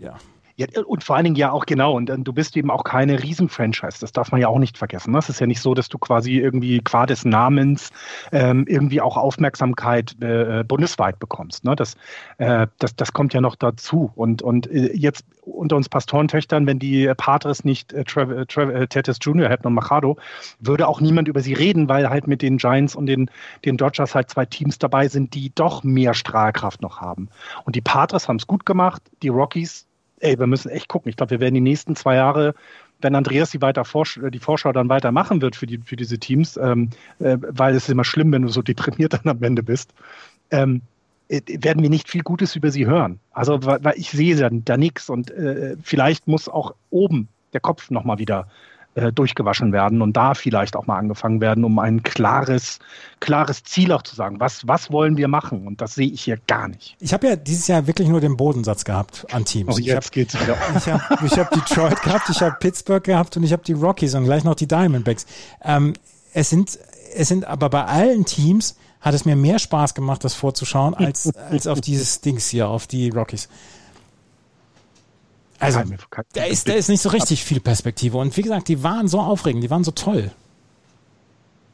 Und 0.00 0.35
ja. 0.56 0.66
Und 0.86 1.04
vor 1.04 1.16
allen 1.16 1.24
Dingen 1.24 1.36
ja 1.36 1.52
auch 1.52 1.66
genau. 1.66 1.94
Und, 1.94 2.08
du 2.08 2.32
bist 2.32 2.56
eben 2.56 2.70
auch 2.70 2.84
keine 2.84 3.22
Riesenfranchise. 3.22 4.00
Das 4.00 4.12
darf 4.12 4.32
man 4.32 4.40
ja 4.40 4.48
auch 4.48 4.58
nicht 4.58 4.78
vergessen. 4.78 5.12
Das 5.12 5.28
ist 5.28 5.40
ja 5.40 5.46
nicht 5.46 5.60
so, 5.60 5.74
dass 5.74 5.88
du 5.88 5.98
quasi 5.98 6.38
irgendwie 6.38 6.80
qua 6.80 7.06
des 7.06 7.24
Namens 7.24 7.90
ähm, 8.32 8.64
irgendwie 8.66 9.00
auch 9.00 9.16
Aufmerksamkeit 9.16 10.16
äh, 10.22 10.64
bundesweit 10.64 11.18
bekommst. 11.18 11.64
Ne? 11.64 11.76
Das, 11.76 11.96
äh, 12.38 12.66
das, 12.78 12.96
das 12.96 13.12
kommt 13.12 13.34
ja 13.34 13.40
noch 13.40 13.54
dazu. 13.54 14.10
Und, 14.14 14.42
und 14.42 14.70
äh, 14.70 14.92
jetzt 14.94 15.26
unter 15.42 15.76
uns 15.76 15.88
Pastorentöchtern, 15.88 16.66
wenn 16.66 16.78
die 16.78 17.12
Patres 17.16 17.64
nicht 17.64 17.92
äh, 17.92 18.04
Trav 18.04 18.46
Trav 18.48 18.70
äh, 18.70 18.86
Tetes 18.86 19.18
Jr. 19.20 19.48
hätten 19.48 19.66
und 19.66 19.74
Machado, 19.74 20.16
würde 20.58 20.88
auch 20.88 21.00
niemand 21.00 21.28
über 21.28 21.40
sie 21.40 21.52
reden, 21.52 21.88
weil 21.88 22.08
halt 22.08 22.26
mit 22.26 22.42
den 22.42 22.56
Giants 22.56 22.96
und 22.96 23.06
den, 23.06 23.30
den 23.64 23.76
Dodgers 23.76 24.14
halt 24.14 24.30
zwei 24.30 24.46
Teams 24.46 24.78
dabei 24.78 25.08
sind, 25.08 25.34
die 25.34 25.52
doch 25.54 25.84
mehr 25.84 26.14
Strahlkraft 26.14 26.82
noch 26.82 27.00
haben. 27.00 27.28
Und 27.64 27.76
die 27.76 27.80
Patres 27.80 28.28
haben 28.28 28.36
es 28.36 28.46
gut 28.46 28.66
gemacht, 28.66 29.02
die 29.22 29.28
Rockies 29.28 29.86
ey, 30.20 30.38
wir 30.38 30.46
müssen 30.46 30.70
echt 30.70 30.88
gucken. 30.88 31.08
Ich 31.08 31.16
glaube, 31.16 31.30
wir 31.30 31.40
werden 31.40 31.54
die 31.54 31.60
nächsten 31.60 31.96
zwei 31.96 32.16
Jahre, 32.16 32.54
wenn 33.00 33.14
Andreas 33.14 33.50
die, 33.50 33.60
weiter 33.60 33.84
Vorsch 33.84 34.18
die 34.30 34.38
Vorschau 34.38 34.72
dann 34.72 34.88
weitermachen 34.88 35.42
wird 35.42 35.56
für, 35.56 35.66
die, 35.66 35.78
für 35.78 35.96
diese 35.96 36.18
Teams, 36.18 36.56
ähm, 36.56 36.90
äh, 37.18 37.36
weil 37.40 37.74
es 37.74 37.84
ist 37.84 37.90
immer 37.90 38.04
schlimm, 38.04 38.32
wenn 38.32 38.42
du 38.42 38.48
so 38.48 38.62
deprimiert 38.62 39.12
dann 39.24 39.28
am 39.28 39.42
Ende 39.42 39.62
bist, 39.62 39.92
ähm, 40.50 40.82
äh, 41.28 41.40
werden 41.46 41.82
wir 41.82 41.90
nicht 41.90 42.08
viel 42.08 42.22
Gutes 42.22 42.56
über 42.56 42.70
sie 42.70 42.86
hören. 42.86 43.20
Also, 43.32 43.64
weil, 43.64 43.84
weil 43.84 43.98
ich 43.98 44.10
sehe 44.10 44.36
da, 44.36 44.48
da 44.50 44.76
nichts 44.76 45.10
und 45.10 45.30
äh, 45.30 45.76
vielleicht 45.82 46.28
muss 46.28 46.48
auch 46.48 46.74
oben 46.90 47.28
der 47.52 47.60
Kopf 47.60 47.90
nochmal 47.90 48.18
wieder 48.18 48.48
äh, 48.96 49.12
durchgewaschen 49.12 49.72
werden 49.72 50.00
und 50.00 50.16
da 50.16 50.32
vielleicht 50.34 50.74
auch 50.74 50.86
mal 50.86 50.96
angefangen 50.96 51.40
werden, 51.40 51.64
um 51.64 51.78
ein 51.78 52.02
klares, 52.02 52.78
klares 53.20 53.62
Ziel 53.62 53.92
auch 53.92 54.02
zu 54.02 54.16
sagen. 54.16 54.40
Was, 54.40 54.66
was 54.66 54.90
wollen 54.90 55.16
wir 55.18 55.28
machen? 55.28 55.66
Und 55.66 55.82
das 55.82 55.94
sehe 55.94 56.08
ich 56.08 56.22
hier 56.22 56.38
gar 56.46 56.66
nicht. 56.68 56.96
Ich 56.98 57.12
habe 57.12 57.28
ja 57.28 57.36
dieses 57.36 57.68
Jahr 57.68 57.86
wirklich 57.86 58.08
nur 58.08 58.20
den 58.20 58.36
Bodensatz 58.36 58.84
gehabt 58.84 59.26
an 59.32 59.44
Teams. 59.44 59.74
Oh, 59.74 59.78
jetzt 59.78 59.86
ich 59.86 59.94
hab, 59.94 60.12
geht's 60.12 60.40
wieder. 60.40 60.56
Ich 60.76 60.88
habe 60.88 61.02
hab 61.28 61.50
Detroit 61.50 62.02
gehabt, 62.02 62.30
ich 62.30 62.40
habe 62.40 62.56
Pittsburgh 62.58 63.04
gehabt 63.04 63.36
und 63.36 63.42
ich 63.42 63.52
habe 63.52 63.62
die 63.64 63.74
Rockies 63.74 64.14
und 64.14 64.24
gleich 64.24 64.44
noch 64.44 64.54
die 64.54 64.66
Diamondbacks. 64.66 65.26
Ähm, 65.62 65.92
es 66.32 66.48
sind, 66.48 66.78
es 67.14 67.28
sind 67.28 67.44
aber 67.44 67.68
bei 67.68 67.84
allen 67.84 68.24
Teams 68.24 68.76
hat 69.02 69.14
es 69.14 69.24
mir 69.24 69.36
mehr 69.36 69.58
Spaß 69.58 69.94
gemacht, 69.94 70.24
das 70.24 70.34
vorzuschauen, 70.34 70.94
als, 70.94 71.30
als 71.36 71.66
auf 71.66 71.80
dieses 71.80 72.22
Dings 72.22 72.48
hier, 72.48 72.68
auf 72.68 72.86
die 72.86 73.10
Rockies. 73.10 73.48
Also, 75.58 75.80
da 76.34 76.44
ist, 76.44 76.68
da 76.68 76.74
ist 76.74 76.88
nicht 76.88 77.00
so 77.00 77.08
richtig 77.08 77.44
viel 77.44 77.60
Perspektive. 77.60 78.18
Und 78.18 78.36
wie 78.36 78.42
gesagt, 78.42 78.68
die 78.68 78.82
waren 78.82 79.08
so 79.08 79.20
aufregend, 79.20 79.64
die 79.64 79.70
waren 79.70 79.84
so 79.84 79.90
toll. 79.90 80.30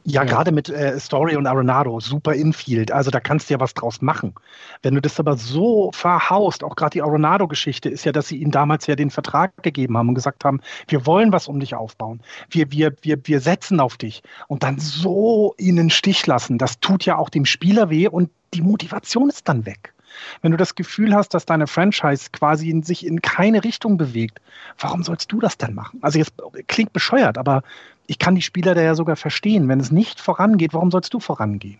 Ja, 0.05 0.25
gerade 0.25 0.51
mit 0.51 0.67
äh, 0.67 0.99
Story 0.99 1.37
und 1.37 1.47
Arenado, 1.47 2.01
super 2.01 2.33
Infield. 2.33 2.91
Also 2.91 3.09
da 3.09 3.21
kannst 3.21 3.49
du 3.49 3.53
ja 3.53 3.59
was 3.61 3.73
draus 3.73 4.01
machen. 4.01 4.33
Wenn 4.81 4.95
du 4.95 5.01
das 5.01 5.17
aber 5.17 5.37
so 5.37 5.91
verhaust, 5.93 6.61
auch 6.65 6.75
gerade 6.75 6.91
die 6.91 7.01
Arenado-Geschichte 7.01 7.87
ist 7.87 8.03
ja, 8.03 8.11
dass 8.11 8.27
sie 8.27 8.35
ihnen 8.35 8.51
damals 8.51 8.85
ja 8.85 8.97
den 8.97 9.11
Vertrag 9.11 9.63
gegeben 9.63 9.97
haben 9.97 10.09
und 10.09 10.15
gesagt 10.15 10.43
haben, 10.43 10.59
wir 10.89 11.05
wollen 11.05 11.31
was 11.31 11.47
um 11.47 11.61
dich 11.61 11.75
aufbauen. 11.75 12.19
Wir, 12.49 12.69
wir, 12.73 12.93
wir, 13.01 13.17
wir 13.23 13.39
setzen 13.39 13.79
auf 13.79 13.95
dich. 13.95 14.23
Und 14.49 14.63
dann 14.63 14.77
so 14.77 15.55
ihnen 15.57 15.89
Stich 15.89 16.27
lassen, 16.27 16.57
das 16.57 16.81
tut 16.81 17.05
ja 17.05 17.17
auch 17.17 17.29
dem 17.29 17.45
Spieler 17.45 17.89
weh 17.89 18.09
und 18.09 18.29
die 18.53 18.61
Motivation 18.61 19.29
ist 19.29 19.47
dann 19.47 19.65
weg. 19.65 19.92
Wenn 20.41 20.51
du 20.51 20.57
das 20.57 20.75
Gefühl 20.75 21.15
hast, 21.15 21.33
dass 21.33 21.45
deine 21.45 21.67
Franchise 21.67 22.29
quasi 22.31 22.69
in 22.69 22.83
sich 22.83 23.05
in 23.05 23.21
keine 23.21 23.63
Richtung 23.63 23.97
bewegt, 23.97 24.39
warum 24.79 25.03
sollst 25.03 25.31
du 25.31 25.39
das 25.39 25.57
denn 25.57 25.73
machen? 25.73 25.99
Also 26.01 26.19
jetzt 26.19 26.33
klingt 26.67 26.93
bescheuert, 26.93 27.37
aber 27.37 27.63
ich 28.07 28.19
kann 28.19 28.35
die 28.35 28.41
Spieler 28.41 28.75
da 28.75 28.81
ja 28.81 28.95
sogar 28.95 29.15
verstehen. 29.15 29.67
Wenn 29.69 29.79
es 29.79 29.91
nicht 29.91 30.19
vorangeht, 30.19 30.73
warum 30.73 30.91
sollst 30.91 31.13
du 31.13 31.19
vorangehen? 31.19 31.79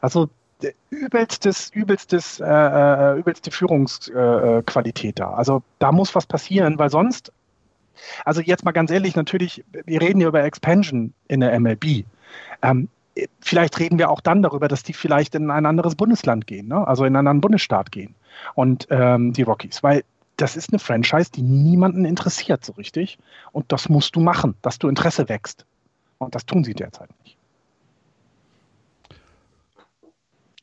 Also 0.00 0.30
übelstes, 0.90 1.70
übelstes, 1.70 2.40
äh, 2.40 2.46
äh, 2.46 3.18
übelste 3.18 3.50
Führungsqualität 3.50 5.18
äh, 5.18 5.22
da. 5.22 5.32
Also 5.32 5.62
da 5.78 5.92
muss 5.92 6.14
was 6.14 6.26
passieren, 6.26 6.78
weil 6.78 6.90
sonst, 6.90 7.32
also 8.24 8.40
jetzt 8.40 8.64
mal 8.64 8.72
ganz 8.72 8.90
ehrlich, 8.90 9.16
natürlich, 9.16 9.64
wir 9.84 10.00
reden 10.00 10.20
ja 10.20 10.28
über 10.28 10.42
Expansion 10.44 11.12
in 11.28 11.40
der 11.40 11.58
MLB. 11.58 12.04
Ähm, 12.62 12.88
vielleicht 13.40 13.78
reden 13.78 13.98
wir 13.98 14.10
auch 14.10 14.20
dann 14.20 14.42
darüber, 14.42 14.68
dass 14.68 14.82
die 14.82 14.92
vielleicht 14.92 15.34
in 15.34 15.50
ein 15.50 15.66
anderes 15.66 15.94
Bundesland 15.94 16.46
gehen, 16.46 16.68
ne? 16.68 16.86
also 16.86 17.04
in 17.04 17.16
einen 17.16 17.26
anderen 17.26 17.40
Bundesstaat 17.40 17.92
gehen. 17.92 18.14
Und 18.54 18.86
ähm, 18.90 19.32
die 19.32 19.42
Rockies, 19.42 19.82
weil 19.82 20.04
das 20.36 20.56
ist 20.56 20.72
eine 20.72 20.78
Franchise, 20.78 21.30
die 21.30 21.42
niemanden 21.42 22.04
interessiert 22.04 22.64
so 22.64 22.72
richtig. 22.72 23.18
Und 23.52 23.72
das 23.72 23.88
musst 23.88 24.16
du 24.16 24.20
machen, 24.20 24.54
dass 24.62 24.78
du 24.78 24.88
Interesse 24.88 25.28
wächst. 25.28 25.66
Und 26.18 26.34
das 26.34 26.46
tun 26.46 26.64
sie 26.64 26.74
derzeit 26.74 27.10
nicht. 27.24 27.36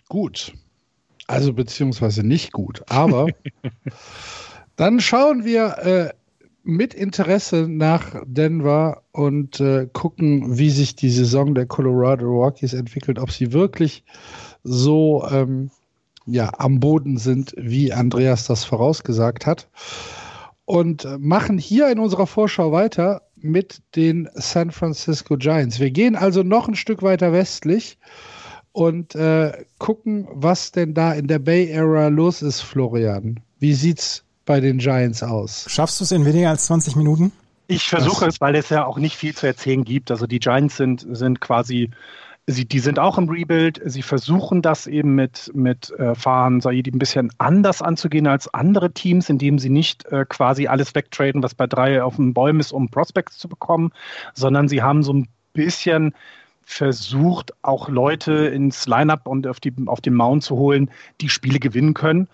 Gut. 0.10 0.54
Also 1.28 1.54
beziehungsweise 1.54 2.26
nicht 2.26 2.54
gut. 2.54 2.84
Aber 2.90 3.28
dann 4.78 5.00
schauen 5.00 5.44
wir 5.44 5.78
äh, 5.80 6.14
mit 6.68 6.94
Interesse 6.94 7.66
nach 7.70 8.22
Denver 8.26 9.02
und 9.14 9.62
äh, 9.62 9.88
gucken, 9.94 10.58
wie 10.58 10.70
sich 10.70 10.98
die 10.98 11.10
Saison 11.10 11.56
der 11.56 11.66
Colorado 11.66 12.26
Rockies 12.28 12.74
entwickelt, 12.74 13.20
ob 13.20 13.32
sie 13.32 13.54
wirklich 13.54 14.04
so 14.64 15.26
ähm, 15.32 15.72
ja, 16.26 16.52
am 16.58 16.82
Boden 16.82 17.18
sind, 17.18 17.56
wie 17.58 17.94
Andreas 17.94 18.48
das 18.48 18.66
vorausgesagt 18.66 19.46
hat. 19.46 19.70
Und 20.66 21.06
äh, 21.06 21.18
machen 21.18 21.58
hier 21.58 21.90
in 21.90 22.00
unserer 22.00 22.28
Vorschau 22.28 22.74
weiter 22.74 23.22
mit 23.38 23.82
den 23.96 24.28
San 24.34 24.72
Francisco 24.72 25.38
Giants. 25.38 25.80
Wir 25.80 25.92
gehen 25.92 26.18
also 26.18 26.44
noch 26.44 26.68
ein 26.68 26.76
Stück 26.76 27.02
weiter 27.02 27.32
westlich 27.32 27.98
und 28.74 29.16
äh, 29.16 29.54
gucken, 29.80 30.28
was 30.34 30.74
denn 30.74 30.94
da 30.94 31.14
in 31.14 31.28
der 31.28 31.40
Bay 31.40 31.74
Area 31.74 32.10
los 32.10 32.42
ist, 32.42 32.60
Florian. 32.60 33.40
Wie 33.58 33.74
sieht's 33.74 34.27
bei 34.48 34.60
den 34.60 34.80
Giants 34.80 35.22
aus? 35.22 35.68
Schaffst 35.70 36.00
du 36.00 36.04
es 36.04 36.12
in 36.12 36.26
weniger 36.26 36.50
als 36.50 36.66
20 36.66 36.96
Minuten? 36.96 37.32
Ich 37.68 37.88
versuche 37.88 38.26
es, 38.26 38.42
weil 38.42 38.56
es 38.56 38.70
ja 38.70 38.86
auch 38.86 38.98
nicht 38.98 39.16
viel 39.16 39.36
zu 39.36 39.46
erzählen 39.46 39.84
gibt. 39.84 40.10
Also 40.10 40.26
die 40.26 40.40
Giants 40.40 40.78
sind, 40.78 41.06
sind 41.12 41.42
quasi 41.42 41.92
Sie, 42.50 42.64
die 42.64 42.80
sind 42.80 42.98
auch 42.98 43.18
im 43.18 43.28
Rebuild. 43.28 43.82
Sie 43.84 44.02
versuchen 44.02 44.62
das 44.62 44.88
eben 44.88 45.16
mit, 45.16 45.52
mit 45.54 45.92
äh, 46.00 46.16
Fahan 46.16 46.62
Saidi 46.62 46.90
ein 46.92 46.98
bisschen 46.98 47.30
anders 47.40 47.82
anzugehen 47.82 48.26
als 48.26 48.54
andere 48.54 48.94
Teams, 48.94 49.30
indem 49.30 49.60
sie 49.60 49.70
nicht 49.70 50.06
äh, 50.06 50.24
quasi 50.24 50.68
alles 50.68 50.96
wegtraden, 50.96 51.44
was 51.44 51.56
bei 51.56 51.68
drei 51.68 52.02
auf 52.02 52.16
den 52.16 52.34
Bäumen 52.34 52.62
ist, 52.62 52.72
um 52.72 52.90
Prospects 52.90 53.38
zu 53.38 53.50
bekommen, 53.50 53.92
sondern 54.34 54.70
sie 54.70 54.82
haben 54.82 55.04
so 55.04 55.12
ein 55.12 55.28
bisschen 55.52 56.14
versucht, 56.64 57.52
auch 57.64 57.90
Leute 57.90 58.34
ins 58.48 58.88
Lineup 58.88 59.28
und 59.28 59.46
auf, 59.46 59.60
die, 59.60 59.74
auf 59.86 60.00
den 60.00 60.14
Mount 60.14 60.44
zu 60.44 60.56
holen, 60.56 60.90
die 61.20 61.28
Spiele 61.28 61.60
gewinnen 61.60 61.94
können. 61.94 62.30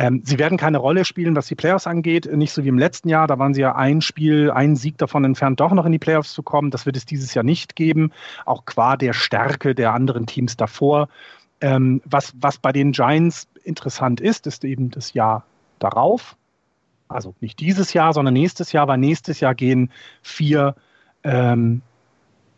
Ähm, 0.00 0.22
sie 0.24 0.38
werden 0.38 0.56
keine 0.56 0.78
Rolle 0.78 1.04
spielen, 1.04 1.36
was 1.36 1.46
die 1.46 1.54
Playoffs 1.54 1.86
angeht, 1.86 2.24
nicht 2.34 2.54
so 2.54 2.64
wie 2.64 2.68
im 2.68 2.78
letzten 2.78 3.10
Jahr. 3.10 3.26
Da 3.26 3.38
waren 3.38 3.52
sie 3.52 3.60
ja 3.60 3.76
ein 3.76 4.00
Spiel, 4.00 4.50
ein 4.50 4.74
Sieg 4.74 4.96
davon 4.96 5.24
entfernt, 5.24 5.60
doch 5.60 5.72
noch 5.72 5.84
in 5.84 5.92
die 5.92 5.98
Playoffs 5.98 6.32
zu 6.32 6.42
kommen. 6.42 6.70
Das 6.70 6.86
wird 6.86 6.96
es 6.96 7.04
dieses 7.04 7.34
Jahr 7.34 7.44
nicht 7.44 7.76
geben, 7.76 8.10
auch 8.46 8.64
qua 8.64 8.96
der 8.96 9.12
Stärke 9.12 9.74
der 9.74 9.92
anderen 9.92 10.24
Teams 10.24 10.56
davor. 10.56 11.10
Ähm, 11.60 12.00
was, 12.06 12.32
was 12.40 12.56
bei 12.56 12.72
den 12.72 12.92
Giants 12.92 13.46
interessant 13.62 14.22
ist, 14.22 14.46
ist 14.46 14.64
eben 14.64 14.90
das 14.90 15.12
Jahr 15.12 15.44
darauf. 15.80 16.34
Also 17.08 17.34
nicht 17.40 17.60
dieses 17.60 17.92
Jahr, 17.92 18.14
sondern 18.14 18.32
nächstes 18.32 18.72
Jahr, 18.72 18.88
weil 18.88 18.96
nächstes 18.96 19.40
Jahr 19.40 19.54
gehen 19.54 19.90
vier 20.22 20.76
ähm, 21.24 21.82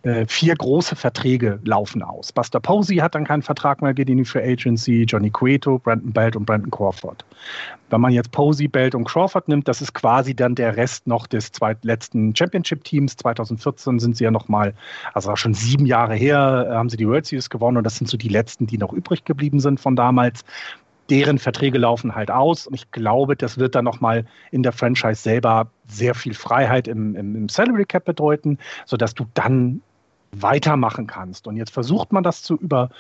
äh, 0.03 0.27
vier 0.27 0.55
große 0.55 0.97
Verträge 0.97 1.61
laufen 1.65 2.03
aus. 2.03 2.33
Buster 2.33 2.61
Posey 2.61 2.97
hat 2.97 3.15
dann 3.15 3.24
keinen 3.24 3.43
Vertrag 3.43 3.83
mehr, 3.83 3.95
geht 3.95 4.11
in 4.11 4.19
die 4.19 4.24
Free 4.24 4.53
Agency, 4.53 5.05
Johnny 5.05 5.31
Cueto, 5.31 5.79
Brandon 5.79 6.12
Belt 6.12 6.37
und 6.37 6.45
Brandon 6.45 6.70
Crawford. 6.70 7.24
Wenn 7.91 8.01
man 8.01 8.12
jetzt 8.12 8.31
Posey, 8.33 8.69
Belt 8.69 8.95
und 8.95 9.05
Crawford 9.05 9.49
nimmt, 9.49 9.69
das 9.69 9.81
ist 9.83 9.93
quasi 9.93 10.35
dann 10.35 10.55
der 10.55 10.77
Rest 10.77 11.07
noch 11.07 11.27
des 11.27 11.53
zweitletzten 11.53 12.35
Championship-Teams. 12.35 13.16
2014 13.16 13.99
sind 14.01 14.16
sie 14.16 14.24
ja 14.24 14.31
nochmal, 14.31 14.74
also 15.15 15.31
auch 15.31 15.37
schon 15.37 15.55
sieben 15.55 15.87
Jahre 15.87 16.15
her, 16.15 16.69
äh, 16.69 16.74
haben 16.74 16.89
sie 16.89 16.97
die 16.97 17.07
World 17.07 17.27
Series 17.27 17.51
gewonnen 17.51 17.77
und 17.77 17.85
das 17.85 17.97
sind 17.97 18.09
so 18.09 18.16
die 18.16 18.29
letzten, 18.29 18.66
die 18.66 18.79
noch 18.79 18.93
übrig 18.93 19.24
geblieben 19.24 19.61
sind 19.61 19.79
von 19.79 19.95
damals 19.95 20.45
deren 21.11 21.39
Verträge 21.39 21.79
laufen 21.79 22.15
halt 22.15 22.31
aus. 22.31 22.66
Und 22.66 22.74
ich 22.74 22.91
glaube, 22.91 23.37
das 23.37 23.59
wird 23.59 23.74
dann 23.74 23.85
nochmal 23.85 24.24
in 24.51 24.62
der 24.62 24.73
Franchise 24.73 25.20
selber 25.20 25.70
sehr 25.87 26.15
viel 26.15 26.33
Freiheit 26.33 26.89
im, 26.89 27.15
im, 27.16 27.37
im 27.37 27.49
Salary 27.49 27.85
Cap 27.85 28.05
bedeuten, 28.05 28.59
sodass 28.87 29.12
du 29.12 29.27
dann 29.35 29.83
weitermachen 30.37 31.07
kannst. 31.07 31.47
Und 31.47 31.57
jetzt 31.57 31.73
versucht 31.73 32.13
man 32.13 32.23
das 32.23 32.43
zu 32.43 32.57
über, 32.57 32.91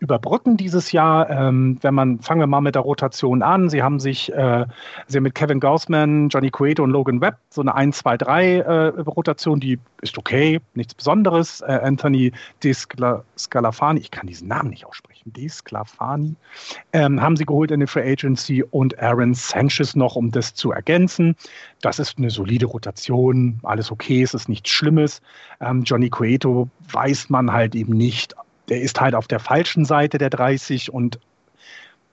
überbrücken 0.00 0.56
dieses 0.56 0.92
Jahr. 0.92 1.30
Ähm, 1.30 1.78
wenn 1.82 1.94
man, 1.94 2.18
fangen 2.20 2.40
wir 2.40 2.46
mal 2.46 2.62
mit 2.62 2.74
der 2.74 2.82
Rotation 2.82 3.42
an. 3.42 3.68
Sie 3.68 3.82
haben 3.82 4.00
sich, 4.00 4.32
äh, 4.32 4.66
Sie 5.06 5.18
haben 5.18 5.24
mit 5.24 5.34
Kevin 5.34 5.60
Gaussman, 5.60 6.30
Johnny 6.30 6.50
Cueto 6.50 6.82
und 6.82 6.90
Logan 6.90 7.20
Webb 7.20 7.36
so 7.50 7.60
eine 7.60 7.74
1, 7.74 7.98
2, 7.98 8.16
3 8.16 8.56
äh, 8.56 8.86
Rotation, 9.00 9.60
die 9.60 9.78
ist 10.00 10.16
okay, 10.16 10.60
nichts 10.74 10.94
Besonderes. 10.94 11.60
Äh, 11.60 11.80
Anthony 11.82 12.32
Descalafani, 12.64 14.00
ich 14.00 14.10
kann 14.10 14.26
diesen 14.26 14.48
Namen 14.48 14.70
nicht 14.70 14.86
aussprechen, 14.86 15.32
Desclafani, 15.34 16.34
ähm, 16.94 17.20
haben 17.20 17.36
sie 17.36 17.44
geholt 17.44 17.70
in 17.70 17.80
der 17.80 17.88
Free 17.88 18.10
Agency 18.10 18.62
und 18.62 18.98
Aaron 18.98 19.34
Sanchez 19.34 19.94
noch, 19.94 20.16
um 20.16 20.30
das 20.30 20.54
zu 20.54 20.72
ergänzen. 20.72 21.36
Das 21.82 21.98
ist 21.98 22.16
eine 22.16 22.30
solide 22.30 22.66
Rotation, 22.66 23.60
alles 23.64 23.90
okay, 23.90 24.22
es 24.22 24.32
ist 24.32 24.48
nichts 24.48 24.70
Schlimmes. 24.70 25.20
Ähm, 25.60 25.82
Johnny 25.82 26.08
Cueto 26.08 26.70
weiß 26.90 27.28
man 27.28 27.52
halt 27.52 27.74
eben 27.74 27.92
nicht, 27.92 28.34
der 28.70 28.80
ist 28.80 29.00
halt 29.00 29.14
auf 29.14 29.26
der 29.26 29.40
falschen 29.40 29.84
Seite 29.84 30.16
der 30.16 30.30
30 30.30 30.92
und 30.92 31.18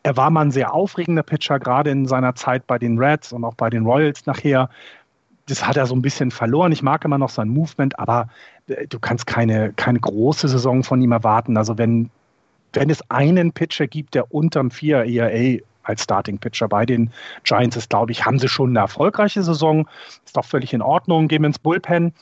er 0.03 0.17
war 0.17 0.29
mal 0.29 0.41
ein 0.41 0.51
sehr 0.51 0.73
aufregender 0.73 1.23
Pitcher, 1.23 1.59
gerade 1.59 1.91
in 1.91 2.07
seiner 2.07 2.35
Zeit 2.35 2.65
bei 2.65 2.79
den 2.79 2.97
Reds 2.97 3.31
und 3.31 3.43
auch 3.43 3.55
bei 3.55 3.69
den 3.69 3.85
Royals 3.85 4.25
nachher. 4.25 4.69
Das 5.47 5.65
hat 5.65 5.77
er 5.77 5.85
so 5.85 5.95
ein 5.95 6.01
bisschen 6.01 6.31
verloren. 6.31 6.71
Ich 6.71 6.81
mag 6.81 7.05
immer 7.05 7.17
noch 7.17 7.29
sein 7.29 7.47
Movement, 7.47 7.97
aber 7.99 8.29
äh, 8.67 8.87
du 8.87 8.99
kannst 8.99 9.27
keine, 9.27 9.73
keine 9.73 9.99
große 9.99 10.47
Saison 10.47 10.83
von 10.83 11.01
ihm 11.01 11.11
erwarten. 11.11 11.57
Also 11.57 11.77
wenn, 11.77 12.09
wenn 12.73 12.89
es 12.89 13.01
einen 13.09 13.51
Pitcher 13.51 13.87
gibt, 13.87 14.13
der 14.15 14.33
unterm 14.33 14.71
4 14.71 15.05
ERA 15.05 15.61
als 15.83 16.03
Starting 16.03 16.37
Pitcher 16.37 16.67
bei 16.67 16.85
den 16.85 17.11
Giants 17.43 17.77
ist, 17.77 17.89
glaube 17.89 18.11
ich, 18.11 18.25
haben 18.25 18.39
sie 18.39 18.49
schon 18.49 18.71
eine 18.71 18.79
erfolgreiche 18.79 19.43
Saison. 19.43 19.87
Ist 20.25 20.35
doch 20.35 20.45
völlig 20.45 20.73
in 20.73 20.81
Ordnung. 20.81 21.27
Gehen 21.27 21.43
wir 21.43 21.47
ins 21.47 21.59
Bullpen 21.59 22.13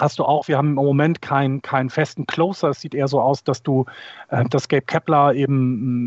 hast 0.00 0.18
du 0.18 0.24
auch, 0.24 0.48
wir 0.48 0.56
haben 0.56 0.70
im 0.70 0.74
Moment 0.74 1.22
keinen 1.22 1.62
keinen 1.62 1.90
festen 1.90 2.26
Closer. 2.26 2.70
Es 2.70 2.80
sieht 2.80 2.94
eher 2.94 3.08
so 3.08 3.20
aus, 3.20 3.44
dass 3.44 3.62
du, 3.62 3.84
äh, 4.28 4.44
dass 4.48 4.68
Gabe 4.68 4.82
Kepler 4.82 5.34
eben 5.34 5.56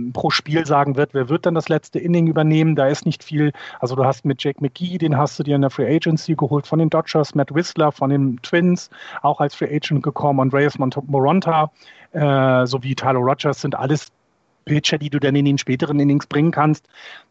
mh, 0.06 0.10
mm, 0.10 0.14
pro 0.14 0.30
Spiel 0.30 0.66
sagen 0.66 0.96
wird, 0.96 1.14
wer 1.14 1.30
wird 1.30 1.46
dann 1.46 1.56
das 1.56 1.70
letzte 1.70 2.00
Inning 2.00 2.28
übernehmen. 2.28 2.76
Da 2.76 2.88
ist 2.88 3.06
nicht 3.06 3.24
viel. 3.24 3.52
Also 3.80 3.96
du 3.96 4.04
hast 4.06 4.26
mit 4.26 4.44
Jake 4.44 4.62
McGee, 4.62 4.98
den 4.98 5.18
hast 5.18 5.40
du 5.40 5.44
dir 5.44 5.56
in 5.56 5.62
der 5.62 5.70
Free 5.70 5.96
Agency 5.96 6.36
geholt 6.36 6.68
von 6.68 6.80
den 6.80 6.90
Dodgers, 6.90 7.36
Matt 7.36 7.54
Whistler 7.54 7.92
von 7.92 8.10
den 8.10 8.42
Twins, 8.42 8.90
auch 9.22 9.40
als 9.40 9.56
Free 9.56 9.76
Agent 9.76 10.04
gekommen, 10.04 10.40
Andreas 10.40 10.78
Moronta 10.78 11.72
äh, 12.14 12.66
sowie 12.66 12.96
Tyler 12.96 13.20
Rogers 13.20 13.62
sind 13.62 13.76
alles 13.76 14.12
Pitcher, 14.66 14.98
die 14.98 15.10
du 15.10 15.20
dann 15.20 15.36
in 15.36 15.46
den 15.46 15.58
späteren 15.58 16.00
Innings 16.00 16.28
bringen 16.28 16.52
kannst. 16.52 16.88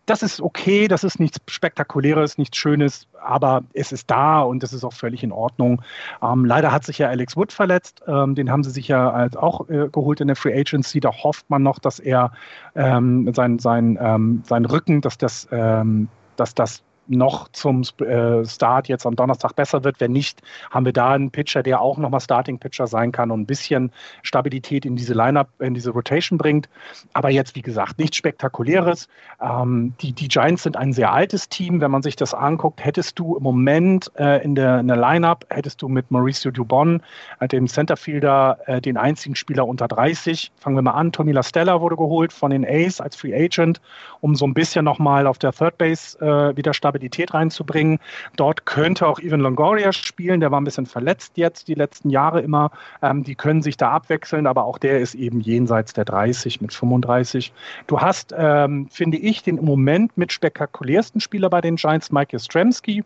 Das 0.06 0.22
ist 0.22 0.40
okay, 0.40 0.88
das 0.88 1.04
ist 1.04 1.20
nichts 1.20 1.38
Spektakuläres, 1.46 2.38
nichts 2.38 2.56
Schönes, 2.56 3.06
aber 3.22 3.62
es 3.72 3.92
ist 3.92 4.10
da 4.10 4.40
und 4.40 4.62
es 4.62 4.72
ist 4.72 4.84
auch 4.84 4.92
völlig 4.92 5.22
in 5.22 5.32
Ordnung. 5.32 5.82
Ähm, 6.22 6.44
leider 6.44 6.72
hat 6.72 6.84
sich 6.84 6.98
ja 6.98 7.08
Alex 7.08 7.36
Wood 7.36 7.52
verletzt, 7.52 8.02
ähm, 8.06 8.34
den 8.34 8.50
haben 8.50 8.64
sie 8.64 8.70
sich 8.70 8.88
ja 8.88 9.10
als 9.10 9.36
auch 9.36 9.68
äh, 9.68 9.88
geholt 9.90 10.20
in 10.20 10.26
der 10.26 10.36
Free 10.36 10.58
Agency. 10.58 11.00
Da 11.00 11.10
hofft 11.12 11.48
man 11.50 11.62
noch, 11.62 11.78
dass 11.78 12.00
er 12.00 12.32
ähm, 12.74 13.32
sein, 13.34 13.58
sein, 13.58 13.98
ähm, 14.00 14.42
sein 14.44 14.64
Rücken, 14.64 15.00
dass 15.00 15.18
das, 15.18 15.48
ähm, 15.52 16.08
dass 16.36 16.54
das 16.54 16.82
noch 17.08 17.48
zum 17.48 17.82
äh, 18.00 18.44
Start 18.44 18.88
jetzt 18.88 19.06
am 19.06 19.16
Donnerstag 19.16 19.54
besser 19.56 19.84
wird. 19.84 20.00
Wenn 20.00 20.12
nicht, 20.12 20.40
haben 20.70 20.84
wir 20.84 20.92
da 20.92 21.10
einen 21.10 21.30
Pitcher, 21.30 21.62
der 21.62 21.80
auch 21.80 21.98
nochmal 21.98 22.20
Starting-Pitcher 22.20 22.86
sein 22.86 23.12
kann 23.12 23.30
und 23.30 23.40
ein 23.40 23.46
bisschen 23.46 23.90
Stabilität 24.22 24.84
in 24.84 24.96
diese 24.96 25.14
Lineup, 25.14 25.48
in 25.58 25.74
diese 25.74 25.90
Rotation 25.90 26.38
bringt. 26.38 26.68
Aber 27.12 27.30
jetzt, 27.30 27.54
wie 27.54 27.62
gesagt, 27.62 27.98
nichts 27.98 28.16
Spektakuläres. 28.16 29.08
Ähm, 29.40 29.94
die, 30.00 30.12
die 30.12 30.28
Giants 30.28 30.62
sind 30.62 30.76
ein 30.76 30.92
sehr 30.92 31.12
altes 31.12 31.48
Team. 31.48 31.80
Wenn 31.80 31.90
man 31.90 32.02
sich 32.02 32.16
das 32.16 32.34
anguckt, 32.34 32.84
hättest 32.84 33.18
du 33.18 33.36
im 33.36 33.42
Moment 33.42 34.10
äh, 34.16 34.42
in, 34.42 34.54
der, 34.54 34.80
in 34.80 34.88
der 34.88 34.96
Lineup, 34.96 35.44
hättest 35.50 35.82
du 35.82 35.88
mit 35.88 36.10
Mauricio 36.10 36.50
Dubon, 36.50 37.02
äh, 37.40 37.48
dem 37.48 37.66
Centerfielder, 37.66 38.58
äh, 38.66 38.80
den 38.80 38.96
einzigen 38.96 39.34
Spieler 39.34 39.66
unter 39.66 39.88
30. 39.88 40.52
Fangen 40.58 40.76
wir 40.76 40.82
mal 40.82 40.92
an. 40.92 41.12
Tony 41.12 41.32
LaStella 41.32 41.80
wurde 41.80 41.96
geholt 41.96 42.32
von 42.32 42.50
den 42.50 42.64
A's 42.64 43.00
als 43.00 43.16
Free 43.16 43.34
Agent, 43.34 43.80
um 44.20 44.34
so 44.34 44.46
ein 44.46 44.54
bisschen 44.54 44.84
nochmal 44.84 45.26
auf 45.26 45.38
der 45.38 45.52
Third 45.52 45.78
Base 45.78 46.18
äh, 46.20 46.56
wieder 46.56 46.72
Stabilität 46.72 46.91
Stabilität 46.92 47.32
reinzubringen. 47.32 47.98
Dort 48.36 48.66
könnte 48.66 49.06
auch 49.06 49.18
Ivan 49.18 49.40
Longoria 49.40 49.92
spielen, 49.92 50.40
der 50.40 50.50
war 50.50 50.60
ein 50.60 50.64
bisschen 50.64 50.86
verletzt 50.86 51.32
jetzt 51.36 51.68
die 51.68 51.74
letzten 51.74 52.10
Jahre 52.10 52.40
immer. 52.42 52.70
Ähm, 53.00 53.24
die 53.24 53.34
können 53.34 53.62
sich 53.62 53.76
da 53.76 53.90
abwechseln, 53.90 54.46
aber 54.46 54.64
auch 54.64 54.78
der 54.78 55.00
ist 55.00 55.14
eben 55.14 55.40
jenseits 55.40 55.94
der 55.94 56.04
30 56.04 56.60
mit 56.60 56.72
35. 56.74 57.52
Du 57.86 58.00
hast, 58.00 58.34
ähm, 58.36 58.88
finde 58.90 59.16
ich, 59.16 59.42
den 59.42 59.56
im 59.56 59.64
Moment 59.64 60.18
mit 60.18 60.32
spektakulärsten 60.32 61.20
Spieler 61.20 61.48
bei 61.48 61.62
den 61.62 61.76
Giants, 61.76 62.12
Mike 62.12 62.36
Yastrzemski. 62.36 63.04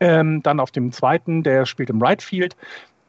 Ähm, 0.00 0.42
dann 0.42 0.60
auf 0.60 0.70
dem 0.70 0.92
zweiten, 0.92 1.42
der 1.42 1.64
spielt 1.64 1.88
im 1.88 2.02
Right 2.02 2.22
Field 2.22 2.56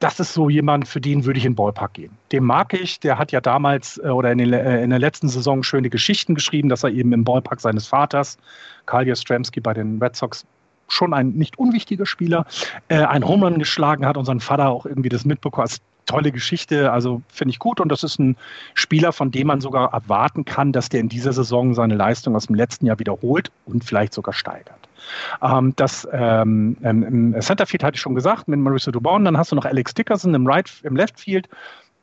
das 0.03 0.19
ist 0.19 0.33
so 0.33 0.49
jemand, 0.49 0.85
für 0.85 0.99
den 0.99 1.23
würde 1.23 1.39
ich 1.39 1.45
in 1.45 1.53
den 1.53 1.55
Ballpark 1.55 1.93
gehen. 1.93 2.11
Den 2.33 2.43
mag 2.43 2.73
ich, 2.73 2.99
der 2.99 3.17
hat 3.17 3.31
ja 3.31 3.39
damals 3.39 3.97
äh, 4.03 4.09
oder 4.09 4.33
in, 4.33 4.39
den, 4.39 4.51
äh, 4.51 4.83
in, 4.83 4.89
der 4.89 4.99
letzten 4.99 5.29
Saison 5.29 5.63
schöne 5.63 5.89
Geschichten 5.89 6.35
geschrieben, 6.35 6.67
dass 6.67 6.83
er 6.83 6.89
eben 6.89 7.13
im 7.13 7.23
Ballpark 7.23 7.61
seines 7.61 7.87
Vaters, 7.87 8.37
Karl 8.85 9.07
Jastrzemski 9.07 9.61
bei 9.61 9.73
den 9.73 10.01
Red 10.01 10.17
Sox, 10.17 10.45
schon 10.89 11.13
ein 11.13 11.29
nicht 11.29 11.57
unwichtiger 11.57 12.05
Spieler, 12.05 12.45
äh, 12.89 12.97
ein 12.97 13.25
Home 13.25 13.45
Run 13.45 13.59
geschlagen 13.59 14.05
hat 14.05 14.17
und 14.17 14.25
sein 14.25 14.41
Vater 14.41 14.67
auch 14.67 14.85
irgendwie 14.85 15.09
das 15.09 15.23
mitbekommen 15.23 15.69
hat. 15.69 15.77
Tolle 16.05 16.33
Geschichte, 16.33 16.91
also 16.91 17.21
finde 17.29 17.51
ich 17.51 17.59
gut 17.59 17.79
und 17.79 17.87
das 17.87 18.03
ist 18.03 18.19
ein 18.19 18.35
Spieler, 18.73 19.13
von 19.13 19.31
dem 19.31 19.47
man 19.47 19.61
sogar 19.61 19.93
erwarten 19.93 20.43
kann, 20.43 20.73
dass 20.73 20.89
der 20.89 20.99
in 20.99 21.07
dieser 21.07 21.31
Saison 21.31 21.73
seine 21.75 21.95
Leistung 21.95 22.35
aus 22.35 22.47
dem 22.47 22.57
letzten 22.57 22.87
Jahr 22.87 22.99
wiederholt 22.99 23.51
und 23.65 23.85
vielleicht 23.85 24.13
sogar 24.13 24.33
steigert. 24.33 24.82
Ähm, 25.41 25.73
das 25.75 26.07
ähm, 26.11 26.77
im 26.81 27.35
Centerfield 27.41 27.83
hatte 27.83 27.95
ich 27.95 28.01
schon 28.01 28.15
gesagt, 28.15 28.47
mit 28.47 28.59
Marissa 28.59 28.91
Dubon. 28.91 29.25
Dann 29.25 29.37
hast 29.37 29.51
du 29.51 29.55
noch 29.55 29.65
Alex 29.65 29.93
Dickerson 29.93 30.33
im, 30.33 30.47
right, 30.47 30.69
im 30.83 30.95
Left 30.95 31.19
Field. 31.19 31.49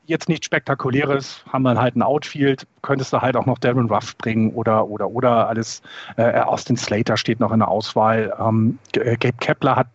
Jetzt 0.06 0.28
nichts 0.28 0.46
Spektakuläres, 0.46 1.44
haben 1.52 1.62
wir 1.62 1.76
halt 1.76 1.94
ein 1.94 2.02
Outfield, 2.02 2.66
könntest 2.82 3.12
du 3.12 3.20
halt 3.20 3.36
auch 3.36 3.46
noch 3.46 3.58
Darren 3.58 3.88
Ruff 3.88 4.16
bringen 4.18 4.50
oder, 4.54 4.88
oder, 4.88 5.08
oder 5.08 5.48
alles. 5.48 5.82
Äh, 6.16 6.40
Austin 6.40 6.76
Slater 6.76 7.16
steht 7.16 7.38
noch 7.38 7.52
in 7.52 7.60
der 7.60 7.68
Auswahl. 7.68 8.34
Ähm, 8.40 8.78
Gabe 8.92 9.32
Kepler 9.38 9.76
hat 9.76 9.86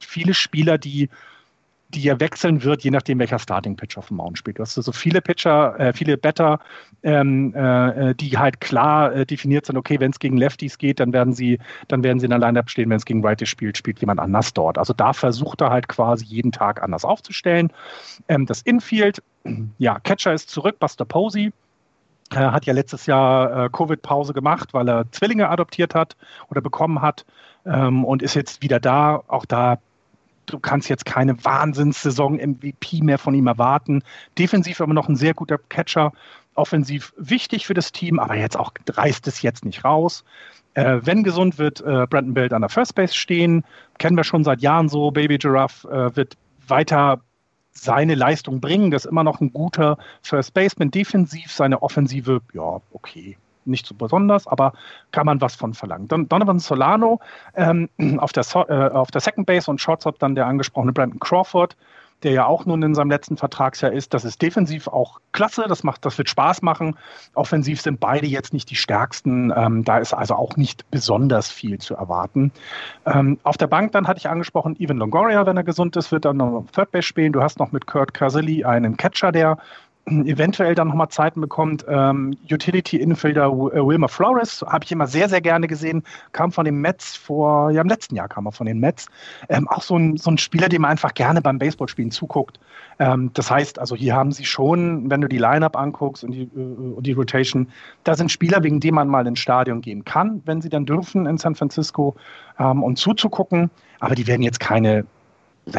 viele 0.00 0.34
Spieler, 0.34 0.78
die 0.78 1.08
die 1.94 2.08
er 2.08 2.20
wechseln 2.20 2.62
wird, 2.62 2.82
je 2.82 2.90
nachdem, 2.90 3.18
welcher 3.18 3.38
Starting-Pitcher 3.38 3.98
auf 3.98 4.08
dem 4.08 4.18
Mount 4.18 4.38
spielt. 4.38 4.58
Du 4.58 4.62
hast 4.62 4.74
so 4.74 4.92
viele 4.92 5.20
Pitcher, 5.20 5.78
äh, 5.78 5.92
viele 5.92 6.16
Better, 6.16 6.60
ähm, 7.02 7.54
äh, 7.54 8.14
die 8.14 8.38
halt 8.38 8.60
klar 8.60 9.14
äh, 9.14 9.26
definiert 9.26 9.66
sind, 9.66 9.76
okay, 9.76 9.98
wenn 10.00 10.10
es 10.10 10.18
gegen 10.18 10.36
Lefties 10.36 10.78
geht, 10.78 11.00
dann 11.00 11.12
werden 11.12 11.32
sie, 11.32 11.58
dann 11.88 12.02
werden 12.02 12.20
sie 12.20 12.26
in 12.26 12.30
der 12.30 12.38
Lineup 12.38 12.70
stehen, 12.70 12.90
wenn 12.90 12.96
es 12.96 13.04
gegen 13.04 13.24
Righties 13.24 13.48
spielt, 13.48 13.76
spielt 13.76 14.00
jemand 14.00 14.20
anders 14.20 14.52
dort. 14.52 14.78
Also 14.78 14.92
da 14.92 15.12
versucht 15.12 15.60
er 15.60 15.70
halt 15.70 15.88
quasi 15.88 16.24
jeden 16.24 16.52
Tag 16.52 16.82
anders 16.82 17.04
aufzustellen. 17.04 17.72
Ähm, 18.28 18.46
das 18.46 18.62
Infield, 18.62 19.22
ja, 19.78 19.98
Catcher 20.00 20.32
ist 20.32 20.50
zurück, 20.50 20.78
Buster 20.78 21.04
Posey. 21.04 21.52
Er 22.32 22.52
hat 22.52 22.64
ja 22.64 22.72
letztes 22.72 23.06
Jahr 23.06 23.64
äh, 23.64 23.68
Covid-Pause 23.70 24.32
gemacht, 24.32 24.72
weil 24.72 24.88
er 24.88 25.10
Zwillinge 25.10 25.48
adoptiert 25.48 25.96
hat 25.96 26.16
oder 26.48 26.60
bekommen 26.60 27.02
hat 27.02 27.24
ähm, 27.66 28.04
und 28.04 28.22
ist 28.22 28.34
jetzt 28.34 28.62
wieder 28.62 28.78
da. 28.78 29.24
Auch 29.26 29.44
da 29.44 29.78
du 30.46 30.58
kannst 30.58 30.88
jetzt 30.88 31.04
keine 31.04 31.44
Wahnsinnssaison-MVP 31.44 33.02
mehr 33.02 33.18
von 33.18 33.34
ihm 33.34 33.46
erwarten. 33.46 34.02
Defensiv 34.38 34.80
aber 34.80 34.94
noch 34.94 35.08
ein 35.08 35.16
sehr 35.16 35.34
guter 35.34 35.58
Catcher. 35.58 36.12
Offensiv 36.54 37.12
wichtig 37.16 37.66
für 37.66 37.74
das 37.74 37.92
Team, 37.92 38.18
aber 38.18 38.34
jetzt 38.36 38.58
auch 38.58 38.72
reißt 38.88 39.26
es 39.28 39.42
jetzt 39.42 39.64
nicht 39.64 39.84
raus. 39.84 40.24
Äh, 40.74 41.00
wenn 41.02 41.22
gesund 41.22 41.58
wird, 41.58 41.80
äh, 41.80 42.06
Brandon 42.08 42.34
Belt 42.34 42.52
an 42.52 42.62
der 42.62 42.68
First 42.68 42.94
Base 42.94 43.14
stehen. 43.14 43.64
Kennen 43.98 44.16
wir 44.16 44.24
schon 44.24 44.44
seit 44.44 44.60
Jahren 44.60 44.88
so. 44.88 45.10
Baby 45.10 45.38
Giraffe 45.38 45.88
äh, 45.88 46.16
wird 46.16 46.36
weiter 46.66 47.20
seine 47.72 48.14
Leistung 48.14 48.60
bringen. 48.60 48.90
Das 48.90 49.04
ist 49.04 49.10
immer 49.10 49.24
noch 49.24 49.40
ein 49.40 49.52
guter 49.52 49.96
First 50.22 50.54
Baseman. 50.54 50.90
Defensiv 50.90 51.52
seine 51.52 51.82
Offensive, 51.82 52.40
ja, 52.52 52.80
okay 52.92 53.36
nicht 53.70 53.86
so 53.86 53.94
besonders, 53.94 54.46
aber 54.46 54.72
kann 55.12 55.26
man 55.26 55.40
was 55.40 55.54
von 55.54 55.74
verlangen. 55.74 56.08
Don 56.08 56.28
Donovan 56.28 56.58
Solano 56.58 57.20
ähm, 57.54 57.88
auf, 58.18 58.32
der 58.32 58.42
so 58.42 58.66
äh, 58.68 58.90
auf 58.90 59.10
der 59.10 59.20
Second 59.20 59.46
Base 59.46 59.70
und 59.70 59.80
Shortstop 59.80 60.18
dann 60.18 60.34
der 60.34 60.46
angesprochene 60.46 60.92
Brandon 60.92 61.20
Crawford, 61.20 61.76
der 62.22 62.32
ja 62.32 62.46
auch 62.46 62.66
nun 62.66 62.82
in 62.82 62.94
seinem 62.94 63.10
letzten 63.10 63.36
Vertragsjahr 63.36 63.92
ist. 63.92 64.12
Das 64.14 64.24
ist 64.24 64.42
defensiv 64.42 64.88
auch 64.88 65.20
klasse, 65.32 65.64
das, 65.68 65.82
macht, 65.82 66.04
das 66.04 66.18
wird 66.18 66.28
Spaß 66.28 66.62
machen. 66.62 66.96
Offensiv 67.34 67.80
sind 67.80 68.00
beide 68.00 68.26
jetzt 68.26 68.52
nicht 68.52 68.70
die 68.70 68.76
stärksten, 68.76 69.52
ähm, 69.56 69.84
da 69.84 69.98
ist 69.98 70.12
also 70.12 70.34
auch 70.34 70.56
nicht 70.56 70.90
besonders 70.90 71.50
viel 71.50 71.78
zu 71.78 71.94
erwarten. 71.94 72.52
Ähm, 73.06 73.38
auf 73.42 73.56
der 73.56 73.68
Bank 73.68 73.92
dann 73.92 74.06
hatte 74.06 74.18
ich 74.18 74.28
angesprochen, 74.28 74.76
Evan 74.78 74.98
Longoria, 74.98 75.46
wenn 75.46 75.56
er 75.56 75.64
gesund 75.64 75.96
ist, 75.96 76.12
wird 76.12 76.24
dann 76.24 76.36
noch 76.36 76.66
Third 76.72 76.90
Base 76.90 77.06
spielen. 77.06 77.32
Du 77.32 77.42
hast 77.42 77.58
noch 77.58 77.72
mit 77.72 77.86
Kurt 77.86 78.14
Caselli 78.14 78.64
einen 78.64 78.96
Catcher, 78.96 79.32
der 79.32 79.58
eventuell 80.06 80.74
dann 80.74 80.88
nochmal 80.88 81.08
Zeiten 81.08 81.40
bekommt. 81.40 81.84
Ähm, 81.88 82.36
Utility 82.50 82.96
Infielder 82.96 83.46
äh, 83.46 83.86
Wilmer 83.86 84.08
Flores 84.08 84.64
habe 84.66 84.84
ich 84.84 84.92
immer 84.92 85.06
sehr, 85.06 85.28
sehr 85.28 85.40
gerne 85.40 85.66
gesehen. 85.66 86.02
Kam 86.32 86.52
von 86.52 86.64
den 86.64 86.76
Mets 86.76 87.16
vor, 87.16 87.70
ja, 87.70 87.80
im 87.80 87.88
letzten 87.88 88.16
Jahr 88.16 88.28
kam 88.28 88.46
er 88.46 88.52
von 88.52 88.66
den 88.66 88.80
Mets. 88.80 89.06
Ähm, 89.48 89.68
auch 89.68 89.82
so 89.82 89.96
ein, 89.96 90.16
so 90.16 90.30
ein 90.30 90.38
Spieler, 90.38 90.68
dem 90.68 90.82
man 90.82 90.92
einfach 90.92 91.14
gerne 91.14 91.40
beim 91.40 91.58
Baseballspielen 91.58 92.10
zuguckt. 92.10 92.58
Ähm, 92.98 93.30
das 93.34 93.50
heißt, 93.50 93.78
also 93.78 93.94
hier 93.94 94.14
haben 94.14 94.32
sie 94.32 94.44
schon, 94.44 95.10
wenn 95.10 95.20
du 95.20 95.28
die 95.28 95.38
Lineup 95.38 95.76
anguckst 95.76 96.24
und 96.24 96.32
die, 96.32 96.42
äh, 96.42 96.58
und 96.58 97.06
die 97.06 97.12
Rotation, 97.12 97.68
da 98.04 98.14
sind 98.14 98.32
Spieler, 98.32 98.62
wegen 98.62 98.80
denen 98.80 98.96
man 98.96 99.08
mal 99.08 99.26
ins 99.26 99.38
Stadion 99.38 99.80
gehen 99.80 100.04
kann, 100.04 100.42
wenn 100.44 100.60
sie 100.60 100.68
dann 100.68 100.86
dürfen 100.86 101.26
in 101.26 101.38
San 101.38 101.54
Francisco, 101.54 102.16
ähm, 102.58 102.82
und 102.82 102.96
zuzugucken. 102.96 103.70
Aber 104.00 104.14
die 104.14 104.26
werden 104.26 104.42
jetzt 104.42 104.60
keine 104.60 105.04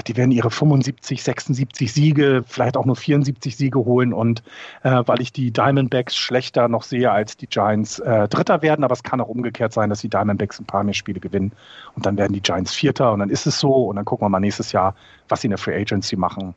die 0.07 0.15
werden 0.15 0.31
ihre 0.31 0.51
75, 0.51 1.23
76 1.23 1.91
Siege, 1.91 2.43
vielleicht 2.47 2.77
auch 2.77 2.85
nur 2.85 2.95
74 2.95 3.55
Siege 3.55 3.80
holen. 3.80 4.13
Und 4.13 4.43
äh, 4.84 5.03
weil 5.05 5.22
ich 5.22 5.31
die 5.31 5.51
Diamondbacks 5.51 6.15
schlechter 6.15 6.68
noch 6.68 6.84
sehe 6.84 7.11
als 7.11 7.38
die 7.38 7.47
Giants 7.47 7.99
äh, 7.99 8.27
Dritter 8.27 8.61
werden, 8.61 8.84
aber 8.84 8.93
es 8.93 9.03
kann 9.03 9.22
auch 9.22 9.27
umgekehrt 9.27 9.73
sein, 9.73 9.89
dass 9.89 10.01
die 10.01 10.09
Diamondbacks 10.09 10.59
ein 10.59 10.65
paar 10.65 10.84
mehr 10.84 10.93
Spiele 10.93 11.19
gewinnen. 11.19 11.51
Und 11.95 12.05
dann 12.05 12.18
werden 12.18 12.34
die 12.34 12.41
Giants 12.41 12.73
Vierter 12.73 13.11
und 13.11 13.19
dann 13.19 13.30
ist 13.30 13.45
es 13.45 13.59
so. 13.59 13.85
Und 13.85 13.97
dann 13.97 14.05
gucken 14.05 14.26
wir 14.26 14.30
mal 14.30 14.39
nächstes 14.39 14.72
Jahr, 14.72 14.95
was 15.30 15.41
sie 15.41 15.47
in 15.47 15.51
der 15.51 15.57
Free 15.57 15.76
Agency 15.76 16.15
machen. 16.15 16.53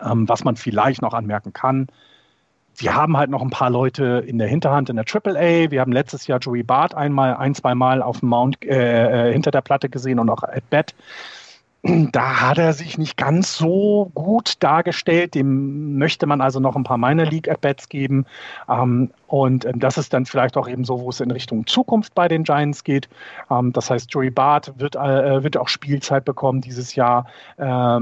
Ähm, 0.00 0.28
was 0.28 0.44
man 0.44 0.56
vielleicht 0.56 1.02
noch 1.02 1.14
anmerken 1.14 1.52
kann, 1.52 1.88
wir 2.78 2.94
haben 2.94 3.16
halt 3.16 3.30
noch 3.30 3.42
ein 3.42 3.50
paar 3.50 3.70
Leute 3.70 4.22
in 4.26 4.38
der 4.38 4.48
Hinterhand 4.48 4.90
in 4.90 4.96
der 4.96 5.06
AAA. 5.06 5.70
Wir 5.70 5.80
haben 5.80 5.92
letztes 5.92 6.26
Jahr 6.26 6.38
Joey 6.38 6.62
Bart 6.62 6.94
einmal, 6.94 7.34
ein, 7.34 7.54
zwei 7.54 7.74
Mal 7.74 8.02
auf 8.02 8.20
dem 8.20 8.28
Mount 8.28 8.62
äh, 8.64 9.30
äh 9.30 9.32
hinter 9.32 9.50
der 9.50 9.62
Platte 9.62 9.88
gesehen 9.88 10.18
und 10.18 10.28
auch 10.28 10.42
at 10.42 10.68
Bat 10.68 10.94
da 12.12 12.40
hat 12.40 12.58
er 12.58 12.72
sich 12.72 12.98
nicht 12.98 13.16
ganz 13.16 13.56
so 13.56 14.10
gut 14.14 14.62
dargestellt. 14.62 15.34
Dem 15.34 15.98
möchte 15.98 16.26
man 16.26 16.40
also 16.40 16.60
noch 16.60 16.76
ein 16.76 16.84
paar 16.84 16.98
Minor 16.98 17.26
League 17.26 17.48
At-Bats 17.48 17.88
geben. 17.88 18.26
Ähm, 18.68 19.10
und 19.26 19.64
ähm, 19.64 19.78
das 19.78 19.98
ist 19.98 20.12
dann 20.12 20.26
vielleicht 20.26 20.56
auch 20.56 20.68
eben 20.68 20.84
so, 20.84 21.00
wo 21.00 21.10
es 21.10 21.20
in 21.20 21.30
Richtung 21.30 21.66
Zukunft 21.66 22.14
bei 22.14 22.28
den 22.28 22.44
Giants 22.44 22.84
geht. 22.84 23.08
Ähm, 23.50 23.72
das 23.72 23.90
heißt, 23.90 24.12
Joey 24.12 24.30
Bart 24.30 24.72
wird, 24.78 24.96
äh, 24.96 25.42
wird 25.42 25.56
auch 25.56 25.68
Spielzeit 25.68 26.24
bekommen 26.24 26.60
dieses 26.60 26.94
Jahr. 26.94 27.26
Äh, 27.56 27.96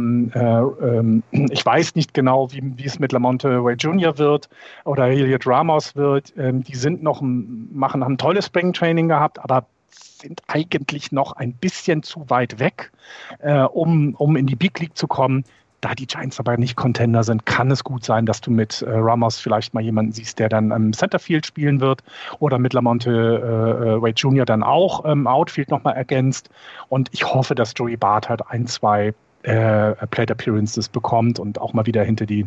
ich 1.51 1.67
weiß 1.67 1.95
nicht 1.95 2.15
genau, 2.15 2.53
wie, 2.53 2.63
wie 2.77 2.85
es 2.85 2.99
mit 2.99 3.13
Lamonte 3.13 3.65
Way 3.65 3.75
Jr. 3.75 4.19
wird 4.19 4.49
oder 4.85 5.09
Elliot 5.09 5.47
Ramos 5.47 5.97
wird. 5.97 6.33
Die 6.37 6.77
sind 6.77 7.03
noch, 7.03 7.21
machen, 7.23 8.05
haben 8.05 8.15
ein 8.15 8.19
tolles 8.19 8.47
Spring 8.47 8.73
Training 8.73 9.09
gehabt, 9.09 9.39
aber 9.39 9.67
sind 10.21 10.43
eigentlich 10.47 11.13
noch 11.13 11.33
ein 11.33 11.53
bisschen 11.53 12.03
zu 12.03 12.29
weit 12.31 12.59
weg, 12.59 12.93
äh, 13.41 13.61
um, 13.63 14.15
um 14.15 14.37
in 14.37 14.47
die 14.47 14.57
Big 14.57 14.79
League 14.81 14.97
zu 14.97 15.07
kommen. 15.07 15.45
Da 15.81 15.95
die 15.95 16.07
Giants 16.07 16.41
aber 16.41 16.57
nicht 16.57 16.77
Contender 16.77 17.25
sind, 17.25 17.45
kann 17.45 17.71
es 17.71 17.85
gut 17.85 18.05
sein, 18.05 18.25
dass 18.25 18.41
du 18.41 18.51
mit 18.51 18.81
äh, 18.81 18.89
Ramos 18.89 19.39
vielleicht 19.39 19.75
mal 19.75 19.83
jemanden 19.83 20.13
siehst, 20.13 20.39
der 20.39 20.49
dann 20.49 20.71
im 20.71 20.95
Centerfield 20.95 21.45
spielen 21.45 21.81
wird 21.81 22.03
oder 22.39 22.59
mit 22.59 22.73
Lamonte 22.73 23.11
äh, 23.11 23.89
äh 23.89 24.03
Wade 24.03 24.15
Jr. 24.17 24.47
dann 24.47 24.63
auch 24.63 25.05
im 25.05 25.27
Outfield 25.27 25.71
nochmal 25.71 25.95
ergänzt. 25.95 26.49
Und 26.89 27.11
ich 27.13 27.27
hoffe, 27.27 27.55
dass 27.55 27.75
Joey 27.77 27.99
Bart 27.99 28.31
halt 28.31 28.41
ein, 28.49 28.67
zwei 28.67 29.13
äh, 29.43 29.95
Plate 30.07 30.33
Appearances 30.33 30.89
bekommt 30.89 31.39
und 31.39 31.61
auch 31.61 31.75
mal 31.75 31.85
wieder 31.85 32.03
hinter 32.03 32.25
die, 32.25 32.47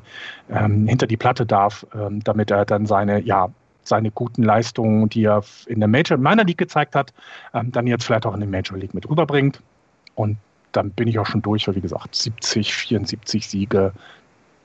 ähm, 0.50 0.88
hinter 0.88 1.06
die 1.06 1.18
Platte 1.18 1.46
darf, 1.46 1.86
ähm, 1.94 2.24
damit 2.24 2.50
er 2.50 2.66
dann 2.66 2.88
seine 2.88 3.22
ja, 3.22 3.50
seine 3.88 4.12
guten 4.12 4.44
Leistungen, 4.44 5.10
die 5.10 5.24
er 5.24 5.44
in 5.68 5.80
der 5.80 5.88
Major, 5.88 6.18
in 6.18 6.24
meiner 6.24 6.44
League 6.44 6.58
gezeigt 6.58 6.96
hat, 6.96 7.14
ähm, 7.54 7.72
dann 7.72 7.88
jetzt 7.88 8.06
vielleicht 8.06 8.26
auch 8.26 8.34
in 8.34 8.40
der 8.40 8.50
Major 8.50 8.78
League 8.78 8.94
mit 8.94 9.10
rüberbringt. 9.10 9.62
Und 10.16 10.38
dann 10.72 10.92
bin 10.92 11.08
ich 11.08 11.20
auch 11.20 11.26
schon 11.26 11.42
durch, 11.42 11.68
weil 11.68 11.76
wie 11.76 11.82
gesagt, 11.82 12.16
70, 12.16 12.74
74 12.74 13.48
Siege. 13.48 13.94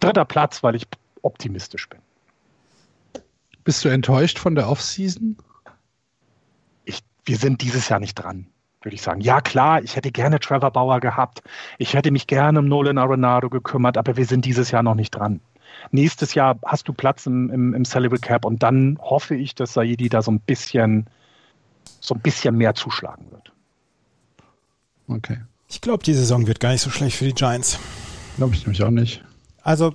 Dritter 0.01 0.24
Platz, 0.24 0.62
weil 0.62 0.74
ich 0.74 0.86
optimistisch 1.23 1.89
bin. 1.89 2.01
Bist 3.65 3.85
du 3.85 3.89
enttäuscht 3.89 4.39
von 4.39 4.55
der 4.55 4.69
Offseason? 4.69 5.36
Ich, 6.85 7.01
wir 7.24 7.36
sind 7.36 7.62
dieses 7.62 7.89
Jahr 7.89 8.01
nicht 8.01 8.16
dran, 8.16 8.47
würde 8.82 8.97
ich 8.97 9.03
sagen. 9.03 9.20
Ja, 9.20 9.40
klar, 9.40 9.82
ich 9.82 9.94
hätte 9.94 10.11
gerne 10.11 10.40
Trevor 10.40 10.73
Bauer 10.73 10.99
gehabt. 10.99 11.43
Ich 11.78 11.94
hätte 11.94 12.11
mich 12.11 12.27
gerne 12.27 12.59
um 12.59 12.66
Nolan 12.66 12.99
Arenado 12.99 13.49
gekümmert, 13.49 13.97
aber 13.97 14.16
wir 14.16 14.27
sind 14.27 14.44
dieses 14.44 14.73
Jahr 14.73 14.82
noch 14.82 14.97
nicht 14.97 15.12
dran. 15.12 15.40
Nächstes 15.90 16.35
Jahr 16.35 16.59
hast 16.65 16.89
du 16.89 16.93
Platz 16.93 17.27
im, 17.27 17.51
im, 17.51 17.74
im 17.74 17.85
Salary 17.85 18.19
Cap 18.19 18.44
und 18.44 18.62
dann 18.62 18.99
hoffe 19.01 19.35
ich, 19.35 19.55
dass 19.55 19.74
Saidi 19.74 20.09
da 20.09 20.23
so 20.23 20.31
ein 20.31 20.40
bisschen, 20.40 21.07
so 22.01 22.15
ein 22.15 22.20
bisschen 22.20 22.57
mehr 22.57 22.74
zuschlagen 22.74 23.27
wird. 23.31 23.53
Okay. 25.09 25.39
Ich 25.69 25.81
glaube, 25.81 26.05
die 26.05 26.15
Saison 26.15 26.47
wird 26.47 26.61
gar 26.61 26.73
nicht 26.73 26.82
so 26.82 26.90
schlecht 26.90 27.16
für 27.16 27.24
die 27.24 27.35
Giants. 27.35 27.78
Glaube 28.36 28.55
ich 28.55 28.62
nämlich 28.62 28.82
auch 28.82 28.90
nicht. 28.90 29.23
Also, 29.62 29.94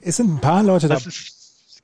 es 0.00 0.16
sind 0.16 0.34
ein 0.34 0.40
paar 0.40 0.62
Leute 0.62 0.88
dabei. 0.88 1.02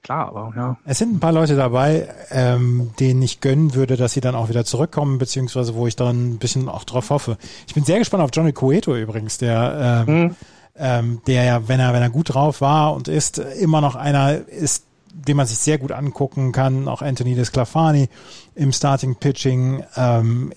Klar, 0.02 0.28
aber 0.28 0.52
ja. 0.54 0.76
Es 0.84 0.98
sind 0.98 1.14
ein 1.14 1.20
paar 1.20 1.32
Leute 1.32 1.56
dabei, 1.56 2.08
ähm, 2.30 2.90
denen 3.00 3.22
ich 3.22 3.40
gönnen 3.40 3.74
würde, 3.74 3.96
dass 3.96 4.12
sie 4.12 4.20
dann 4.20 4.34
auch 4.34 4.50
wieder 4.50 4.66
zurückkommen, 4.66 5.16
beziehungsweise 5.16 5.74
wo 5.74 5.86
ich 5.86 5.96
dann 5.96 6.34
ein 6.34 6.38
bisschen 6.38 6.68
auch 6.68 6.84
drauf 6.84 7.08
hoffe. 7.08 7.38
Ich 7.66 7.72
bin 7.72 7.84
sehr 7.84 7.98
gespannt 7.98 8.22
auf 8.22 8.28
Johnny 8.30 8.52
Cueto 8.52 8.94
übrigens, 8.94 9.38
der 9.38 10.04
ähm, 10.06 10.14
hm 10.14 10.36
ähm, 10.76 11.20
der 11.26 11.44
ja, 11.44 11.68
wenn 11.68 11.80
er, 11.80 11.92
wenn 11.92 12.02
er 12.02 12.10
gut 12.10 12.34
drauf 12.34 12.60
war 12.60 12.94
und 12.94 13.08
ist, 13.08 13.38
immer 13.38 13.80
noch 13.80 13.94
einer 13.94 14.48
ist, 14.48 14.84
den 15.12 15.36
man 15.36 15.46
sich 15.46 15.58
sehr 15.58 15.78
gut 15.78 15.92
angucken 15.92 16.52
kann. 16.52 16.88
Auch 16.88 17.02
Anthony 17.02 17.34
Desclafani 17.34 18.08
im 18.54 18.72
Starting 18.72 19.14
Pitching. 19.16 19.84
Ähm, 19.96 20.52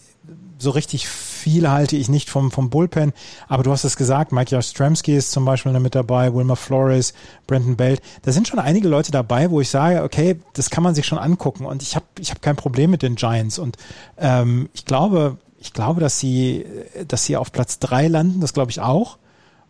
so 0.60 0.72
richtig 0.72 1.07
viel 1.07 1.69
halte 1.69 1.95
ich 1.95 2.10
nicht 2.10 2.31
vom, 2.31 2.52
vom 2.52 2.72
Bullpen, 2.72 3.14
aber 3.48 3.61
du 3.61 3.72
hast 3.72 3.84
es 3.84 3.95
gesagt, 3.95 4.31
Mike 4.31 4.56
Jastrzemski 4.56 5.15
ist 5.15 5.31
zum 5.31 5.45
Beispiel 5.45 5.72
mit 5.80 5.94
dabei, 5.94 6.34
Wilmer 6.34 6.56
Flores, 6.56 7.14
Brandon 7.45 7.76
Belt. 7.76 8.02
Da 8.23 8.31
sind 8.31 8.48
schon 8.48 8.57
einige 8.57 8.88
Leute 8.88 9.11
dabei, 9.11 9.52
wo 9.52 9.61
ich 9.61 9.69
sage, 9.69 10.02
okay, 10.02 10.39
das 10.53 10.72
kann 10.72 10.84
man 10.84 10.95
sich 10.95 11.06
schon 11.06 11.19
angucken 11.19 11.65
und 11.65 11.84
ich 11.84 11.95
habe 11.95 12.06
ich 12.19 12.31
hab 12.31 12.41
kein 12.41 12.56
Problem 12.56 12.89
mit 12.89 13.03
den 13.03 13.15
Giants 13.15 13.60
und 13.60 13.77
ähm, 14.18 14.69
ich 14.73 14.85
glaube, 14.85 15.38
ich 15.60 15.73
glaube, 15.73 16.02
dass 16.02 16.19
sie, 16.19 16.65
dass 17.07 17.26
sie 17.26 17.38
auf 17.38 17.52
Platz 17.52 17.77
drei 17.77 18.07
landen, 18.07 18.41
das 18.41 18.53
glaube 18.53 18.72
ich 18.72 18.81
auch 18.81 19.19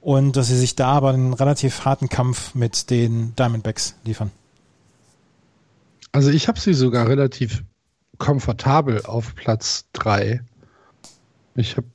und 0.07 0.37
dass 0.37 0.47
sie 0.47 0.57
sich 0.57 0.73
da 0.73 0.87
aber 0.87 1.09
einen 1.09 1.33
relativ 1.33 1.83
harten 1.83 2.07
Kampf 2.07 2.55
mit 2.55 2.89
den 2.91 3.35
Diamondbacks 3.35 3.93
liefern. 4.05 4.31
Also 6.13 6.29
ich 6.29 6.47
habe 6.47 6.57
sie 6.57 6.73
sogar 6.73 7.09
relativ 7.09 7.65
komfortabel 8.17 9.01
auf 9.05 9.35
Platz 9.35 9.83
3. 9.91 10.39
Ich 11.55 11.75
habe 11.75 11.87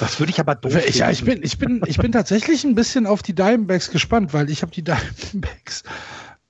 das 0.00 0.18
würde 0.18 0.32
ich 0.32 0.40
aber 0.40 0.54
doof 0.54 0.76
ich, 0.76 0.96
ja, 0.96 1.10
ich 1.10 1.26
bin, 1.26 1.42
ich 1.42 1.58
bin, 1.58 1.82
ich 1.84 1.98
bin 1.98 2.10
tatsächlich 2.10 2.64
ein 2.64 2.74
bisschen 2.74 3.06
auf 3.06 3.22
die 3.22 3.34
Diamondbacks 3.34 3.90
gespannt, 3.90 4.32
weil 4.32 4.48
ich 4.48 4.62
habe 4.62 4.72
die 4.72 4.82
Diamondbacks. 4.82 5.82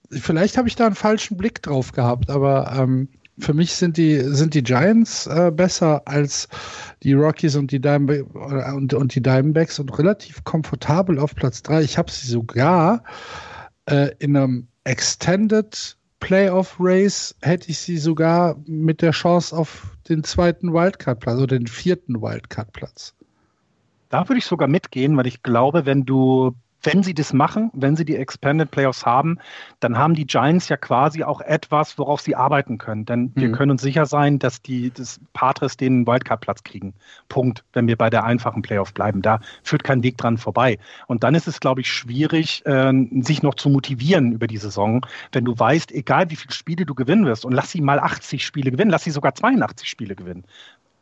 Vielleicht 0.08 0.56
habe 0.56 0.68
ich 0.68 0.76
da 0.76 0.86
einen 0.86 0.94
falschen 0.94 1.36
Blick 1.36 1.62
drauf 1.62 1.90
gehabt, 1.90 2.30
aber 2.30 2.72
ähm, 2.78 3.08
für 3.38 3.54
mich 3.54 3.74
sind 3.74 3.96
die, 3.96 4.20
sind 4.20 4.54
die 4.54 4.62
Giants 4.62 5.26
äh, 5.26 5.50
besser 5.54 6.02
als 6.06 6.48
die 7.02 7.14
Rockies 7.14 7.56
und 7.56 7.70
die, 7.72 7.80
Diamond 7.80 8.34
und, 8.34 8.94
und 8.94 9.14
die 9.14 9.22
Diamondbacks 9.22 9.78
und 9.78 9.96
relativ 9.98 10.44
komfortabel 10.44 11.18
auf 11.18 11.34
Platz 11.34 11.62
3. 11.62 11.82
Ich 11.82 11.98
habe 11.98 12.10
sie 12.10 12.26
sogar 12.26 13.02
äh, 13.86 14.10
in 14.18 14.36
einem 14.36 14.68
Extended 14.84 15.96
Playoff 16.20 16.76
Race 16.80 17.34
hätte 17.42 17.68
ich 17.70 17.78
sie 17.78 17.98
sogar 17.98 18.56
mit 18.66 19.02
der 19.02 19.10
Chance 19.10 19.54
auf 19.54 19.94
den 20.08 20.24
zweiten 20.24 20.72
Wildcard-Platz 20.72 21.36
oder 21.36 21.58
den 21.58 21.66
vierten 21.66 22.22
Wildcard-Platz. 22.22 23.14
Da 24.08 24.26
würde 24.26 24.38
ich 24.38 24.46
sogar 24.46 24.66
mitgehen, 24.66 25.18
weil 25.18 25.26
ich 25.26 25.42
glaube, 25.42 25.84
wenn 25.84 26.06
du 26.06 26.54
wenn 26.84 27.02
sie 27.02 27.14
das 27.14 27.32
machen, 27.32 27.70
wenn 27.74 27.96
sie 27.96 28.04
die 28.04 28.16
Expanded 28.16 28.70
Playoffs 28.70 29.04
haben, 29.04 29.38
dann 29.80 29.98
haben 29.98 30.14
die 30.14 30.26
Giants 30.26 30.68
ja 30.68 30.76
quasi 30.76 31.24
auch 31.24 31.40
etwas, 31.40 31.98
worauf 31.98 32.20
sie 32.20 32.36
arbeiten 32.36 32.78
können. 32.78 33.04
Denn 33.04 33.32
wir 33.34 33.48
mhm. 33.48 33.52
können 33.52 33.70
uns 33.72 33.82
sicher 33.82 34.06
sein, 34.06 34.38
dass 34.38 34.62
die 34.62 34.90
das 34.90 35.20
Patres 35.32 35.76
den 35.76 36.06
Wildcard-Platz 36.06 36.62
kriegen. 36.62 36.94
Punkt, 37.28 37.64
wenn 37.72 37.88
wir 37.88 37.96
bei 37.96 38.10
der 38.10 38.24
einfachen 38.24 38.62
Playoff 38.62 38.94
bleiben. 38.94 39.22
Da 39.22 39.40
führt 39.62 39.84
kein 39.84 40.02
Weg 40.02 40.18
dran 40.18 40.38
vorbei. 40.38 40.78
Und 41.06 41.24
dann 41.24 41.34
ist 41.34 41.48
es, 41.48 41.60
glaube 41.60 41.80
ich, 41.80 41.92
schwierig, 41.92 42.64
äh, 42.66 42.92
sich 43.20 43.42
noch 43.42 43.54
zu 43.54 43.68
motivieren 43.68 44.32
über 44.32 44.46
die 44.46 44.58
Saison, 44.58 45.04
wenn 45.32 45.44
du 45.44 45.58
weißt, 45.58 45.92
egal 45.92 46.30
wie 46.30 46.36
viele 46.36 46.52
Spiele 46.52 46.86
du 46.86 46.94
gewinnen 46.94 47.26
wirst, 47.26 47.44
und 47.44 47.52
lass 47.52 47.70
sie 47.70 47.80
mal 47.80 47.98
80 47.98 48.44
Spiele 48.44 48.70
gewinnen, 48.70 48.90
lass 48.90 49.04
sie 49.04 49.10
sogar 49.10 49.34
82 49.34 49.88
Spiele 49.88 50.14
gewinnen 50.14 50.44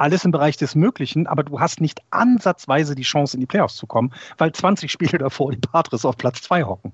alles 0.03 0.25
im 0.25 0.33
Bereich 0.33 0.57
des 0.57 0.75
Möglichen, 0.75 1.29
aber 1.29 1.45
du 1.45 1.61
hast 1.61 1.81
nicht 1.81 2.01
ansatzweise 2.11 2.97
die 2.97 3.05
Chance, 3.05 3.37
in 3.37 3.41
die 3.41 3.47
Playoffs 3.47 3.77
zu 3.77 3.87
kommen, 3.87 4.13
weil 4.37 4.51
20 4.51 4.91
Spiele 4.91 5.19
davor 5.19 5.53
die 5.53 5.59
Patres 5.59 6.05
auf 6.05 6.17
Platz 6.17 6.43
2 6.43 6.65
hocken. 6.65 6.93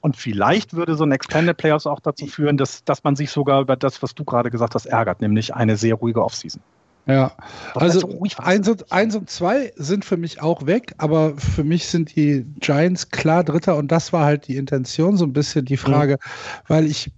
Und 0.00 0.16
vielleicht 0.16 0.72
würde 0.72 0.94
so 0.94 1.04
ein 1.04 1.12
Expanded 1.12 1.58
Playoffs 1.58 1.86
auch 1.86 2.00
dazu 2.00 2.26
führen, 2.26 2.56
dass, 2.56 2.82
dass 2.84 3.04
man 3.04 3.14
sich 3.14 3.30
sogar 3.30 3.60
über 3.60 3.76
das, 3.76 4.02
was 4.02 4.14
du 4.14 4.24
gerade 4.24 4.50
gesagt 4.50 4.74
hast, 4.74 4.86
ärgert, 4.86 5.20
nämlich 5.20 5.54
eine 5.54 5.76
sehr 5.76 5.96
ruhige 5.96 6.24
Offseason. 6.24 6.62
Ja, 7.06 7.32
also 7.74 8.20
eins 8.38 8.68
und, 8.68 8.90
eins 8.90 9.16
und 9.16 9.28
zwei 9.28 9.72
sind 9.76 10.06
für 10.06 10.16
mich 10.16 10.40
auch 10.40 10.64
weg, 10.64 10.94
aber 10.96 11.36
für 11.36 11.64
mich 11.64 11.88
sind 11.88 12.16
die 12.16 12.46
Giants 12.60 13.10
klar 13.10 13.44
Dritter 13.44 13.76
und 13.76 13.88
das 13.92 14.14
war 14.14 14.24
halt 14.24 14.48
die 14.48 14.56
Intention, 14.56 15.18
so 15.18 15.26
ein 15.26 15.34
bisschen 15.34 15.66
die 15.66 15.76
Frage, 15.76 16.14
mhm. 16.14 16.62
weil 16.68 16.86
ich, 16.86 17.12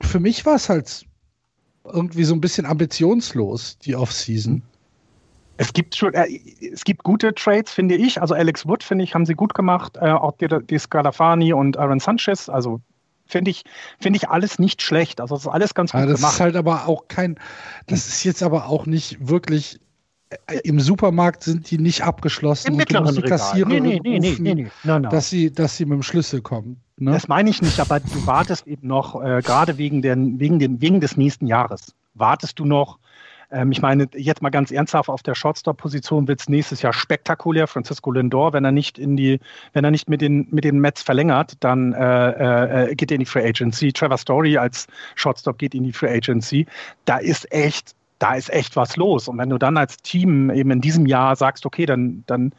für 0.00 0.20
mich 0.20 0.46
war 0.46 0.54
es 0.54 0.70
halt 0.70 1.06
irgendwie 1.92 2.24
so 2.24 2.34
ein 2.34 2.40
bisschen 2.40 2.66
ambitionslos, 2.66 3.78
die 3.78 3.96
Offseason. 3.96 4.62
Es 5.56 5.72
gibt 5.72 5.96
schon, 5.96 6.14
äh, 6.14 6.40
es 6.72 6.84
gibt 6.84 7.02
gute 7.02 7.34
Trades, 7.34 7.72
finde 7.72 7.96
ich. 7.96 8.20
Also 8.20 8.34
Alex 8.34 8.66
Wood, 8.66 8.82
finde 8.82 9.04
ich, 9.04 9.14
haben 9.14 9.26
sie 9.26 9.34
gut 9.34 9.54
gemacht. 9.54 9.96
Äh, 10.00 10.10
auch 10.10 10.36
die, 10.36 10.48
die 10.48 10.78
Scalafani 10.78 11.52
und 11.52 11.76
Aaron 11.76 11.98
Sanchez. 11.98 12.48
Also 12.48 12.80
finde 13.26 13.50
ich, 13.50 13.64
finde 14.00 14.18
ich 14.18 14.28
alles 14.28 14.58
nicht 14.58 14.82
schlecht. 14.82 15.20
Also 15.20 15.34
das 15.34 15.44
ist 15.44 15.50
alles 15.50 15.74
ganz 15.74 15.92
gut 15.92 16.00
ja, 16.00 16.06
das 16.06 16.16
gemacht. 16.16 16.30
Das 16.30 16.34
ist 16.36 16.40
halt 16.40 16.56
aber 16.56 16.86
auch 16.86 17.08
kein, 17.08 17.38
das 17.86 18.06
ist 18.06 18.24
jetzt 18.24 18.42
aber 18.42 18.68
auch 18.68 18.86
nicht 18.86 19.28
wirklich 19.28 19.80
äh, 20.46 20.60
im 20.64 20.80
Supermarkt 20.80 21.42
sind 21.42 21.70
die 21.70 21.78
nicht 21.78 22.02
abgeschlossen. 22.02 22.68
Im 22.68 22.76
mittleren 22.76 23.14
die 23.14 23.22
Kassierer 23.22 23.68
nee, 23.68 23.80
nee, 23.80 24.00
nee, 24.02 24.18
nee, 24.18 24.36
nee, 24.38 24.54
nee. 24.54 24.70
No, 24.84 24.98
no. 24.98 25.08
Dass, 25.08 25.30
sie, 25.30 25.52
dass 25.52 25.76
sie 25.76 25.86
mit 25.86 25.96
dem 25.96 26.02
Schlüssel 26.02 26.42
kommen. 26.42 26.80
Ne? 27.00 27.12
Das 27.12 27.28
meine 27.28 27.50
ich 27.50 27.62
nicht, 27.62 27.80
aber 27.80 28.00
du 28.00 28.26
wartest 28.26 28.66
eben 28.66 28.88
noch, 28.88 29.22
äh, 29.22 29.40
gerade 29.42 29.78
wegen, 29.78 30.02
den, 30.02 30.38
wegen, 30.40 30.58
den, 30.58 30.80
wegen 30.80 31.00
des 31.00 31.16
nächsten 31.16 31.46
Jahres, 31.46 31.94
wartest 32.14 32.58
du 32.58 32.64
noch. 32.64 32.98
Ähm, 33.50 33.72
ich 33.72 33.80
meine, 33.80 34.08
jetzt 34.14 34.42
mal 34.42 34.50
ganz 34.50 34.70
ernsthaft, 34.70 35.08
auf 35.08 35.22
der 35.22 35.34
Shortstop-Position 35.34 36.28
wird 36.28 36.40
es 36.40 36.48
nächstes 36.48 36.82
Jahr 36.82 36.92
spektakulär. 36.92 37.66
Francisco 37.66 38.10
Lindor, 38.10 38.52
wenn 38.52 38.64
er 38.64 38.72
nicht 38.72 38.98
in 38.98 39.16
die, 39.16 39.40
wenn 39.72 39.84
er 39.84 39.90
nicht 39.90 40.08
mit 40.08 40.20
den, 40.20 40.48
mit 40.50 40.64
den 40.64 40.80
Mets 40.80 41.02
verlängert, 41.02 41.54
dann 41.60 41.92
äh, 41.92 42.90
äh, 42.90 42.94
geht 42.94 43.10
er 43.10 43.16
in 43.16 43.20
die 43.20 43.26
Free 43.26 43.46
Agency. 43.46 43.92
Trevor 43.92 44.18
Story 44.18 44.58
als 44.58 44.86
Shortstop 45.14 45.58
geht 45.58 45.74
in 45.74 45.84
die 45.84 45.92
Free 45.92 46.14
Agency. 46.14 46.66
Da 47.04 47.18
ist 47.18 47.50
echt 47.52 47.94
da 48.18 48.34
ist 48.34 48.52
echt 48.52 48.76
was 48.76 48.96
los. 48.96 49.28
Und 49.28 49.38
wenn 49.38 49.50
du 49.50 49.58
dann 49.58 49.76
als 49.76 49.98
Team 49.98 50.50
eben 50.50 50.72
in 50.72 50.80
diesem 50.80 51.06
Jahr 51.06 51.36
sagst, 51.36 51.64
okay, 51.64 51.86
dann, 51.86 52.24
dann 52.26 52.52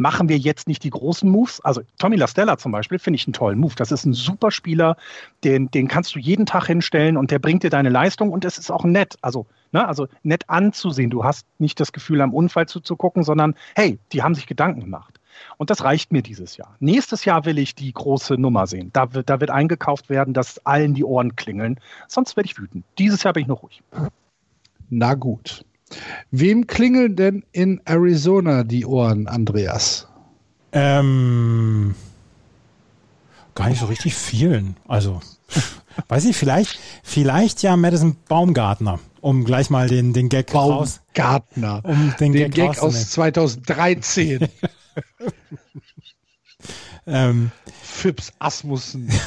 machen 0.00 0.28
wir 0.28 0.38
jetzt 0.38 0.68
nicht 0.68 0.84
die 0.84 0.90
großen 0.90 1.28
Moves. 1.28 1.60
Also 1.60 1.82
Tommy 1.98 2.16
LaStella 2.16 2.58
zum 2.58 2.72
Beispiel 2.72 2.98
finde 2.98 3.16
ich 3.16 3.26
einen 3.26 3.34
tollen 3.34 3.58
Move. 3.58 3.74
Das 3.76 3.92
ist 3.92 4.04
ein 4.04 4.12
super 4.12 4.50
Spieler, 4.50 4.96
den, 5.44 5.70
den 5.70 5.88
kannst 5.88 6.14
du 6.14 6.18
jeden 6.18 6.46
Tag 6.46 6.66
hinstellen 6.66 7.16
und 7.16 7.30
der 7.30 7.38
bringt 7.38 7.62
dir 7.62 7.70
deine 7.70 7.88
Leistung 7.88 8.30
und 8.30 8.44
es 8.44 8.58
ist 8.58 8.70
auch 8.70 8.84
nett. 8.84 9.16
Also, 9.22 9.46
ne, 9.72 9.86
also 9.86 10.08
nett 10.22 10.48
anzusehen. 10.48 11.10
Du 11.10 11.24
hast 11.24 11.46
nicht 11.58 11.78
das 11.80 11.92
Gefühl, 11.92 12.20
am 12.20 12.34
Unfall 12.34 12.66
zuzugucken, 12.66 13.22
sondern 13.22 13.54
hey, 13.74 13.98
die 14.12 14.22
haben 14.22 14.34
sich 14.34 14.46
Gedanken 14.46 14.80
gemacht. 14.80 15.20
Und 15.56 15.70
das 15.70 15.84
reicht 15.84 16.12
mir 16.12 16.22
dieses 16.22 16.56
Jahr. 16.56 16.76
Nächstes 16.80 17.24
Jahr 17.24 17.44
will 17.44 17.58
ich 17.58 17.74
die 17.74 17.92
große 17.92 18.34
Nummer 18.34 18.66
sehen. 18.66 18.90
Da 18.92 19.14
wird, 19.14 19.30
da 19.30 19.40
wird 19.40 19.50
eingekauft 19.50 20.10
werden, 20.10 20.34
dass 20.34 20.64
allen 20.66 20.94
die 20.94 21.04
Ohren 21.04 21.36
klingeln. 21.36 21.78
Sonst 22.08 22.36
werde 22.36 22.48
ich 22.48 22.58
wütend. 22.58 22.84
Dieses 22.98 23.22
Jahr 23.22 23.32
bin 23.32 23.42
ich 23.42 23.48
noch 23.48 23.62
ruhig. 23.62 23.82
Na 24.90 25.14
gut. 25.14 25.64
Wem 26.30 26.66
klingeln 26.66 27.16
denn 27.16 27.44
in 27.52 27.80
Arizona 27.84 28.64
die 28.64 28.86
Ohren, 28.86 29.26
Andreas? 29.26 30.06
Ähm, 30.72 31.94
gar 33.54 33.68
nicht 33.68 33.80
so 33.80 33.86
richtig 33.86 34.14
vielen. 34.14 34.76
Also, 34.86 35.20
weiß 36.08 36.26
ich, 36.26 36.36
vielleicht, 36.36 36.78
vielleicht 37.02 37.62
ja 37.62 37.76
Madison 37.76 38.16
Baumgartner, 38.28 39.00
um 39.20 39.44
gleich 39.44 39.70
mal 39.70 39.88
den, 39.88 40.12
den 40.12 40.28
Gag 40.28 40.54
raus. 40.54 41.00
Baumgartner. 41.14 41.80
Um 41.84 42.14
den, 42.20 42.32
den 42.32 42.50
Gag, 42.50 42.74
Gag 42.74 42.82
aus 42.82 43.10
2013. 43.10 44.48
ähm, 47.06 47.50
Phipps 47.82 48.32
Asmussen. 48.38 49.10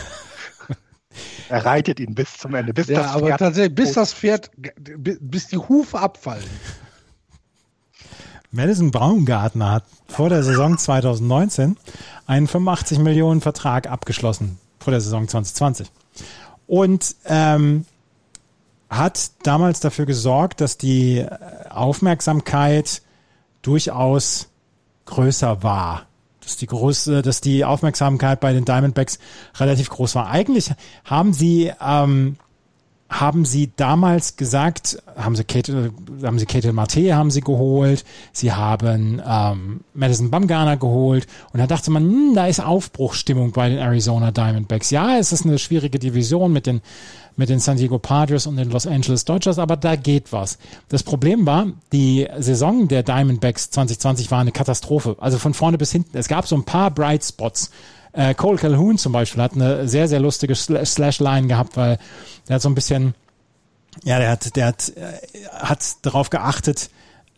Er 1.50 1.66
reitet 1.66 2.00
ihn 2.00 2.16
bis 2.16 2.38
zum 2.38 2.56
Ende, 2.56 2.74
bis 2.74 2.88
ja, 2.88 3.02
das 3.02 3.12
aber 3.12 3.28
Pferd 3.28 3.40
tatsächlich, 3.40 3.76
bis 3.76 3.94
das 3.94 4.14
Pferd, 4.14 4.52
bis 4.56 5.48
die 5.48 5.58
Hufe 5.58 6.00
abfallen. 6.00 6.44
Madison 8.52 8.92
Baumgartner 8.92 9.72
hat 9.72 9.84
vor 10.08 10.30
der 10.30 10.44
Saison 10.44 10.78
2019 10.78 11.76
einen 12.28 12.48
85 12.48 13.00
Millionen 13.00 13.42
Vertrag 13.42 13.90
abgeschlossen, 13.90 14.60
vor 14.80 14.92
der 14.92 15.02
Saison 15.02 15.28
2020. 15.28 15.92
und 16.68 17.16
ähm, 17.26 17.86
hat 18.90 19.32
damals 19.42 19.80
dafür 19.80 20.06
gesorgt, 20.06 20.62
dass 20.62 20.78
die 20.78 21.26
Aufmerksamkeit 21.70 23.02
durchaus 23.64 24.50
größer 25.06 25.64
war. 25.64 26.06
Dass 26.44 26.58
die, 26.58 26.68
große, 26.68 27.22
dass 27.22 27.42
die 27.42 27.64
Aufmerksamkeit 27.64 28.40
bei 28.40 28.54
den 28.54 28.66
Diamondbacks 28.66 29.20
relativ 29.56 29.90
groß 29.90 30.16
war. 30.16 30.30
Eigentlich 30.30 30.72
haben 31.06 31.34
sie 31.34 31.72
ähm, 31.82 32.38
haben 33.20 33.46
sie 33.46 33.72
damals 33.76 34.38
gesagt, 34.38 35.02
haben 35.16 35.36
sie 35.36 35.44
Kate, 35.44 35.92
haben 36.24 36.40
sie 36.40 36.46
Kate 36.46 36.74
Marte 36.74 37.16
haben 37.16 37.32
sie 37.32 37.42
geholt, 37.42 38.04
sie 38.32 38.52
haben 38.52 39.22
ähm, 39.26 39.82
Madison 39.94 40.32
Bumgarner 40.32 40.78
geholt 40.78 41.28
und 41.52 41.60
da 41.60 41.68
dachte 41.68 41.92
man, 41.92 42.04
hm, 42.04 42.36
da 42.36 42.48
ist 42.48 42.60
Aufbruchstimmung 42.60 43.52
bei 43.52 43.70
den 43.70 43.78
Arizona 43.78 44.32
Diamondbacks. 44.32 44.90
Ja, 44.90 45.18
es 45.18 45.32
ist 45.32 45.46
eine 45.46 45.60
schwierige 45.60 46.00
Division 46.00 46.52
mit 46.52 46.66
den 46.66 46.82
mit 47.36 47.50
den 47.50 47.60
San 47.60 47.78
Diego 47.78 47.98
Padres 47.98 48.46
und 48.46 48.58
den 48.58 48.70
Los 48.70 48.86
Angeles 48.86 49.26
Dodgers, 49.26 49.58
aber 49.58 49.76
da 49.76 49.96
geht 49.96 50.32
was. 50.32 50.58
Das 50.90 51.02
Problem 51.02 51.46
war, 51.46 51.68
die 51.92 52.28
Saison 52.38 52.88
der 52.88 53.04
Diamondbacks 53.04 53.72
2020 53.72 54.30
war 54.32 54.40
eine 54.40 54.52
Katastrophe. 54.52 55.16
Also 55.20 55.40
von 55.40 55.56
vorne 55.56 55.78
bis 55.78 55.92
hinten. 55.92 56.16
Es 56.16 56.28
gab 56.28 56.48
so 56.48 56.56
ein 56.56 56.64
paar 56.64 56.92
Bright 56.92 57.24
Spots. 57.24 57.72
Äh, 58.14 58.36
Cole 58.36 58.58
Calhoun 58.58 58.98
zum 58.98 59.12
Beispiel 59.12 59.42
hat 59.42 59.54
eine 59.54 59.88
sehr, 59.88 60.08
sehr 60.08 60.20
lustige 60.20 60.56
Slash-Line 60.56 61.48
gehabt, 61.48 61.76
weil 61.76 61.98
der 62.48 62.56
hat 62.56 62.62
so 62.62 62.70
ein 62.70 62.76
bisschen, 62.76 63.16
ja, 64.04 64.20
der 64.20 64.30
hat, 64.30 64.56
der 64.56 64.68
hat, 64.68 64.90
äh, 64.96 65.14
hat 65.52 65.80
darauf 66.04 66.30
geachtet, 66.30 66.90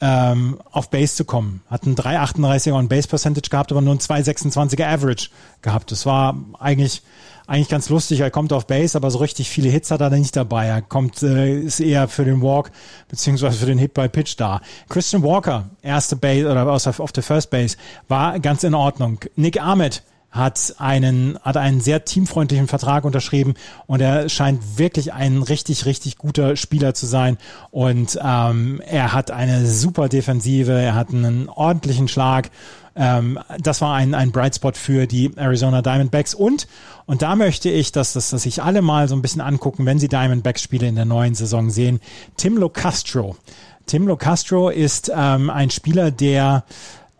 ähm, 0.01 0.59
auf 0.71 0.89
Base 0.89 1.15
zu 1.15 1.25
kommen. 1.25 1.61
Hat 1.69 1.85
einen 1.85 1.95
3,38er 1.95 2.73
on 2.73 2.89
Base 2.89 3.07
Percentage 3.07 3.49
gehabt, 3.49 3.71
aber 3.71 3.81
nur 3.81 3.95
ein 3.95 3.99
2,26er 3.99 4.85
Average 4.85 5.29
gehabt. 5.61 5.91
Das 5.91 6.05
war 6.05 6.37
eigentlich, 6.59 7.01
eigentlich 7.47 7.69
ganz 7.69 7.87
lustig. 7.89 8.19
Er 8.19 8.29
kommt 8.29 8.51
auf 8.51 8.67
Base, 8.67 8.97
aber 8.97 9.09
so 9.09 9.19
richtig 9.19 9.49
viele 9.49 9.69
Hits 9.69 9.91
hat 9.91 10.01
er 10.01 10.09
nicht 10.09 10.35
dabei. 10.35 10.67
Er 10.67 10.81
kommt, 10.81 11.23
äh, 11.23 11.59
ist 11.59 11.79
eher 11.79 12.09
für 12.09 12.25
den 12.25 12.41
Walk 12.41 12.71
beziehungsweise 13.07 13.57
für 13.57 13.65
den 13.67 13.77
Hit 13.77 13.93
by 13.93 14.09
Pitch 14.09 14.35
da. 14.37 14.61
Christian 14.89 15.23
Walker, 15.23 15.69
erste 15.81 16.17
Base 16.17 16.49
oder 16.49 16.69
auf 16.69 17.11
der 17.13 17.23
First 17.23 17.49
Base, 17.49 17.77
war 18.09 18.37
ganz 18.39 18.65
in 18.65 18.73
Ordnung. 18.73 19.19
Nick 19.37 19.61
Ahmed, 19.61 20.03
hat 20.35 20.75
einen, 20.77 21.39
hat 21.41 21.57
einen 21.57 21.79
sehr 21.79 22.03
teamfreundlichen 22.03 22.67
Vertrag 22.67 23.05
unterschrieben 23.05 23.53
und 23.87 24.01
er 24.01 24.27
scheint 24.29 24.77
wirklich 24.77 25.13
ein 25.13 25.41
richtig, 25.41 25.85
richtig 25.85 26.17
guter 26.17 26.55
Spieler 26.55 26.93
zu 26.93 27.05
sein. 27.05 27.37
Und 27.71 28.19
ähm, 28.21 28.81
er 28.85 29.13
hat 29.13 29.31
eine 29.31 29.65
super 29.65 30.09
Defensive, 30.09 30.73
er 30.73 30.93
hat 30.93 31.09
einen 31.09 31.47
ordentlichen 31.47 32.07
Schlag. 32.07 32.51
Ähm, 32.97 33.39
das 33.59 33.81
war 33.81 33.95
ein, 33.95 34.13
ein 34.13 34.31
Bright 34.31 34.55
Spot 34.55 34.73
für 34.73 35.07
die 35.07 35.31
Arizona 35.37 35.81
Diamondbacks. 35.81 36.33
Und, 36.33 36.67
und 37.05 37.21
da 37.21 37.35
möchte 37.35 37.69
ich, 37.69 37.93
dass, 37.93 38.13
dass, 38.13 38.29
dass 38.29 38.43
sich 38.43 38.61
alle 38.61 38.81
mal 38.81 39.07
so 39.07 39.15
ein 39.15 39.21
bisschen 39.21 39.41
angucken, 39.41 39.85
wenn 39.85 39.99
sie 39.99 40.09
Diamondbacks-Spiele 40.09 40.87
in 40.87 40.95
der 40.95 41.05
neuen 41.05 41.35
Saison 41.35 41.69
sehen. 41.69 42.01
Tim 42.35 42.57
Locastro. 42.57 43.37
Tim 43.85 44.07
Locastro 44.07 44.69
ist 44.69 45.11
ähm, 45.15 45.49
ein 45.49 45.69
Spieler, 45.69 46.11
der 46.11 46.63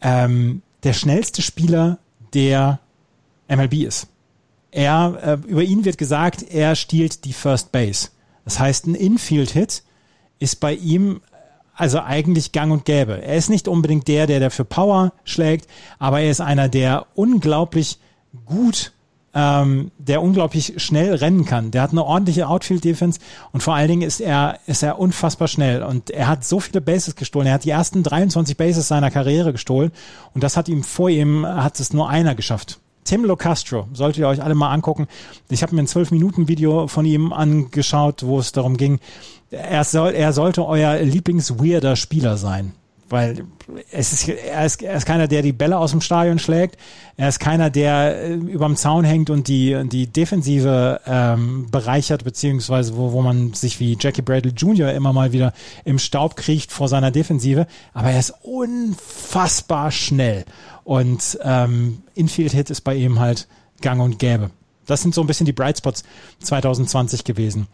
ähm, 0.01 0.61
der 0.83 0.93
schnellste 0.93 1.41
Spieler 1.41 1.97
der 2.33 2.79
MLB 3.47 3.73
ist. 3.85 4.07
Er, 4.71 5.39
äh, 5.45 5.47
über 5.47 5.63
ihn 5.63 5.85
wird 5.85 5.97
gesagt, 5.97 6.43
er 6.43 6.75
stiehlt 6.75 7.25
die 7.25 7.33
First 7.33 7.71
Base. 7.71 8.09
Das 8.43 8.59
heißt, 8.59 8.87
ein 8.87 8.95
Infield-Hit 8.95 9.83
ist 10.39 10.59
bei 10.59 10.73
ihm 10.73 11.21
also 11.75 11.99
eigentlich 11.99 12.51
gang 12.51 12.71
und 12.71 12.85
gäbe. 12.85 13.21
Er 13.21 13.35
ist 13.35 13.49
nicht 13.49 13.67
unbedingt 13.67 14.07
der, 14.07 14.27
der 14.27 14.39
dafür 14.39 14.65
Power 14.65 15.13
schlägt, 15.23 15.69
aber 15.99 16.21
er 16.21 16.31
ist 16.31 16.41
einer, 16.41 16.69
der 16.69 17.05
unglaublich 17.15 17.99
gut, 18.45 18.93
ähm, 19.33 19.91
der 19.97 20.21
unglaublich 20.21 20.75
schnell 20.77 21.13
rennen 21.15 21.45
kann. 21.45 21.71
Der 21.71 21.81
hat 21.81 21.91
eine 21.91 22.05
ordentliche 22.05 22.47
Outfield-Defense 22.47 23.19
und 23.51 23.61
vor 23.61 23.75
allen 23.75 23.89
Dingen 23.89 24.01
ist 24.01 24.21
er, 24.21 24.59
ist 24.67 24.83
er 24.83 24.99
unfassbar 24.99 25.49
schnell 25.49 25.83
und 25.83 26.09
er 26.09 26.27
hat 26.27 26.45
so 26.45 26.61
viele 26.61 26.79
Bases 26.79 27.17
gestohlen. 27.17 27.47
Er 27.47 27.53
hat 27.55 27.65
die 27.65 27.71
ersten 27.71 28.03
23 28.03 28.55
Bases 28.55 28.87
seiner 28.87 29.11
Karriere 29.11 29.51
gestohlen 29.51 29.91
und 30.33 30.43
das 30.43 30.55
hat 30.55 30.69
ihm 30.69 30.83
vor 30.83 31.09
ihm, 31.09 31.45
hat 31.45 31.79
es 31.81 31.91
nur 31.93 32.09
einer 32.09 32.35
geschafft. 32.35 32.79
Tim 33.05 33.23
Locastro, 33.23 33.87
solltet 33.93 34.19
ihr 34.19 34.27
euch 34.27 34.43
alle 34.43 34.55
mal 34.55 34.71
angucken. 34.71 35.07
Ich 35.49 35.63
habe 35.63 35.73
mir 35.73 35.81
ein 35.81 35.87
12-Minuten-Video 35.87 36.87
von 36.87 37.05
ihm 37.05 37.31
angeschaut, 37.31 38.23
wo 38.25 38.39
es 38.39 38.51
darum 38.51 38.75
ging, 38.77 38.99
er, 39.51 39.83
soll, 39.83 40.13
er 40.13 40.33
sollte 40.33 40.65
euer 40.65 40.97
Lieblings-weirder 40.97 41.95
Spieler 41.95 42.35
sein 42.35 42.73
weil 43.09 43.45
es 43.91 44.13
ist 44.13 44.27
er, 44.27 44.65
ist, 44.65 44.81
er 44.81 44.95
ist 44.95 45.05
keiner, 45.05 45.27
der 45.27 45.41
die 45.41 45.53
Bälle 45.53 45.77
aus 45.77 45.91
dem 45.91 46.01
Stadion 46.01 46.39
schlägt. 46.39 46.77
Er 47.17 47.29
ist 47.29 47.39
keiner, 47.39 47.69
der 47.69 48.23
äh, 48.23 48.33
überm 48.33 48.75
Zaun 48.75 49.05
hängt 49.05 49.29
und 49.29 49.47
die, 49.47 49.77
die 49.85 50.07
Defensive 50.07 51.01
ähm, 51.05 51.67
bereichert, 51.69 52.23
beziehungsweise 52.23 52.97
wo, 52.97 53.11
wo 53.11 53.21
man 53.21 53.53
sich 53.53 53.79
wie 53.79 53.97
Jackie 53.99 54.21
Bradley 54.21 54.53
Jr. 54.53 54.91
immer 54.91 55.13
mal 55.13 55.31
wieder 55.31 55.53
im 55.83 55.99
Staub 55.99 56.35
kriecht 56.35 56.71
vor 56.71 56.87
seiner 56.87 57.11
Defensive. 57.11 57.67
Aber 57.93 58.09
er 58.09 58.19
ist 58.19 58.33
unfassbar 58.41 59.91
schnell. 59.91 60.45
Und 60.85 61.37
ähm, 61.43 62.03
Infield-Hit 62.13 62.69
ist 62.69 62.81
bei 62.81 62.95
ihm 62.95 63.19
halt 63.19 63.47
gang 63.81 64.01
und 64.01 64.19
gäbe. 64.19 64.51
Das 64.85 65.01
sind 65.01 65.15
so 65.15 65.21
ein 65.21 65.27
bisschen 65.27 65.47
die 65.47 65.51
Bright 65.51 65.79
Spots 65.79 66.03
2020 66.41 67.23
gewesen. 67.23 67.67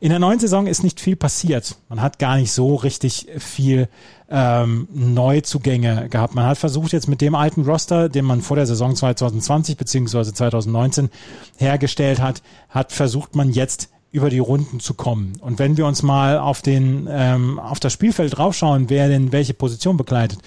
In 0.00 0.10
der 0.10 0.18
neuen 0.18 0.40
Saison 0.40 0.66
ist 0.66 0.82
nicht 0.82 1.00
viel 1.00 1.16
passiert. 1.16 1.76
Man 1.88 2.02
hat 2.02 2.18
gar 2.18 2.36
nicht 2.36 2.52
so 2.52 2.74
richtig 2.74 3.28
viel 3.38 3.88
ähm, 4.28 4.88
Neuzugänge 4.92 6.08
gehabt. 6.08 6.34
Man 6.34 6.44
hat 6.44 6.58
versucht 6.58 6.92
jetzt 6.92 7.08
mit 7.08 7.20
dem 7.20 7.36
alten 7.36 7.62
Roster, 7.62 8.08
den 8.08 8.24
man 8.24 8.42
vor 8.42 8.56
der 8.56 8.66
Saison 8.66 8.94
2020 8.94 9.76
beziehungsweise 9.76 10.34
2019 10.34 11.08
hergestellt 11.56 12.20
hat, 12.20 12.42
hat 12.68 12.92
versucht 12.92 13.36
man 13.36 13.52
jetzt 13.52 13.88
über 14.10 14.30
die 14.30 14.38
Runden 14.38 14.80
zu 14.80 14.94
kommen. 14.94 15.34
Und 15.40 15.58
wenn 15.58 15.76
wir 15.76 15.86
uns 15.86 16.02
mal 16.02 16.38
auf 16.38 16.62
den 16.62 17.06
ähm, 17.10 17.58
auf 17.58 17.80
das 17.80 17.92
Spielfeld 17.92 18.36
draufschauen, 18.36 18.88
wer 18.88 19.08
denn 19.08 19.30
welche 19.30 19.54
Position 19.54 19.96
begleitet, 19.96 20.38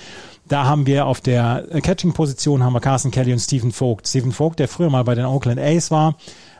da 0.49 0.65
haben 0.65 0.85
wir 0.85 1.05
auf 1.05 1.21
der 1.21 1.65
Catching-Position 1.81 2.63
haben 2.63 2.73
wir 2.73 2.81
Carson 2.81 3.11
Kelly 3.11 3.31
und 3.31 3.39
Stephen 3.39 3.71
Vogt. 3.71 4.07
Stephen 4.07 4.31
Vogt, 4.31 4.59
der 4.59 4.67
früher 4.67 4.89
mal 4.89 5.03
bei 5.03 5.15
den 5.15 5.25
Oakland 5.25 5.59
A's 5.59 5.91
war, 5.91 6.15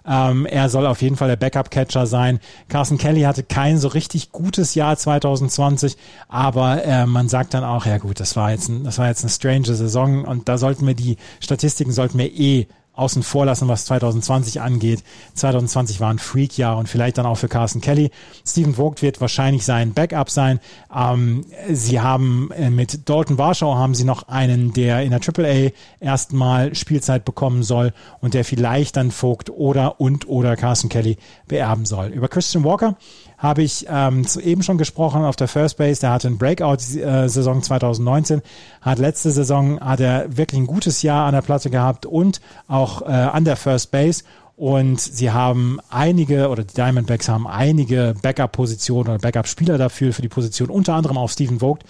ähm, 0.07 0.45
er 0.45 0.69
soll 0.69 0.87
auf 0.87 1.01
jeden 1.01 1.17
Fall 1.17 1.27
der 1.27 1.35
Backup-Catcher 1.35 2.07
sein. 2.07 2.39
Carson 2.67 2.97
Kelly 2.97 3.21
hatte 3.21 3.43
kein 3.43 3.77
so 3.77 3.89
richtig 3.89 4.31
gutes 4.31 4.75
Jahr 4.75 4.97
2020, 4.97 5.97
aber 6.27 6.83
äh, 6.83 7.05
man 7.05 7.29
sagt 7.29 7.53
dann 7.53 7.63
auch, 7.63 7.85
ja 7.85 7.97
gut, 7.97 8.19
das 8.19 8.35
war 8.35 8.51
jetzt, 8.51 8.69
ein, 8.69 8.83
das 8.83 8.97
war 8.97 9.07
jetzt 9.07 9.23
eine 9.23 9.29
strange 9.29 9.65
Saison 9.65 10.25
und 10.25 10.49
da 10.49 10.57
sollten 10.57 10.87
wir 10.87 10.95
die 10.95 11.17
Statistiken 11.39 11.91
sollten 11.91 12.17
wir 12.17 12.31
eh 12.31 12.67
außen 12.99 13.23
vor 13.23 13.45
lassen, 13.45 13.67
was 13.67 13.85
2020 13.85 14.61
angeht. 14.61 15.03
2020 15.35 15.99
war 15.99 16.09
ein 16.09 16.19
Freak-Jahr 16.19 16.77
und 16.77 16.87
vielleicht 16.87 17.17
dann 17.17 17.25
auch 17.25 17.37
für 17.37 17.47
Carson 17.47 17.81
Kelly. 17.81 18.11
Steven 18.45 18.75
Vogt 18.75 19.01
wird 19.01 19.21
wahrscheinlich 19.21 19.65
sein 19.65 19.93
Backup 19.93 20.29
sein. 20.29 20.59
Ähm, 20.95 21.45
sie 21.71 21.99
haben 21.99 22.51
äh, 22.51 22.69
mit 22.69 23.09
Dalton 23.09 23.37
Warschau 23.37 23.75
haben 23.75 23.95
sie 23.95 24.03
noch 24.03 24.27
einen, 24.27 24.73
der 24.73 25.01
in 25.01 25.11
der 25.11 25.21
AAA 25.21 25.71
erstmal 25.99 26.75
Spielzeit 26.75 27.25
bekommen 27.25 27.63
soll 27.63 27.93
und 28.21 28.33
der 28.33 28.45
vielleicht 28.45 28.97
dann 28.97 29.11
Vogt 29.11 29.49
oder 29.49 29.99
und 29.99 30.27
oder 30.27 30.55
Carson 30.55 30.89
Kelly 30.89 31.17
beerben 31.47 31.85
soll. 31.85 32.07
Über 32.07 32.27
Christian 32.27 32.63
Walker 32.63 32.97
habe 33.39 33.63
ich 33.63 33.87
ähm, 33.89 34.25
eben 34.43 34.63
schon 34.63 34.77
gesprochen 34.77 35.23
auf 35.23 35.37
der 35.37 35.47
First 35.47 35.77
Base. 35.77 36.01
Der 36.01 36.11
hatte 36.11 36.27
ein 36.27 36.37
Breakout-Saison 36.37 37.63
2019, 37.63 38.41
hat 38.81 38.99
letzte 38.99 39.31
Saison 39.31 39.79
hat 39.79 40.01
er 40.01 40.37
wirklich 40.37 40.61
ein 40.61 40.67
gutes 40.67 41.01
Jahr 41.01 41.25
an 41.25 41.33
der 41.33 41.41
Platte 41.41 41.69
gehabt 41.69 42.05
und 42.05 42.41
auch 42.67 43.01
äh, 43.01 43.05
an 43.05 43.45
der 43.45 43.55
First 43.55 43.91
Base. 43.91 44.23
Und 44.57 44.99
sie 44.99 45.31
haben 45.31 45.79
einige, 45.89 46.49
oder 46.49 46.65
die 46.65 46.73
Diamondbacks 46.73 47.29
haben 47.29 47.47
einige 47.47 48.13
Backup-Positionen 48.21 49.07
oder 49.07 49.19
Backup-Spieler 49.19 49.77
dafür, 49.77 50.11
für 50.11 50.21
die 50.21 50.27
Position, 50.27 50.69
unter 50.69 50.95
anderem 50.95 51.17
auch 51.17 51.29
Stephen 51.29 51.59
Vogt, 51.59 51.83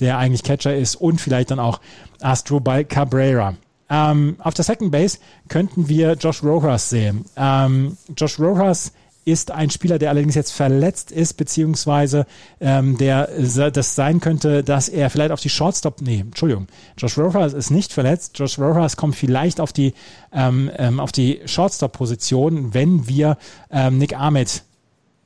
der 0.00 0.18
eigentlich 0.18 0.42
Catcher 0.42 0.74
ist, 0.74 0.96
und 0.96 1.20
vielleicht 1.20 1.52
dann 1.52 1.60
auch 1.60 1.80
Astro 2.20 2.58
bei 2.58 2.82
Cabrera. 2.82 3.54
Ähm, 3.88 4.34
auf 4.40 4.54
der 4.54 4.64
Second 4.64 4.90
Base 4.90 5.18
könnten 5.48 5.88
wir 5.88 6.14
Josh 6.14 6.42
Rojas 6.42 6.90
sehen. 6.90 7.24
Ähm, 7.36 7.96
Josh 8.16 8.40
Rojas 8.40 8.92
ist 9.26 9.50
ein 9.50 9.70
Spieler, 9.70 9.98
der 9.98 10.10
allerdings 10.10 10.36
jetzt 10.36 10.52
verletzt 10.52 11.10
ist, 11.10 11.34
beziehungsweise 11.34 12.26
ähm, 12.60 12.96
der 12.96 13.28
das 13.70 13.96
sein 13.96 14.20
könnte, 14.20 14.62
dass 14.62 14.88
er 14.88 15.10
vielleicht 15.10 15.32
auf 15.32 15.40
die 15.40 15.50
Shortstop, 15.50 16.00
nee, 16.00 16.20
Entschuldigung, 16.20 16.68
Josh 16.96 17.18
Rojas 17.18 17.52
ist 17.52 17.70
nicht 17.70 17.92
verletzt. 17.92 18.38
Josh 18.38 18.58
Rojas 18.58 18.96
kommt 18.96 19.16
vielleicht 19.16 19.60
auf 19.60 19.72
die 19.72 19.94
ähm, 20.32 20.70
ähm, 20.78 21.00
auf 21.00 21.10
die 21.10 21.40
Shortstop-Position, 21.44 22.72
wenn 22.72 23.08
wir 23.08 23.36
ähm, 23.70 23.98
Nick 23.98 24.16
Ahmed 24.16 24.62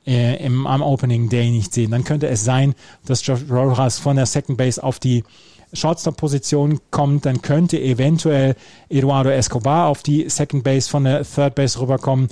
äh, 0.07 0.43
im, 0.43 0.65
am 0.65 0.81
Opening 0.81 1.29
Day 1.29 1.51
nicht 1.51 1.71
sehen. 1.71 1.91
Dann 1.91 2.03
könnte 2.03 2.27
es 2.27 2.43
sein, 2.43 2.73
dass 3.05 3.25
Josh 3.25 3.41
Rojas 3.51 3.99
von 3.99 4.15
der 4.15 4.25
Second 4.25 4.57
Base 4.57 4.83
auf 4.83 4.97
die 4.97 5.23
Shortstop-Position 5.73 6.79
kommt, 6.91 7.25
dann 7.25 7.41
könnte 7.41 7.79
eventuell 7.79 8.55
Eduardo 8.89 9.29
Escobar 9.29 9.87
auf 9.87 10.03
die 10.03 10.29
Second 10.29 10.63
Base 10.63 10.89
von 10.89 11.05
der 11.05 11.23
Third 11.23 11.55
Base 11.55 11.79
rüberkommen. 11.79 12.27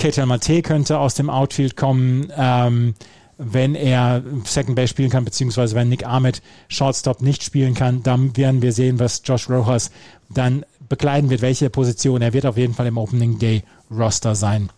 Ketel 0.00 0.24
Mate 0.24 0.62
könnte 0.62 0.98
aus 0.98 1.12
dem 1.12 1.28
Outfield 1.28 1.76
kommen, 1.76 2.32
ähm, 2.34 2.94
wenn 3.36 3.74
er 3.74 4.22
Second 4.44 4.74
Base 4.74 4.88
spielen 4.88 5.10
kann, 5.10 5.26
beziehungsweise 5.26 5.74
wenn 5.74 5.90
Nick 5.90 6.06
Ahmed 6.06 6.40
Shortstop 6.68 7.20
nicht 7.20 7.42
spielen 7.44 7.74
kann, 7.74 8.02
dann 8.02 8.34
werden 8.34 8.62
wir 8.62 8.72
sehen, 8.72 8.98
was 8.98 9.20
Josh 9.26 9.50
Rojas 9.50 9.90
dann 10.30 10.64
bekleiden 10.88 11.28
wird, 11.28 11.42
welche 11.42 11.68
Position. 11.68 12.22
Er 12.22 12.32
wird 12.32 12.46
auf 12.46 12.56
jeden 12.56 12.72
Fall 12.72 12.86
im 12.86 12.96
Opening 12.96 13.38
Day 13.38 13.62
Roster 13.90 14.34
sein. 14.34 14.70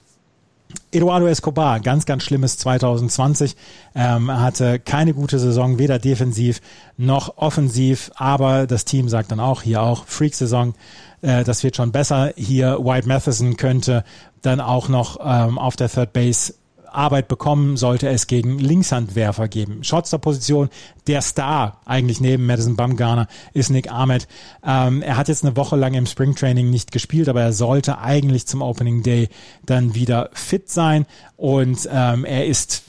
Eduardo 0.91 1.27
Escobar, 1.27 1.81
ganz, 1.81 2.07
ganz 2.07 2.23
schlimmes 2.23 2.59
2020. 2.59 3.57
Ähm, 3.95 4.31
hatte 4.31 4.79
keine 4.79 5.15
gute 5.15 5.39
Saison, 5.39 5.79
weder 5.79 5.99
defensiv 5.99 6.61
noch 6.97 7.39
offensiv. 7.39 8.11
Aber 8.15 8.67
das 8.67 8.85
Team 8.85 9.09
sagt 9.09 9.33
dann 9.33 9.41
auch, 9.41 9.63
hier 9.63 9.83
auch 9.83 10.07
Freak-Saison, 10.07 10.75
äh, 11.23 11.45
das 11.45 11.65
wird 11.65 11.77
schon 11.77 11.93
besser. 11.93 12.33
Hier 12.37 12.79
White 12.85 13.09
Matheson 13.09 13.57
könnte 13.57 14.05
dann 14.43 14.61
auch 14.61 14.89
noch 14.89 15.19
ähm, 15.23 15.59
auf 15.59 15.77
der 15.77 15.89
Third 15.89 16.13
Base 16.13 16.55
Arbeit 16.95 17.29
bekommen, 17.29 17.77
sollte 17.77 18.09
es 18.09 18.27
gegen 18.27 18.59
Linkshandwerfer 18.59 19.49
geben. 19.49 19.85
Shotstop-Position, 19.85 20.69
der 21.07 21.23
Star 21.23 21.81
eigentlich 21.85 22.21
neben 22.21 22.47
Madison 22.47 22.77
Bumgarner 22.77 23.29
ist 23.53 23.71
Nick 23.71 23.91
Ahmed. 23.91 24.29
Ähm, 24.65 25.03
er 25.03 25.17
hat 25.17 25.29
jetzt 25.29 25.45
eine 25.45 25.57
Woche 25.57 25.77
lang 25.77 25.95
im 25.95 26.07
Springtraining 26.07 26.71
nicht 26.71 26.93
gespielt, 26.93 27.29
aber 27.29 27.43
er 27.43 27.53
sollte 27.53 27.99
eigentlich 27.99 28.47
zum 28.47 28.63
Opening 28.63 29.03
Day 29.03 29.29
dann 29.65 29.95
wieder 29.95 30.31
fit 30.33 30.71
sein 30.71 31.07
und 31.37 31.89
ähm, 31.93 32.25
er 32.25 32.47
ist 32.47 32.83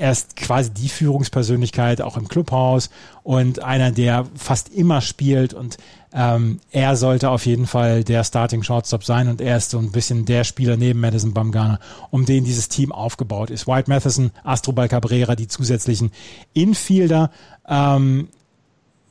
er 0.00 0.12
ist 0.12 0.34
quasi 0.34 0.70
die 0.70 0.88
Führungspersönlichkeit 0.88 2.00
auch 2.00 2.16
im 2.16 2.26
Clubhaus 2.26 2.88
und 3.22 3.62
einer, 3.62 3.92
der 3.92 4.24
fast 4.34 4.70
immer 4.70 5.02
spielt 5.02 5.52
und 5.52 5.76
ähm, 6.14 6.58
er 6.70 6.96
sollte 6.96 7.28
auf 7.28 7.44
jeden 7.44 7.66
Fall 7.66 8.02
der 8.02 8.24
Starting 8.24 8.62
Shortstop 8.62 9.04
sein 9.04 9.28
und 9.28 9.42
er 9.42 9.58
ist 9.58 9.70
so 9.70 9.78
ein 9.78 9.92
bisschen 9.92 10.24
der 10.24 10.44
Spieler 10.44 10.78
neben 10.78 11.00
Madison 11.00 11.34
Bumgarner, 11.34 11.78
um 12.10 12.24
den 12.24 12.44
dieses 12.44 12.70
Team 12.70 12.92
aufgebaut 12.92 13.50
ist. 13.50 13.66
White 13.66 13.90
Matheson, 13.90 14.30
Astrobal 14.42 14.88
Cabrera, 14.88 15.36
die 15.36 15.48
zusätzlichen 15.48 16.10
Infielder. 16.54 17.30
Ähm, 17.68 18.28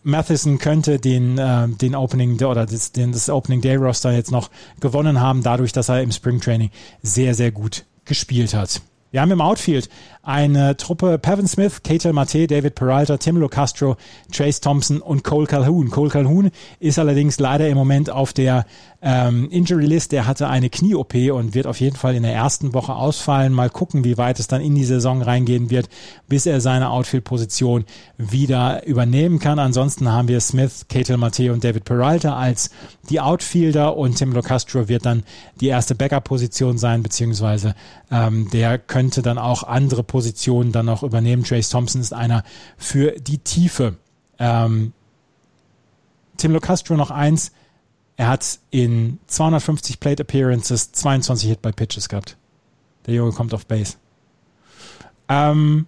Matheson 0.02 0.57
könnte 0.57 0.98
den, 0.98 1.38
äh, 1.38 1.68
den 1.68 1.94
Opening 1.94 2.41
oder 2.41 2.66
das, 2.66 2.94
den, 2.94 3.11
das 3.11 3.30
Opening 3.30 3.61
Day 3.61 3.76
Roster 3.76 4.11
jetzt 4.11 4.32
noch 4.32 4.49
gewonnen 4.80 5.22
haben, 5.22 5.44
dadurch, 5.44 5.72
dass 5.72 5.90
er 5.90 6.02
im 6.02 6.11
Spring 6.11 6.41
Training 6.41 6.72
sehr, 7.03 7.36
sehr 7.36 7.52
gut 7.52 7.86
gespielt 8.06 8.56
hat. 8.56 8.82
Wir 9.11 9.22
haben 9.22 9.32
im 9.32 9.41
Outfield 9.41 9.90
eine 10.21 10.77
Truppe 10.77 11.17
Pevin 11.17 11.47
Smith, 11.47 11.81
Ketel 11.83 12.13
Mate, 12.13 12.47
David 12.47 12.75
Peralta, 12.75 13.17
Tim 13.17 13.37
Locastro, 13.37 13.95
Trace 14.31 14.59
Thompson 14.59 15.01
und 15.01 15.23
Cole 15.23 15.47
Calhoun. 15.47 15.89
Cole 15.89 16.09
Calhoun 16.09 16.51
ist 16.79 16.99
allerdings 16.99 17.39
leider 17.39 17.67
im 17.69 17.77
Moment 17.77 18.09
auf 18.09 18.33
der 18.33 18.65
ähm, 19.01 19.49
Injury 19.49 19.85
List. 19.85 20.11
Der 20.11 20.27
hatte 20.27 20.47
eine 20.47 20.69
Knie-OP 20.69 21.15
und 21.31 21.55
wird 21.55 21.67
auf 21.67 21.79
jeden 21.79 21.95
Fall 21.95 22.15
in 22.15 22.23
der 22.23 22.33
ersten 22.33 22.73
Woche 22.73 22.93
ausfallen. 22.93 23.53
Mal 23.53 23.69
gucken, 23.69 24.03
wie 24.03 24.17
weit 24.17 24.39
es 24.39 24.47
dann 24.47 24.61
in 24.61 24.75
die 24.75 24.83
Saison 24.83 25.21
reingehen 25.21 25.69
wird, 25.69 25.87
bis 26.27 26.45
er 26.45 26.59
seine 26.59 26.89
Outfield-Position 26.89 27.85
wieder 28.17 28.85
übernehmen 28.85 29.39
kann. 29.39 29.57
Ansonsten 29.57 30.09
haben 30.09 30.27
wir 30.27 30.41
Smith, 30.41 30.85
Ketel 30.89 31.17
Mate 31.17 31.53
und 31.53 31.63
David 31.63 31.85
Peralta 31.85 32.35
als 32.35 32.71
die 33.09 33.21
Outfielder 33.21 33.97
und 33.97 34.17
Tim 34.17 34.33
Locastro 34.33 34.87
wird 34.87 35.05
dann 35.05 35.23
die 35.61 35.67
erste 35.67 35.95
Backup-Position 35.95 36.77
sein, 36.77 37.01
beziehungsweise 37.01 37.73
ähm, 38.11 38.49
der 38.51 38.77
könnte 38.77 39.21
dann 39.21 39.37
auch 39.37 39.63
andere 39.63 40.03
Positionen 40.10 40.73
dann 40.73 40.88
noch 40.88 41.03
übernehmen. 41.03 41.45
Trace 41.45 41.69
Thompson 41.69 42.02
ist 42.02 42.11
einer 42.11 42.44
für 42.77 43.11
die 43.11 43.38
Tiefe. 43.38 43.95
Ähm, 44.38 44.91
Tim 46.36 46.52
Locastro 46.52 46.98
noch 46.98 47.11
eins. 47.11 47.53
Er 48.18 48.27
hat 48.27 48.60
in 48.72 49.19
250 49.27 50.02
Plate 50.02 50.23
Appearances 50.23 50.91
22 50.91 51.48
Hit 51.48 51.61
by 51.61 51.72
Pitches 51.72 52.10
gehabt. 52.10 52.36
Der 53.06 53.14
Junge 53.14 53.31
kommt 53.31 53.53
auf 53.53 53.65
Base. 53.65 53.94
Ähm, 55.30 55.86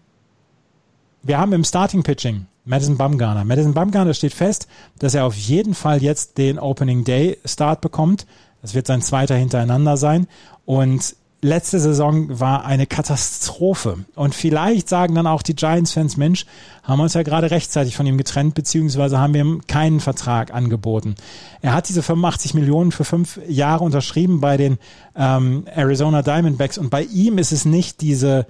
wir 1.24 1.38
haben 1.38 1.52
im 1.52 1.66
Starting 1.66 2.04
Pitching 2.04 2.46
Madison 2.64 2.98
Bumgarner. 2.98 3.44
Madison 3.44 3.74
Bumgarner 3.74 4.14
steht 4.14 4.34
fest, 4.34 4.68
dass 5.00 5.16
er 5.16 5.26
auf 5.26 5.36
jeden 5.36 5.74
Fall 5.74 6.02
jetzt 6.02 6.38
den 6.38 6.60
Opening 6.60 7.04
Day 7.04 7.38
Start 7.44 7.82
bekommt. 7.82 8.26
Das 8.62 8.76
wird 8.76 8.88
sein 8.88 9.02
zweiter 9.02 9.36
hintereinander 9.36 9.98
sein. 9.98 10.28
Und 10.66 11.16
letzte 11.42 11.80
Saison 11.80 12.40
war 12.40 12.66
eine 12.66 12.86
Katastrophe. 12.86 14.06
Und 14.16 14.36
vielleicht 14.36 14.88
sagen 14.88 15.16
dann 15.16 15.28
auch 15.28 15.42
die 15.42 15.56
Giants-Fans, 15.56 16.18
Mensch, 16.18 16.46
haben 16.84 17.00
wir 17.00 17.04
uns 17.04 17.16
ja 17.16 17.24
gerade 17.24 17.52
rechtzeitig 17.52 17.96
von 17.96 18.06
ihm 18.06 18.18
getrennt, 18.18 18.54
beziehungsweise 18.54 19.18
haben 19.18 19.34
wir 19.34 19.42
ihm 19.42 19.62
keinen 19.68 20.00
Vertrag 20.00 20.54
angeboten. 20.54 21.16
Er 21.62 21.74
hat 21.74 21.90
diese 21.90 22.04
85 22.04 22.54
Millionen 22.54 22.92
für 22.92 23.06
fünf 23.06 23.40
Jahre 23.48 23.84
unterschrieben 23.84 24.40
bei 24.40 24.58
den 24.58 24.78
ähm, 25.16 25.66
Arizona 25.74 26.22
Diamondbacks 26.22 26.78
und 26.78 26.90
bei 26.90 27.04
ihm 27.04 27.38
ist 27.38 27.52
es 27.52 27.66
nicht 27.66 28.02
diese 28.02 28.46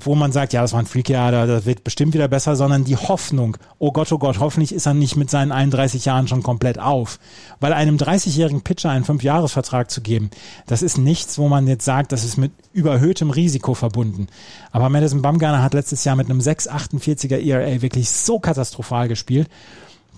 wo 0.00 0.14
man 0.14 0.32
sagt, 0.32 0.54
ja, 0.54 0.62
das 0.62 0.72
war 0.72 0.80
ein 0.80 0.86
Freak-Jahr, 0.86 1.46
das 1.46 1.66
wird 1.66 1.84
bestimmt 1.84 2.14
wieder 2.14 2.28
besser, 2.28 2.56
sondern 2.56 2.84
die 2.84 2.96
Hoffnung, 2.96 3.58
oh 3.78 3.92
Gott, 3.92 4.10
oh 4.10 4.18
Gott, 4.18 4.38
hoffentlich 4.38 4.74
ist 4.74 4.86
er 4.86 4.94
nicht 4.94 5.16
mit 5.16 5.28
seinen 5.28 5.52
31 5.52 6.06
Jahren 6.06 6.28
schon 6.28 6.42
komplett 6.42 6.78
auf. 6.78 7.18
Weil 7.60 7.74
einem 7.74 7.96
30-jährigen 7.96 8.62
Pitcher 8.62 8.90
einen 8.90 9.04
Fünfjahresvertrag 9.04 9.90
zu 9.90 10.00
geben, 10.00 10.30
das 10.66 10.80
ist 10.80 10.96
nichts, 10.96 11.36
wo 11.36 11.48
man 11.48 11.66
jetzt 11.66 11.84
sagt, 11.84 12.12
das 12.12 12.24
ist 12.24 12.38
mit 12.38 12.52
überhöhtem 12.72 13.30
Risiko 13.30 13.74
verbunden. 13.74 14.28
Aber 14.70 14.88
Madison 14.88 15.20
Bumgarner 15.20 15.62
hat 15.62 15.74
letztes 15.74 16.04
Jahr 16.04 16.16
mit 16.16 16.30
einem 16.30 16.40
6,48er 16.40 17.36
ERA 17.36 17.82
wirklich 17.82 18.08
so 18.08 18.38
katastrophal 18.38 19.08
gespielt, 19.08 19.48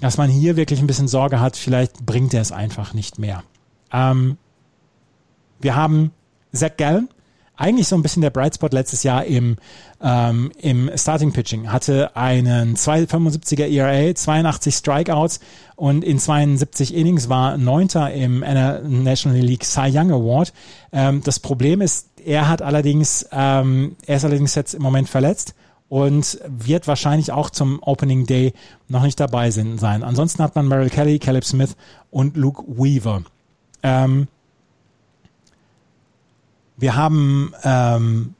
dass 0.00 0.18
man 0.18 0.30
hier 0.30 0.56
wirklich 0.56 0.80
ein 0.80 0.86
bisschen 0.86 1.08
Sorge 1.08 1.40
hat, 1.40 1.56
vielleicht 1.56 2.06
bringt 2.06 2.32
er 2.32 2.42
es 2.42 2.52
einfach 2.52 2.94
nicht 2.94 3.18
mehr. 3.18 3.42
Ähm, 3.92 4.36
wir 5.60 5.74
haben 5.74 6.12
Zach 6.52 6.76
Gallen, 6.76 7.08
eigentlich 7.56 7.88
so 7.88 7.96
ein 7.96 8.02
bisschen 8.02 8.22
der 8.22 8.30
Bright 8.30 8.56
Spot 8.56 8.68
letztes 8.70 9.02
Jahr 9.02 9.24
im, 9.24 9.56
ähm, 10.02 10.50
im 10.60 10.90
Starting 10.96 11.32
Pitching. 11.32 11.70
Hatte 11.70 12.16
einen 12.16 12.76
275er 12.76 13.66
ERA, 13.66 14.14
82 14.14 14.74
Strikeouts 14.74 15.40
und 15.76 16.04
in 16.04 16.18
72 16.18 16.94
Innings 16.94 17.28
war 17.28 17.56
Neunter 17.56 18.12
im 18.12 18.40
National 18.40 19.40
League 19.40 19.64
Cy 19.64 19.90
Young 19.92 20.10
Award. 20.10 20.52
Ähm, 20.92 21.22
das 21.24 21.38
Problem 21.38 21.80
ist, 21.80 22.08
er 22.24 22.48
hat 22.48 22.62
allerdings, 22.62 23.26
ähm, 23.30 23.96
er 24.06 24.16
ist 24.16 24.24
allerdings 24.24 24.54
jetzt 24.54 24.74
im 24.74 24.82
Moment 24.82 25.08
verletzt 25.08 25.54
und 25.88 26.40
wird 26.48 26.88
wahrscheinlich 26.88 27.30
auch 27.30 27.50
zum 27.50 27.80
Opening 27.82 28.26
Day 28.26 28.52
noch 28.88 29.02
nicht 29.02 29.20
dabei 29.20 29.50
sein. 29.50 30.02
Ansonsten 30.02 30.42
hat 30.42 30.56
man 30.56 30.66
Merrill 30.66 30.90
Kelly, 30.90 31.18
Caleb 31.18 31.44
Smith 31.44 31.76
und 32.10 32.36
Luke 32.36 32.64
Weaver. 32.66 33.22
Ähm, 33.82 34.28
wir 36.84 36.96
haben 36.96 37.54
ähm, 37.64 38.34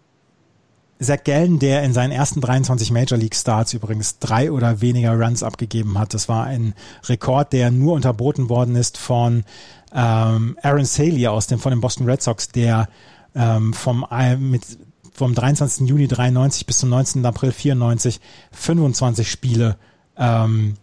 Zach 1.01 1.25
Gallen, 1.25 1.59
der 1.61 1.83
in 1.83 1.95
seinen 1.95 2.12
ersten 2.12 2.43
23 2.43 2.91
Major 2.91 3.16
League 3.19 3.35
Starts 3.35 3.73
übrigens 3.73 4.19
drei 4.19 4.53
oder 4.53 4.83
weniger 4.83 5.19
Runs 5.19 5.43
abgegeben 5.43 5.99
hat. 5.99 6.12
Das 6.12 6.29
war 6.29 6.45
ein 6.45 6.75
Rekord, 7.05 7.55
der 7.55 7.71
nur 7.71 7.95
unterboten 7.95 8.51
worden 8.51 8.77
ist 8.77 8.99
von 8.99 9.45
ähm, 9.95 10.59
Aaron 10.62 10.85
Saley 10.85 11.27
aus 11.27 11.47
dem 11.47 11.59
von 11.59 11.71
den 11.71 11.81
Boston 11.81 12.05
Red 12.07 12.21
Sox, 12.21 12.51
der 12.51 12.91
ähm, 13.35 13.73
vom 13.73 14.05
mit 14.41 14.62
vom 15.15 15.35
23. 15.35 15.89
Juni 15.89 16.07
93 16.07 16.66
bis 16.66 16.77
zum 16.77 16.91
19. 16.91 17.25
April 17.25 17.51
94 17.51 18.21
25 18.53 19.31
Spiele 19.31 19.79
ähm, 20.19 20.75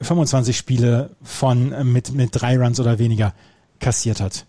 25 0.00 0.56
Spiele 0.56 1.10
von 1.22 1.92
mit 1.92 2.14
mit 2.14 2.30
drei 2.32 2.56
Runs 2.56 2.80
oder 2.80 2.98
weniger 2.98 3.34
kassiert 3.78 4.22
hat. 4.22 4.46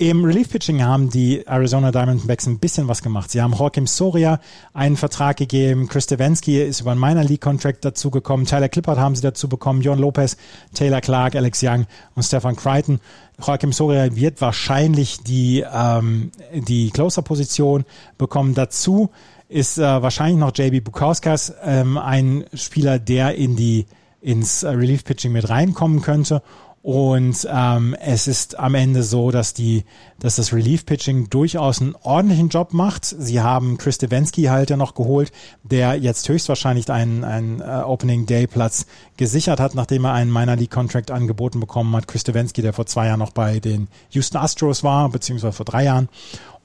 Im 0.00 0.24
Relief-Pitching 0.24 0.80
haben 0.84 1.10
die 1.10 1.44
Arizona 1.44 1.90
Diamondbacks 1.90 2.46
ein 2.46 2.60
bisschen 2.60 2.86
was 2.86 3.02
gemacht. 3.02 3.32
Sie 3.32 3.42
haben 3.42 3.52
Joaquim 3.52 3.88
Soria 3.88 4.38
einen 4.72 4.96
Vertrag 4.96 5.38
gegeben. 5.38 5.88
Chris 5.88 6.04
Stevenski 6.04 6.62
ist 6.62 6.80
über 6.80 6.92
einen 6.92 7.00
Minor 7.00 7.24
League 7.24 7.40
Contract 7.40 7.84
dazugekommen. 7.84 8.46
Tyler 8.46 8.68
Clippard 8.68 8.96
haben 8.96 9.16
sie 9.16 9.22
dazu 9.22 9.48
bekommen. 9.48 9.82
John 9.82 9.98
Lopez, 9.98 10.36
Taylor 10.72 11.00
Clark, 11.00 11.34
Alex 11.34 11.64
Young 11.64 11.86
und 12.14 12.22
Stefan 12.22 12.54
Crichton. 12.54 13.00
Joaquim 13.44 13.72
Soria 13.72 14.14
wird 14.14 14.40
wahrscheinlich 14.40 15.18
die, 15.24 15.64
ähm, 15.68 16.30
die 16.52 16.90
Closer-Position 16.90 17.84
bekommen. 18.18 18.54
Dazu 18.54 19.10
ist 19.48 19.78
äh, 19.78 19.82
wahrscheinlich 19.82 20.38
noch 20.38 20.52
JB 20.56 20.84
Bukauskas 20.84 21.52
ähm, 21.64 21.98
ein 21.98 22.44
Spieler, 22.54 23.00
der 23.00 23.34
in 23.34 23.56
die 23.56 23.86
ins 24.20 24.64
Relief-Pitching 24.64 25.32
mit 25.32 25.48
reinkommen 25.48 26.02
könnte. 26.02 26.42
Und 26.88 27.46
ähm, 27.52 27.94
es 28.00 28.26
ist 28.26 28.58
am 28.58 28.74
Ende 28.74 29.02
so, 29.02 29.30
dass 29.30 29.52
die, 29.52 29.84
dass 30.20 30.36
das 30.36 30.54
Relief 30.54 30.86
Pitching 30.86 31.28
durchaus 31.28 31.82
einen 31.82 31.94
ordentlichen 32.00 32.48
Job 32.48 32.72
macht. 32.72 33.04
Sie 33.04 33.42
haben 33.42 33.76
Chris 33.76 33.96
Stevensky 33.96 34.44
halt 34.44 34.70
ja 34.70 34.78
noch 34.78 34.94
geholt, 34.94 35.30
der 35.62 35.96
jetzt 35.96 36.26
höchstwahrscheinlich 36.30 36.90
einen, 36.90 37.24
einen 37.24 37.60
uh, 37.60 37.84
Opening 37.84 38.24
Day 38.24 38.46
Platz 38.46 38.86
gesichert 39.18 39.60
hat, 39.60 39.74
nachdem 39.74 40.06
er 40.06 40.14
einen 40.14 40.32
Minor 40.32 40.56
League 40.56 40.70
Contract 40.70 41.10
angeboten 41.10 41.60
bekommen 41.60 41.94
hat. 41.94 42.08
Chris 42.08 42.22
Stevensky, 42.22 42.62
der 42.62 42.72
vor 42.72 42.86
zwei 42.86 43.08
Jahren 43.08 43.18
noch 43.18 43.32
bei 43.32 43.60
den 43.60 43.88
Houston 44.12 44.38
Astros 44.38 44.82
war, 44.82 45.10
beziehungsweise 45.10 45.52
vor 45.52 45.66
drei 45.66 45.84
Jahren. 45.84 46.08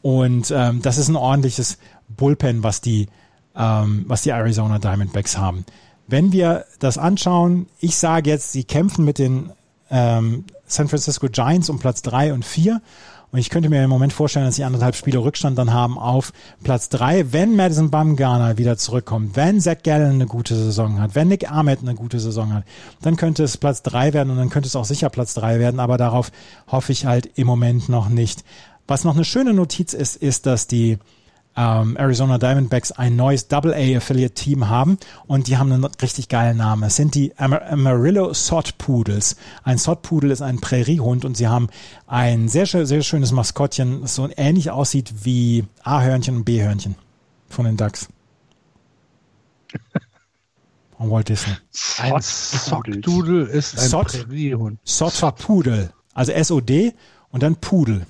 Und 0.02 0.54
ähm, 0.56 0.82
das 0.82 1.00
ist 1.00 1.10
ein 1.10 1.18
ordentliches 1.18 1.78
Bullpen, 2.08 2.64
was 2.64 2.80
die, 2.80 3.10
ähm, 3.58 4.06
was 4.08 4.22
die 4.22 4.30
Arizona 4.30 4.80
Diamondbacks 4.80 5.38
haben. 5.38 5.66
Wenn 6.08 6.32
wir 6.32 6.64
das 6.80 6.98
anschauen, 6.98 7.68
ich 7.82 7.98
sage 7.98 8.30
jetzt, 8.30 8.54
sie 8.54 8.64
kämpfen 8.64 9.04
mit 9.04 9.20
den 9.20 9.52
ähm, 9.94 10.44
San 10.65 10.90
Francisco 10.90 11.28
Giants 11.30 11.70
um 11.70 11.80
Platz 11.80 12.02
drei 12.02 12.34
und 12.34 12.44
vier. 12.44 12.82
Und 13.32 13.40
ich 13.40 13.49
könnte 13.49 13.70
mir 13.70 13.84
im 13.84 13.90
Moment 13.90 14.14
vorstellen, 14.14 14.45
dass 14.45 14.57
sie 14.57 14.64
anderthalb 14.64 14.95
Spiele 14.95 15.18
Rückstand 15.18 15.57
dann 15.57 15.74
haben 15.74 15.98
auf 15.98 16.34
Platz 16.64 16.90
drei, 16.90 17.32
wenn 17.34 17.56
Madison 17.56 17.90
Bumgarner 17.90 18.60
wieder 18.60 18.78
zurückkommt, 18.78 19.36
wenn 19.36 19.60
Zach 19.60 19.78
Gallen 19.84 20.14
eine 20.14 20.28
gute 20.28 20.56
Saison 20.56 20.99
hat, 20.99 21.15
wenn 21.15 21.30
Nick 21.30 21.49
Ahmed 21.49 21.80
eine 21.82 21.95
gute 21.95 22.20
Saison 22.20 22.53
hat, 22.53 22.64
dann 23.02 23.15
könnte 23.15 23.44
es 23.44 23.57
Platz 23.57 23.82
drei 23.82 24.14
werden 24.14 24.30
und 24.30 24.38
dann 24.38 24.52
könnte 24.52 24.68
es 24.68 24.76
auch 24.76 24.86
sicher 24.86 25.10
Platz 25.10 25.34
drei 25.34 25.60
werden, 25.60 25.80
aber 25.80 25.98
darauf 25.98 26.32
hoffe 26.68 26.91
ich 26.91 27.07
halt 27.07 27.28
im 27.36 27.48
Moment 27.48 27.90
noch 27.90 28.07
nicht. 28.07 28.44
Was 28.88 29.03
noch 29.03 29.15
eine 29.15 29.26
schöne 29.26 29.53
Notiz 29.53 29.94
ist, 29.94 30.15
ist, 30.15 30.45
dass 30.45 30.68
die 30.68 30.99
ähm, 31.56 31.96
Arizona 31.98 32.38
Diamondbacks 32.38 32.92
ein 32.92 33.16
neues 33.16 33.48
Double-A-Affiliate-Team 33.48 34.70
haben 34.70 34.98
und 35.28 35.48
die 35.48 35.58
haben 35.58 35.72
einen 35.72 35.84
richtig 35.86 36.30
geilen 36.30 36.58
Namen. 36.58 36.84
Es 36.84 36.96
sind 36.96 37.16
die 37.16 37.38
Amar 37.38 37.62
Amarillo 37.70 38.34
Sod 38.34 38.78
Poodles. 38.78 39.36
Ein 39.64 39.78
Sod 39.78 40.02
Poodle 40.02 40.32
ist 40.34 40.42
ein 40.42 40.60
Präriehund 40.60 41.26
und 41.26 41.38
sie 41.38 41.48
haben 41.48 41.68
ein 42.08 42.50
sehr, 42.50 42.66
sehr 42.66 43.02
schönes 43.04 43.32
Maskottchen, 43.32 44.02
das 44.02 44.16
so 44.16 44.30
ähnlich 44.36 44.72
aussieht 44.72 45.14
wie 45.24 45.66
A-Hörnchen 45.84 46.38
und 46.38 46.44
B-Hörnchen 46.46 46.96
von 47.50 47.66
den 47.66 47.78
Ducks. 47.78 48.08
Von 50.98 51.10
Walt 51.12 51.28
Disney. 51.28 51.54
Ein 52.00 52.22
Sockdoodle 52.22 53.46
ist 53.46 53.80
ein 53.80 53.90
Sod- 53.90 54.08
Präriehund. 54.28 54.80
Sod 54.84 55.14
Pudel. 55.38 55.92
Also 56.14 56.32
S-O-D 56.32 56.94
und 57.32 57.44
dann 57.44 57.56
Pudel. 57.56 58.06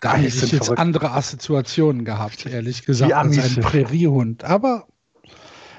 Da 0.00 0.14
hätte 0.16 0.28
ich 0.28 0.52
jetzt 0.52 0.64
verrückt. 0.64 0.78
andere 0.80 1.10
Assoziationen 1.12 2.04
gehabt, 2.04 2.46
ehrlich 2.46 2.84
gesagt, 2.84 3.12
als 3.12 3.38
ein 3.38 3.62
Präriehund. 3.62 4.44
Aber 4.44 4.86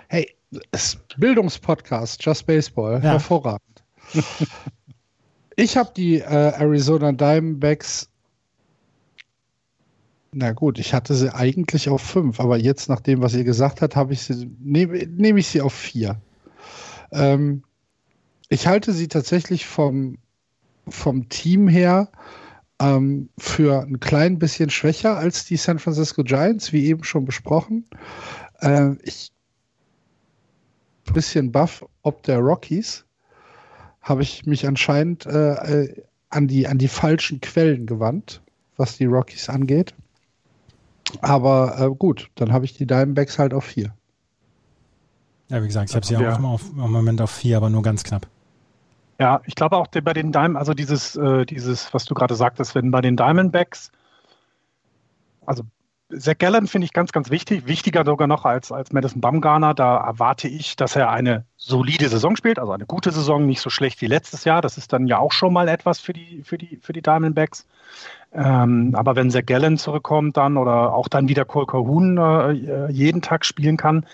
hey, 0.07 0.35
Bildungspodcast, 1.17 2.23
Just 2.25 2.45
Baseball, 2.45 2.95
Ja. 3.03 3.11
hervorragend. 3.11 3.83
ich 5.55 5.77
habe 5.77 5.91
die 5.95 6.19
äh, 6.19 6.23
Arizona 6.25 7.11
Diamondbacks. 7.11 8.09
Na 10.31 10.51
gut, 10.51 10.77
ich 10.77 10.93
hatte 10.93 11.15
sie 11.15 11.33
eigentlich 11.33 11.89
auf 11.89 12.01
fünf, 12.01 12.39
aber 12.39 12.57
jetzt 12.57 12.87
nach 12.89 12.99
dem, 12.99 13.21
was 13.21 13.33
ihr 13.33 13.43
gesagt 13.43 13.81
habt, 13.81 13.95
habe 13.95 14.13
ich 14.13 14.21
sie 14.21 14.49
nehme 14.59 14.97
nehme 15.07 15.39
ich 15.39 15.47
sie 15.47 15.61
auf 15.61 15.73
vier. 15.73 16.21
Ähm, 17.11 17.63
ich 18.47 18.67
halte 18.67 18.93
sie 18.93 19.07
tatsächlich 19.07 19.65
vom 19.65 20.17
vom 20.87 21.29
Team 21.29 21.67
her 21.67 22.09
ähm, 22.81 23.29
für 23.37 23.81
ein 23.83 23.99
klein 23.99 24.39
bisschen 24.39 24.69
schwächer 24.69 25.17
als 25.17 25.45
die 25.45 25.57
San 25.57 25.79
Francisco 25.79 26.23
Giants, 26.23 26.71
wie 26.73 26.85
eben 26.85 27.03
schon 27.03 27.25
besprochen. 27.25 27.85
Äh, 28.61 28.91
ich 29.03 29.31
ein 31.07 31.13
bisschen 31.13 31.51
baff 31.51 31.85
ob 32.03 32.23
der 32.23 32.39
Rockies 32.39 33.05
habe 34.01 34.21
ich 34.23 34.45
mich 34.45 34.67
anscheinend 34.67 35.25
äh, 35.25 35.83
äh, 35.83 36.03
an, 36.29 36.47
die, 36.47 36.67
an 36.67 36.77
die 36.77 36.87
falschen 36.87 37.41
Quellen 37.41 37.85
gewandt, 37.85 38.41
was 38.77 38.97
die 38.97 39.05
Rockies 39.05 39.49
angeht. 39.49 39.93
Aber 41.21 41.79
äh, 41.79 41.95
gut, 41.95 42.29
dann 42.35 42.53
habe 42.53 42.65
ich 42.65 42.75
die 42.75 42.85
Diamondbacks 42.85 43.39
halt 43.39 43.53
auf 43.53 43.65
vier. 43.65 43.93
Ja, 45.49 45.61
wie 45.61 45.67
gesagt, 45.67 45.89
ich 45.89 45.95
habe 45.95 46.05
sie 46.05 46.13
Ja. 46.13 46.39
auch 46.39 46.59
im 46.61 46.91
Moment 46.91 47.21
auf 47.21 47.31
vier, 47.31 47.57
aber 47.57 47.69
nur 47.69 47.81
ganz 47.81 48.03
knapp. 48.03 48.27
Ja, 49.19 49.41
ich 49.45 49.55
glaube 49.55 49.75
auch 49.77 49.87
bei 49.87 50.13
den 50.13 50.31
Diamond, 50.31 50.57
also 50.57 50.73
dieses, 50.73 51.15
äh, 51.17 51.45
dieses, 51.45 51.93
was 51.93 52.05
du 52.05 52.13
gerade 52.13 52.35
sagtest, 52.35 52.73
wenn 52.73 52.89
bei 52.89 53.01
den 53.01 53.17
Diamondbacks, 53.17 53.91
also 55.45 55.63
Zach 56.17 56.37
Gallen 56.39 56.65
finde 56.65 56.85
ich 56.85 56.93
ganz, 56.93 57.11
ganz 57.11 57.29
wichtig, 57.29 57.67
wichtiger 57.67 58.03
sogar 58.03 58.27
noch 58.27 58.43
als, 58.45 58.71
als 58.71 58.91
Madison 58.91 59.21
Bumgarner. 59.21 59.75
Da 59.75 59.97
erwarte 59.97 60.47
ich, 60.47 60.75
dass 60.75 60.95
er 60.95 61.11
eine 61.11 61.45
solide 61.55 62.09
Saison 62.09 62.35
spielt, 62.35 62.57
also 62.57 62.71
eine 62.71 62.87
gute 62.87 63.11
Saison, 63.11 63.45
nicht 63.45 63.61
so 63.61 63.69
schlecht 63.69 64.01
wie 64.01 64.07
letztes 64.07 64.43
Jahr. 64.43 64.61
Das 64.61 64.77
ist 64.79 64.91
dann 64.91 65.05
ja 65.05 65.19
auch 65.19 65.31
schon 65.31 65.53
mal 65.53 65.67
etwas 65.67 65.99
für 65.99 66.13
die, 66.13 66.41
für 66.43 66.57
die, 66.57 66.79
für 66.81 66.93
die 66.93 67.03
Diamondbacks. 67.03 67.67
Ähm, 68.33 68.95
aber 68.95 69.15
wenn 69.15 69.29
Zach 69.29 69.45
Gallen 69.45 69.77
zurückkommt 69.77 70.37
dann 70.37 70.57
oder 70.57 70.93
auch 70.93 71.09
dann 71.09 71.27
wieder 71.27 71.45
Cole 71.45 71.67
Calhoun 71.67 72.17
äh, 72.17 72.91
jeden 72.91 73.21
Tag 73.21 73.45
spielen 73.45 73.77
kann, 73.77 74.05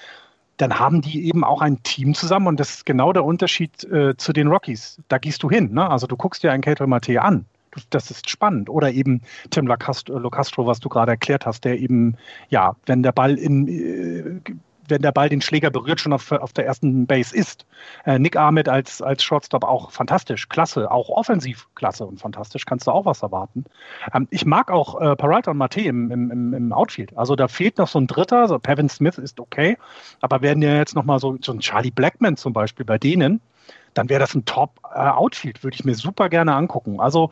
dann 0.57 0.79
haben 0.79 1.01
die 1.01 1.25
eben 1.25 1.43
auch 1.43 1.61
ein 1.61 1.83
Team 1.83 2.13
zusammen 2.13 2.47
und 2.47 2.59
das 2.59 2.75
ist 2.75 2.85
genau 2.85 3.13
der 3.13 3.25
Unterschied 3.25 3.83
äh, 3.85 4.15
zu 4.17 4.33
den 4.33 4.47
Rockies. 4.47 4.99
Da 5.07 5.17
gehst 5.17 5.43
du 5.43 5.49
hin, 5.49 5.73
ne? 5.73 5.89
Also 5.89 6.07
du 6.07 6.15
guckst 6.15 6.43
dir 6.43 6.51
einen 6.51 6.63
Cato 6.63 6.87
Mate 6.87 7.21
an. 7.21 7.45
Das 7.89 8.09
ist 8.09 8.29
spannend. 8.29 8.69
Oder 8.69 8.91
eben 8.91 9.21
Tim 9.49 9.67
Locastro, 9.67 10.17
Locastro, 10.17 10.65
was 10.65 10.79
du 10.79 10.87
gerade 10.87 11.11
erklärt 11.11 11.45
hast, 11.45 11.65
der 11.65 11.77
eben, 11.77 12.15
ja, 12.49 12.75
wenn 12.85 13.03
der 13.03 13.11
Ball 13.11 13.37
in, 13.37 13.67
äh, 13.67 14.51
wenn 14.87 15.01
der 15.01 15.11
Ball 15.11 15.29
den 15.29 15.41
Schläger 15.41 15.69
berührt, 15.69 15.99
schon 15.99 16.13
auf, 16.13 16.31
auf 16.31 16.53
der 16.53 16.65
ersten 16.65 17.07
Base 17.07 17.35
ist. 17.35 17.65
Äh, 18.05 18.19
Nick 18.19 18.35
Ahmed 18.35 18.69
als, 18.69 19.01
als 19.01 19.23
Shortstop 19.23 19.63
auch 19.63 19.91
fantastisch, 19.91 20.49
klasse, 20.49 20.91
auch 20.91 21.09
offensiv 21.09 21.67
klasse 21.75 22.05
und 22.05 22.19
fantastisch, 22.19 22.65
kannst 22.65 22.87
du 22.87 22.91
auch 22.91 23.05
was 23.05 23.21
erwarten. 23.21 23.65
Ähm, 24.13 24.27
ich 24.31 24.45
mag 24.45 24.71
auch 24.71 24.99
äh, 25.01 25.15
Peralta 25.15 25.51
und 25.51 25.57
Mate 25.57 25.81
im, 25.81 26.11
im, 26.11 26.53
im, 26.53 26.73
Outfield. 26.73 27.17
Also 27.17 27.35
da 27.35 27.47
fehlt 27.47 27.77
noch 27.77 27.87
so 27.87 27.99
ein 27.99 28.07
Dritter, 28.07 28.47
so 28.47 28.59
Pevin 28.59 28.89
Smith 28.89 29.17
ist 29.17 29.39
okay, 29.39 29.77
aber 30.21 30.41
werden 30.41 30.61
ja 30.61 30.75
jetzt 30.75 30.95
nochmal 30.95 31.19
so, 31.19 31.37
so 31.41 31.51
ein 31.51 31.59
Charlie 31.59 31.91
Blackman 31.91 32.37
zum 32.37 32.53
Beispiel 32.53 32.85
bei 32.85 32.97
denen, 32.97 33.41
dann 33.93 34.09
wäre 34.09 34.19
das 34.19 34.35
ein 34.35 34.45
Top-Outfield, 34.45 35.63
würde 35.63 35.75
ich 35.75 35.85
mir 35.85 35.95
super 35.95 36.29
gerne 36.29 36.53
angucken. 36.53 36.99
Also 36.99 37.31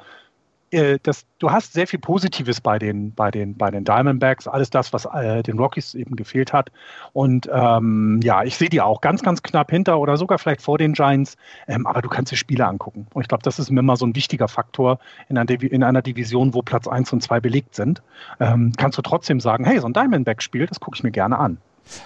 äh, 0.74 1.00
das, 1.02 1.26
du 1.40 1.52
hast 1.52 1.74
sehr 1.74 1.88
viel 1.88 2.00
Positives 2.00 2.60
bei 2.62 2.80
den, 2.80 3.14
bei 3.14 3.32
den, 3.32 3.56
bei 3.58 3.72
den 3.72 3.84
Diamondbacks, 3.86 4.48
alles 4.48 4.70
das, 4.70 4.92
was 4.94 5.06
äh, 5.06 5.44
den 5.44 5.58
Rockies 5.58 5.94
eben 5.94 6.16
gefehlt 6.16 6.54
hat. 6.54 6.72
Und 7.14 7.50
ähm, 7.54 8.20
ja, 8.24 8.44
ich 8.44 8.58
sehe 8.58 8.70
die 8.70 8.82
auch 8.82 9.02
ganz, 9.02 9.22
ganz 9.22 9.44
knapp 9.44 9.72
hinter 9.72 10.00
oder 10.00 10.18
sogar 10.18 10.40
vielleicht 10.40 10.62
vor 10.62 10.78
den 10.78 10.94
Giants, 10.94 11.38
ähm, 11.68 11.88
aber 11.88 12.02
du 12.02 12.10
kannst 12.10 12.32
dir 12.32 12.38
Spiele 12.38 12.68
angucken. 12.68 13.08
Und 13.14 13.22
ich 13.22 13.28
glaube, 13.28 13.44
das 13.44 13.60
ist 13.60 13.70
mir 13.72 13.80
immer 13.80 13.96
so 13.96 14.06
ein 14.06 14.16
wichtiger 14.16 14.48
Faktor 14.48 15.00
in 15.30 15.38
einer, 15.38 15.48
Divi- 15.48 15.68
in 15.68 15.84
einer 15.84 16.02
Division, 16.02 16.54
wo 16.54 16.62
Platz 16.62 16.88
1 16.88 17.14
und 17.14 17.22
2 17.22 17.40
belegt 17.40 17.76
sind. 17.76 18.02
Ähm, 18.40 18.74
kannst 18.78 18.98
du 18.98 19.02
trotzdem 19.02 19.40
sagen, 19.40 19.66
hey, 19.66 19.80
so 19.80 19.88
ein 19.88 19.94
Diamondback-Spiel, 19.94 20.66
das 20.68 20.80
gucke 20.80 20.96
ich 20.98 21.04
mir 21.04 21.12
gerne 21.12 21.38
an. 21.38 21.58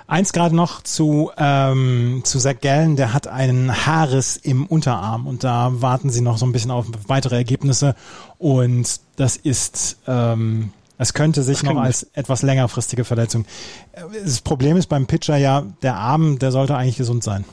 Eins 0.07 0.33
gerade 0.33 0.55
noch 0.55 0.81
zu, 0.81 1.31
ähm, 1.37 2.21
zu 2.23 2.39
Zach 2.39 2.59
Gallen, 2.61 2.95
der 2.95 3.13
hat 3.13 3.27
einen 3.27 3.85
Haarriss 3.85 4.37
im 4.37 4.65
Unterarm 4.65 5.27
und 5.27 5.43
da 5.43 5.81
warten 5.81 6.09
sie 6.09 6.21
noch 6.21 6.37
so 6.37 6.45
ein 6.45 6.51
bisschen 6.51 6.71
auf 6.71 6.87
weitere 7.07 7.35
Ergebnisse 7.35 7.95
und 8.37 8.99
das 9.15 9.37
ist, 9.37 9.97
ähm, 10.07 10.71
es 10.97 11.13
könnte 11.13 11.43
sich 11.43 11.59
Das 11.59 11.69
noch 11.69 11.81
als 11.81 12.03
etwas 12.13 12.41
längerfristige 12.41 13.05
Verletzung. 13.05 13.45
Äh, 13.93 14.01
Das 14.23 14.41
Problem 14.41 14.77
ist 14.77 14.87
beim 14.87 15.07
Pitcher 15.07 15.37
ja, 15.37 15.63
der 15.81 15.95
Arm, 15.95 16.39
der 16.39 16.51
sollte 16.51 16.75
eigentlich 16.75 16.97
gesund 16.97 17.23
sein. 17.23 17.45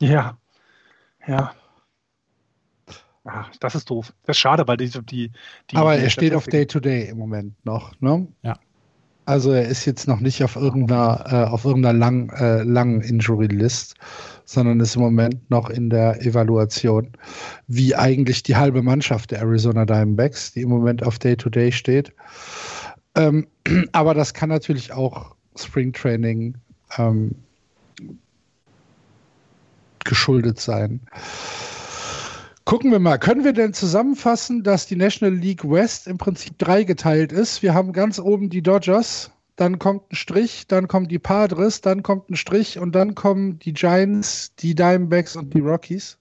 Ja, 0.00 0.36
ja. 1.26 1.52
Ah, 3.24 3.46
das 3.58 3.74
ist 3.74 3.90
doof. 3.90 4.12
Das 4.24 4.36
ist 4.36 4.40
schade, 4.40 4.68
weil 4.68 4.76
die, 4.76 4.88
die, 4.88 5.32
die 5.70 5.76
Aber 5.76 5.96
er 5.96 6.10
steht 6.10 6.32
auf 6.32 6.46
Day-to-Day 6.46 7.08
im 7.08 7.18
Moment 7.18 7.54
noch, 7.64 8.00
ne? 8.00 8.28
Ja. 8.42 8.56
Also 9.26 9.50
er 9.50 9.66
ist 9.66 9.84
jetzt 9.84 10.06
noch 10.06 10.20
nicht 10.20 10.42
auf 10.44 10.54
irgendeiner, 10.54 11.24
äh, 11.28 11.50
auf 11.50 11.64
irgendeiner 11.64 11.98
lang, 11.98 12.30
äh, 12.30 12.62
langen 12.62 13.00
Injury-List, 13.00 13.96
sondern 14.44 14.78
ist 14.78 14.94
im 14.94 15.02
Moment 15.02 15.50
noch 15.50 15.68
in 15.68 15.90
der 15.90 16.24
Evaluation, 16.24 17.10
wie 17.66 17.96
eigentlich 17.96 18.44
die 18.44 18.54
halbe 18.54 18.82
Mannschaft 18.82 19.32
der 19.32 19.40
Arizona 19.40 19.84
Diamondbacks, 19.84 20.52
die 20.52 20.62
im 20.62 20.68
Moment 20.68 21.02
auf 21.02 21.18
Day-to-Day 21.18 21.72
steht. 21.72 22.12
Ähm, 23.16 23.48
aber 23.92 24.14
das 24.14 24.32
kann 24.32 24.48
natürlich 24.48 24.92
auch 24.92 25.34
Springtraining 25.56 26.54
ähm, 26.96 27.34
geschuldet 30.04 30.60
sein. 30.60 31.00
Gucken 32.66 32.90
wir 32.90 32.98
mal, 32.98 33.16
können 33.16 33.44
wir 33.44 33.52
denn 33.52 33.74
zusammenfassen, 33.74 34.64
dass 34.64 34.86
die 34.86 34.96
National 34.96 35.32
League 35.32 35.62
West 35.62 36.08
im 36.08 36.18
Prinzip 36.18 36.58
dreigeteilt 36.58 37.30
ist? 37.30 37.62
Wir 37.62 37.74
haben 37.74 37.92
ganz 37.92 38.18
oben 38.18 38.50
die 38.50 38.60
Dodgers, 38.60 39.30
dann 39.54 39.78
kommt 39.78 40.10
ein 40.10 40.16
Strich, 40.16 40.66
dann 40.66 40.88
kommen 40.88 41.06
die 41.06 41.20
Padres, 41.20 41.80
dann 41.80 42.02
kommt 42.02 42.28
ein 42.28 42.34
Strich 42.34 42.80
und 42.80 42.90
dann 42.92 43.14
kommen 43.14 43.60
die 43.60 43.72
Giants, 43.72 44.52
die 44.56 44.74
Diamondbacks 44.74 45.36
und 45.36 45.54
die 45.54 45.60
Rockies. 45.60 46.18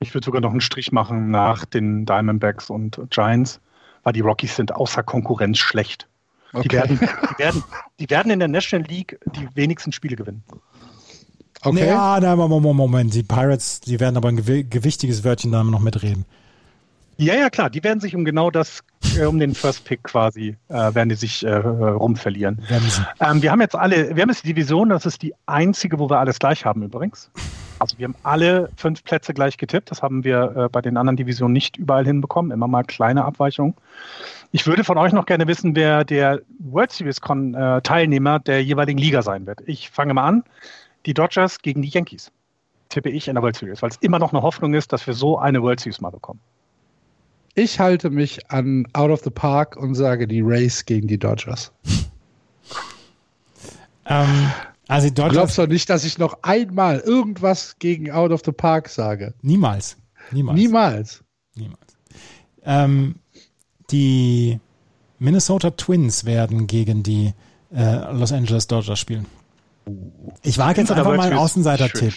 Ich 0.00 0.12
würde 0.12 0.24
sogar 0.24 0.40
noch 0.40 0.50
einen 0.50 0.60
Strich 0.60 0.90
machen 0.90 1.30
nach 1.30 1.64
den 1.64 2.04
Diamondbacks 2.04 2.68
und 2.68 3.00
Giants, 3.10 3.60
weil 4.02 4.12
die 4.12 4.22
Rockies 4.22 4.56
sind 4.56 4.74
außer 4.74 5.04
Konkurrenz 5.04 5.58
schlecht. 5.58 6.08
Die, 6.64 6.72
werden, 6.72 6.98
die, 6.98 7.38
werden, 7.38 7.62
die 8.00 8.10
werden 8.10 8.32
in 8.32 8.40
der 8.40 8.48
National 8.48 8.88
League 8.88 9.20
die 9.36 9.48
wenigsten 9.54 9.92
Spiele 9.92 10.16
gewinnen. 10.16 10.42
Okay. 11.64 11.88
Ja, 11.88 12.18
na, 12.20 12.36
Moment, 12.36 12.76
Moment, 12.76 13.14
die 13.14 13.22
Pirates, 13.22 13.80
die 13.80 13.98
werden 13.98 14.16
aber 14.16 14.28
ein 14.28 14.38
gewi- 14.38 14.64
gewichtiges 14.68 15.24
Wörtchen 15.24 15.50
da 15.50 15.64
noch 15.64 15.80
mitreden. 15.80 16.24
Ja, 17.16 17.34
ja, 17.34 17.48
klar, 17.48 17.70
die 17.70 17.82
werden 17.84 18.00
sich 18.00 18.16
um 18.16 18.24
genau 18.24 18.50
das, 18.50 18.82
äh, 19.16 19.24
um 19.24 19.38
den 19.38 19.54
First 19.54 19.84
Pick 19.84 20.02
quasi, 20.02 20.56
äh, 20.68 20.94
werden 20.94 21.08
die 21.08 21.14
sich 21.14 21.44
äh, 21.44 21.54
rumverlieren. 21.54 22.58
Werden 22.68 22.90
sie. 22.90 23.02
Ähm, 23.20 23.40
wir 23.40 23.52
haben 23.52 23.60
jetzt 23.60 23.76
alle, 23.76 24.14
wir 24.16 24.22
haben 24.22 24.30
jetzt 24.30 24.42
die 24.44 24.48
Division, 24.52 24.88
das 24.88 25.06
ist 25.06 25.22
die 25.22 25.32
einzige, 25.46 25.98
wo 26.00 26.10
wir 26.10 26.18
alles 26.18 26.38
gleich 26.40 26.64
haben 26.64 26.82
übrigens. 26.82 27.30
Also 27.78 27.98
wir 27.98 28.04
haben 28.08 28.16
alle 28.24 28.68
fünf 28.76 29.04
Plätze 29.04 29.32
gleich 29.32 29.56
getippt. 29.56 29.90
Das 29.90 30.02
haben 30.02 30.24
wir 30.24 30.56
äh, 30.56 30.68
bei 30.68 30.80
den 30.80 30.96
anderen 30.96 31.16
Divisionen 31.16 31.52
nicht 31.52 31.76
überall 31.76 32.04
hinbekommen. 32.04 32.50
Immer 32.50 32.68
mal 32.68 32.82
kleine 32.82 33.24
Abweichungen. 33.24 33.74
Ich 34.52 34.66
würde 34.66 34.84
von 34.84 34.96
euch 34.98 35.12
noch 35.12 35.26
gerne 35.26 35.46
wissen, 35.46 35.74
wer 35.76 36.04
der 36.04 36.40
World 36.58 36.92
Series 36.92 37.20
Con, 37.20 37.54
äh, 37.54 37.80
Teilnehmer 37.82 38.38
der 38.38 38.62
jeweiligen 38.62 38.98
Liga 38.98 39.22
sein 39.22 39.46
wird. 39.46 39.60
Ich 39.66 39.90
fange 39.90 40.14
mal 40.14 40.24
an. 40.24 40.44
Die 41.06 41.14
Dodgers 41.14 41.60
gegen 41.60 41.82
die 41.82 41.88
Yankees. 41.88 42.30
Tippe 42.88 43.10
ich 43.10 43.28
in 43.28 43.34
der 43.34 43.42
World 43.42 43.56
Series, 43.56 43.82
weil 43.82 43.90
es 43.90 43.96
immer 43.96 44.18
noch 44.18 44.32
eine 44.32 44.42
Hoffnung 44.42 44.74
ist, 44.74 44.92
dass 44.92 45.06
wir 45.06 45.14
so 45.14 45.38
eine 45.38 45.62
World 45.62 45.80
Series 45.80 46.00
mal 46.00 46.10
bekommen. 46.10 46.40
Ich 47.54 47.78
halte 47.78 48.10
mich 48.10 48.50
an 48.50 48.86
Out 48.94 49.10
of 49.10 49.22
the 49.22 49.30
Park 49.30 49.76
und 49.76 49.94
sage 49.94 50.26
die 50.26 50.40
Rays 50.40 50.84
gegen 50.84 51.06
die 51.08 51.18
Dodgers. 51.18 51.72
Ähm, 54.06 54.50
also 54.86 55.08
die 55.08 55.14
Du 55.14 55.22
Dodgers, 55.22 55.32
glaubst 55.32 55.58
doch 55.58 55.66
nicht, 55.66 55.88
dass 55.88 56.04
ich 56.04 56.18
noch 56.18 56.38
einmal 56.42 56.98
irgendwas 57.00 57.78
gegen 57.78 58.10
Out 58.10 58.32
of 58.32 58.42
the 58.44 58.52
Park 58.52 58.88
sage. 58.88 59.32
niemals. 59.40 59.96
Niemals. 60.30 60.58
Niemals. 60.58 61.24
Niemals. 61.54 61.96
Ähm, 62.64 63.14
die 63.90 64.60
Minnesota 65.18 65.70
Twins 65.70 66.24
werden 66.24 66.66
gegen 66.66 67.02
die 67.02 67.32
äh, 67.74 68.12
Los 68.12 68.32
Angeles 68.32 68.66
Dodgers 68.66 68.98
spielen. 68.98 69.26
Ich 70.42 70.58
wage 70.58 70.80
jetzt 70.80 70.90
einfach 70.90 71.16
mal 71.16 71.26
einen 71.26 71.38
Außenseiter-Tipp. 71.38 72.14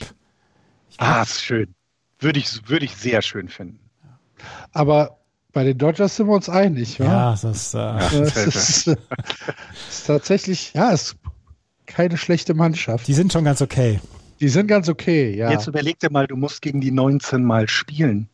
Ah, 0.97 1.21
ist 1.21 1.43
schön. 1.43 1.73
Würde 2.19 2.39
ich, 2.39 2.67
würde 2.67 2.85
ich 2.85 2.95
sehr 2.95 3.21
schön 3.21 3.49
finden. 3.49 3.79
Aber 4.71 5.17
bei 5.53 5.63
den 5.63 5.77
Dodgers 5.77 6.15
sind 6.15 6.27
wir 6.27 6.35
uns 6.35 6.49
einig, 6.49 6.97
ja? 6.97 7.05
Ja, 7.05 7.31
das 7.31 7.43
ist, 7.43 7.73
äh, 7.73 7.77
ja, 7.77 7.97
das 7.97 8.37
ist, 8.37 8.87
ist, 9.89 10.05
tatsächlich, 10.07 10.73
ja, 10.73 10.91
ist 10.91 11.15
keine 11.85 12.17
schlechte 12.17 12.53
Mannschaft. 12.53 13.07
Die 13.07 13.13
sind 13.13 13.33
schon 13.33 13.43
ganz 13.43 13.61
okay. 13.61 13.99
Die 14.39 14.49
sind 14.49 14.67
ganz 14.67 14.87
okay, 14.87 15.35
ja. 15.35 15.49
Jetzt 15.49 15.67
überleg 15.67 15.99
dir 15.99 16.11
mal, 16.11 16.27
du 16.27 16.35
musst 16.35 16.61
gegen 16.61 16.81
die 16.81 16.91
19 16.91 17.43
mal 17.43 17.67
spielen. 17.67 18.29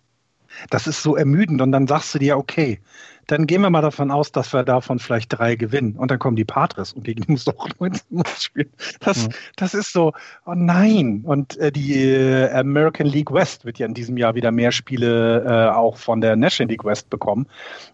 Das 0.70 0.88
ist 0.88 1.02
so 1.02 1.16
ermüdend 1.16 1.62
und 1.62 1.72
dann 1.72 1.88
sagst 1.88 2.14
du 2.14 2.20
dir, 2.20 2.38
okay, 2.38 2.80
dann 3.28 3.48
gehen 3.48 3.62
wir 3.62 3.70
mal 3.70 3.82
davon 3.82 4.12
aus, 4.12 4.32
dass 4.32 4.54
wir 4.54 4.64
davon 4.64 5.00
vielleicht 5.00 5.38
drei 5.38 5.56
gewinnen. 5.56 5.96
Und 5.96 6.12
dann 6.12 6.20
kommen 6.20 6.36
die 6.36 6.46
Patres 6.46 6.94
und 6.94 7.04
gegen 7.04 7.22
die 7.22 7.32
musst 7.32 7.48
du 7.48 7.52
auch 7.52 7.70
19 7.80 8.18
Mal 8.18 8.26
spielen. 8.38 8.70
Das, 9.00 9.24
ja. 9.24 9.30
das 9.56 9.74
ist 9.74 9.94
so, 9.94 10.14
oh 10.46 10.54
nein. 10.56 11.22
Und 11.26 11.58
äh, 11.58 11.72
die 11.72 11.94
äh, 11.94 12.52
American 12.52 13.08
League 13.08 13.32
West 13.32 13.66
wird 13.66 13.80
ja 13.80 13.86
in 13.86 13.94
diesem 13.94 14.18
Jahr 14.18 14.36
wieder 14.36 14.52
mehr 14.52 14.72
Spiele 14.72 15.44
äh, 15.44 15.74
auch 15.74 15.98
von 15.98 16.22
der 16.22 16.36
National 16.36 16.72
League 16.72 16.86
West 16.86 17.10
bekommen. 17.10 17.48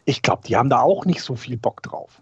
Ich 0.06 0.22
glaube, 0.22 0.44
die 0.48 0.56
haben 0.56 0.70
da 0.70 0.82
auch 0.82 1.06
nicht 1.06 1.22
so 1.22 1.36
viel 1.36 1.58
Bock 1.58 1.84
drauf. 1.84 2.22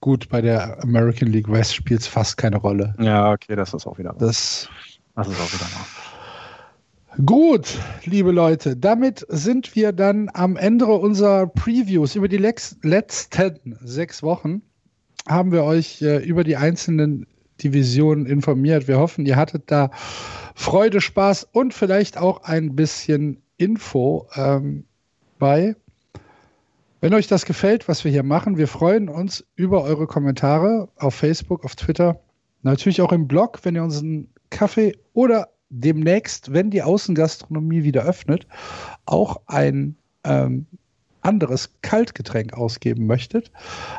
Gut, 0.00 0.28
bei 0.28 0.40
der 0.40 0.82
American 0.82 1.28
League 1.28 1.50
West 1.50 1.74
spielt 1.74 2.00
es 2.00 2.06
fast 2.06 2.36
keine 2.36 2.58
Rolle. 2.58 2.94
Ja, 2.98 3.32
okay, 3.32 3.56
das 3.56 3.72
ist 3.72 3.86
auch 3.86 3.98
wieder 3.98 4.10
was. 4.10 4.18
Das, 4.18 4.68
das 5.14 5.28
ist 5.28 5.40
auch 5.40 5.52
wieder 5.52 5.64
was. 5.64 6.05
Gut, 7.24 7.78
liebe 8.04 8.30
Leute, 8.30 8.76
damit 8.76 9.24
sind 9.30 9.74
wir 9.74 9.92
dann 9.92 10.28
am 10.34 10.56
Ende 10.56 10.84
unserer 10.84 11.46
Previews. 11.46 12.14
Über 12.14 12.28
die 12.28 12.36
letzten 12.36 13.78
sechs 13.82 14.22
Wochen 14.22 14.60
haben 15.26 15.50
wir 15.50 15.64
euch 15.64 16.02
äh, 16.02 16.18
über 16.18 16.44
die 16.44 16.56
einzelnen 16.56 17.26
Divisionen 17.62 18.26
informiert. 18.26 18.86
Wir 18.86 18.98
hoffen, 18.98 19.24
ihr 19.24 19.36
hattet 19.36 19.70
da 19.70 19.90
Freude, 20.54 21.00
Spaß 21.00 21.48
und 21.52 21.72
vielleicht 21.72 22.18
auch 22.18 22.42
ein 22.42 22.76
bisschen 22.76 23.40
Info 23.56 24.28
ähm, 24.34 24.84
bei. 25.38 25.74
Wenn 27.00 27.14
euch 27.14 27.28
das 27.28 27.46
gefällt, 27.46 27.88
was 27.88 28.04
wir 28.04 28.12
hier 28.12 28.24
machen, 28.24 28.58
wir 28.58 28.68
freuen 28.68 29.08
uns 29.08 29.46
über 29.54 29.84
eure 29.84 30.06
Kommentare 30.06 30.90
auf 30.96 31.14
Facebook, 31.14 31.64
auf 31.64 31.76
Twitter, 31.76 32.20
natürlich 32.62 33.00
auch 33.00 33.12
im 33.12 33.26
Blog, 33.26 33.60
wenn 33.62 33.74
ihr 33.74 33.84
uns 33.84 34.02
einen 34.02 34.28
Kaffee 34.50 34.98
oder 35.14 35.48
demnächst, 35.68 36.52
wenn 36.52 36.70
die 36.70 36.82
Außengastronomie 36.82 37.82
wieder 37.82 38.04
öffnet, 38.04 38.46
auch 39.04 39.40
ein 39.46 39.96
ähm, 40.24 40.66
anderes 41.26 41.70
Kaltgetränk 41.82 42.54
ausgeben 42.54 43.06
möchtet. 43.06 43.50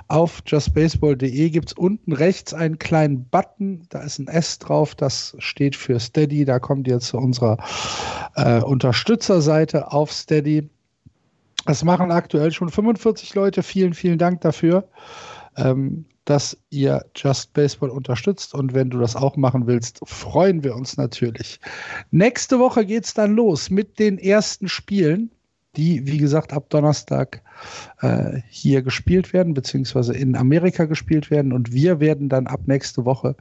Auf 0.08 0.42
justbaseball.de 0.46 1.50
gibt 1.50 1.70
es 1.70 1.74
unten 1.74 2.14
rechts 2.14 2.54
einen 2.54 2.80
kleinen 2.80 3.26
Button, 3.26 3.84
da 3.90 4.02
ist 4.02 4.20
ein 4.20 4.28
S 4.28 4.60
drauf, 4.60 4.96
das 4.96 5.36
steht 5.40 5.76
für 5.76 6.00
Steady, 6.00 6.46
da 6.46 6.60
kommt 6.60 6.88
ihr 6.88 7.00
zu 7.00 7.18
unserer 7.18 7.58
äh, 8.36 8.62
Unterstützerseite 8.62 9.92
auf 9.92 10.12
Steady. 10.12 10.70
Das 11.66 11.84
machen 11.84 12.12
aktuell 12.12 12.54
schon 12.54 12.70
45 12.70 13.36
Leute, 13.36 13.62
vielen, 13.62 13.94
vielen 13.94 14.18
Dank 14.18 14.40
dafür. 14.40 14.88
Ähm, 15.58 16.06
dass 16.30 16.58
ihr 16.70 17.06
Just 17.16 17.54
Baseball 17.54 17.90
unterstützt. 17.90 18.54
Und 18.54 18.74
wenn 18.74 18.90
du 18.90 19.00
das 19.00 19.16
auch 19.16 19.38
machen 19.38 19.66
willst, 19.66 20.02
freuen 20.04 20.62
wir 20.62 20.76
uns 20.76 20.98
natürlich. 20.98 21.60
Nächste 22.12 22.60
Woche 22.60 22.86
geht 22.86 23.06
es 23.06 23.14
dann 23.14 23.34
los 23.34 23.70
mit 23.70 23.98
den 23.98 24.18
ersten 24.18 24.68
Spielen, 24.68 25.32
die, 25.78 26.06
wie 26.06 26.18
gesagt, 26.18 26.52
ab 26.52 26.70
Donnerstag 26.70 27.42
äh, 28.02 28.42
hier 28.50 28.82
gespielt 28.82 29.32
werden, 29.32 29.54
beziehungsweise 29.54 30.14
in 30.14 30.36
Amerika 30.36 30.84
gespielt 30.84 31.32
werden. 31.32 31.54
Und 31.54 31.72
wir 31.72 32.02
werden 32.02 32.28
dann 32.28 32.48
ab 32.48 32.62
nächste 32.66 33.06
Woche 33.06 33.36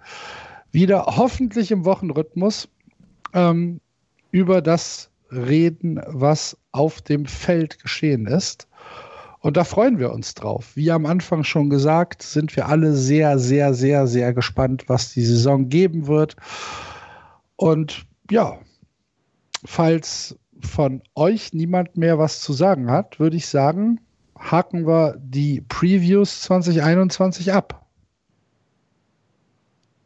wieder 0.71 1.05
hoffentlich 1.07 1.73
im 1.73 1.85
Wochenrhythmus 1.85 2.69
ähm, 3.33 3.81
über 4.31 4.63
das 4.63 5.11
reden, 5.33 6.01
was 6.07 6.57
auf 6.71 7.03
dem 7.03 7.27
Feld 7.27 7.81
geschehen 7.81 8.27
ist. 8.27 8.66
Und 9.41 9.57
da 9.57 9.65
freuen 9.65 9.99
wir 9.99 10.13
uns 10.13 10.35
drauf. 10.35 10.75
Wie 10.75 10.91
am 10.91 11.07
Anfang 11.07 11.45
schon 11.45 11.71
gesagt, 11.71 12.23
sind 12.23 12.57
wir 12.57 12.69
alle 12.69 12.95
sehr, 12.95 13.39
sehr, 13.39 13.75
sehr, 13.75 14.07
sehr 14.07 14.33
gespannt, 14.33 14.89
was 14.89 15.13
die 15.13 15.25
Saison 15.25 15.69
geben 15.69 16.07
wird. 16.07 16.37
Und 17.57 18.07
ja, 18.31 18.59
falls 19.65 20.37
von 20.61 21.03
euch 21.15 21.53
niemand 21.53 21.97
mehr 21.97 22.19
was 22.19 22.41
zu 22.41 22.53
sagen 22.53 22.91
hat, 22.91 23.21
würde 23.21 23.37
ich 23.37 23.47
sagen, 23.47 24.01
haken 24.39 24.87
wir 24.87 25.17
die 25.19 25.61
Previews 25.61 26.43
2021 26.43 27.53
ab. 27.53 27.87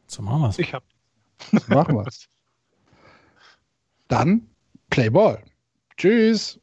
So 0.06 0.22
machen 0.22 0.42
wir 0.42 0.48
es. 0.48 0.58
Ich 0.58 0.74
hab. 0.74 0.82
So 1.52 1.74
machen 1.74 1.94
wir 1.96 2.06
es. 2.06 2.28
Dann 4.08 4.48
Play 4.90 5.08
Ball. 5.08 5.42
Tschüss. 5.96 6.59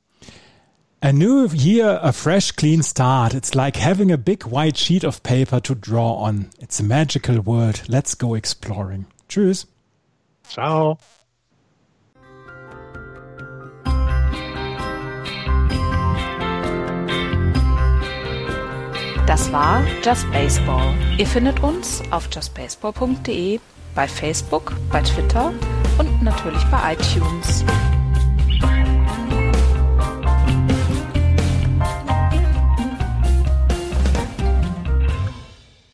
A 1.00 1.14
new 1.14 1.48
year, 1.50 2.00
a 2.02 2.12
fresh, 2.12 2.52
clean 2.54 2.82
start. 2.82 3.36
It's 3.36 3.54
like 3.54 3.76
having 3.76 4.12
a 4.12 4.18
big 4.18 4.44
white 4.46 4.78
sheet 4.78 5.04
of 5.04 5.22
paper 5.22 5.60
to 5.60 5.76
draw 5.76 6.14
on. 6.14 6.50
It's 6.60 6.80
a 6.80 6.84
magical 6.84 7.40
world. 7.42 7.84
Let's 7.88 8.16
go 8.16 8.34
exploring. 8.34 9.06
Tschüss. 9.30 9.68
Ciao. 10.50 10.98
Das 19.28 19.52
war 19.52 19.84
Just 20.04 20.26
Baseball. 20.32 20.96
Ihr 21.20 21.28
findet 21.28 21.62
uns 21.62 22.02
auf 22.10 22.28
justbaseball.de, 22.32 23.60
bei 23.94 24.08
Facebook, 24.08 24.74
bei 24.92 25.02
Twitter 25.02 25.54
und 26.00 26.24
natürlich 26.24 26.64
bei 26.72 26.94
iTunes. 26.94 27.64